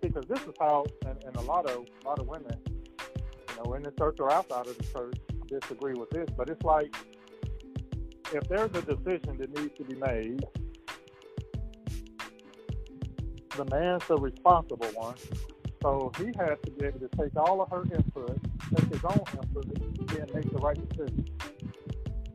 because 0.02 0.26
this 0.28 0.40
is 0.42 0.54
how, 0.60 0.86
and, 1.06 1.22
and 1.26 1.36
a 1.36 1.42
lot 1.42 1.66
of 1.70 1.86
a 2.04 2.08
lot 2.08 2.20
of 2.20 2.28
women, 2.28 2.58
you 2.70 3.64
know, 3.64 3.74
in 3.74 3.84
the 3.84 3.92
church 3.92 4.18
or 4.20 4.32
outside 4.32 4.66
of 4.68 4.78
the 4.78 4.84
church, 4.86 5.18
disagree 5.50 5.94
with 5.94 6.10
this. 6.12 6.28
But 6.38 6.50
it's 6.50 6.64
like 6.64 6.96
if 8.34 8.48
there's 8.48 8.72
a 8.76 8.82
decision 8.82 9.38
that 9.40 9.58
needs 9.58 9.76
to 9.78 9.84
be 9.84 9.96
made, 9.96 10.44
the 13.56 13.66
man's 13.66 14.06
the 14.08 14.18
responsible 14.18 14.88
one. 14.94 15.16
So 15.82 16.12
he 16.18 16.26
has 16.38 16.58
to 16.66 16.72
be 16.72 16.86
able 16.86 17.00
to 17.00 17.10
take 17.18 17.36
all 17.38 17.62
of 17.62 17.70
her 17.70 17.84
input, 17.84 18.38
take 18.76 18.88
his 18.90 19.04
own 19.04 19.22
input, 19.34 19.66
and 19.66 20.10
then 20.10 20.28
make 20.34 20.52
the 20.52 20.58
right 20.60 20.90
decision. 20.90 21.26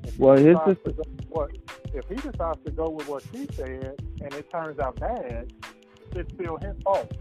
If 0.02 0.18
Well, 0.18 0.36
here's 0.36 0.56
decides 0.58 0.78
the- 0.84 0.92
to 0.92 0.96
go- 0.96 1.10
what 1.28 1.50
if 1.94 2.08
he 2.08 2.14
decides 2.16 2.62
to 2.64 2.70
go 2.72 2.88
with 2.90 3.08
what 3.08 3.22
she 3.32 3.46
said 3.52 4.02
and 4.20 4.34
it 4.34 4.50
turns 4.50 4.78
out 4.78 4.98
bad, 4.98 5.52
it's 6.12 6.32
still 6.34 6.56
his 6.56 6.74
fault. 6.82 7.12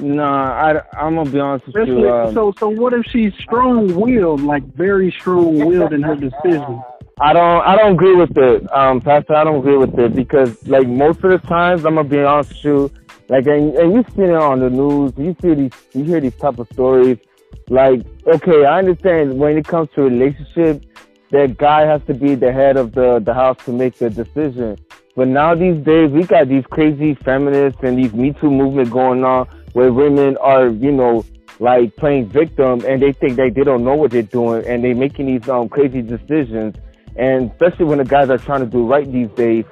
Nah, 0.00 0.52
I, 0.52 0.82
I'm 0.98 1.16
gonna 1.16 1.30
be 1.30 1.38
honest 1.38 1.66
with 1.66 1.86
you. 1.86 2.10
Um, 2.10 2.32
so, 2.34 2.52
so 2.58 2.68
what 2.68 2.92
if 2.92 3.04
she's 3.06 3.32
strong-willed, 3.40 4.40
like 4.40 4.64
very 4.74 5.10
strong-willed 5.10 5.92
in 5.92 6.02
her 6.02 6.16
decision? 6.16 6.82
I 7.20 7.32
don't 7.32 7.62
I 7.66 7.76
don't 7.76 7.92
agree 7.92 8.14
with 8.16 8.36
it, 8.36 8.72
um, 8.72 9.00
Pastor. 9.00 9.34
I 9.34 9.44
don't 9.44 9.58
agree 9.58 9.76
with 9.76 9.96
it 9.98 10.14
because 10.16 10.66
like 10.66 10.88
most 10.88 11.22
of 11.22 11.30
the 11.30 11.46
times, 11.46 11.84
I'm 11.84 11.96
gonna 11.96 12.08
be 12.08 12.20
honest 12.20 12.50
with 12.50 12.64
you. 12.64 12.90
Like, 13.28 13.46
and, 13.46 13.74
and 13.76 13.92
you 13.92 14.04
see 14.14 14.22
it 14.22 14.34
on 14.34 14.60
the 14.60 14.70
news. 14.70 15.12
You 15.16 15.36
see 15.40 15.54
these, 15.54 15.72
you 15.92 16.04
hear 16.04 16.20
these 16.20 16.34
type 16.34 16.58
of 16.58 16.68
stories. 16.72 17.18
Like, 17.68 18.02
okay, 18.26 18.64
I 18.64 18.78
understand 18.78 19.38
when 19.38 19.56
it 19.56 19.66
comes 19.66 19.88
to 19.94 20.02
relationship, 20.02 20.84
that 21.30 21.56
guy 21.56 21.86
has 21.86 22.02
to 22.08 22.14
be 22.14 22.34
the 22.34 22.52
head 22.52 22.76
of 22.76 22.92
the 22.92 23.20
the 23.20 23.32
house 23.34 23.56
to 23.66 23.72
make 23.72 23.96
the 23.96 24.10
decision. 24.10 24.78
But 25.14 25.28
now 25.28 25.54
these 25.54 25.82
days, 25.84 26.10
we 26.10 26.24
got 26.24 26.48
these 26.48 26.64
crazy 26.70 27.14
feminists 27.14 27.80
and 27.82 27.98
these 27.98 28.14
Me 28.14 28.32
Too 28.32 28.50
movement 28.50 28.90
going 28.90 29.22
on, 29.24 29.46
where 29.72 29.92
women 29.92 30.36
are, 30.38 30.68
you 30.68 30.92
know, 30.92 31.24
like 31.58 31.94
playing 31.96 32.28
victim, 32.28 32.84
and 32.86 33.00
they 33.00 33.12
think 33.12 33.36
that 33.36 33.52
they 33.54 33.62
don't 33.62 33.84
know 33.84 33.94
what 33.94 34.10
they're 34.10 34.22
doing, 34.22 34.66
and 34.66 34.82
they're 34.82 34.94
making 34.94 35.26
these 35.26 35.48
um 35.48 35.68
crazy 35.68 36.02
decisions. 36.02 36.76
And 37.16 37.50
especially 37.50 37.84
when 37.84 37.98
the 37.98 38.04
guys 38.04 38.30
are 38.30 38.38
trying 38.38 38.60
to 38.60 38.66
do 38.66 38.86
right 38.86 39.10
these 39.10 39.28
days, 39.30 39.64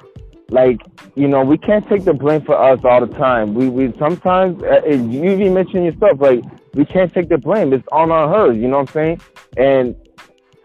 like 0.49 0.79
you 1.15 1.27
know, 1.27 1.43
we 1.43 1.57
can't 1.57 1.87
take 1.87 2.03
the 2.03 2.13
blame 2.13 2.41
for 2.41 2.55
us 2.55 2.79
all 2.83 3.05
the 3.05 3.13
time. 3.15 3.53
We 3.53 3.69
we 3.69 3.93
sometimes 3.97 4.61
uh, 4.63 4.85
you 4.85 5.25
even 5.25 5.53
mentioned 5.53 5.85
yourself, 5.85 6.19
like 6.19 6.43
we 6.73 6.85
can't 6.85 7.13
take 7.13 7.29
the 7.29 7.37
blame. 7.37 7.73
It's 7.73 7.87
on 7.91 8.09
her. 8.09 8.51
You 8.53 8.67
know 8.67 8.79
what 8.79 8.89
I'm 8.89 8.93
saying? 8.93 9.21
And 9.57 9.95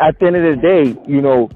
at 0.01 0.19
the 0.19 0.27
end 0.27 0.37
of 0.37 0.57
the 0.57 0.63
day, 0.63 0.97
you 1.09 1.21
know, 1.21 1.51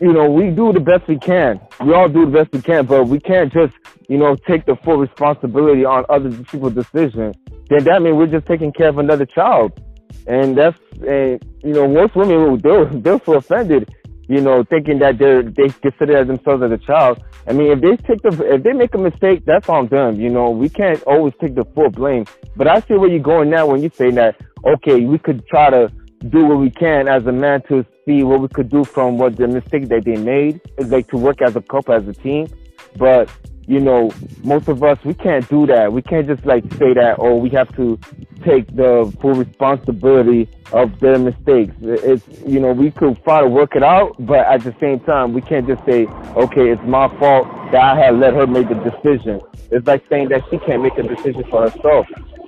you 0.00 0.12
know, 0.12 0.30
we 0.30 0.50
do 0.50 0.72
the 0.72 0.80
best 0.80 1.06
we 1.08 1.18
can. 1.18 1.60
We 1.80 1.92
all 1.94 2.08
do 2.08 2.24
the 2.24 2.32
best 2.32 2.52
we 2.52 2.62
can, 2.62 2.86
but 2.86 3.04
we 3.06 3.20
can't 3.20 3.52
just, 3.52 3.74
you 4.10 4.18
know, 4.18 4.34
take 4.34 4.66
the 4.66 4.74
full 4.84 4.96
responsibility 4.96 5.84
on 5.84 6.04
other 6.08 6.30
people's 6.30 6.74
decisions. 6.74 7.36
Then 7.68 7.84
that 7.84 8.02
means 8.02 8.16
we're 8.16 8.26
just 8.26 8.44
taking 8.44 8.72
care 8.72 8.88
of 8.88 8.98
another 8.98 9.24
child, 9.24 9.80
and 10.26 10.58
that's, 10.58 10.76
uh, 11.08 11.38
you 11.62 11.72
know, 11.76 11.86
most 11.86 12.16
women 12.16 12.42
will 12.42 12.56
they're 12.56 12.86
they're 12.86 13.20
so 13.24 13.34
offended, 13.34 13.88
you 14.28 14.40
know, 14.40 14.64
thinking 14.64 14.98
that 14.98 15.18
they're 15.18 15.44
they 15.44 15.68
consider 15.68 16.24
themselves 16.24 16.64
as 16.64 16.72
a 16.72 16.78
child. 16.78 17.22
I 17.46 17.52
mean, 17.52 17.70
if 17.70 17.80
they 17.80 17.96
take 17.98 18.20
the 18.22 18.32
if 18.52 18.64
they 18.64 18.72
make 18.72 18.92
a 18.96 18.98
mistake, 18.98 19.44
that's 19.44 19.68
on 19.68 19.86
them. 19.86 20.20
You 20.20 20.28
know, 20.28 20.50
we 20.50 20.68
can't 20.68 21.00
always 21.04 21.34
take 21.40 21.54
the 21.54 21.64
full 21.72 21.90
blame. 21.90 22.26
But 22.56 22.66
I 22.66 22.80
see 22.80 22.94
where 22.94 23.08
you're 23.08 23.20
going 23.20 23.48
now 23.48 23.68
when 23.68 23.80
you 23.80 23.90
say 23.94 24.10
that. 24.10 24.34
Okay, 24.66 25.04
we 25.04 25.18
could 25.18 25.46
try 25.46 25.70
to 25.70 25.88
do 26.30 26.46
what 26.46 26.58
we 26.58 26.70
can 26.70 27.06
as 27.06 27.24
a 27.26 27.32
man 27.32 27.62
to 27.68 27.86
see 28.04 28.24
what 28.24 28.40
we 28.40 28.48
could 28.48 28.70
do 28.70 28.82
from 28.84 29.18
what 29.18 29.36
the 29.36 29.46
mistake 29.46 29.88
that 29.88 30.04
they 30.04 30.16
made, 30.16 30.60
like 30.86 31.06
to 31.10 31.16
work 31.16 31.40
as 31.40 31.54
a 31.54 31.62
couple, 31.62 31.94
as 31.94 32.08
a 32.08 32.12
team. 32.12 32.48
But 32.96 33.30
you 33.66 33.80
know, 33.80 34.10
most 34.42 34.68
of 34.68 34.82
us 34.82 34.98
we 35.04 35.14
can't 35.14 35.48
do 35.48 35.66
that. 35.66 35.92
We 35.92 36.02
can't 36.02 36.26
just 36.26 36.44
like 36.44 36.64
say 36.74 36.94
that, 36.94 37.16
oh, 37.18 37.36
we 37.36 37.50
have 37.50 37.74
to 37.76 37.98
take 38.42 38.66
the 38.74 39.12
full 39.20 39.34
responsibility 39.34 40.48
of 40.72 40.98
their 41.00 41.18
mistakes. 41.18 41.74
It's 41.80 42.24
you 42.46 42.60
know, 42.60 42.72
we 42.72 42.90
could 42.90 43.22
try 43.24 43.40
to 43.40 43.48
work 43.48 43.76
it 43.76 43.82
out, 43.82 44.14
but 44.20 44.40
at 44.46 44.62
the 44.62 44.74
same 44.80 45.00
time, 45.00 45.32
we 45.32 45.40
can't 45.40 45.66
just 45.66 45.84
say, 45.84 46.06
okay, 46.36 46.70
it's 46.70 46.82
my 46.82 47.08
fault 47.18 47.46
that 47.72 47.82
I 47.82 47.96
had 47.96 48.18
let 48.18 48.34
her 48.34 48.46
make 48.46 48.68
the 48.68 48.74
decision. 48.74 49.40
It's 49.70 49.86
like 49.86 50.02
saying 50.08 50.30
that 50.30 50.42
she 50.50 50.58
can't 50.58 50.82
make 50.82 50.98
a 50.98 51.02
decision 51.02 51.44
for 51.44 51.68
herself. 51.68 52.06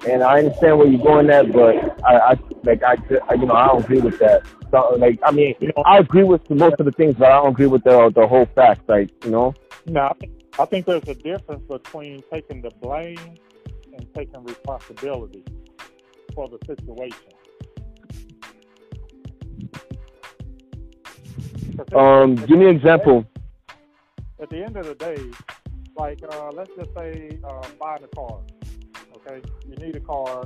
And 0.09 0.23
I 0.23 0.39
understand 0.39 0.79
where 0.79 0.89
you're 0.89 1.05
going 1.05 1.31
at, 1.31 1.53
but 1.53 1.77
I, 2.05 2.17
I 2.17 2.39
like 2.65 2.83
I, 2.83 2.97
you 3.35 3.47
know 3.47 3.55
I 3.55 3.69
don't 3.69 3.85
agree 3.85 4.01
with 4.01 4.19
that. 4.19 4.43
So 4.71 4.97
like 4.99 5.21
I 5.25 5.31
mean 5.31 5.55
you 5.61 5.69
know, 5.69 5.83
I 5.85 5.99
agree 5.99 6.25
with 6.25 6.49
most 6.51 6.81
of 6.81 6.87
the 6.87 6.93
things, 6.93 7.15
but 7.17 7.31
I 7.31 7.41
don't 7.41 7.51
agree 7.51 7.67
with 7.67 7.85
the 7.85 8.11
the 8.11 8.27
whole 8.27 8.47
fact. 8.47 8.89
Like 8.89 9.11
you 9.25 9.31
know. 9.31 9.55
No, 9.87 10.15
I 10.59 10.65
think, 10.67 10.87
there's 10.87 11.09
a 11.09 11.15
difference 11.15 11.63
between 11.69 12.23
taking 12.31 12.61
the 12.61 12.71
blame 12.81 13.19
and 13.97 14.15
taking 14.15 14.45
responsibility 14.45 15.45
for 16.35 16.49
the 16.49 16.59
situation. 16.67 17.33
Um, 21.95 22.37
give 22.37 22.59
me 22.59 22.69
an 22.69 22.77
example. 22.77 23.25
At 24.41 24.51
the 24.51 24.63
end 24.63 24.77
of 24.77 24.87
the 24.87 24.95
day, 24.95 25.19
like 25.97 26.21
uh, 26.23 26.51
let's 26.53 26.71
just 26.77 26.91
say 26.97 27.39
uh, 27.45 27.63
buying 27.79 28.05
a 28.05 28.09
car. 28.09 28.41
Okay, 29.17 29.41
you 29.67 29.77
need 29.77 29.97
a 29.97 30.01
car. 30.01 30.45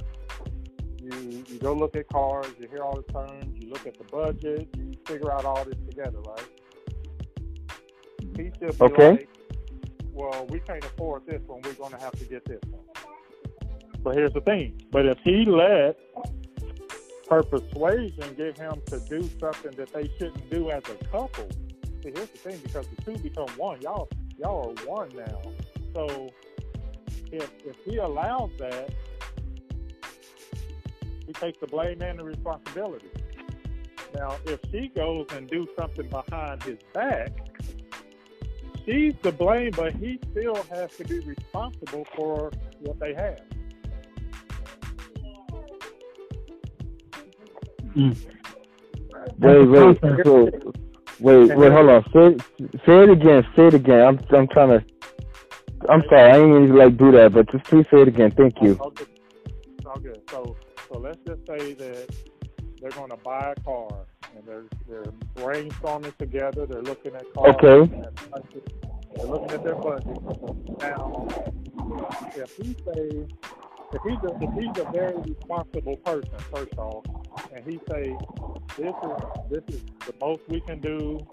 You 1.01 1.45
you 1.49 1.59
go 1.59 1.73
look 1.73 1.97
at 1.97 2.09
cars. 2.09 2.47
You 2.59 2.69
hear 2.69 2.83
all 2.83 2.97
the 2.97 3.13
terms. 3.13 3.57
You 3.61 3.71
look 3.71 3.87
at 3.87 3.97
the 3.99 4.05
budget. 4.05 4.69
You 4.77 4.93
figure 5.07 5.33
out 5.33 5.45
all 5.45 5.65
this 5.65 5.77
together, 5.89 6.19
right? 6.21 6.49
He 8.37 8.51
should 8.59 8.79
be 8.79 8.85
Okay. 8.85 9.11
like, 9.11 9.29
well, 10.17 10.47
we 10.49 10.61
can't 10.61 10.85
afford 10.85 11.27
this 11.27 11.43
one. 11.47 11.61
We're 11.63 11.75
going 11.75 11.93
to 11.93 11.99
have 11.99 12.19
to 12.19 12.25
get 12.25 12.45
this 12.47 12.61
one. 12.71 12.81
But 14.03 14.17
here's 14.17 14.33
the 14.33 14.41
thing. 14.41 14.81
But 14.91 15.05
if 15.05 15.19
he 15.23 15.45
let 15.45 15.99
her 17.29 17.43
persuasion 17.43 18.35
get 18.37 18.57
him 18.57 18.81
to 18.87 19.01
do 19.01 19.29
something 19.39 19.73
that 19.73 19.93
they 19.93 20.11
shouldn't 20.19 20.51
do 20.51 20.71
as 20.71 20.83
a 20.89 21.05
couple, 21.07 21.49
see, 22.03 22.13
here's 22.15 22.31
the 22.31 22.39
thing. 22.39 22.59
Because 22.63 22.87
the 22.97 23.03
two 23.03 23.19
become 23.19 23.49
one. 23.57 23.81
Y'all 23.83 24.09
y'all 24.39 24.75
are 24.79 24.87
one 24.87 25.11
now. 25.15 25.43
So 25.95 26.31
if 27.31 27.51
if 27.67 27.77
he 27.85 27.99
allows 27.99 28.51
that, 28.59 28.91
he 31.27 31.33
takes 31.35 31.59
the 31.61 31.67
blame 31.67 32.01
and 32.01 32.19
the 32.19 32.25
responsibility. 32.25 33.11
Now, 34.15 34.37
if 34.47 34.61
she 34.71 34.91
goes 34.95 35.27
and 35.33 35.47
do 35.47 35.69
something 35.79 36.09
behind 36.09 36.63
his 36.63 36.79
back, 36.95 37.33
she's 38.87 39.15
to 39.23 39.33
blame, 39.33 39.73
but 39.77 39.93
he 39.95 40.19
still 40.31 40.63
has 40.71 40.97
to 40.97 41.05
be 41.05 41.19
responsible 41.21 42.07
for 42.17 42.51
what 42.81 42.99
they 43.01 43.15
have. 43.15 43.41
Wait, 49.39 49.65
wait, 49.65 49.99
so, 50.25 50.51
wait, 51.21 51.57
wait, 51.57 51.73
hold 51.73 51.91
on. 51.91 52.05
Say, 52.13 52.27
it- 52.65 52.81
say 52.87 53.03
it 53.05 53.11
again. 53.11 53.47
Say 53.57 53.67
it 53.69 53.75
again. 53.75 54.01
I'm, 54.07 54.19
I'm 54.37 54.49
trying 54.49 54.69
to. 54.81 54.85
I'm 55.89 56.03
sorry. 56.09 56.31
I 56.31 56.33
didn't 56.35 56.53
mean 56.55 56.69
to 56.69 56.75
like 56.75 56.97
do 56.97 57.13
that, 57.13 57.33
but 57.33 57.51
just 57.51 57.65
please 57.65 57.87
say 57.91 58.03
it 58.03 58.09
again. 58.09 58.33
Thank 58.33 58.61
you. 58.63 58.77
All 58.81 58.91
good. 58.91 59.09
All 59.87 59.97
good. 60.01 60.21
So, 60.31 60.57
so 60.93 60.99
let's 60.99 61.19
just 61.27 61.47
say 61.47 61.75
that 61.75 62.15
they're 62.81 62.91
going 62.91 63.11
to 63.11 63.17
buy 63.19 63.55
a 63.57 63.61
car, 63.63 64.07
and 64.35 64.47
they're 64.47 64.65
they're 64.89 65.13
brainstorming 65.35 66.17
together. 66.17 66.67
They're 66.67 66.83
looking 66.83 67.15
at 67.15 67.33
cars. 67.35 67.55
Okay. 67.63 68.03
They're 69.17 69.27
looking 69.27 69.51
at 69.51 69.65
their 69.65 69.75
budget. 69.75 70.19
Now, 70.81 71.27
if 72.35 72.57
he 72.57 72.75
say, 72.75 73.27
if 73.93 74.03
he's 74.03 74.19
a, 74.25 74.37
if 74.41 74.53
he's 74.55 74.85
a 74.85 74.91
very 74.93 75.17
responsible 75.23 75.97
person, 75.99 76.39
first 76.53 76.77
off, 76.79 77.05
and 77.55 77.65
he 77.65 77.79
say, 77.91 78.17
this 78.77 78.95
is 79.03 79.23
this 79.51 79.63
is 79.69 79.83
the 80.07 80.15
most 80.21 80.41
we 80.49 80.61
can 80.61 80.81
do, 80.81 81.27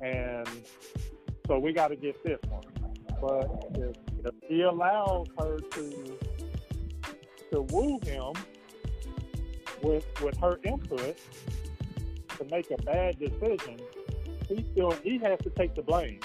and 0.00 0.48
so 1.46 1.58
we 1.58 1.72
got 1.72 1.88
to 1.88 1.96
get 1.96 2.22
this 2.24 2.38
one. 2.48 2.62
But 3.20 3.70
if, 3.74 3.96
if 4.24 4.34
he 4.48 4.62
allows 4.62 5.26
her 5.38 5.58
to 5.58 6.18
to 7.52 7.62
woo 7.62 7.98
him 8.04 8.32
with 9.82 10.04
with 10.22 10.36
her 10.38 10.58
input 10.64 11.16
to 12.38 12.44
make 12.50 12.70
a 12.70 12.82
bad 12.82 13.18
decision, 13.18 13.78
he 14.48 14.66
still 14.72 14.92
he 15.02 15.18
has 15.18 15.38
to 15.40 15.50
take 15.50 15.74
the 15.74 15.82
blame. 15.82 16.20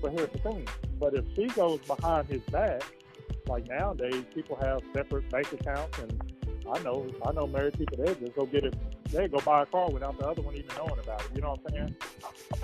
But 0.00 0.12
here's 0.12 0.30
the 0.30 0.38
thing: 0.38 0.66
but 0.98 1.14
if 1.14 1.24
she 1.34 1.46
goes 1.48 1.80
behind 1.80 2.28
his 2.28 2.42
back, 2.50 2.82
like 3.46 3.68
nowadays, 3.68 4.24
people 4.34 4.56
have 4.56 4.80
separate 4.94 5.28
bank 5.30 5.52
accounts, 5.52 5.98
and 5.98 6.32
I 6.72 6.82
know 6.82 7.06
I 7.26 7.32
know 7.32 7.46
married 7.46 7.78
people 7.78 8.04
they 8.04 8.14
just 8.14 8.34
go 8.34 8.46
get 8.46 8.64
it, 8.64 8.74
they 9.10 9.28
go 9.28 9.38
buy 9.40 9.62
a 9.62 9.66
car 9.66 9.90
without 9.90 10.18
the 10.18 10.26
other 10.26 10.42
one 10.42 10.54
even 10.54 10.70
knowing 10.76 10.98
about 10.98 11.20
it. 11.20 11.28
You 11.34 11.42
know 11.42 11.50
what 11.50 11.60
I'm 11.66 11.72
saying? 11.72 11.96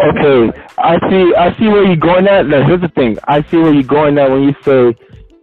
Okay, 0.01 0.59
I 0.79 1.11
see. 1.11 1.35
I 1.35 1.59
see 1.59 1.69
where 1.69 1.85
you're 1.85 1.97
going 1.97 2.27
at. 2.27 2.47
Now, 2.47 2.67
here's 2.67 2.81
the 2.81 2.89
thing. 2.89 3.19
I 3.27 3.43
see 3.51 3.57
where 3.57 3.73
you're 3.73 3.83
going 3.83 4.19
at 4.19 4.31
when 4.31 4.43
you 4.43 4.55
say, 4.65 4.97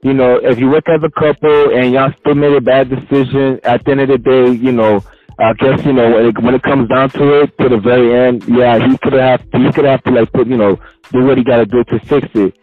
you 0.03 0.13
know, 0.13 0.37
if 0.37 0.59
you 0.59 0.69
work 0.69 0.87
as 0.87 1.01
a 1.03 1.11
couple 1.19 1.75
and 1.75 1.93
y'all 1.93 2.13
still 2.19 2.35
made 2.35 2.53
a 2.53 2.61
bad 2.61 2.89
decision, 2.89 3.59
at 3.63 3.83
the 3.85 3.91
end 3.91 4.01
of 4.01 4.09
the 4.09 4.17
day, 4.17 4.51
you 4.51 4.71
know, 4.71 5.03
I 5.37 5.53
guess 5.53 5.83
you 5.85 5.93
know 5.93 6.11
when 6.11 6.25
it, 6.27 6.41
when 6.41 6.55
it 6.55 6.63
comes 6.63 6.87
down 6.87 7.09
to 7.11 7.41
it, 7.41 7.57
to 7.57 7.69
the 7.69 7.77
very 7.77 8.15
end, 8.27 8.43
yeah, 8.47 8.79
he 8.87 8.97
could 8.99 9.13
have 9.13 9.41
he 9.53 9.71
could 9.71 9.85
have 9.85 10.01
to 10.03 10.11
like 10.11 10.31
put 10.31 10.47
you 10.47 10.57
know 10.57 10.79
do 11.11 11.25
what 11.25 11.37
he 11.37 11.43
got 11.43 11.57
to 11.57 11.65
do 11.65 11.83
to 11.85 11.99
fix 11.99 12.27
it. 12.35 12.57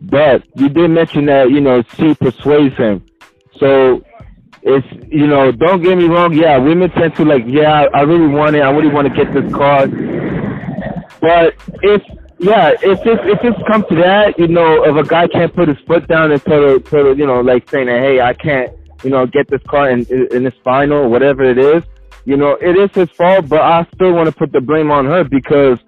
But 0.00 0.44
you 0.56 0.68
did 0.68 0.88
mention 0.90 1.26
that 1.26 1.50
you 1.50 1.60
know 1.60 1.82
she 1.96 2.14
persuades 2.14 2.76
him, 2.76 3.04
so 3.58 4.04
it's 4.62 4.86
you 5.08 5.26
know 5.26 5.52
don't 5.52 5.82
get 5.82 5.96
me 5.96 6.06
wrong, 6.06 6.32
yeah, 6.32 6.58
women 6.58 6.90
tend 6.90 7.14
to 7.16 7.24
like 7.24 7.44
yeah 7.46 7.86
I 7.94 8.00
really 8.00 8.26
want 8.26 8.56
it, 8.56 8.60
I 8.60 8.70
really 8.70 8.92
want 8.92 9.06
to 9.08 9.14
get 9.14 9.32
this 9.32 9.52
car, 9.52 9.86
but 11.20 11.54
if 11.82 12.02
yeah, 12.38 12.72
if 12.82 13.06
it 13.06 13.20
if 13.24 13.38
it's 13.44 13.68
come 13.68 13.84
to 13.88 13.94
that, 13.96 14.38
you 14.38 14.48
know, 14.48 14.84
if 14.84 14.96
a 14.96 15.08
guy 15.08 15.26
can't 15.26 15.54
put 15.54 15.68
his 15.68 15.78
foot 15.86 16.06
down 16.06 16.32
and 16.32 16.42
put 16.44 16.52
a, 16.92 17.14
you 17.16 17.26
know 17.26 17.40
like 17.40 17.70
saying 17.70 17.86
that 17.86 18.00
hey 18.00 18.20
I 18.20 18.34
can't 18.34 18.72
you 19.04 19.10
know 19.10 19.26
get 19.26 19.48
this 19.48 19.62
car 19.68 19.88
in 19.90 20.04
in 20.32 20.42
this 20.42 20.54
final 20.64 21.08
whatever 21.08 21.44
it 21.44 21.56
is, 21.56 21.82
you 22.26 22.36
know 22.36 22.58
it 22.60 22.76
is 22.76 22.90
his 22.92 23.10
fault, 23.16 23.48
but 23.48 23.60
I 23.60 23.86
still 23.94 24.12
want 24.12 24.28
to 24.28 24.32
put 24.32 24.52
the 24.52 24.60
blame 24.60 24.90
on 24.90 25.06
her 25.06 25.24
because 25.24 25.78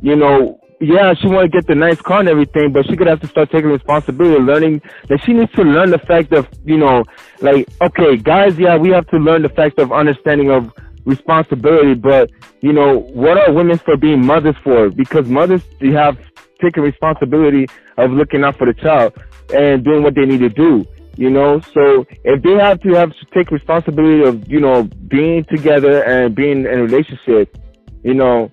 you 0.00 0.16
know 0.16 0.58
yeah 0.80 1.12
she 1.20 1.28
want 1.28 1.50
to 1.50 1.54
get 1.54 1.66
the 1.66 1.74
nice 1.74 2.00
car 2.00 2.20
and 2.20 2.28
everything, 2.28 2.72
but 2.72 2.86
she 2.86 2.96
could 2.96 3.08
have 3.08 3.20
to 3.20 3.28
start 3.28 3.50
taking 3.50 3.70
responsibility, 3.70 4.40
learning 4.40 4.80
that 5.08 5.20
she 5.24 5.34
needs 5.34 5.52
to 5.52 5.62
learn 5.62 5.90
the 5.90 5.98
fact 5.98 6.32
of 6.32 6.48
you 6.64 6.78
know 6.78 7.04
like 7.40 7.68
okay 7.82 8.16
guys 8.16 8.58
yeah 8.58 8.76
we 8.76 8.88
have 8.88 9.06
to 9.08 9.18
learn 9.18 9.42
the 9.42 9.50
fact 9.50 9.78
of 9.78 9.92
understanding 9.92 10.50
of 10.50 10.72
responsibility, 11.08 11.94
but 11.94 12.30
you 12.60 12.72
know, 12.72 12.98
what 12.98 13.38
are 13.38 13.52
women 13.52 13.78
for 13.78 13.96
being 13.96 14.24
mothers 14.24 14.56
for? 14.62 14.90
Because 14.90 15.26
mothers 15.26 15.62
you 15.80 15.94
have 15.96 16.18
taken 16.60 16.82
responsibility 16.82 17.66
of 17.96 18.10
looking 18.10 18.44
out 18.44 18.56
for 18.56 18.66
the 18.66 18.74
child 18.74 19.14
and 19.54 19.84
doing 19.84 20.02
what 20.02 20.14
they 20.14 20.26
need 20.26 20.40
to 20.40 20.48
do. 20.48 20.84
You 21.18 21.30
know, 21.30 21.60
so 21.74 22.06
if 22.22 22.42
they 22.44 22.52
have 22.52 22.80
to 22.82 22.90
have 22.94 23.10
to 23.10 23.26
take 23.34 23.50
responsibility 23.50 24.22
of 24.22 24.48
you 24.48 24.60
know 24.60 24.84
being 25.08 25.44
together 25.44 26.04
and 26.04 26.32
being 26.32 26.60
in 26.60 26.66
a 26.66 26.82
relationship, 26.84 27.58
you 28.04 28.14
know, 28.14 28.50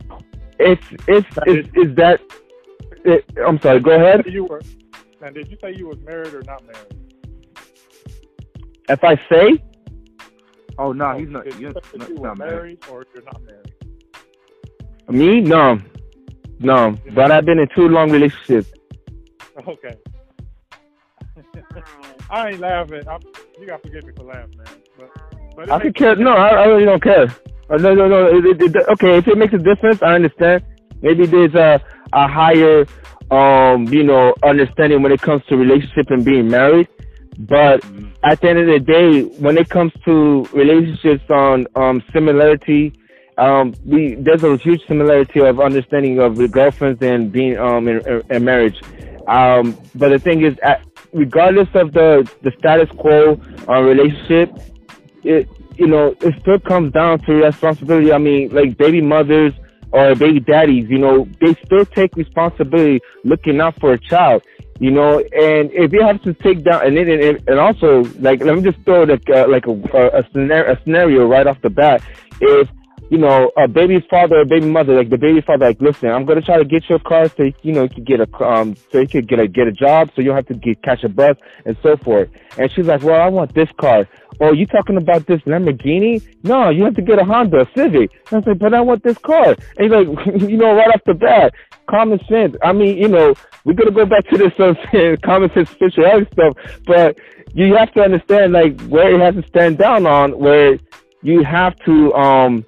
it's 0.57 0.83
it's 1.07 1.27
it's, 1.45 1.69
it's 1.75 1.95
that. 1.97 2.19
It, 3.05 3.23
I'm 3.45 3.59
sorry. 3.59 3.79
Go 3.81 3.91
ahead. 3.91 4.25
You 4.25 4.45
were, 4.45 4.61
and 5.21 5.35
did 5.35 5.47
you 5.51 5.57
say 5.61 5.75
you 5.77 5.87
was 5.89 5.99
married 6.03 6.33
or 6.33 6.41
not 6.41 6.63
married? 6.65 6.95
If 8.89 9.03
I 9.03 9.15
say, 9.31 9.63
Oh 10.77 10.91
no, 10.91 11.11
oh, 11.11 11.17
he's 11.19 11.29
not. 11.29 11.43
Did 11.45 11.55
you 11.55 11.61
You're 11.61 11.73
say 11.73 11.97
not, 11.97 12.09
you 12.09 12.15
were 12.15 12.27
not 12.29 12.37
married. 12.39 12.79
married 12.79 12.85
or 12.89 13.05
you're 13.13 13.23
not 13.23 13.41
married? 13.43 13.73
me, 15.09 15.39
no, 15.41 15.79
no, 16.59 16.97
but 17.13 17.31
I've 17.31 17.45
been 17.45 17.59
in 17.59 17.67
two 17.75 17.87
long 17.89 18.09
relationships. 18.11 18.71
Okay. 19.67 19.95
I 22.29 22.49
ain't 22.49 22.59
laughing. 22.59 23.07
I'm, 23.07 23.21
you 23.59 23.67
got 23.67 23.81
to 23.83 23.89
forgive 23.89 24.05
me 24.05 24.13
for 24.15 24.23
laughing, 24.23 24.57
man. 24.57 24.67
But, 24.97 25.55
but 25.55 25.71
I 25.71 25.79
could 25.79 25.95
care. 25.95 26.15
No, 26.15 26.33
I, 26.33 26.49
I 26.49 26.65
really 26.65 26.85
don't 26.85 27.01
care. 27.01 27.27
Uh, 27.69 27.77
no, 27.77 27.93
no, 27.93 28.07
no. 28.07 28.27
It, 28.27 28.45
it, 28.45 28.61
it, 28.61 28.75
okay, 28.89 29.17
if 29.17 29.27
it 29.27 29.37
makes 29.37 29.53
a 29.53 29.57
difference, 29.57 30.01
I 30.01 30.15
understand. 30.15 30.63
Maybe 31.01 31.25
there's 31.25 31.53
a 31.55 31.81
a 32.13 32.27
higher, 32.27 32.85
um, 33.31 33.87
you 33.87 34.03
know, 34.03 34.33
understanding 34.43 35.01
when 35.01 35.11
it 35.11 35.21
comes 35.21 35.43
to 35.45 35.57
relationship 35.57 36.09
and 36.09 36.23
being 36.23 36.49
married. 36.49 36.87
But 37.37 37.83
at 38.23 38.39
the 38.41 38.49
end 38.49 38.59
of 38.59 38.67
the 38.67 38.79
day, 38.79 39.23
when 39.39 39.57
it 39.57 39.69
comes 39.69 39.91
to 40.05 40.47
relationships 40.53 41.29
on 41.29 41.67
um 41.75 42.03
similarity, 42.13 42.93
um, 43.37 43.73
we 43.85 44.15
there's 44.15 44.43
a 44.43 44.55
huge 44.57 44.81
similarity 44.87 45.41
of 45.41 45.59
understanding 45.59 46.19
of 46.19 46.37
the 46.37 46.47
girlfriends 46.47 47.01
and 47.01 47.31
being 47.31 47.57
um 47.57 47.87
in, 47.87 48.07
in, 48.07 48.21
in 48.29 48.45
marriage. 48.45 48.81
Um, 49.27 49.77
but 49.95 50.09
the 50.09 50.19
thing 50.19 50.43
is, 50.43 50.55
at, 50.63 50.85
regardless 51.15 51.69
of 51.73 51.93
the 51.93 52.29
the 52.43 52.51
status 52.59 52.89
quo 52.97 53.39
uh, 53.67 53.81
relationship, 53.81 54.51
it 55.23 55.49
you 55.77 55.87
know 55.87 56.15
it 56.21 56.35
still 56.41 56.59
comes 56.59 56.91
down 56.91 57.19
to 57.25 57.33
responsibility. 57.33 58.11
I 58.11 58.17
mean, 58.17 58.49
like 58.53 58.77
baby 58.77 59.01
mothers 59.01 59.53
or 59.91 60.13
baby 60.15 60.41
daddies, 60.41 60.89
you 60.89 60.97
know, 60.97 61.27
they 61.39 61.55
still 61.65 61.85
take 61.85 62.15
responsibility 62.15 62.99
looking 63.23 63.61
out 63.61 63.79
for 63.79 63.93
a 63.93 63.99
child. 63.99 64.43
You 64.79 64.91
know, 64.91 65.19
and 65.19 65.71
if 65.71 65.93
you 65.93 66.01
have 66.01 66.21
to 66.23 66.33
take 66.33 66.63
down 66.65 66.85
and 66.85 66.97
and, 66.97 67.41
and 67.47 67.59
also 67.59 68.03
like 68.19 68.43
let 68.43 68.57
me 68.57 68.61
just 68.61 68.83
throw 68.83 69.03
like 69.03 69.27
uh, 69.29 69.47
like 69.47 69.65
a, 69.67 69.71
a, 69.71 70.19
a 70.19 70.29
scenario 70.33 70.73
a 70.73 70.83
scenario 70.83 71.25
right 71.25 71.47
off 71.47 71.61
the 71.61 71.69
bat. 71.69 72.03
If 72.41 72.67
you 73.09 73.17
know, 73.17 73.51
a 73.57 73.67
baby 73.67 74.05
father 74.09 74.39
or 74.39 74.45
baby 74.45 74.65
mother, 74.65 74.95
like 74.95 75.09
the 75.09 75.17
baby 75.17 75.41
father, 75.41 75.67
like, 75.67 75.79
listen, 75.81 76.09
I'm 76.09 76.25
gonna 76.25 76.41
try 76.41 76.57
to 76.57 76.65
get 76.65 76.89
your 76.89 76.99
car 76.99 77.29
so 77.29 77.51
you 77.61 77.73
know 77.73 77.83
you 77.83 77.89
could 77.89 78.05
get 78.05 78.19
a 78.19 78.43
um 78.43 78.75
so 78.91 78.99
you 78.99 79.07
could 79.07 79.27
get 79.27 79.39
a 79.39 79.47
get 79.47 79.67
a 79.67 79.71
job, 79.71 80.09
so 80.15 80.21
you 80.21 80.27
don't 80.27 80.37
have 80.37 80.47
to 80.47 80.55
get 80.55 80.81
catch 80.81 81.03
a 81.03 81.09
bus 81.09 81.37
and 81.65 81.77
so 81.83 81.97
forth. 81.97 82.29
And 82.57 82.71
she's 82.71 82.87
like, 82.87 83.03
well, 83.03 83.21
I 83.21 83.27
want 83.27 83.53
this 83.53 83.69
car. 83.79 84.07
Oh, 84.41 84.51
you 84.51 84.65
talking 84.65 84.97
about 84.97 85.27
this 85.27 85.41
Lamborghini? 85.41 86.21
No, 86.43 86.69
you 86.69 86.83
have 86.83 86.95
to 86.95 87.01
get 87.01 87.19
a 87.19 87.23
Honda 87.23 87.61
a 87.61 87.65
Civic. 87.75 88.11
And 88.11 88.33
I 88.33 88.35
was 88.37 88.47
like, 88.47 88.59
but 88.59 88.73
I 88.73 88.81
want 88.81 89.03
this 89.03 89.17
car. 89.19 89.55
And 89.77 89.79
he's 89.79 89.91
like, 89.91 90.07
you 90.49 90.57
know, 90.57 90.75
right 90.75 90.89
off 90.89 91.01
the 91.05 91.13
bat, 91.13 91.53
common 91.89 92.19
sense. 92.27 92.55
I 92.63 92.73
mean, 92.73 92.97
you 92.97 93.07
know, 93.07 93.33
we're 93.63 93.73
gonna 93.73 93.91
go 93.91 94.05
back 94.05 94.27
to 94.29 94.37
this 94.37 94.53
uh, 94.59 95.15
common 95.23 95.53
sense 95.53 95.69
spirituality 95.69 96.27
stuff, 96.33 96.57
but 96.85 97.17
you 97.53 97.75
have 97.75 97.93
to 97.93 98.01
understand 98.01 98.53
like 98.53 98.79
where 98.87 99.13
it 99.13 99.21
has 99.21 99.41
to 99.41 99.47
stand 99.47 99.77
down 99.77 100.05
on, 100.05 100.37
where 100.37 100.77
you 101.21 101.43
have 101.43 101.75
to 101.85 102.13
um 102.13 102.65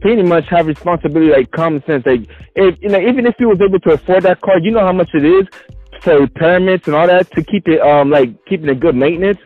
pretty 0.00 0.22
much 0.22 0.44
have 0.48 0.66
responsibility 0.66 1.30
like 1.30 1.50
common 1.50 1.82
sense. 1.86 2.04
Like 2.06 2.28
if 2.54 2.76
you 2.80 2.88
know, 2.88 3.00
even 3.00 3.26
if 3.26 3.34
you 3.38 3.48
was 3.48 3.60
able 3.60 3.80
to 3.80 3.92
afford 3.92 4.24
that 4.24 4.40
car, 4.40 4.58
you 4.58 4.70
know 4.70 4.80
how 4.80 4.92
much 4.92 5.10
it 5.14 5.24
is 5.24 5.46
for 6.02 6.20
repairments 6.20 6.86
and 6.86 6.94
all 6.94 7.06
that 7.06 7.30
to 7.32 7.42
keep 7.42 7.66
it 7.68 7.80
um 7.80 8.10
like 8.10 8.44
keeping 8.46 8.68
it 8.68 8.80
good 8.80 8.94
maintenance. 8.94 9.38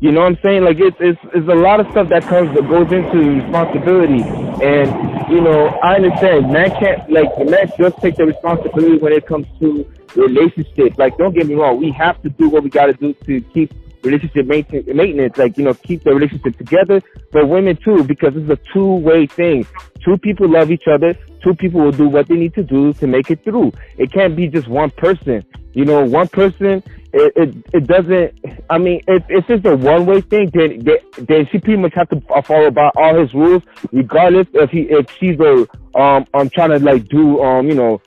You 0.00 0.12
know 0.12 0.20
what 0.20 0.28
I'm 0.28 0.38
saying? 0.42 0.64
Like 0.64 0.78
it's 0.78 0.96
it's 1.00 1.18
it's 1.34 1.48
a 1.48 1.54
lot 1.54 1.80
of 1.80 1.90
stuff 1.90 2.08
that 2.10 2.22
comes 2.22 2.54
that 2.54 2.68
goes 2.68 2.90
into 2.92 3.42
responsibility. 3.42 4.22
And 4.64 5.30
you 5.30 5.40
know, 5.40 5.66
I 5.82 5.96
understand 5.96 6.52
man 6.52 6.70
can't 6.70 7.10
like 7.10 7.36
the 7.36 7.44
man 7.44 7.70
just 7.78 7.98
take 7.98 8.16
the 8.16 8.26
responsibility 8.26 8.98
when 8.98 9.12
it 9.12 9.26
comes 9.26 9.46
to 9.58 9.84
relationship. 10.14 10.96
Like 10.98 11.18
don't 11.18 11.34
get 11.34 11.46
me 11.46 11.54
wrong, 11.54 11.78
we 11.78 11.90
have 11.92 12.22
to 12.22 12.28
do 12.30 12.48
what 12.48 12.62
we 12.62 12.70
gotta 12.70 12.92
do 12.94 13.12
to 13.12 13.40
keep 13.52 13.72
relationship 14.02 14.46
maintenance, 14.46 15.36
like, 15.36 15.56
you 15.58 15.64
know, 15.64 15.74
keep 15.74 16.04
the 16.04 16.14
relationship 16.14 16.56
together, 16.58 17.02
but 17.32 17.48
women 17.48 17.76
too, 17.76 18.04
because 18.04 18.32
it's 18.36 18.50
a 18.50 18.58
two-way 18.72 19.26
thing. 19.26 19.66
Two 20.04 20.16
people 20.18 20.48
love 20.48 20.70
each 20.70 20.86
other. 20.86 21.14
Two 21.42 21.54
people 21.54 21.80
will 21.80 21.92
do 21.92 22.08
what 22.08 22.28
they 22.28 22.36
need 22.36 22.54
to 22.54 22.62
do 22.62 22.92
to 22.94 23.06
make 23.06 23.30
it 23.30 23.42
through. 23.44 23.72
It 23.96 24.12
can't 24.12 24.34
be 24.34 24.48
just 24.48 24.68
one 24.68 24.90
person. 24.90 25.44
You 25.72 25.84
know, 25.84 26.04
one 26.04 26.28
person, 26.28 26.82
it, 27.12 27.32
it, 27.36 27.54
it 27.72 27.86
doesn't, 27.86 28.34
I 28.68 28.78
mean, 28.78 29.00
if, 29.06 29.22
it's 29.28 29.46
just 29.46 29.64
a 29.66 29.76
one-way 29.76 30.22
thing, 30.22 30.50
then, 30.52 30.84
then 31.18 31.46
she 31.52 31.58
pretty 31.58 31.76
much 31.76 31.94
have 31.94 32.08
to 32.08 32.20
follow 32.42 32.70
by 32.70 32.90
all 32.96 33.16
his 33.16 33.32
rules, 33.34 33.62
regardless 33.92 34.46
if 34.54 34.70
he, 34.70 34.82
if 34.82 35.06
she's 35.18 35.38
a, 35.38 35.66
um, 35.98 36.26
um, 36.34 36.50
trying 36.50 36.70
to 36.70 36.78
like 36.78 37.08
do, 37.08 37.40
um, 37.42 37.68
you 37.68 37.74
know, 37.74 38.00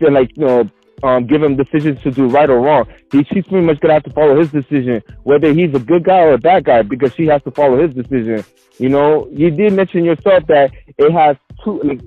like, 0.00 0.36
you 0.36 0.44
know, 0.44 0.70
um, 1.04 1.26
give 1.26 1.42
him 1.42 1.54
decisions 1.54 2.02
to 2.02 2.10
do 2.10 2.26
right 2.28 2.48
or 2.48 2.60
wrong. 2.60 2.86
He, 3.12 3.18
she's 3.24 3.44
pretty 3.46 3.66
much 3.66 3.78
gonna 3.80 3.94
have 3.94 4.04
to 4.04 4.12
follow 4.12 4.38
his 4.38 4.50
decision, 4.50 5.02
whether 5.22 5.52
he's 5.52 5.74
a 5.74 5.78
good 5.78 6.04
guy 6.04 6.20
or 6.20 6.32
a 6.32 6.38
bad 6.38 6.64
guy, 6.64 6.82
because 6.82 7.14
she 7.14 7.26
has 7.26 7.42
to 7.42 7.50
follow 7.50 7.80
his 7.80 7.94
decision. 7.94 8.42
You 8.78 8.88
know, 8.88 9.28
you 9.30 9.50
did 9.50 9.74
mention 9.74 10.04
yourself 10.04 10.46
that 10.48 10.72
it 10.98 11.12
has 11.12 11.36
two, 11.62 11.80
like, 11.82 12.00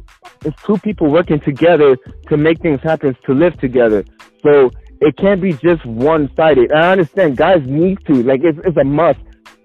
it's 0.43 0.61
two 0.63 0.77
people 0.79 1.09
working 1.09 1.39
together 1.39 1.95
to 2.29 2.37
make 2.37 2.59
things 2.59 2.81
happen, 2.81 3.15
to 3.25 3.33
live 3.33 3.57
together. 3.59 4.03
So 4.43 4.71
it 4.99 5.15
can't 5.17 5.41
be 5.41 5.53
just 5.53 5.85
one 5.85 6.29
sided. 6.35 6.71
I 6.71 6.91
understand 6.91 7.37
guys 7.37 7.61
need 7.65 7.99
to, 8.07 8.23
like, 8.23 8.41
it's, 8.43 8.57
it's 8.65 8.77
a 8.77 8.83
must 8.83 9.19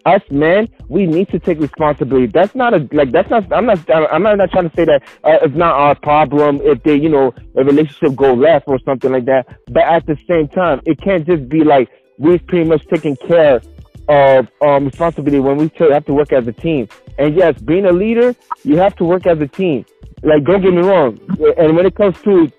us 0.04 0.22
men, 0.30 0.68
we 0.88 1.06
need 1.06 1.28
to 1.30 1.38
take 1.38 1.60
responsibility. 1.60 2.26
That's 2.26 2.54
not 2.54 2.74
a 2.74 2.88
like. 2.92 3.12
That's 3.12 3.30
not. 3.30 3.52
I'm 3.52 3.66
not. 3.66 3.78
I'm 3.90 4.22
not, 4.22 4.36
not 4.38 4.50
trying 4.50 4.68
to 4.70 4.76
say 4.76 4.84
that 4.84 5.02
uh, 5.24 5.38
it's 5.42 5.54
not 5.54 5.74
our 5.74 5.94
problem 5.94 6.60
if 6.62 6.82
they, 6.82 6.96
you 6.96 7.08
know, 7.08 7.34
a 7.56 7.64
relationship 7.64 8.16
go 8.16 8.34
left 8.34 8.66
or 8.68 8.78
something 8.84 9.12
like 9.12 9.26
that. 9.26 9.46
But 9.68 9.84
at 9.84 10.06
the 10.06 10.16
same 10.28 10.48
time, 10.48 10.80
it 10.84 11.00
can't 11.00 11.26
just 11.26 11.48
be 11.48 11.64
like 11.64 11.88
we've 12.18 12.44
pretty 12.46 12.68
much 12.68 12.86
taken 12.88 13.16
care 13.16 13.60
of 14.08 14.48
um, 14.60 14.86
responsibility 14.86 15.40
when 15.40 15.56
we 15.56 15.70
have 15.78 16.04
to 16.06 16.14
work 16.14 16.32
as 16.32 16.46
a 16.46 16.52
team. 16.52 16.88
And 17.18 17.36
yes, 17.36 17.60
being 17.60 17.86
a 17.86 17.92
leader, 17.92 18.34
you 18.64 18.76
have 18.76 18.96
to 18.96 19.04
work 19.04 19.26
as 19.26 19.40
a 19.40 19.46
team. 19.46 19.84
Like, 20.22 20.44
don't 20.44 20.62
get 20.62 20.72
me 20.72 20.82
wrong. 20.82 21.18
And 21.58 21.76
when 21.76 21.86
it 21.86 21.94
comes 21.94 22.20
to 22.22 22.50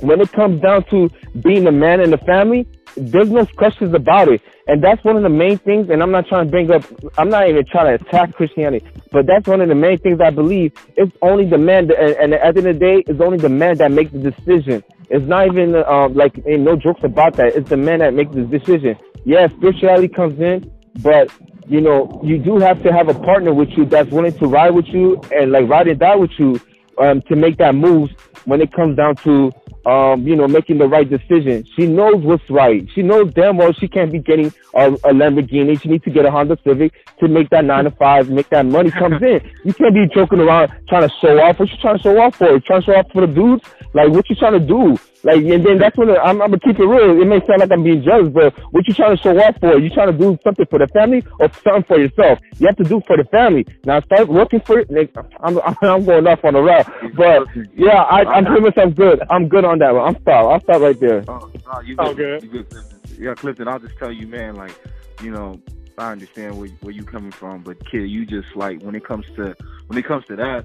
when 0.00 0.20
it 0.20 0.32
comes 0.32 0.60
down 0.62 0.84
to 0.84 1.10
being 1.42 1.66
a 1.66 1.72
man 1.72 2.00
in 2.00 2.10
the 2.10 2.18
family, 2.18 2.66
there's 2.96 3.30
no 3.30 3.46
questions 3.46 3.94
about 3.94 4.28
it. 4.28 4.40
And 4.66 4.82
that's 4.82 5.02
one 5.04 5.16
of 5.16 5.22
the 5.22 5.28
main 5.28 5.58
things, 5.58 5.90
and 5.90 6.02
I'm 6.02 6.10
not 6.10 6.26
trying 6.28 6.46
to 6.46 6.50
bring 6.50 6.70
up, 6.70 6.84
I'm 7.18 7.28
not 7.28 7.48
even 7.48 7.64
trying 7.66 7.98
to 7.98 8.04
attack 8.04 8.34
Christianity, 8.34 8.86
but 9.10 9.26
that's 9.26 9.46
one 9.46 9.60
of 9.60 9.68
the 9.68 9.74
main 9.74 9.98
things 9.98 10.20
I 10.20 10.30
believe. 10.30 10.72
It's 10.96 11.12
only 11.22 11.44
the 11.44 11.58
man, 11.58 11.88
that, 11.88 11.98
and, 12.20 12.34
at 12.34 12.54
the 12.54 12.60
end 12.60 12.68
of 12.68 12.74
the 12.74 12.74
day, 12.74 13.04
it's 13.06 13.20
only 13.20 13.38
the 13.38 13.48
man 13.48 13.78
that 13.78 13.90
makes 13.90 14.12
the 14.12 14.30
decision. 14.30 14.84
It's 15.08 15.26
not 15.26 15.46
even, 15.46 15.74
um, 15.74 16.14
like, 16.14 16.40
ain't 16.46 16.62
no 16.62 16.76
jokes 16.76 17.02
about 17.02 17.34
that. 17.36 17.56
It's 17.56 17.68
the 17.68 17.76
man 17.76 17.98
that 17.98 18.14
makes 18.14 18.32
the 18.32 18.42
decision. 18.42 18.96
Yeah, 19.24 19.48
spirituality 19.48 20.08
comes 20.08 20.38
in, 20.38 20.70
but, 21.02 21.32
you 21.66 21.80
know, 21.80 22.20
you 22.22 22.38
do 22.38 22.58
have 22.58 22.82
to 22.84 22.92
have 22.92 23.08
a 23.08 23.14
partner 23.14 23.52
with 23.52 23.70
you 23.70 23.86
that's 23.86 24.10
willing 24.10 24.36
to 24.38 24.46
ride 24.46 24.70
with 24.70 24.86
you 24.86 25.20
and, 25.32 25.50
like, 25.50 25.68
ride 25.68 25.88
and 25.88 25.98
die 25.98 26.16
with 26.16 26.30
you 26.38 26.60
um, 27.00 27.22
to 27.22 27.36
make 27.36 27.56
that 27.58 27.74
move 27.74 28.10
when 28.44 28.60
it 28.60 28.72
comes 28.72 28.96
down 28.96 29.16
to 29.16 29.52
um, 29.86 30.26
you 30.26 30.36
know, 30.36 30.46
making 30.46 30.78
the 30.78 30.86
right 30.86 31.08
decision. 31.08 31.64
She 31.76 31.86
knows 31.86 32.22
what's 32.22 32.48
right. 32.50 32.86
She 32.94 33.02
knows 33.02 33.32
damn 33.32 33.56
well 33.56 33.72
she 33.72 33.88
can't 33.88 34.12
be 34.12 34.18
getting 34.18 34.52
a, 34.74 34.92
a 34.92 35.12
Lamborghini. 35.12 35.80
She 35.80 35.88
needs 35.88 36.04
to 36.04 36.10
get 36.10 36.26
a 36.26 36.30
Honda 36.30 36.58
Civic 36.64 36.92
to 37.18 37.28
make 37.28 37.48
that 37.50 37.64
nine 37.64 37.84
to 37.84 37.90
five, 37.92 38.28
make 38.28 38.50
that 38.50 38.66
money 38.66 38.90
comes 38.90 39.22
in. 39.22 39.40
You 39.64 39.72
can't 39.72 39.94
be 39.94 40.06
joking 40.14 40.40
around 40.40 40.72
trying 40.88 41.08
to 41.08 41.14
show 41.20 41.38
off. 41.40 41.58
What 41.58 41.70
you 41.70 41.76
trying 41.78 41.96
to 41.96 42.02
show 42.02 42.20
off 42.20 42.36
for? 42.36 42.50
You 42.50 42.60
trying 42.60 42.82
to 42.82 42.86
show 42.86 42.94
off 42.94 43.06
for 43.12 43.26
the 43.26 43.32
dudes? 43.32 43.64
Like, 43.94 44.10
what 44.10 44.28
you 44.28 44.36
trying 44.36 44.52
to 44.52 44.60
do? 44.60 44.98
Like, 45.22 45.44
and 45.44 45.64
then 45.64 45.78
that's 45.78 45.96
when 45.98 46.10
I'm, 46.10 46.40
I'm 46.40 46.50
gonna 46.50 46.60
keep 46.60 46.78
it 46.78 46.84
real. 46.84 47.20
It 47.20 47.26
may 47.26 47.40
sound 47.46 47.60
like 47.60 47.70
I'm 47.70 47.84
being 47.84 48.02
jealous, 48.02 48.32
but 48.32 48.56
what 48.72 48.88
you 48.88 48.94
trying 48.94 49.16
to 49.16 49.22
show 49.22 49.38
off 49.38 49.56
for? 49.60 49.78
You 49.78 49.90
trying 49.90 50.12
to 50.12 50.18
do 50.18 50.38
something 50.42 50.66
for 50.66 50.78
the 50.78 50.88
family 50.88 51.22
or 51.38 51.50
something 51.62 51.84
for 51.84 51.98
yourself? 51.98 52.38
You 52.58 52.66
have 52.66 52.76
to 52.76 52.84
do 52.84 53.02
for 53.06 53.16
the 53.16 53.24
family. 53.24 53.66
Now 53.84 54.00
start 54.00 54.28
working 54.28 54.60
for 54.60 54.78
it. 54.78 54.90
Like, 54.90 55.14
I'm, 55.40 55.58
I'm 55.82 56.04
going 56.04 56.26
off 56.26 56.44
on 56.44 56.54
the 56.54 56.62
route, 56.62 56.86
but 57.16 57.46
yeah, 57.74 58.02
I, 58.02 58.24
I'm 58.24 58.46
pretty 58.46 58.62
much 58.62 58.78
I'm 58.78 58.92
good. 58.92 59.20
I'm 59.28 59.48
good 59.48 59.64
on 59.64 59.78
that 59.80 59.94
one. 59.94 60.14
I'm 60.14 60.22
stop. 60.22 60.50
I'll 60.50 60.60
stop 60.62 60.80
right 60.80 60.98
there. 60.98 61.24
Oh, 61.28 61.50
no, 61.72 61.80
you 61.80 61.96
oh, 61.98 62.14
good. 62.14 62.40
good. 62.40 62.42
You 62.42 62.50
good, 62.50 62.70
Clifton. 62.70 63.00
Yeah, 63.18 63.34
Clifton. 63.34 63.68
I'll 63.68 63.78
just 63.78 63.98
tell 63.98 64.10
you, 64.12 64.26
man. 64.26 64.56
Like, 64.56 64.74
you 65.22 65.30
know, 65.30 65.60
I 65.98 66.12
understand 66.12 66.58
where 66.58 66.68
where 66.80 66.94
you 66.94 67.04
coming 67.04 67.32
from, 67.32 67.62
but 67.62 67.78
kid, 67.90 68.08
you 68.08 68.24
just 68.24 68.56
like 68.56 68.80
when 68.82 68.94
it 68.94 69.04
comes 69.04 69.26
to 69.36 69.54
when 69.86 69.98
it 69.98 70.06
comes 70.06 70.24
to 70.26 70.36
that, 70.36 70.64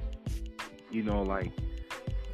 you 0.92 1.04
know, 1.04 1.24
like 1.24 1.52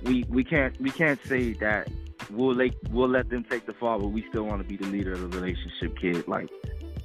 we 0.04 0.24
we 0.30 0.44
can't 0.44 0.80
we 0.80 0.92
can't 0.92 1.20
say 1.26 1.54
that 1.54 1.90
we'll 2.30 2.56
let 2.56 2.72
we'll 2.92 3.10
let 3.10 3.30
them 3.30 3.44
take 3.44 3.66
the 3.66 3.74
fall, 3.74 4.00
but 4.00 4.08
we 4.08 4.26
still 4.30 4.44
want 4.44 4.62
to 4.62 4.68
be 4.68 4.78
the 4.78 4.88
leader 4.88 5.14
of 5.14 5.32
the 5.32 5.40
relationship, 5.40 5.98
kid. 6.00 6.28
Like 6.28 6.50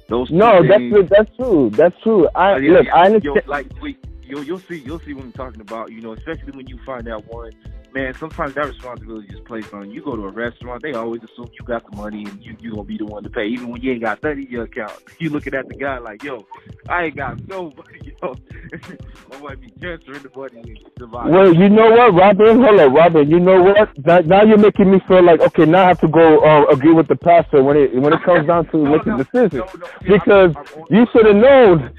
those. 0.07 0.29
No, 0.31 0.61
things, 0.61 0.93
that's 0.93 1.09
that's 1.09 1.35
true. 1.37 1.69
That's 1.73 2.01
true. 2.01 2.27
I 2.35 2.53
uh, 2.53 2.57
yeah, 2.57 2.71
look. 2.71 2.85
Yeah, 2.85 2.95
I 2.95 3.05
understand. 3.05 3.35
Yo, 3.45 3.51
like 3.51 3.67
we, 3.81 3.97
you'll 4.27 4.43
you'll 4.43 4.59
see 4.59 4.77
you'll 4.79 4.99
see 4.99 5.13
what 5.13 5.25
I'm 5.25 5.31
talking 5.31 5.61
about. 5.61 5.91
You 5.91 6.01
know, 6.01 6.13
especially 6.13 6.51
when 6.51 6.67
you 6.67 6.79
find 6.85 7.07
out 7.07 7.25
one 7.27 7.51
man, 7.97 8.13
sometimes 8.13 8.53
that 8.53 8.67
responsibility 8.67 9.33
is 9.33 9.39
placed 9.41 9.73
on 9.73 9.89
you. 9.89 9.95
You 9.95 10.01
go 10.03 10.15
to 10.15 10.27
a 10.27 10.31
restaurant, 10.31 10.83
they 10.83 10.93
always 10.93 11.23
assume 11.23 11.49
you 11.59 11.65
got 11.65 11.89
the 11.89 11.97
money 11.97 12.25
and 12.25 12.43
you 12.43 12.55
you 12.59 12.71
gonna 12.71 12.83
be 12.83 12.97
the 12.97 13.05
one 13.05 13.23
to 13.23 13.29
pay, 13.29 13.47
even 13.47 13.69
when 13.69 13.81
you 13.81 13.93
ain't 13.93 14.03
got 14.03 14.21
thirty 14.21 14.43
in 14.43 14.51
your 14.51 14.63
account. 14.63 14.93
You 15.19 15.31
looking 15.31 15.55
at 15.55 15.67
the 15.67 15.73
guy 15.73 15.97
like, 15.97 16.23
yo, 16.23 16.45
I 16.87 17.05
ain't 17.05 17.15
got 17.15 17.47
no 17.47 17.71
money, 17.71 18.13
yo. 18.21 18.35
I 19.31 19.39
might 19.41 19.59
be 19.59 19.69
transferring 19.79 20.21
the 20.21 21.07
money. 21.07 21.31
Well, 21.31 21.53
you 21.53 21.69
know 21.69 21.89
what, 21.89 22.13
Robin? 22.13 22.61
Hold 22.61 22.79
on, 22.79 22.93
Robin. 22.93 23.29
You 23.29 23.39
know 23.39 23.63
what? 23.63 23.89
That, 23.97 24.27
now 24.27 24.43
you're 24.43 24.59
making 24.59 24.91
me 24.91 24.99
feel 25.07 25.23
like 25.23 25.39
okay. 25.41 25.65
Now 25.65 25.85
I 25.85 25.87
have 25.87 25.99
to 26.01 26.07
go 26.07 26.39
uh, 26.39 26.65
agree 26.67 26.93
with 26.93 27.07
the 27.07 27.15
pastor 27.15 27.63
when 27.63 27.77
it 27.77 27.95
when 27.95 28.13
it 28.13 28.21
comes 28.23 28.45
down 28.45 28.69
to 28.71 28.77
no, 28.77 28.91
making 28.91 29.17
no, 29.17 29.23
decisions 29.23 29.53
no, 29.53 29.79
no. 29.79 29.87
Because 30.01 30.53
I'm, 30.55 30.65
I'm 30.83 30.95
you 30.95 31.07
should 31.11 31.25
have 31.25 31.35
known. 31.35 31.93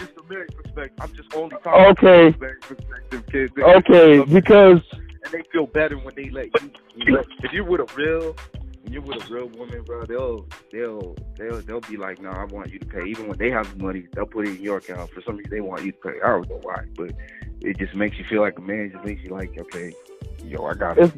I'm 1.01 1.15
just 1.15 1.35
only 1.35 1.57
talking 1.63 2.07
okay. 2.07 2.35
Okay, 3.59 4.25
because 4.25 4.81
and 5.25 5.33
they 5.33 5.43
feel 5.51 5.67
better 5.67 5.97
when 5.99 6.15
they 6.15 6.31
let 6.31 6.47
you. 6.63 6.71
you 6.97 7.13
know, 7.13 7.25
if 7.43 7.53
you're 7.53 7.65
with 7.65 7.81
a 7.81 7.95
real, 7.95 8.37
when 8.83 8.93
you're 8.93 9.03
with 9.03 9.29
a 9.29 9.33
real 9.33 9.49
woman, 9.49 9.83
bro, 9.83 10.05
they'll 10.05 10.47
they'll 10.73 11.17
they'll 11.37 11.61
they'll 11.63 11.81
be 11.81 11.97
like, 11.97 12.21
no, 12.21 12.31
I 12.31 12.45
want 12.45 12.73
you 12.73 12.79
to 12.79 12.87
pay. 12.87 13.05
Even 13.05 13.29
when 13.29 13.39
they 13.39 13.51
have 13.51 13.77
the 13.77 13.83
money, 13.83 14.07
they'll 14.15 14.27
put 14.27 14.47
it 14.47 14.57
in 14.57 14.63
your 14.63 14.79
account. 14.79 15.11
For 15.11 15.23
some 15.23 15.37
reason, 15.37 15.51
they 15.51 15.61
want 15.61 15.85
you 15.85 15.93
to 15.93 15.99
pay. 15.99 16.21
I 16.25 16.29
don't 16.29 16.49
know 16.49 16.61
why, 16.63 16.85
but 16.97 17.13
it 17.61 17.79
just 17.79 17.95
makes 17.95 18.19
you 18.19 18.25
feel 18.25 18.41
like 18.41 18.59
a 18.59 18.63
man. 18.63 18.87
It 18.87 18.93
just 18.93 19.05
makes 19.05 19.23
you 19.23 19.31
like, 19.31 19.59
okay, 19.59 19.93
yo, 20.45 20.65
I 20.65 20.75
got 20.75 20.99
it. 20.99 21.13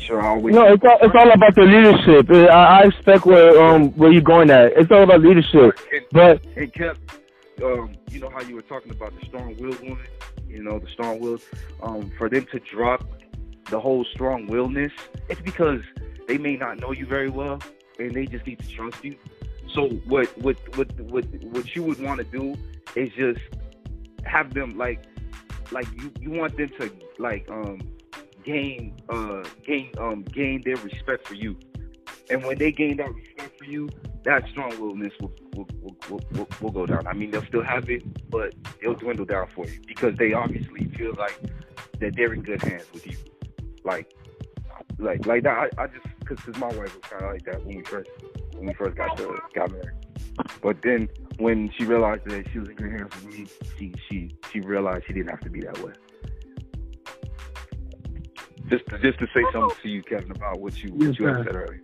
Sure, 0.00 0.20
always 0.20 0.54
no, 0.54 0.64
it's 0.64 0.82
all, 0.82 0.98
it's 1.00 1.14
all 1.16 1.30
about 1.30 1.54
the 1.54 1.62
leadership. 1.62 2.28
I, 2.50 2.80
I 2.80 2.82
expect 2.82 3.24
where 3.24 3.62
um 3.62 3.92
where 3.92 4.10
you're 4.10 4.20
going 4.20 4.50
at. 4.50 4.72
It's 4.72 4.90
all 4.90 5.04
about 5.04 5.20
leadership. 5.20 5.78
But 6.10 6.44
it 6.56 6.74
kept 6.74 6.98
um 7.62 7.92
you 8.10 8.20
know 8.20 8.30
how 8.30 8.42
you 8.42 8.54
were 8.54 8.62
talking 8.62 8.90
about 8.90 9.18
the 9.18 9.26
strong 9.26 9.56
willed 9.58 9.80
woman, 9.80 10.06
you 10.48 10.62
know 10.62 10.78
the 10.78 10.88
strong 10.88 11.18
willed 11.20 11.42
um 11.82 12.10
for 12.18 12.28
them 12.28 12.46
to 12.52 12.58
drop 12.60 13.06
the 13.70 13.80
whole 13.80 14.04
strong 14.04 14.46
willness, 14.46 14.92
it's 15.28 15.40
because 15.40 15.80
they 16.28 16.38
may 16.38 16.56
not 16.56 16.80
know 16.80 16.92
you 16.92 17.06
very 17.06 17.28
well 17.28 17.60
and 17.98 18.14
they 18.14 18.26
just 18.26 18.46
need 18.46 18.58
to 18.60 18.68
trust 18.68 19.04
you. 19.04 19.16
So 19.74 19.88
what 20.06 20.26
what 20.38 20.56
what 20.76 21.00
what 21.00 21.24
what 21.42 21.74
you 21.74 21.82
would 21.82 22.00
want 22.02 22.18
to 22.18 22.24
do 22.24 22.54
is 22.94 23.12
just 23.14 23.40
have 24.24 24.54
them 24.54 24.76
like 24.76 25.04
like 25.70 25.86
you 26.00 26.12
you 26.20 26.30
want 26.30 26.56
them 26.56 26.70
to 26.78 26.90
like 27.18 27.48
um 27.50 27.80
gain 28.44 28.94
uh 29.08 29.42
gain 29.64 29.90
um 29.98 30.22
gain 30.24 30.62
their 30.64 30.76
respect 30.76 31.26
for 31.26 31.34
you. 31.34 31.56
And 32.30 32.44
when 32.44 32.58
they 32.58 32.72
gain 32.72 32.96
that 32.98 33.12
respect 33.12 33.35
you, 33.66 33.88
that 34.24 34.48
strong 34.48 34.78
willness 34.80 35.12
will 35.20 35.32
will, 35.54 35.68
will, 36.08 36.20
will, 36.32 36.48
will 36.60 36.70
go 36.70 36.86
down. 36.86 37.06
I 37.06 37.12
mean, 37.12 37.30
they'll 37.30 37.46
still 37.46 37.62
have 37.62 37.88
it, 37.90 38.02
but 38.30 38.54
it'll 38.80 38.94
dwindle 38.94 39.24
down 39.24 39.48
for 39.54 39.66
you 39.66 39.80
because 39.86 40.16
they 40.16 40.32
obviously 40.32 40.86
feel 40.96 41.14
like 41.14 41.38
that 42.00 42.14
they're 42.14 42.32
in 42.32 42.42
good 42.42 42.62
hands 42.62 42.86
with 42.92 43.06
you 43.06 43.16
like 43.86 44.12
like 44.98 45.24
like 45.26 45.42
that. 45.44 45.70
I, 45.78 45.82
I 45.82 45.86
just 45.86 46.06
because 46.20 46.40
cause 46.40 46.58
my 46.58 46.66
wife 46.68 46.94
was 46.94 47.02
kind 47.08 47.22
of 47.22 47.32
like 47.32 47.44
that 47.44 47.64
when 47.64 47.76
we 47.76 47.84
first 47.84 48.10
when 48.54 48.66
we 48.66 48.74
first 48.74 48.96
got 48.96 49.16
to 49.16 49.38
got 49.54 49.70
married. 49.70 49.90
But 50.60 50.82
then 50.82 51.08
when 51.38 51.70
she 51.76 51.84
realized 51.84 52.24
that 52.26 52.46
she 52.52 52.58
was 52.58 52.68
in 52.68 52.74
good 52.74 52.92
hands 52.92 53.14
with 53.14 53.26
me, 53.26 53.46
she 53.78 53.94
she 54.08 54.36
she 54.52 54.60
realized 54.60 55.04
she 55.06 55.12
didn't 55.12 55.30
have 55.30 55.40
to 55.40 55.50
be 55.50 55.60
that 55.60 55.78
way. 55.78 55.92
Just 58.68 58.84
just 59.02 59.18
to 59.20 59.26
say 59.34 59.44
something 59.52 59.76
to 59.82 59.88
you, 59.88 60.02
Kevin, 60.02 60.32
about 60.32 60.60
what 60.60 60.82
you 60.82 60.90
yes, 60.98 61.08
what 61.08 61.18
you 61.18 61.26
had 61.26 61.44
said 61.44 61.54
earlier. 61.54 61.80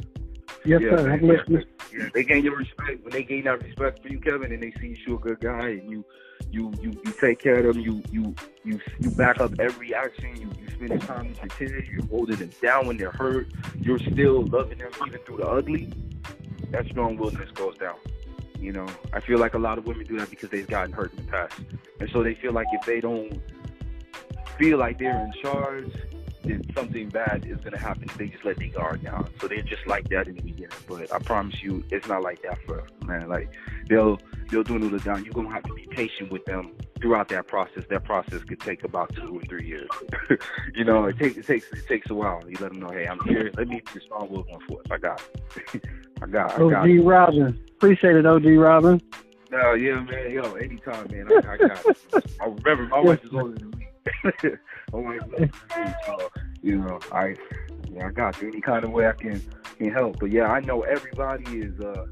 Yes, 0.64 0.80
yeah, 0.82 0.96
sir. 0.96 1.16
Man, 1.16 1.24
yeah, 1.48 1.58
yeah, 1.92 2.08
they 2.14 2.22
gain 2.22 2.44
your 2.44 2.56
respect 2.56 3.02
when 3.02 3.10
they 3.10 3.24
gain 3.24 3.44
that 3.44 3.62
respect 3.62 4.02
for 4.02 4.08
you, 4.08 4.20
Kevin, 4.20 4.52
and 4.52 4.62
they 4.62 4.72
see 4.80 4.96
you 5.06 5.16
a 5.16 5.18
good 5.18 5.40
guy 5.40 5.68
and 5.68 5.90
you 5.90 6.04
you 6.50 6.72
you 6.80 6.92
you 7.04 7.12
take 7.20 7.40
care 7.40 7.58
of 7.58 7.74
them. 7.74 7.80
You 7.80 8.02
you 8.10 8.34
you 8.64 8.80
you 9.00 9.10
back 9.10 9.40
up 9.40 9.52
every 9.58 9.94
action. 9.94 10.36
You 10.36 10.50
you 10.60 10.70
spend 10.70 11.00
time 11.02 11.28
with 11.28 11.38
your 11.38 11.48
kids. 11.48 11.88
You're 11.88 12.06
holding 12.06 12.36
them 12.36 12.50
down 12.60 12.86
when 12.86 12.96
they're 12.96 13.10
hurt. 13.10 13.48
You're 13.80 13.98
still 13.98 14.42
loving 14.46 14.78
them 14.78 14.90
even 15.06 15.18
through 15.20 15.38
the 15.38 15.48
ugly. 15.48 15.92
That 16.70 16.86
strong 16.86 17.16
willingness 17.16 17.50
goes 17.50 17.76
down. 17.78 17.96
You 18.58 18.72
know, 18.72 18.86
I 19.12 19.20
feel 19.20 19.38
like 19.38 19.54
a 19.54 19.58
lot 19.58 19.78
of 19.78 19.86
women 19.86 20.06
do 20.06 20.18
that 20.18 20.30
because 20.30 20.50
they've 20.50 20.66
gotten 20.66 20.92
hurt 20.92 21.12
in 21.14 21.26
the 21.26 21.32
past, 21.32 21.54
and 21.98 22.08
so 22.10 22.22
they 22.22 22.34
feel 22.34 22.52
like 22.52 22.68
if 22.72 22.86
they 22.86 23.00
don't 23.00 23.40
feel 24.58 24.78
like 24.78 24.98
they're 24.98 25.24
in 25.24 25.32
charge, 25.42 25.92
something 26.74 27.08
bad 27.08 27.46
is 27.46 27.58
gonna 27.58 27.78
happen 27.78 28.04
if 28.04 28.16
they 28.16 28.28
just 28.28 28.44
let 28.44 28.58
their 28.58 28.68
guard 28.68 29.02
down. 29.02 29.28
So 29.40 29.48
they're 29.48 29.62
just 29.62 29.86
like 29.86 30.08
that 30.08 30.26
in 30.28 30.36
the 30.36 30.42
beginning. 30.42 30.70
But 30.88 31.12
I 31.12 31.18
promise 31.18 31.62
you, 31.62 31.84
it's 31.90 32.08
not 32.08 32.22
like 32.22 32.42
that 32.42 32.58
for 32.66 32.84
man. 33.04 33.28
Like 33.28 33.50
they'll 33.88 34.20
they'll 34.50 34.62
dwindle 34.62 34.94
it 34.94 35.04
down. 35.04 35.24
You're 35.24 35.34
gonna 35.34 35.50
have 35.50 35.62
to 35.64 35.74
be 35.74 35.86
patient 35.90 36.30
with 36.30 36.44
them 36.44 36.72
throughout 37.00 37.28
that 37.28 37.46
process. 37.46 37.84
That 37.90 38.04
process 38.04 38.42
could 38.44 38.60
take 38.60 38.84
about 38.84 39.14
two 39.14 39.38
or 39.38 39.42
three 39.42 39.66
years. 39.66 39.88
you 40.74 40.84
know, 40.84 41.06
it 41.06 41.18
takes 41.18 41.36
it 41.36 41.46
takes 41.46 41.72
it 41.72 41.86
takes 41.86 42.10
a 42.10 42.14
while. 42.14 42.42
You 42.48 42.56
let 42.60 42.72
them 42.72 42.80
know, 42.80 42.90
hey, 42.90 43.06
I'm 43.06 43.20
here. 43.28 43.50
Let 43.56 43.68
me 43.68 43.82
respond 43.94 44.30
with 44.30 44.46
one 44.48 44.60
force. 44.66 44.86
I 44.90 44.98
got 44.98 45.22
it. 45.74 45.84
I 46.22 46.26
got. 46.26 46.52
I 46.54 46.70
got. 46.70 46.88
OG 46.88 47.04
Robin, 47.04 47.60
appreciate 47.76 48.16
it, 48.16 48.26
OG 48.26 48.46
Robin. 48.46 49.00
No, 49.50 49.74
yeah, 49.74 50.00
man. 50.00 50.30
Yo, 50.30 50.54
anytime, 50.54 51.06
man. 51.10 51.28
I, 51.30 51.52
I 51.52 51.56
got 51.58 51.86
it. 51.86 51.96
I 52.40 52.46
remember 52.46 52.86
my 52.86 53.00
wife 53.00 53.22
is 53.24 53.34
older 53.34 53.54
than 53.54 53.70
me. 53.70 53.81
oh 54.92 55.02
my 55.02 55.18
God. 55.18 55.52
So, 56.06 56.30
you 56.62 56.78
know, 56.78 56.98
I 57.12 57.36
yeah, 57.90 58.06
I 58.06 58.10
got 58.10 58.40
you. 58.40 58.48
Any 58.48 58.60
kind 58.60 58.84
of 58.84 58.90
way 58.90 59.06
I 59.06 59.12
can 59.12 59.42
can't 59.78 59.92
help. 59.92 60.18
But 60.20 60.30
yeah, 60.30 60.46
I 60.46 60.60
know 60.60 60.82
everybody 60.82 61.58
is 61.58 61.78
uh 61.80 62.06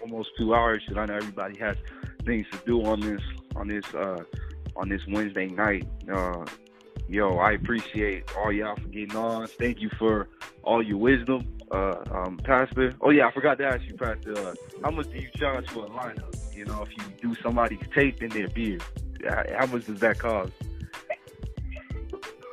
almost 0.00 0.30
two 0.38 0.54
hours, 0.54 0.82
and 0.88 0.98
I 0.98 1.06
know 1.06 1.16
everybody 1.16 1.58
has 1.58 1.76
things 2.24 2.46
to 2.52 2.58
do 2.66 2.84
on 2.84 3.00
this 3.00 3.20
on 3.56 3.68
this 3.68 3.84
uh 3.94 4.22
on 4.76 4.88
this 4.88 5.02
Wednesday 5.08 5.48
night. 5.48 5.86
Uh, 6.10 6.44
yo, 7.08 7.38
I 7.38 7.52
appreciate 7.52 8.24
all 8.36 8.52
y'all 8.52 8.76
for 8.76 8.88
getting 8.88 9.16
on. 9.16 9.46
Thank 9.46 9.80
you 9.80 9.90
for 9.98 10.28
all 10.62 10.82
your 10.82 10.98
wisdom, 10.98 11.46
uh, 11.70 11.96
um, 12.10 12.38
Pastor. 12.38 12.94
Oh 13.00 13.10
yeah, 13.10 13.26
I 13.26 13.32
forgot 13.32 13.58
to 13.58 13.66
ask 13.66 13.82
you, 13.86 13.94
Pastor. 13.94 14.36
Uh, 14.36 14.54
how 14.82 14.90
much 14.90 15.10
do 15.10 15.18
you 15.18 15.28
charge 15.36 15.68
for 15.70 15.86
a 15.86 15.88
lineup? 15.88 16.34
You 16.54 16.64
know, 16.66 16.82
if 16.82 16.90
you 16.96 17.30
do 17.30 17.34
somebody's 17.42 17.80
tape 17.94 18.22
in 18.22 18.30
their 18.30 18.48
beard, 18.48 18.82
how 19.28 19.66
much 19.66 19.86
does 19.86 20.00
that 20.00 20.18
cost? 20.18 20.52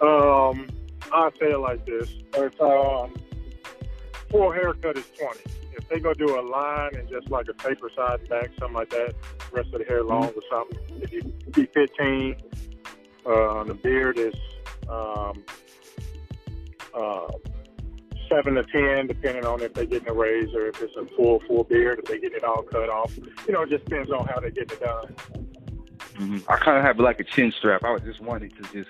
Um, 0.01 0.67
I'll 1.11 1.31
say 1.39 1.51
it 1.51 1.59
like 1.59 1.85
this: 1.85 2.09
if 2.35 2.61
um, 2.61 3.13
full 4.29 4.51
haircut 4.51 4.97
is 4.97 5.05
twenty. 5.17 5.41
If 5.77 5.87
they 5.87 5.99
go 5.99 6.13
do 6.13 6.39
a 6.39 6.41
line 6.41 6.95
and 6.95 7.09
just 7.09 7.29
like 7.29 7.47
a 7.49 7.53
taper 7.53 7.89
side 7.95 8.27
back, 8.29 8.49
something 8.59 8.75
like 8.75 8.89
that, 8.89 9.15
rest 9.51 9.73
of 9.73 9.79
the 9.79 9.85
hair 9.85 10.03
long 10.03 10.25
or 10.25 10.41
something, 10.49 10.77
you 11.11 11.23
be 11.53 11.65
fifteen, 11.67 12.35
uh, 13.25 13.63
the 13.63 13.73
beard 13.73 14.17
is 14.17 14.35
um, 14.89 15.43
uh, 16.93 17.31
seven 18.29 18.55
to 18.55 18.63
ten, 18.63 19.07
depending 19.07 19.45
on 19.45 19.61
if 19.61 19.73
they 19.73 19.85
get 19.85 20.03
in 20.03 20.09
a 20.09 20.13
raise 20.13 20.53
or 20.53 20.67
if 20.67 20.81
it's 20.81 20.95
a 20.95 21.05
full 21.15 21.41
full 21.47 21.63
beard, 21.63 21.99
if 21.99 22.05
they 22.05 22.19
get 22.19 22.33
it 22.33 22.43
all 22.43 22.61
cut 22.63 22.89
off. 22.89 23.15
You 23.17 23.53
know, 23.53 23.63
it 23.63 23.69
just 23.69 23.85
depends 23.85 24.11
on 24.11 24.27
how 24.27 24.39
they 24.39 24.51
get 24.51 24.71
it 24.71 24.79
done. 24.79 25.15
Mm-hmm. 26.19 26.51
I 26.51 26.57
kind 26.57 26.77
of 26.77 26.83
have 26.83 26.99
like 26.99 27.19
a 27.21 27.23
chin 27.23 27.53
strap. 27.57 27.83
I 27.85 27.91
was 27.91 28.01
just 28.01 28.19
wanting 28.19 28.49
to 28.51 28.61
just 28.73 28.89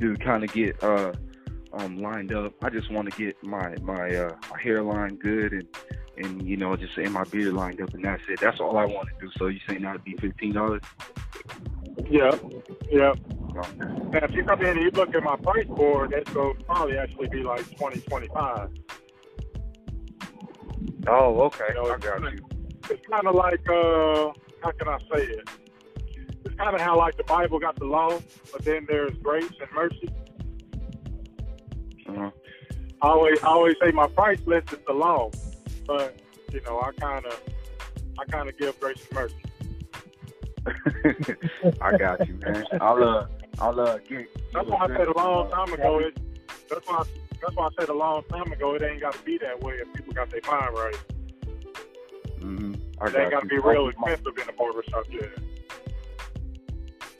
to 0.00 0.16
kind 0.16 0.42
of 0.42 0.52
get 0.52 0.82
uh 0.82 1.12
um 1.74 2.00
lined 2.00 2.32
up. 2.32 2.54
I 2.62 2.70
just 2.70 2.90
want 2.90 3.10
to 3.10 3.16
get 3.16 3.42
my 3.42 3.76
my 3.82 4.14
uh 4.14 4.34
my 4.50 4.60
hairline 4.60 5.16
good 5.16 5.52
and 5.52 5.68
and 6.16 6.48
you 6.48 6.56
know 6.56 6.74
just 6.76 6.96
in 6.96 7.12
my 7.12 7.24
beard 7.24 7.52
lined 7.52 7.82
up 7.82 7.92
and 7.92 8.04
that's 8.04 8.22
it. 8.28 8.40
That's 8.40 8.58
all 8.58 8.78
I 8.78 8.86
want 8.86 9.08
to 9.08 9.26
do. 9.26 9.32
So 9.36 9.48
you 9.48 9.60
saying 9.68 9.82
that'd 9.82 10.02
be 10.02 10.16
fifteen 10.16 10.54
dollars? 10.54 10.82
Yeah, 12.08 12.34
yeah. 12.90 13.12
Now, 13.54 14.24
if 14.24 14.32
you 14.32 14.42
come 14.44 14.62
in 14.62 14.68
and 14.68 14.80
you 14.80 14.90
look 14.92 15.14
at 15.14 15.22
my 15.22 15.36
price 15.36 15.66
board, 15.66 16.12
that's 16.12 16.32
going 16.32 16.56
to 16.56 16.64
probably 16.64 16.96
actually 16.96 17.28
be 17.28 17.42
like 17.42 17.76
twenty 17.76 18.00
twenty 18.00 18.28
five. 18.28 18.70
Oh, 21.06 21.42
okay. 21.42 21.64
You 21.68 21.74
know, 21.74 21.92
I 21.92 21.98
got 21.98 22.32
you. 22.32 22.46
It's 22.88 23.06
kind 23.10 23.26
of 23.26 23.34
like 23.34 23.60
uh, 23.68 24.32
how 24.62 24.70
can 24.70 24.88
I 24.88 24.98
say 25.14 25.22
it? 25.24 25.48
Kind 26.62 26.76
of 26.76 26.80
how 26.80 26.96
like 26.96 27.16
the 27.16 27.24
Bible 27.24 27.58
got 27.58 27.74
the 27.74 27.86
law, 27.86 28.20
but 28.52 28.64
then 28.64 28.86
there's 28.88 29.10
grace 29.16 29.50
and 29.60 29.68
mercy. 29.74 30.08
Uh-huh. 32.08 32.30
I 33.02 33.08
always 33.08 33.42
I 33.42 33.48
always 33.48 33.74
say 33.82 33.90
my 33.90 34.06
price 34.06 34.38
list 34.46 34.72
is 34.72 34.78
the 34.86 34.92
law, 34.92 35.32
but 35.88 36.20
you 36.52 36.60
know 36.60 36.80
I 36.80 36.92
kind 37.00 37.26
of 37.26 37.40
I 38.16 38.24
kind 38.26 38.48
of 38.48 38.56
give 38.56 38.78
grace 38.78 39.04
and 39.10 39.18
mercy. 39.18 39.34
I 41.80 41.96
got 41.96 42.28
you, 42.28 42.34
man. 42.34 42.64
I'll 42.80 43.02
uh, 43.02 43.26
I'll 43.58 43.80
uh, 43.80 43.98
get. 44.08 44.28
That's 44.52 44.68
why 44.68 44.84
I 44.84 44.86
said 44.86 45.08
a 45.08 45.18
long 45.18 45.50
time 45.50 45.72
ago. 45.72 45.98
It, 45.98 46.16
that's 46.70 46.86
why. 46.86 47.02
That's 47.40 47.56
why 47.56 47.66
I 47.66 47.70
said 47.80 47.88
a 47.88 47.94
long 47.94 48.22
time 48.30 48.52
ago. 48.52 48.76
It 48.76 48.82
ain't 48.82 49.00
got 49.00 49.14
to 49.14 49.22
be 49.24 49.36
that 49.38 49.60
way 49.60 49.74
if 49.74 49.92
people 49.94 50.12
got 50.12 50.30
their 50.30 50.42
mind 50.46 50.74
right. 50.74 50.96
Mm-hmm. 52.38 52.74
I 53.00 53.06
It 53.08 53.16
ain't 53.16 53.30
got 53.32 53.32
got 53.32 53.40
to 53.40 53.46
be 53.48 53.58
real 53.58 53.88
expensive 53.88 54.38
in 54.38 54.46
the 54.46 54.52
barbershop. 54.56 55.06
Yeah. 55.10 55.22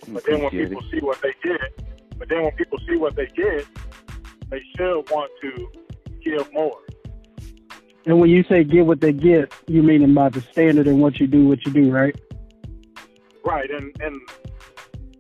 But 0.08 0.24
then 0.24 0.42
when 0.42 0.50
people 0.50 0.82
see 0.90 1.00
what 1.00 1.20
they 1.22 1.34
get, 1.42 2.18
but 2.18 2.28
then 2.28 2.42
when 2.42 2.52
people 2.52 2.78
see 2.88 2.96
what 2.96 3.16
they 3.16 3.26
get, 3.26 3.66
they 4.50 4.62
should 4.76 5.10
want 5.10 5.30
to 5.42 5.72
give 6.22 6.52
more. 6.52 6.78
And 8.04 8.18
when 8.18 8.30
you 8.30 8.44
say 8.44 8.64
get 8.64 8.84
what 8.84 9.00
they 9.00 9.12
get, 9.12 9.52
you 9.68 9.82
mean 9.82 10.02
about 10.02 10.32
the 10.32 10.40
standard 10.40 10.88
and 10.88 11.00
what 11.00 11.20
you 11.20 11.26
do, 11.26 11.46
what 11.46 11.64
you 11.64 11.72
do, 11.72 11.90
right? 11.90 12.18
Right, 13.44 13.70
and 13.70 13.94
and 14.00 14.20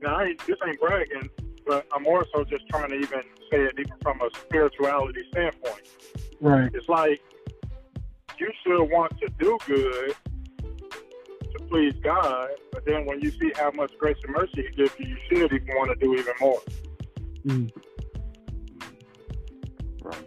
now 0.02 0.16
I 0.16 0.34
this 0.46 0.56
ain't 0.66 0.80
bragging, 0.80 1.30
but 1.66 1.86
I'm 1.92 2.02
more 2.02 2.26
so 2.34 2.44
just 2.44 2.68
trying 2.68 2.90
to 2.90 2.96
even 2.96 3.22
say 3.50 3.58
it 3.58 3.74
even 3.78 3.92
from 4.02 4.20
a 4.20 4.28
spirituality 4.36 5.22
standpoint. 5.30 5.88
Right. 6.40 6.70
It's 6.74 6.88
like 6.88 7.20
you 8.38 8.50
should 8.64 8.84
want 8.84 9.18
to 9.20 9.28
do 9.38 9.58
good 9.66 10.14
to 10.14 10.31
please 11.72 11.94
God, 12.02 12.50
but 12.70 12.84
then 12.84 13.06
when 13.06 13.20
you 13.20 13.30
see 13.30 13.50
how 13.56 13.70
much 13.70 13.96
grace 13.96 14.18
and 14.24 14.34
mercy 14.34 14.68
He 14.68 14.76
gives 14.76 14.92
you, 14.98 15.06
you 15.06 15.16
should 15.26 15.52
even 15.52 15.68
want 15.68 15.90
to 15.90 16.06
do 16.06 16.14
even 16.14 16.34
more. 16.38 16.60
Mm. 17.46 17.72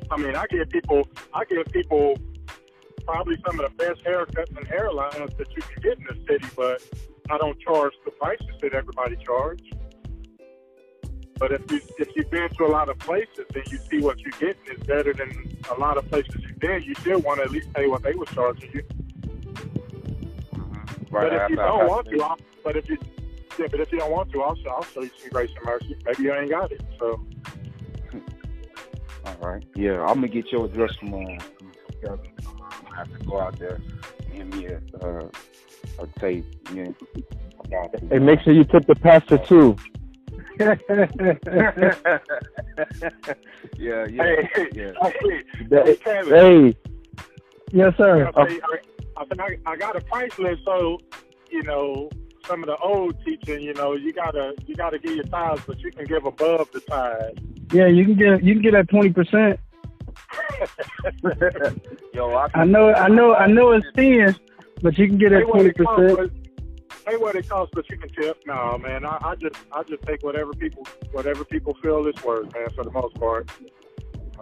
I 0.10 0.18
mean, 0.18 0.36
I 0.36 0.46
give 0.50 0.68
people, 0.70 1.08
I 1.34 1.46
give 1.46 1.68
people 1.68 2.18
probably 3.06 3.38
some 3.46 3.60
of 3.60 3.70
the 3.70 3.76
best 3.78 4.04
haircuts 4.04 4.58
and 4.58 4.68
hairlines 4.68 5.38
that 5.38 5.48
you 5.56 5.62
can 5.62 5.84
get 5.84 6.00
in 6.00 6.06
the 6.06 6.26
city, 6.28 6.48
but 6.56 6.82
I 7.30 7.38
don't 7.38 7.60
charge 7.60 7.94
the 8.06 8.12
prices 8.12 8.48
that 8.62 8.74
everybody 8.74 9.16
charge. 9.18 9.62
But 11.38 11.52
if 11.52 11.70
you 11.70 11.80
if 12.00 12.08
you've 12.16 12.32
been 12.32 12.50
to 12.50 12.66
a 12.66 12.72
lot 12.72 12.90
of 12.90 12.98
places 12.98 13.46
and 13.54 13.72
you 13.72 13.78
see 13.92 14.00
what 14.00 14.18
you're 14.20 14.32
getting 14.40 14.76
is 14.76 14.82
better 14.88 15.14
than 15.14 15.60
a 15.70 15.80
lot 15.80 15.98
of 15.98 16.10
places 16.10 16.34
you've 16.40 16.60
been, 16.60 16.82
you 16.82 16.96
still 16.96 17.20
want 17.20 17.40
to 17.40 17.44
at 17.44 17.52
least 17.52 17.72
pay 17.74 17.88
what 17.88 18.02
they 18.02 18.14
were 18.14 18.26
charging 18.26 18.72
you. 18.74 18.82
Right, 21.16 21.32
but 21.32 21.44
if 21.44 21.50
you 21.50 21.60
I- 21.60 21.64
I- 21.64 21.68
don't 21.68 21.88
want 21.88 22.10
to, 22.10 22.22
I'll, 22.22 22.38
but 22.62 22.76
if 22.76 22.90
you 22.90 22.98
yeah, 23.58 23.68
but 23.72 23.80
if 23.80 23.90
you 23.90 24.00
don't 24.00 24.12
want 24.12 24.30
to, 24.34 24.42
I'll, 24.42 24.58
I'll 24.70 24.84
show 24.84 25.02
you 25.02 25.10
some 25.22 25.30
grace 25.32 25.50
and 25.56 25.66
mercy. 25.66 25.96
Maybe 26.06 26.24
you 26.24 26.34
ain't 26.34 26.50
got 26.50 26.74
it. 26.74 26.82
So 27.00 27.22
All 29.26 29.38
right. 29.40 29.64
Yeah, 29.76 30.02
I'm 30.02 30.16
gonna 30.16 30.28
get 30.28 30.52
your 30.52 30.66
address 30.66 30.94
from 31.00 31.14
uh, 31.14 31.18
from 31.58 31.72
Kevin. 32.02 32.20
I 32.92 32.98
have 32.98 33.18
to 33.18 33.26
go 33.26 33.40
out 33.40 33.58
there 33.58 33.80
and 34.30 34.38
give 34.38 34.48
me 34.48 34.66
a 34.66 34.82
uh, 35.02 35.30
a 36.00 36.08
tape. 36.20 36.46
Yeah. 36.74 36.90
I 37.16 37.70
got 37.70 38.02
you. 38.02 38.10
Hey, 38.10 38.20
make 38.20 38.42
sure 38.42 38.52
you 38.52 38.66
tip 38.66 38.86
the 38.86 38.96
pastor 38.96 39.38
too. 39.48 39.78
yeah, 40.60 40.76
yeah, 43.78 44.06
hey, 44.08 44.50
yeah. 44.74 44.92
hey, 45.02 45.44
hey, 45.70 45.96
Kevin. 46.04 46.34
Hey, 46.34 46.78
yes, 47.72 47.94
sir. 47.98 48.30
I, 48.36 48.46
say, 48.46 48.60
I, 49.18 49.22
I, 49.22 49.26
said, 49.28 49.40
I, 49.40 49.58
I 49.72 49.76
got 49.76 49.96
a 49.96 50.02
price 50.02 50.38
list, 50.40 50.62
so 50.66 51.00
you 51.50 51.64
know 51.64 52.10
some 52.48 52.62
of 52.64 52.68
the 52.68 52.78
old 52.78 53.16
teaching. 53.26 53.62
You 53.62 53.74
know, 53.74 53.94
you 53.94 54.14
gotta 54.14 54.54
you 54.66 54.76
gotta 54.76 55.00
give 55.00 55.16
your 55.16 55.24
tithes, 55.26 55.62
but 55.68 55.80
you 55.80 55.92
can 55.92 56.06
give 56.06 56.26
above 56.26 56.70
the 56.72 56.80
tithe. 56.82 57.38
Yeah, 57.72 57.88
you 57.88 58.06
can 58.06 58.16
get 58.16 58.44
you 58.44 58.54
can 58.54 58.62
get 58.64 58.72
that 58.74 58.90
twenty 58.90 59.12
percent. 59.12 59.60
Yo, 62.14 62.30
I, 62.32 62.48
I 62.54 62.64
know, 62.66 62.94
I 62.94 63.08
know, 63.10 63.36
I 63.36 63.48
know 63.48 63.72
it's 63.72 63.86
thin, 63.96 64.36
but 64.82 64.98
you 64.98 65.08
can 65.08 65.18
get 65.18 65.32
that 65.32 65.46
twenty 65.48 65.72
percent. 65.72 66.18
but- 66.18 66.32
Hey, 67.08 67.18
what 67.18 67.36
it 67.36 67.48
costs, 67.48 67.72
but 67.76 67.88
you 67.88 68.00
can 68.00 68.10
tip. 68.10 68.36
No, 68.48 68.80
man, 68.80 69.06
I, 69.06 69.20
I 69.22 69.36
just 69.36 69.56
I 69.72 69.84
just 69.84 70.02
take 70.08 70.24
whatever 70.24 70.54
people 70.54 70.88
whatever 71.12 71.46
people 71.46 71.78
feel 71.84 72.08
is 72.08 72.16
worth, 72.24 72.52
man. 72.52 72.68
For 72.76 72.84
the 72.84 72.90
most 72.90 73.14
part. 73.20 73.48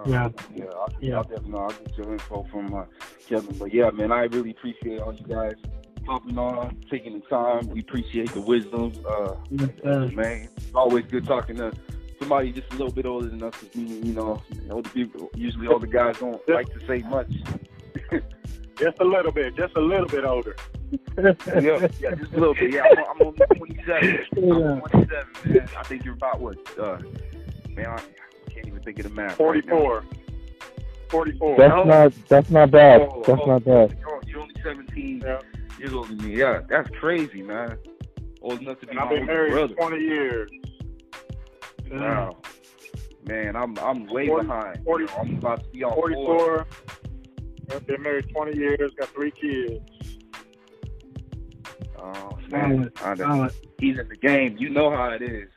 Yeah. 0.06 0.30
yeah, 0.56 0.66
I'll, 0.66 0.94
Yeah. 1.02 1.18
I'll 1.18 1.24
definitely 1.24 1.60
I'll 1.60 1.70
get 1.70 1.98
your 1.98 2.12
info 2.14 2.44
from 2.52 2.74
uh, 2.74 2.86
Kevin. 3.28 3.56
But 3.58 3.74
yeah, 3.74 3.90
man, 3.92 4.12
I 4.12 4.24
really 4.24 4.52
appreciate 4.52 5.00
all 5.02 5.14
you 5.14 5.26
guys 5.28 5.56
hopping 6.06 6.38
on, 6.38 6.78
taking 6.90 7.14
the 7.14 7.26
time. 7.28 7.68
We 7.70 7.80
appreciate 7.82 8.34
the 8.34 8.42
wisdom. 8.42 8.92
Uh, 9.08 9.36
Yes, 9.50 9.70
sir. 9.82 10.08
man, 10.14 10.50
it's 10.58 10.76
always 10.76 11.06
good 11.06 11.26
talking 11.26 11.56
to 11.58 11.72
somebody 12.20 12.52
just 12.52 12.68
a 12.74 12.76
little 12.78 12.92
bit 12.92 13.06
older 13.06 13.28
than 13.30 13.42
us. 13.44 13.54
'cause 13.54 13.70
we, 13.76 13.84
you 13.84 14.14
know, 14.14 14.42
older 14.70 14.90
people, 14.90 15.30
usually 15.36 15.68
older 15.68 15.88
guys 15.88 16.18
don't 16.20 16.42
like 16.50 16.68
to 16.74 16.86
say 16.88 17.00
much. 17.10 17.32
Just 18.80 18.98
a 19.00 19.04
little 19.06 19.32
bit, 19.32 19.56
just 19.56 19.76
a 19.78 19.80
little 19.80 20.08
bit 20.08 20.26
older. 20.26 20.56
yeah, 21.18 21.34
yeah, 22.02 22.16
just 22.16 22.34
a 22.34 22.38
little 22.40 22.56
bit. 22.56 22.72
Yeah, 22.72 22.86
I'm, 22.90 23.22
I'm 23.22 23.28
only 23.28 23.40
27. 23.56 24.18
Yeah. 24.36 24.54
I'm 24.54 24.80
27, 24.82 25.28
man. 25.46 25.70
I 25.78 25.84
think 25.84 26.04
you're 26.04 26.16
about 26.16 26.42
what? 26.42 26.58
Uh, 26.78 26.98
man, 27.70 27.86
I, 27.86 27.98
I 27.98 28.02
can't 28.64 28.68
even 28.68 28.84
think 28.84 29.00
of 29.00 29.04
the 29.06 29.10
math. 29.12 29.40
right 29.40 29.64
44. 29.66 30.04
44. 31.10 31.58
that's 31.58 31.86
not 31.88 32.14
that's 32.28 32.50
not 32.50 32.72
bad. 32.72 33.02
Oh, 33.02 33.24
That's 33.26 33.42
oh, 33.44 33.46
not 33.46 33.64
bad. 33.66 33.98
You're, 34.00 34.22
you're 34.26 34.40
only 34.42 34.56
17 34.64 35.22
Yeah. 35.24 35.40
years 35.78 35.94
older 35.94 36.16
than 36.16 36.26
me. 36.28 36.36
Yeah, 36.38 36.62
that's 36.68 36.90
crazy, 37.00 37.42
man. 37.44 37.78
Old 38.42 38.62
enough 38.62 38.80
to 38.80 38.88
be 38.88 38.92
and 38.92 39.00
my 39.00 39.04
I've 39.06 39.10
been 39.12 39.26
married 39.26 39.52
brother. 39.52 39.74
20 39.76 39.98
years. 40.00 40.52
Wow. 41.92 42.38
Man, 43.28 43.56
I'm 43.56 43.78
I'm 43.80 44.08
way 44.08 44.28
40 44.28 44.48
behind. 44.48 44.84
40 44.84 45.06
I'm 45.20 45.38
about 45.38 45.64
to 45.64 45.70
be 45.70 45.84
on 45.84 45.94
44. 45.94 46.68
I've 47.72 47.88
been 47.88 48.02
married 48.02 48.30
20 48.34 48.58
years, 48.58 48.92
got 49.00 49.10
three 49.10 49.32
kids. 49.32 49.80
Oh 51.98 52.38
man, 52.50 52.92
Solid, 52.98 53.18
solid. 53.20 53.52
he's 53.80 53.98
in 53.98 54.10
the 54.10 54.18
game. 54.18 54.58
You 54.58 54.70
know 54.70 54.90
how 54.92 55.10
it 55.12 55.22
is. 55.22 55.48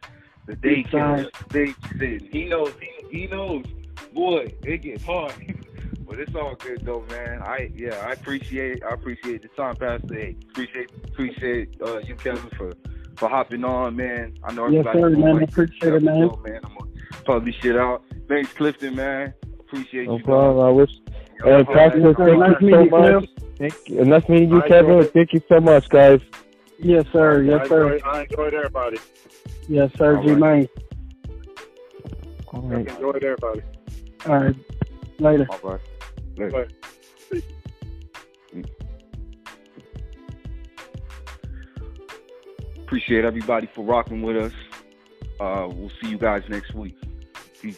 The 0.46 0.54
Big 0.56 0.86
daycare, 0.88 1.28
the 1.48 1.74
babysitting. 1.74 2.32
He 2.32 2.44
knows. 2.44 2.72
He, 2.80 2.88
he 3.16 3.26
knows. 3.26 3.64
Boy, 4.12 4.55
it 4.62 4.82
gets 4.82 5.05
hard. 5.05 5.34
but 6.09 6.18
it's 6.20 6.34
all 6.34 6.55
good 6.56 6.84
though, 6.84 7.05
man. 7.10 7.43
I 7.43 7.70
yeah, 7.74 8.05
I 8.06 8.12
appreciate 8.12 8.82
I 8.84 8.90
appreciate 8.94 9.43
the 9.43 9.48
time, 9.48 9.76
Pastor. 9.76 10.14
Hey, 10.14 10.36
appreciate 10.51 10.90
appreciate 11.09 11.76
uh, 11.82 11.98
you, 11.98 12.14
Kevin, 12.16 12.48
for 12.56 12.72
for 13.16 13.28
hopping 13.28 13.64
on, 13.64 13.97
man. 13.97 14.34
I 14.44 14.52
know 14.52 14.68
Yes, 14.68 14.86
everybody. 14.86 15.01
sir, 15.01 15.10
gonna 15.10 15.24
man. 15.24 15.34
like 15.34 15.43
I 15.43 15.44
appreciate 15.44 15.93
it, 15.94 16.02
man. 16.02 16.22
episode, 16.22 16.44
man. 16.44 16.60
I'm 16.64 16.74
gonna 16.76 16.90
plug 17.24 17.44
this 17.44 17.55
shit 17.56 17.76
out. 17.76 18.02
Thanks, 18.28 18.52
Clifton, 18.52 18.94
man. 18.94 19.34
Appreciate 19.60 20.06
No 20.06 20.18
you. 20.18 20.24
problem. 20.24 20.66
I 20.66 20.70
wish 20.70 20.90
And 21.44 21.66
Pastor, 21.66 22.14
thank 22.14 22.60
you 22.60 22.66
meeting 22.66 22.90
so 22.90 23.06
you, 23.06 23.12
much. 23.20 23.28
Thank 23.59 23.88
you. 23.88 24.01
And 24.01 24.10
nice 24.10 24.28
meeting 24.28 24.51
you, 24.51 24.62
I 24.62 24.68
Kevin. 24.68 25.05
Thank 25.09 25.32
you 25.32 25.43
so 25.48 25.60
much, 25.60 25.88
guys. 25.88 26.20
Yes, 26.78 27.06
sir. 27.12 27.43
Yes, 27.43 27.60
I 27.62 27.68
sir. 27.68 27.94
enjoyed, 27.94 28.02
I 28.05 28.22
enjoyed 28.22 28.55
everybody. 28.55 28.98
Yes, 29.68 29.90
sir. 29.97 30.16
All 30.16 30.22
G 30.22 30.30
right. 30.32 30.38
Main. 30.38 30.68
All 32.56 32.62
right. 32.62 32.88
Enjoyed 32.88 33.22
everybody. 33.22 33.62
All 34.26 34.38
right. 34.38 34.56
Later. 35.18 35.46
All 35.50 35.70
right. 35.70 35.80
Later. 36.36 36.68
Bye. 37.32 37.42
Appreciate 42.78 43.24
everybody 43.26 43.68
for 43.74 43.84
rocking 43.84 44.22
with 44.22 44.36
us. 44.36 44.52
Uh, 45.38 45.68
we'll 45.70 45.90
see 46.00 46.08
you 46.08 46.16
guys 46.18 46.44
next 46.48 46.72
week. 46.74 46.96
Peace. 47.60 47.76